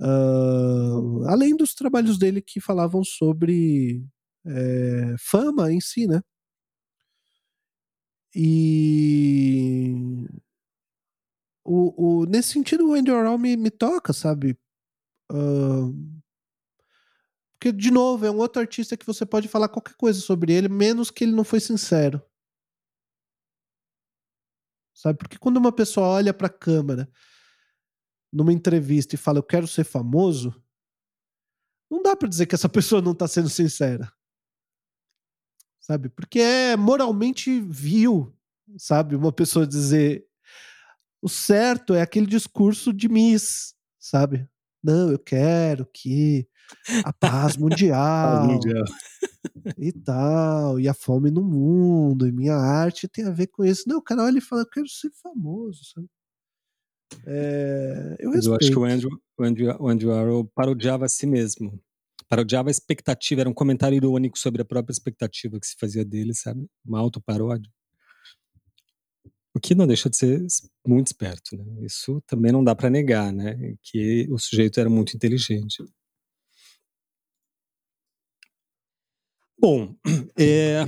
Uh, 0.02 1.26
além 1.28 1.56
dos 1.56 1.74
trabalhos 1.74 2.18
dele 2.18 2.42
que 2.42 2.60
falavam 2.60 3.04
sobre 3.04 4.04
é, 4.46 5.16
fama 5.20 5.72
em 5.72 5.80
si, 5.80 6.08
né? 6.08 6.22
E 8.36 9.94
o, 11.64 12.22
o, 12.22 12.26
nesse 12.26 12.50
sentido, 12.54 12.90
o 12.90 12.94
Andy 12.94 13.12
me, 13.40 13.56
me 13.56 13.72
toca, 13.72 14.12
sabe? 14.12 14.58
Uh, 15.32 15.94
porque, 17.64 17.72
de 17.72 17.92
novo, 17.92 18.26
é 18.26 18.32
um 18.32 18.40
outro 18.40 18.62
artista 18.62 18.98
que 18.98 19.06
você 19.06 19.26
pode 19.26 19.48
falar 19.48 19.70
qualquer 19.70 19.96
coisa 19.96 20.20
sobre 20.20 20.52
ele, 20.52 20.68
menos 20.68 21.10
que 21.10 21.24
ele 21.24 21.32
não 21.32 21.46
foi 21.46 21.62
sincero. 21.62 22.22
Sabe? 24.94 25.18
Porque 25.18 25.38
quando 25.38 25.56
uma 25.56 25.72
pessoa 25.72 26.08
olha 26.08 26.34
para 26.34 26.48
a 26.48 26.54
câmera 26.54 27.10
numa 28.34 28.52
entrevista 28.52 29.16
e 29.16 29.18
fala 29.18 29.40
eu 29.40 29.44
quero 29.44 29.66
ser 29.66 29.86
famoso, 29.86 30.62
não 31.90 32.04
dá 32.04 32.18
para 32.18 32.28
dizer 32.28 32.48
que 32.48 32.56
essa 32.56 32.68
pessoa 32.68 33.02
não 33.02 33.16
tá 33.16 33.30
sendo 33.30 33.48
sincera. 33.48 34.12
Sabe? 35.80 36.10
Porque 36.10 36.40
é 36.40 36.76
moralmente 36.76 37.62
vil, 37.62 38.38
sabe? 38.78 39.16
Uma 39.16 39.32
pessoa 39.32 39.66
dizer 39.66 40.28
o 41.22 41.30
certo 41.30 41.94
é 41.94 42.02
aquele 42.02 42.28
discurso 42.28 42.92
de 42.92 43.08
Miss, 43.08 43.74
sabe? 43.98 44.50
Não, 44.84 45.10
eu 45.10 45.20
quero 45.20 45.86
que 45.86 46.46
a 47.04 47.14
paz 47.14 47.58
mundial, 47.58 48.48
mundial. 48.48 48.86
e 49.78 49.92
tal, 49.92 50.80
e 50.80 50.88
a 50.88 50.94
fome 50.94 51.32
no 51.32 51.44
mundo, 51.44 52.28
e 52.28 52.32
minha 52.32 52.56
arte 52.56 53.08
tem 53.08 53.26
a 53.26 53.32
ver 53.32 53.48
com 53.48 53.64
isso. 53.64 53.84
Não, 53.88 53.98
o 53.98 54.02
cara 54.02 54.24
olha 54.24 54.38
e 54.38 54.42
fala, 54.42 54.62
eu 54.64 54.70
quero 54.70 54.88
ser 54.88 55.12
famoso, 55.22 55.82
sabe? 55.94 56.08
É, 57.26 58.16
eu, 58.20 58.34
eu 58.34 58.56
acho 58.56 58.72
que 58.72 58.80
o 58.80 58.84
Andrew, 58.84 59.12
o 59.38 59.44
Andrew, 59.44 59.76
o 59.80 59.88
Andrew 59.88 60.12
Arrow 60.12 60.46
parodiava 60.56 61.06
a 61.06 61.10
si 61.10 61.28
mesmo. 61.28 61.80
Parodiava 62.28 62.70
a 62.70 62.72
expectativa, 62.72 63.42
era 63.42 63.50
um 63.50 63.54
comentário 63.54 63.96
irônico 63.96 64.40
sobre 64.40 64.62
a 64.62 64.66
própria 64.66 64.92
expectativa 64.92 65.60
que 65.60 65.68
se 65.68 65.76
fazia 65.80 66.04
dele, 66.04 66.34
sabe? 66.34 66.66
Uma 66.86 67.00
autoparódia. 67.00 67.70
O 69.56 69.60
que 69.60 69.76
não 69.76 69.86
deixa 69.86 70.10
de 70.10 70.18
ser 70.18 70.44
muito 70.86 71.08
esperto, 71.08 71.56
né? 71.56 71.86
Isso 71.86 72.22
também 72.26 72.52
não 72.52 72.64
dá 72.64 72.74
para 72.74 72.90
negar, 72.90 73.32
né? 73.32 73.76
Que 73.84 74.28
o 74.32 74.40
sujeito 74.40 74.80
era 74.80 74.90
muito 74.90 75.16
inteligente. 75.16 75.84
Bom, 79.60 79.96
é, 80.38 80.86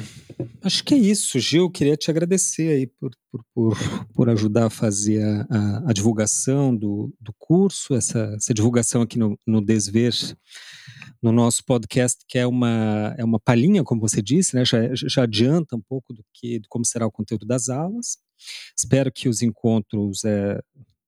acho 0.62 0.84
que 0.84 0.94
é 0.94 0.98
isso, 0.98 1.40
Gil. 1.40 1.70
Queria 1.70 1.96
te 1.96 2.10
agradecer 2.10 2.70
aí 2.70 2.88
por, 2.88 3.12
por, 3.32 3.44
por, 3.54 3.78
por 4.14 4.30
ajudar 4.30 4.66
a 4.66 4.70
fazer 4.70 5.24
a, 5.24 5.48
a, 5.50 5.90
a 5.90 5.94
divulgação 5.94 6.76
do, 6.76 7.14
do 7.20 7.34
curso, 7.38 7.96
essa, 7.96 8.34
essa 8.36 8.54
divulgação 8.54 9.02
aqui 9.02 9.18
no, 9.18 9.40
no 9.46 9.62
Desver, 9.62 10.14
no 11.22 11.32
nosso 11.32 11.64
podcast, 11.64 12.24
que 12.28 12.38
é 12.38 12.46
uma, 12.46 13.16
é 13.18 13.24
uma 13.24 13.40
palhinha, 13.40 13.84
como 13.84 14.02
você 14.02 14.22
disse, 14.22 14.56
né? 14.56 14.66
já, 14.66 14.78
já 14.94 15.24
adianta 15.24 15.76
um 15.76 15.82
pouco 15.82 16.14
do 16.14 16.24
que 16.34 16.60
de 16.60 16.68
como 16.68 16.86
será 16.86 17.08
o 17.08 17.12
conteúdo 17.12 17.46
das 17.46 17.70
aulas. 17.70 18.18
Espero 18.78 19.12
que 19.12 19.30
os 19.30 19.42
encontros 19.42 20.26
é, 20.26 20.60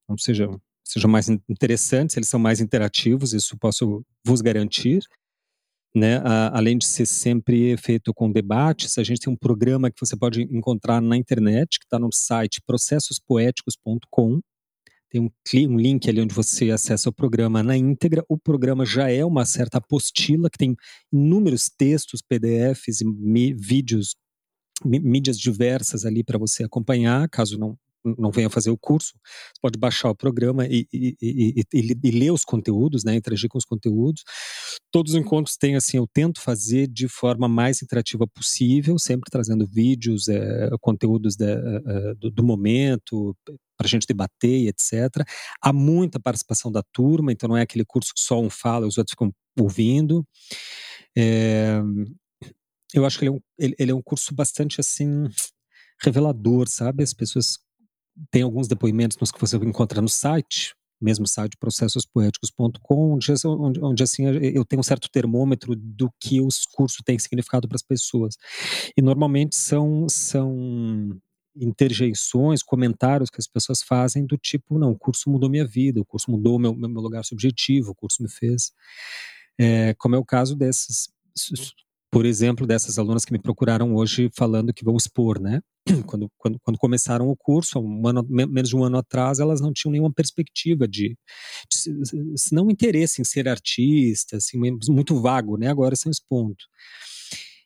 não 0.07 0.17
sejam, 0.17 0.61
sejam 0.85 1.09
mais 1.09 1.27
interessantes, 1.27 2.15
eles 2.15 2.29
são 2.29 2.39
mais 2.39 2.61
interativos, 2.61 3.33
isso 3.33 3.57
posso 3.57 4.05
vos 4.25 4.41
garantir 4.41 5.01
né? 5.97 6.21
além 6.51 6.77
de 6.77 6.85
ser 6.85 7.05
sempre 7.05 7.75
feito 7.77 8.13
com 8.13 8.31
debates, 8.31 8.97
a 8.97 9.03
gente 9.03 9.19
tem 9.21 9.33
um 9.33 9.35
programa 9.35 9.89
que 9.89 9.99
você 9.99 10.15
pode 10.15 10.43
encontrar 10.43 11.01
na 11.01 11.17
internet, 11.17 11.79
que 11.79 11.85
está 11.85 11.99
no 11.99 12.11
site 12.11 12.61
processospoéticos.com. 12.65 14.39
Tem 15.09 15.21
um, 15.21 15.29
um, 15.69 15.77
link 15.77 16.09
ali 16.09 16.21
onde 16.21 16.33
você 16.33 16.69
acessa 16.69 17.09
o 17.09 17.13
programa 17.13 17.63
na 17.63 17.77
íntegra. 17.77 18.23
O 18.27 18.37
programa 18.37 18.85
já 18.85 19.09
é 19.09 19.23
uma 19.23 19.45
certa 19.45 19.77
apostila 19.77 20.49
que 20.49 20.57
tem 20.57 20.75
inúmeros 21.11 21.69
textos, 21.69 22.21
PDFs 22.21 23.01
e 23.01 23.53
vídeos, 23.53 24.15
mídias 24.85 25.39
diversas 25.39 26.05
ali 26.05 26.23
para 26.23 26.37
você 26.37 26.63
acompanhar, 26.63 27.27
caso 27.29 27.57
não 27.57 27.77
não 28.03 28.31
venha 28.31 28.49
fazer 28.49 28.69
o 28.69 28.77
curso, 28.77 29.13
você 29.13 29.61
pode 29.61 29.77
baixar 29.77 30.09
o 30.09 30.15
programa 30.15 30.65
e, 30.65 30.87
e, 30.93 31.15
e, 31.21 31.65
e, 31.73 32.11
ler 32.11 32.31
os 32.31 32.43
conteúdos, 32.43 33.03
né, 33.03 33.15
interagir 33.15 33.49
com 33.49 33.57
os 33.57 33.65
conteúdos. 33.65 34.23
Todos 34.91 35.13
os 35.13 35.19
encontros 35.19 35.57
têm, 35.57 35.75
assim, 35.75 35.97
eu 35.97 36.07
tento 36.07 36.41
fazer 36.41 36.87
de 36.87 37.07
forma 37.07 37.47
mais 37.47 37.81
interativa 37.81 38.25
possível, 38.27 38.97
sempre 38.97 39.29
trazendo 39.29 39.65
vídeos, 39.65 40.27
é, 40.27 40.69
conteúdos 40.79 41.35
de, 41.35 41.45
é, 41.45 42.13
do, 42.15 42.31
do 42.31 42.43
momento, 42.43 43.35
para 43.77 43.85
a 43.85 43.89
gente 43.89 44.07
debater, 44.07 44.67
etc. 44.67 45.25
Há 45.61 45.71
muita 45.71 46.19
participação 46.19 46.71
da 46.71 46.81
turma, 46.93 47.31
então 47.31 47.49
não 47.49 47.57
é 47.57 47.61
aquele 47.61 47.85
curso 47.85 48.13
que 48.13 48.21
só 48.21 48.39
um 48.39 48.49
fala 48.49 48.85
e 48.85 48.89
os 48.89 48.97
outros 48.97 49.11
ficam 49.11 49.31
ouvindo. 49.59 50.25
É, 51.15 51.79
eu 52.93 53.05
acho 53.05 53.19
que 53.19 53.25
ele 53.25 53.29
é, 53.29 53.37
um, 53.37 53.41
ele, 53.57 53.75
ele 53.77 53.91
é 53.91 53.95
um 53.95 54.01
curso 54.01 54.33
bastante 54.33 54.79
assim 54.79 55.27
revelador, 56.01 56.67
sabe? 56.67 57.03
As 57.03 57.13
pessoas 57.13 57.59
tem 58.31 58.41
alguns 58.41 58.67
depoimentos 58.67 59.17
nos 59.17 59.31
que 59.31 59.39
você 59.39 59.57
encontra 59.57 60.01
no 60.01 60.09
site, 60.09 60.75
mesmo 60.99 61.27
site 61.27 61.55
processospoéticos.com, 61.57 63.13
onde, 63.13 63.33
onde, 63.45 63.79
onde, 63.83 64.03
assim 64.03 64.25
eu 64.25 64.65
tenho 64.65 64.79
um 64.79 64.83
certo 64.83 65.09
termômetro 65.09 65.75
do 65.75 66.11
que 66.19 66.41
os 66.41 66.65
cursos 66.65 67.01
têm 67.05 67.19
significado 67.19 67.67
para 67.67 67.75
as 67.75 67.83
pessoas. 67.83 68.35
E 68.95 69.01
normalmente 69.01 69.55
são, 69.55 70.07
são 70.09 71.19
interjeições, 71.55 72.63
comentários 72.63 73.29
que 73.29 73.39
as 73.39 73.47
pessoas 73.47 73.81
fazem 73.81 74.25
do 74.25 74.37
tipo, 74.37 74.77
não, 74.77 74.91
o 74.91 74.97
curso 74.97 75.29
mudou 75.29 75.49
minha 75.49 75.65
vida, 75.65 76.01
o 76.01 76.05
curso 76.05 76.31
mudou 76.31 76.57
meu, 76.57 76.73
meu 76.73 77.01
lugar 77.01 77.23
subjetivo, 77.23 77.91
o 77.91 77.95
curso 77.95 78.21
me 78.21 78.29
fez. 78.29 78.71
É, 79.59 79.93
como 79.95 80.15
é 80.15 80.19
o 80.19 80.25
caso 80.25 80.55
desses 80.55 81.09
por 82.09 82.25
exemplo, 82.25 82.65
dessas 82.65 82.97
alunas 82.97 83.25
que 83.25 83.33
me 83.33 83.39
procuraram 83.39 83.93
hoje 83.93 84.29
falando 84.35 84.73
que 84.73 84.83
vão 84.83 84.95
expor, 84.95 85.39
né? 85.39 85.61
Quando, 86.05 86.29
quando, 86.37 86.59
quando 86.59 86.77
começaram 86.77 87.27
o 87.27 87.35
curso, 87.35 87.79
um 87.79 88.07
ano, 88.07 88.25
menos 88.29 88.69
de 88.69 88.75
um 88.75 88.83
ano 88.83 88.97
atrás, 88.97 89.39
elas 89.39 89.61
não 89.61 89.71
tinham 89.71 89.91
nenhuma 89.91 90.11
perspectiva 90.11 90.87
de, 90.87 91.17
de 91.69 92.37
se 92.37 92.53
não 92.53 92.69
interesse 92.69 93.21
em 93.21 93.25
ser 93.25 93.47
artista, 93.47 94.37
assim, 94.37 94.57
muito 94.89 95.21
vago, 95.21 95.57
né? 95.57 95.67
Agora 95.67 95.93
estão 95.93 96.11
expondo. 96.11 96.57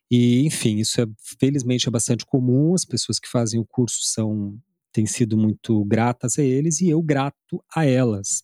E, 0.09 0.45
enfim, 0.45 0.77
isso 0.77 1.01
é, 1.01 1.05
felizmente 1.39 1.87
é 1.87 1.91
bastante 1.91 2.25
comum, 2.25 2.75
as 2.75 2.85
pessoas 2.85 3.17
que 3.19 3.29
fazem 3.29 3.59
o 3.59 3.65
curso 3.65 3.99
são 4.01 4.57
têm 4.91 5.05
sido 5.05 5.37
muito 5.37 5.85
gratas 5.85 6.37
a 6.37 6.43
eles 6.43 6.81
e 6.81 6.89
eu 6.89 7.01
grato 7.01 7.63
a 7.73 7.85
elas 7.85 8.43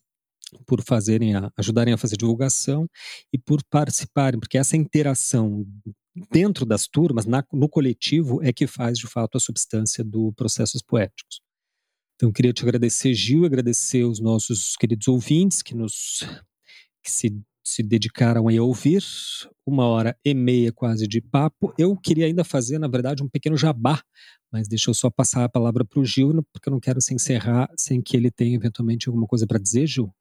por 0.65 0.81
fazerem 0.81 1.35
a, 1.35 1.51
ajudarem 1.57 1.93
a 1.93 1.97
fazer 1.97 2.17
divulgação 2.17 2.87
e 3.33 3.37
por 3.37 3.63
participarem, 3.69 4.39
porque 4.39 4.57
essa 4.57 4.77
interação 4.77 5.65
dentro 6.31 6.65
das 6.65 6.87
turmas, 6.87 7.25
na, 7.25 7.43
no 7.53 7.69
coletivo, 7.69 8.41
é 8.43 8.51
que 8.51 8.65
faz 8.65 8.97
de 8.97 9.07
fato 9.07 9.37
a 9.37 9.39
substância 9.39 10.03
do 10.03 10.33
processos 10.33 10.81
poéticos. 10.81 11.41
Então, 12.15 12.31
queria 12.31 12.51
te 12.51 12.63
agradecer, 12.63 13.13
Gil, 13.13 13.45
agradecer 13.45 14.03
os 14.03 14.19
nossos 14.19 14.75
queridos 14.75 15.07
ouvintes 15.07 15.61
que 15.61 15.75
nos 15.75 16.23
que 17.03 17.11
se, 17.11 17.41
se 17.63 17.83
dedicaram 17.83 18.49
a 18.49 18.61
ouvir 18.61 19.03
uma 19.65 19.85
hora 19.85 20.17
e 20.25 20.33
meia 20.33 20.73
quase 20.73 21.07
de 21.07 21.21
papo. 21.21 21.73
Eu 21.77 21.95
queria 21.95 22.25
ainda 22.25 22.43
fazer, 22.43 22.79
na 22.79 22.87
verdade, 22.87 23.23
um 23.23 23.29
pequeno 23.29 23.55
jabá, 23.55 24.01
mas 24.51 24.67
deixa 24.67 24.89
eu 24.89 24.93
só 24.93 25.09
passar 25.09 25.43
a 25.43 25.49
palavra 25.49 25.85
para 25.85 25.99
o 25.99 26.05
Gil, 26.05 26.43
porque 26.51 26.69
eu 26.69 26.71
não 26.71 26.79
quero 26.79 26.99
se 26.99 27.13
encerrar 27.13 27.69
sem 27.77 28.01
que 28.01 28.17
ele 28.17 28.31
tenha 28.31 28.55
eventualmente 28.55 29.07
alguma 29.07 29.27
coisa 29.27 29.45
para 29.45 29.59
dizer, 29.59 29.85
Gil. 29.85 30.11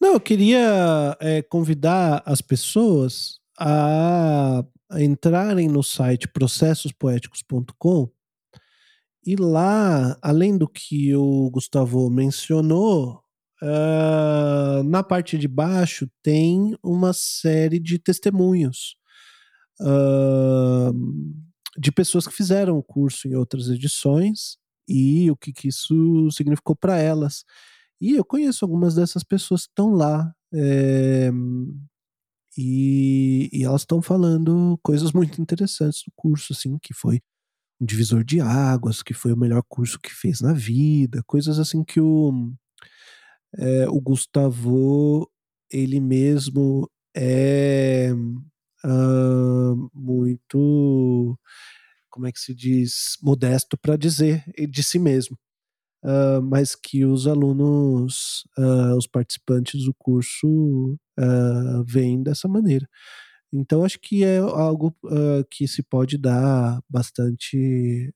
Não, 0.00 0.14
eu 0.14 0.20
queria 0.20 1.16
é, 1.20 1.42
convidar 1.42 2.22
as 2.24 2.40
pessoas 2.40 3.38
a 3.58 4.64
entrarem 4.98 5.68
no 5.68 5.82
site 5.82 6.26
processospoéticos.com 6.28 8.10
e 9.24 9.36
lá, 9.36 10.16
além 10.22 10.56
do 10.56 10.66
que 10.66 11.14
o 11.14 11.50
Gustavo 11.50 12.08
mencionou, 12.08 13.22
uh, 13.62 14.82
na 14.84 15.02
parte 15.02 15.36
de 15.36 15.46
baixo 15.46 16.08
tem 16.22 16.74
uma 16.82 17.12
série 17.12 17.78
de 17.78 17.98
testemunhos 17.98 18.96
uh, 19.80 20.92
de 21.78 21.92
pessoas 21.92 22.26
que 22.26 22.34
fizeram 22.34 22.78
o 22.78 22.82
curso 22.82 23.28
em 23.28 23.34
outras 23.34 23.68
edições 23.68 24.56
e 24.88 25.30
o 25.30 25.36
que, 25.36 25.52
que 25.52 25.68
isso 25.68 26.30
significou 26.32 26.74
para 26.74 26.98
elas. 26.98 27.44
E 28.00 28.14
eu 28.16 28.24
conheço 28.24 28.64
algumas 28.64 28.94
dessas 28.94 29.22
pessoas 29.22 29.62
que 29.62 29.70
estão 29.72 29.90
lá. 29.90 30.32
É, 30.52 31.30
e, 32.56 33.48
e, 33.52 33.62
elas 33.62 33.82
estão 33.82 34.02
falando 34.02 34.78
coisas 34.82 35.12
muito 35.12 35.40
interessantes 35.40 36.02
do 36.04 36.12
curso, 36.16 36.52
assim, 36.52 36.78
que 36.78 36.94
foi 36.94 37.20
um 37.80 37.86
divisor 37.86 38.24
de 38.24 38.40
águas, 38.40 39.02
que 39.02 39.14
foi 39.14 39.32
o 39.32 39.36
melhor 39.36 39.62
curso 39.68 39.98
que 40.00 40.10
fez 40.10 40.40
na 40.40 40.52
vida, 40.52 41.22
coisas 41.26 41.58
assim 41.58 41.84
que 41.84 42.00
o, 42.00 42.52
é, 43.56 43.88
o 43.88 44.00
Gustavo, 44.00 45.30
ele 45.70 46.00
mesmo 46.00 46.90
é 47.14 48.12
uh, 48.84 49.90
muito, 49.94 51.38
como 52.10 52.26
é 52.26 52.32
que 52.32 52.40
se 52.40 52.54
diz, 52.54 53.16
modesto 53.22 53.78
para 53.78 53.96
dizer 53.96 54.44
de 54.68 54.82
si 54.82 54.98
mesmo 54.98 55.38
uh, 56.04 56.42
mas 56.42 56.74
que 56.74 57.04
os 57.04 57.26
alunos, 57.26 58.44
uh, 58.58 58.96
os 58.96 59.06
participantes 59.06 59.84
do 59.84 59.94
curso 59.94 60.98
uh, 61.18 61.84
veem 61.86 62.22
dessa 62.22 62.48
maneira. 62.48 62.88
Então, 63.52 63.84
acho 63.84 63.98
que 64.00 64.22
é 64.24 64.38
algo 64.38 64.96
que 65.50 65.66
se 65.66 65.82
pode 65.82 66.16
dar 66.16 66.80
bastante, 66.88 68.14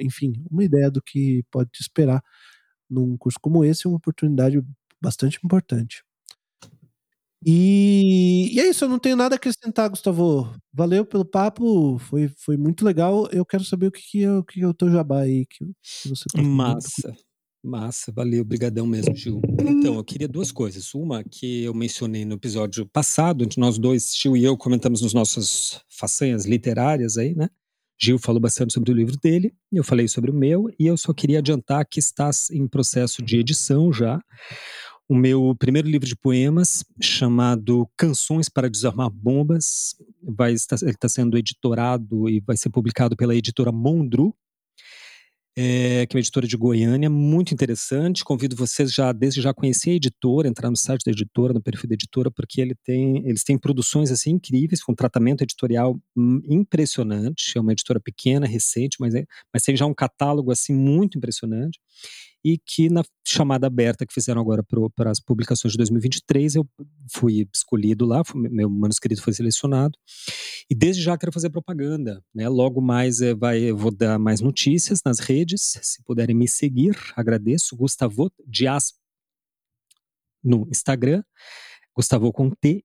enfim, 0.00 0.32
uma 0.50 0.64
ideia 0.64 0.90
do 0.90 1.00
que 1.00 1.44
pode 1.52 1.70
te 1.70 1.80
esperar 1.80 2.20
num 2.90 3.16
curso 3.16 3.38
como 3.40 3.64
esse, 3.64 3.86
é 3.86 3.90
uma 3.90 3.98
oportunidade 3.98 4.60
bastante 5.00 5.38
importante. 5.44 6.02
E, 7.46 8.50
e, 8.54 8.60
é 8.60 8.68
isso, 8.68 8.84
eu 8.84 8.88
não 8.88 8.98
tenho 8.98 9.16
nada 9.16 9.34
a 9.34 9.36
acrescentar, 9.36 9.90
Gustavo. 9.90 10.50
Valeu 10.72 11.04
pelo 11.04 11.24
papo, 11.24 11.98
foi, 11.98 12.28
foi 12.38 12.56
muito 12.56 12.84
legal. 12.84 13.28
Eu 13.30 13.44
quero 13.44 13.64
saber 13.64 13.88
o 13.88 13.92
que, 13.92 14.00
que, 14.02 14.24
é, 14.24 14.32
o 14.32 14.42
que 14.42 14.62
é 14.62 14.66
o 14.66 14.72
teu 14.72 14.90
jabá 14.90 15.20
aí 15.20 15.44
que, 15.46 15.64
que 15.64 16.08
você 16.08 16.24
tá 16.32 16.42
Massa. 16.42 17.14
Massa, 17.62 18.12
valeu, 18.12 18.44
brigadão 18.44 18.86
mesmo, 18.86 19.14
Gil. 19.14 19.40
Então, 19.60 19.94
eu 19.94 20.04
queria 20.04 20.28
duas 20.28 20.52
coisas. 20.52 20.94
Uma 20.94 21.24
que 21.24 21.64
eu 21.64 21.74
mencionei 21.74 22.24
no 22.24 22.34
episódio 22.34 22.86
passado, 22.86 23.44
onde 23.44 23.58
nós 23.58 23.78
dois, 23.78 24.14
Gil 24.14 24.36
e 24.36 24.44
eu, 24.44 24.56
comentamos 24.56 25.00
nos 25.00 25.14
nossas 25.14 25.80
façanhas 25.88 26.44
literárias 26.44 27.16
aí, 27.16 27.34
né? 27.34 27.48
Gil 27.98 28.18
falou 28.18 28.40
bastante 28.40 28.74
sobre 28.74 28.90
o 28.90 28.94
livro 28.94 29.16
dele, 29.16 29.54
eu 29.72 29.84
falei 29.84 30.08
sobre 30.08 30.30
o 30.30 30.34
meu, 30.34 30.68
e 30.78 30.86
eu 30.86 30.96
só 30.96 31.12
queria 31.12 31.38
adiantar 31.38 31.86
que 31.86 32.00
está 32.00 32.28
em 32.50 32.66
processo 32.66 33.22
de 33.22 33.38
edição 33.38 33.92
já 33.92 34.20
o 35.08 35.14
meu 35.14 35.54
primeiro 35.58 35.88
livro 35.88 36.06
de 36.06 36.16
poemas, 36.16 36.84
chamado 37.00 37.88
Canções 37.96 38.48
para 38.48 38.70
Desarmar 38.70 39.10
Bombas. 39.10 39.94
Vai 40.22 40.52
estar, 40.52 40.76
ele 40.82 40.92
está 40.92 41.08
sendo 41.08 41.36
editorado 41.36 42.28
e 42.28 42.40
vai 42.40 42.56
ser 42.56 42.70
publicado 42.70 43.16
pela 43.16 43.34
editora 43.34 43.70
Mondru, 43.70 44.34
é, 45.56 46.06
que 46.06 46.16
é 46.16 46.18
uma 46.18 46.20
editora 46.20 46.46
de 46.46 46.56
Goiânia, 46.56 47.08
muito 47.08 47.54
interessante. 47.54 48.24
Convido 48.24 48.56
vocês 48.56 48.92
já, 48.92 49.12
desde 49.12 49.40
já, 49.40 49.54
conhecer 49.54 49.90
a 49.90 49.94
editora, 49.94 50.48
entrar 50.48 50.68
no 50.68 50.76
site 50.76 51.04
da 51.04 51.12
editora, 51.12 51.52
no 51.52 51.62
perfil 51.62 51.88
da 51.88 51.94
editora, 51.94 52.30
porque 52.30 52.60
ele 52.60 52.74
tem, 52.84 53.26
eles 53.28 53.44
têm 53.44 53.56
produções 53.56 54.10
assim 54.10 54.30
incríveis, 54.32 54.82
com 54.82 54.94
tratamento 54.94 55.42
editorial 55.42 55.98
hum, 56.16 56.40
impressionante. 56.44 57.56
É 57.56 57.60
uma 57.60 57.72
editora 57.72 58.00
pequena, 58.00 58.46
recente, 58.46 58.96
mas, 58.98 59.14
é, 59.14 59.24
mas 59.52 59.62
tem 59.62 59.76
já 59.76 59.86
um 59.86 59.94
catálogo 59.94 60.50
assim 60.50 60.74
muito 60.74 61.18
impressionante 61.18 61.78
e 62.44 62.58
que 62.58 62.90
na 62.90 63.02
chamada 63.26 63.66
aberta 63.66 64.04
que 64.04 64.12
fizeram 64.12 64.40
agora 64.40 64.62
para 64.94 65.10
as 65.10 65.18
publicações 65.18 65.72
de 65.72 65.78
2023 65.78 66.56
eu 66.56 66.68
fui 67.10 67.48
escolhido 67.52 68.04
lá, 68.04 68.22
meu 68.34 68.68
manuscrito 68.68 69.22
foi 69.22 69.32
selecionado 69.32 69.98
e 70.70 70.74
desde 70.74 71.02
já 71.02 71.16
quero 71.18 71.32
fazer 71.32 71.50
propaganda, 71.50 72.22
né? 72.34 72.48
Logo 72.48 72.80
mais 72.80 73.20
é, 73.20 73.34
vai, 73.34 73.70
vou 73.72 73.90
dar 73.90 74.18
mais 74.18 74.40
notícias 74.40 75.02
nas 75.04 75.18
redes, 75.18 75.78
se 75.82 76.02
puderem 76.02 76.34
me 76.34 76.48
seguir, 76.48 76.96
agradeço. 77.14 77.76
Gustavo 77.76 78.32
Dias 78.46 78.94
no 80.42 80.66
Instagram, 80.70 81.22
Gustavo 81.94 82.32
com 82.32 82.50
T, 82.50 82.84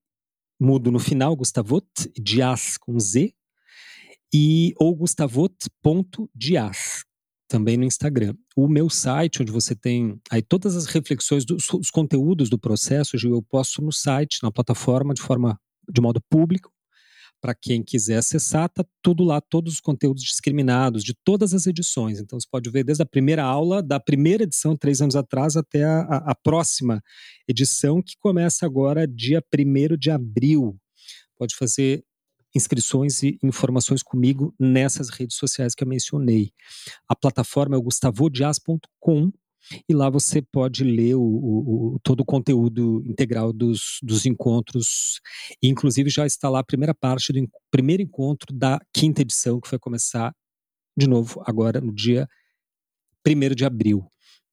mudo 0.60 0.92
no 0.92 1.00
final, 1.00 1.36
Gustavot, 1.36 1.86
Dias 2.18 2.78
com 2.78 3.00
Z, 3.00 3.34
e 4.34 4.74
ou 4.78 4.96
gustavot.dias, 4.96 5.58
também 7.48 7.78
no 7.78 7.84
Instagram. 7.84 8.36
O 8.56 8.68
meu 8.68 8.90
site, 8.90 9.42
onde 9.42 9.52
você 9.52 9.76
tem 9.76 10.20
aí 10.30 10.42
todas 10.42 10.76
as 10.76 10.86
reflexões 10.86 11.44
dos 11.46 11.68
os 11.74 11.90
conteúdos 11.90 12.50
do 12.50 12.60
processo, 12.60 13.18
eu 13.18 13.42
posto 13.42 13.82
no 13.82 13.92
site, 13.92 14.44
na 14.44 14.52
plataforma, 14.52 15.14
de 15.14 15.22
forma 15.22 15.60
de 15.92 16.00
modo 16.02 16.22
público, 16.30 16.72
para 17.42 17.56
quem 17.56 17.82
quiser 17.82 18.18
acessar, 18.18 18.70
tá 18.70 18.86
tudo 19.02 19.24
lá, 19.24 19.40
todos 19.40 19.74
os 19.74 19.80
conteúdos 19.80 20.24
discriminados 20.24 21.04
de 21.04 21.14
todas 21.14 21.54
as 21.54 21.68
edições. 21.68 22.20
Então 22.20 22.40
você 22.40 22.48
pode 22.50 22.70
ver 22.70 22.84
desde 22.84 23.02
a 23.02 23.06
primeira 23.06 23.44
aula, 23.44 23.82
da 23.82 24.00
primeira 24.00 24.44
edição, 24.44 24.76
três 24.76 25.02
anos 25.02 25.16
atrás, 25.16 25.56
até 25.56 25.84
a, 25.84 26.02
a, 26.02 26.36
próxima 26.36 27.02
edição, 27.48 28.02
que 28.02 28.16
começa 28.20 28.66
agora 28.66 29.08
dia 29.08 29.44
1 29.54 29.98
de 29.98 30.12
abril. 30.12 30.78
Pode 31.38 31.56
fazer 31.56 32.04
inscrições 32.56 33.24
e 33.24 33.38
informações 33.44 34.02
comigo 34.04 34.54
nessas 34.60 35.10
redes 35.10 35.38
sociais 35.38 35.76
que 35.76 35.84
eu 35.84 35.88
mencionei. 35.88 36.52
A 37.08 37.16
plataforma 37.16 37.76
é 37.76 37.80
o 37.80 37.82
gustavodias.com 37.82 39.32
e 39.88 39.94
lá 39.94 40.10
você 40.10 40.42
pode 40.42 40.84
ler 40.84 41.16
o, 41.16 41.22
o, 41.22 42.00
todo 42.04 42.22
o 42.22 42.26
conteúdo 42.26 43.04
integral 43.06 43.54
dos, 43.54 44.00
dos 44.02 44.26
encontros. 44.26 45.20
E, 45.62 45.68
inclusive, 45.68 46.10
já 46.10 46.26
está 46.26 46.50
lá 46.50 46.60
a 46.60 46.64
primeira 46.64 46.94
parte 46.94 47.32
do 47.32 47.48
primeiro 47.72 48.02
encontro 48.02 48.54
da 48.56 48.80
quinta 48.94 49.22
edição, 49.22 49.60
que 49.60 49.70
vai 49.70 49.80
começar 49.80 50.34
de 50.98 51.08
novo 51.08 51.42
agora 51.46 51.80
no 51.80 51.94
dia 51.94 52.28
1 53.26 53.56
de 53.56 53.66
abril. 53.66 54.06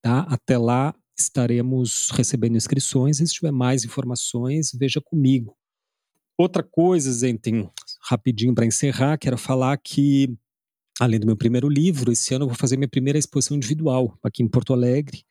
Tá? 0.03 0.21
Até 0.29 0.59
lá 0.59 0.95
estaremos 1.19 2.11
recebendo 2.11 2.57
inscrições. 2.57 3.21
E 3.21 3.27
se 3.27 3.35
tiver 3.35 3.53
mais 3.53 3.85
informações, 3.85 4.71
veja 4.75 5.01
comigo. 5.01 5.57
Outra 6.39 6.63
coisa, 6.63 7.11
Zenten, 7.11 7.71
rapidinho 8.03 8.55
para 8.55 8.67
encerrar, 8.67 9.17
quero 9.17 9.39
falar 9.39 9.79
que, 9.79 10.37
além 11.01 11.21
do 11.21 11.27
meu 11.27 11.37
primeiro 11.37 11.69
livro, 11.69 12.13
esse 12.13 12.35
ano 12.35 12.45
eu 12.45 12.49
vou 12.49 12.57
fazer 12.57 12.77
minha 12.77 12.89
primeira 12.89 13.19
exposição 13.19 13.57
individual 13.57 14.19
aqui 14.23 14.43
em 14.43 14.49
Porto 14.49 14.73
Alegre, 14.73 15.25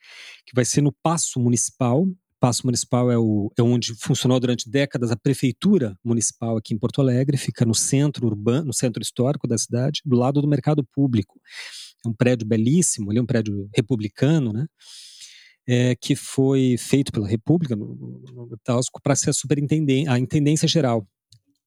que 0.45 0.55
vai 0.55 0.65
ser 0.65 0.81
no 0.81 0.91
Paço 0.91 1.39
Municipal. 1.39 2.07
Paço 2.39 2.67
Municipal 2.67 3.11
é, 3.11 3.17
o, 3.17 3.51
é 3.57 3.61
onde 3.61 3.95
funcionou 3.95 4.39
durante 4.39 4.69
décadas 4.69 5.11
a 5.11 5.15
prefeitura 5.15 5.97
municipal 6.03 6.57
aqui 6.57 6.73
em 6.73 6.77
Porto 6.77 7.01
Alegre, 7.01 7.37
fica 7.37 7.65
no 7.65 7.73
centro 7.73 8.27
urbano, 8.27 8.67
no 8.67 8.73
centro 8.73 9.01
histórico 9.01 9.47
da 9.47 9.57
cidade, 9.57 10.01
do 10.05 10.15
lado 10.15 10.41
do 10.41 10.47
mercado 10.47 10.83
público. 10.83 11.39
É 12.05 12.09
um 12.09 12.13
prédio 12.13 12.45
belíssimo, 12.45 13.09
ali 13.09 13.19
é 13.19 13.21
um 13.21 13.25
prédio 13.25 13.67
republicano, 13.73 14.53
né? 14.53 14.67
é, 15.67 15.95
que 15.95 16.15
foi 16.15 16.75
feito 16.77 17.11
pela 17.11 17.27
República, 17.27 17.75
no, 17.75 17.95
no, 17.95 18.47
no 18.47 18.57
para 19.01 19.15
ser 19.15 19.31
a 19.31 19.33
superintendência, 19.33 20.11
a 20.11 20.19
intendência 20.19 20.67
geral 20.67 21.07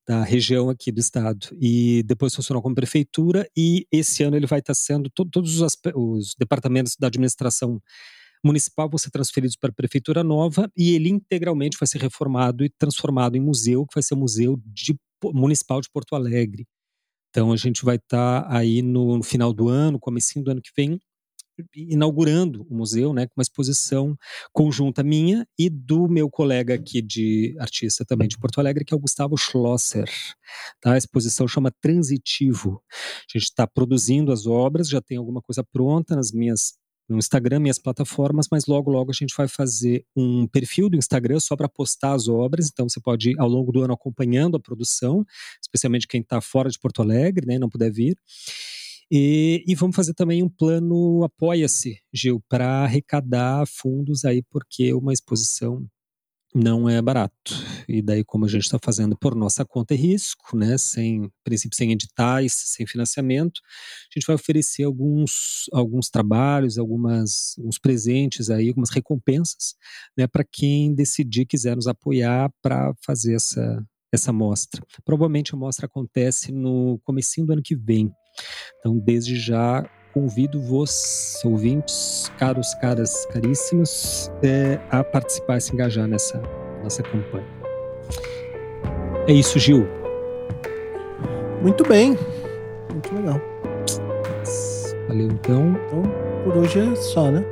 da 0.09 0.25
região 0.25 0.71
aqui 0.71 0.91
do 0.91 1.01
estado. 1.01 1.49
E 1.61 2.03
depois 2.05 2.35
funcionou 2.35 2.63
como 2.63 2.75
prefeitura, 2.75 3.47
e 3.55 3.87
esse 3.93 4.23
ano 4.23 4.37
ele 4.37 4.47
vai 4.47 4.61
estar 4.61 4.73
sendo, 4.73 5.11
to, 5.11 5.27
todos 5.27 5.61
os, 5.61 5.77
os 5.95 6.35
departamentos 6.39 6.97
da 6.99 7.09
administração 7.09 7.79
municipal 8.43 8.89
vão 8.89 8.97
ser 8.97 9.11
transferidos 9.11 9.57
para 9.57 9.71
a 9.71 9.75
prefeitura 9.75 10.23
nova 10.23 10.71
e 10.77 10.95
ele 10.95 11.11
integralmente 11.11 11.77
vai 11.79 11.87
ser 11.87 12.01
reformado 12.01 12.65
e 12.65 12.71
transformado 12.71 13.37
em 13.37 13.41
museu, 13.41 13.85
que 13.85 13.95
vai 13.95 14.03
ser 14.03 14.15
o 14.15 14.17
Museu 14.17 14.59
de, 14.65 14.97
Municipal 15.25 15.81
de 15.81 15.91
Porto 15.91 16.15
Alegre. 16.15 16.65
Então 17.29 17.53
a 17.53 17.57
gente 17.57 17.85
vai 17.85 17.97
estar 17.97 18.47
aí 18.49 18.81
no, 18.81 19.19
no 19.19 19.23
final 19.23 19.53
do 19.53 19.69
ano, 19.69 19.99
comecinho 19.99 20.45
do 20.45 20.53
ano 20.53 20.63
que 20.63 20.71
vem, 20.75 20.99
inaugurando 21.75 22.67
o 22.69 22.75
museu, 22.75 23.13
né, 23.13 23.27
com 23.27 23.35
uma 23.37 23.43
exposição 23.43 24.17
conjunta 24.53 25.03
minha 25.03 25.47
e 25.59 25.69
do 25.69 26.09
meu 26.09 26.31
colega 26.31 26.75
aqui 26.75 27.01
de 27.01 27.55
artista 27.59 28.05
também 28.05 28.29
de 28.29 28.39
Porto 28.39 28.59
Alegre, 28.59 28.85
que 28.85 28.95
é 28.95 28.97
o 28.97 29.01
Gustavo 29.01 29.37
Schlosser. 29.37 30.09
Tá? 30.81 30.95
A 30.95 30.99
exposição 30.99 31.47
chama 31.47 31.73
Transitivo. 31.81 32.83
A 32.91 33.39
gente 33.39 33.49
está 33.49 33.67
produzindo 33.67 34.33
as 34.33 34.47
obras, 34.47 34.89
já 34.89 35.01
tem 35.01 35.17
alguma 35.17 35.43
coisa 35.43 35.63
pronta 35.65 36.17
nas 36.17 36.33
minhas 36.33 36.79
no 37.09 37.17
Instagram, 37.17 37.61
minhas 37.61 37.79
plataformas, 37.79 38.49
mas 38.51 38.67
logo, 38.67 38.91
logo 38.91 39.11
a 39.11 39.15
gente 39.15 39.35
vai 39.35 39.49
fazer 39.49 40.05
um 40.15 40.47
perfil 40.47 40.91
do 40.91 40.97
Instagram 40.97 41.41
só 41.41 41.57
para 41.57 41.69
postar 41.69 42.13
as 42.13 42.29
obras. 42.29 42.69
Então 42.71 42.87
você 42.89 43.01
pode 43.01 43.31
ir 43.31 43.41
ao 43.41 43.49
longo 43.49 43.73
do 43.73 43.83
ano 43.83 43.95
acompanhando 43.95 44.57
a 44.57 44.61
produção, 44.61 45.25
especialmente 45.63 46.07
quem 46.07 46.21
está 46.21 46.41
fora 46.41 46.69
de 46.69 46.79
Porto 46.79 47.01
Alegre, 47.01 47.47
né, 47.47 47.59
não 47.59 47.71
puder 47.71 47.91
vir. 47.91 48.17
E, 49.11 49.65
e 49.67 49.75
vamos 49.75 49.97
fazer 49.97 50.15
também 50.15 50.43
um 50.43 50.49
plano 50.49 51.25
Apoia-se, 51.25 51.99
Gil, 52.13 52.43
para 52.49 52.85
arrecadar 52.85 53.67
fundos 53.67 54.25
aí, 54.25 54.43
porque 54.51 54.93
uma 54.93 55.13
exposição 55.13 55.87
não 56.55 56.89
é 56.89 57.01
barato. 57.01 57.55
E 57.87 58.03
daí, 58.03 58.25
como 58.25 58.45
a 58.45 58.49
gente 58.49 58.63
está 58.63 58.79
fazendo 58.83 59.17
por 59.17 59.35
nossa 59.35 59.65
conta 59.65 59.95
e 59.95 59.97
risco, 59.97 60.57
né, 60.57 60.79
sem 60.79 61.31
princípio, 61.45 61.77
sem 61.77 61.93
editais, 61.93 62.53
sem 62.53 62.87
financiamento, 62.87 63.61
a 64.11 64.19
gente 64.19 64.27
vai 64.27 64.37
oferecer 64.37 64.85
alguns, 64.85 65.65
alguns 65.73 66.09
trabalhos, 66.09 66.79
algumas, 66.79 67.55
alguns 67.59 67.79
presentes 67.79 68.51
aí, 68.51 68.69
algumas 68.69 68.91
recompensas, 68.91 69.75
né, 70.17 70.27
para 70.27 70.45
quem 70.45 70.95
decidir 70.95 71.47
quiser 71.47 71.77
nos 71.77 71.87
apoiar 71.87 72.51
para 72.63 72.95
fazer 73.05 73.35
essa 73.35 73.85
essa 74.11 74.33
mostra. 74.33 74.83
Provavelmente 75.05 75.55
a 75.55 75.57
mostra 75.59 75.85
acontece 75.85 76.51
no 76.51 76.99
comecinho 77.05 77.47
do 77.47 77.53
ano 77.53 77.63
que 77.63 77.77
vem. 77.77 78.11
Então, 78.79 78.97
desde 78.99 79.37
já, 79.37 79.85
convido 80.13 80.61
vos, 80.61 81.41
ouvintes, 81.45 82.31
caros, 82.39 82.75
caras, 82.75 83.27
caríssimos, 83.27 84.31
é, 84.43 84.79
a 84.91 85.05
participar 85.05 85.59
e 85.59 85.61
se 85.61 85.73
engajar 85.73 86.07
nessa 86.07 86.41
nossa 86.83 87.03
campanha. 87.03 87.47
É 89.27 89.33
isso, 89.33 89.59
Gil. 89.59 89.87
Muito 91.63 91.87
bem. 91.87 92.17
Muito 92.91 93.15
legal. 93.15 93.41
Valeu, 95.09 95.29
então. 95.29 95.77
Então, 95.87 96.03
por 96.45 96.57
hoje 96.57 96.81
é 96.81 96.97
só, 96.97 97.31
né? 97.31 97.45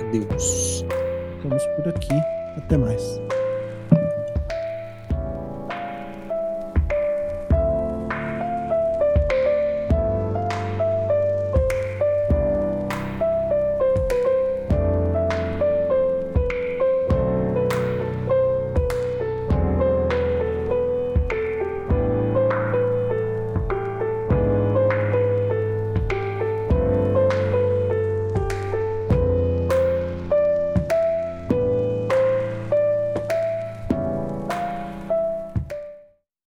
Adeus. 0.00 0.84
Ficamos 1.36 1.64
por 1.76 1.88
aqui. 1.88 2.14
Até 2.56 2.76
mais. 2.76 3.23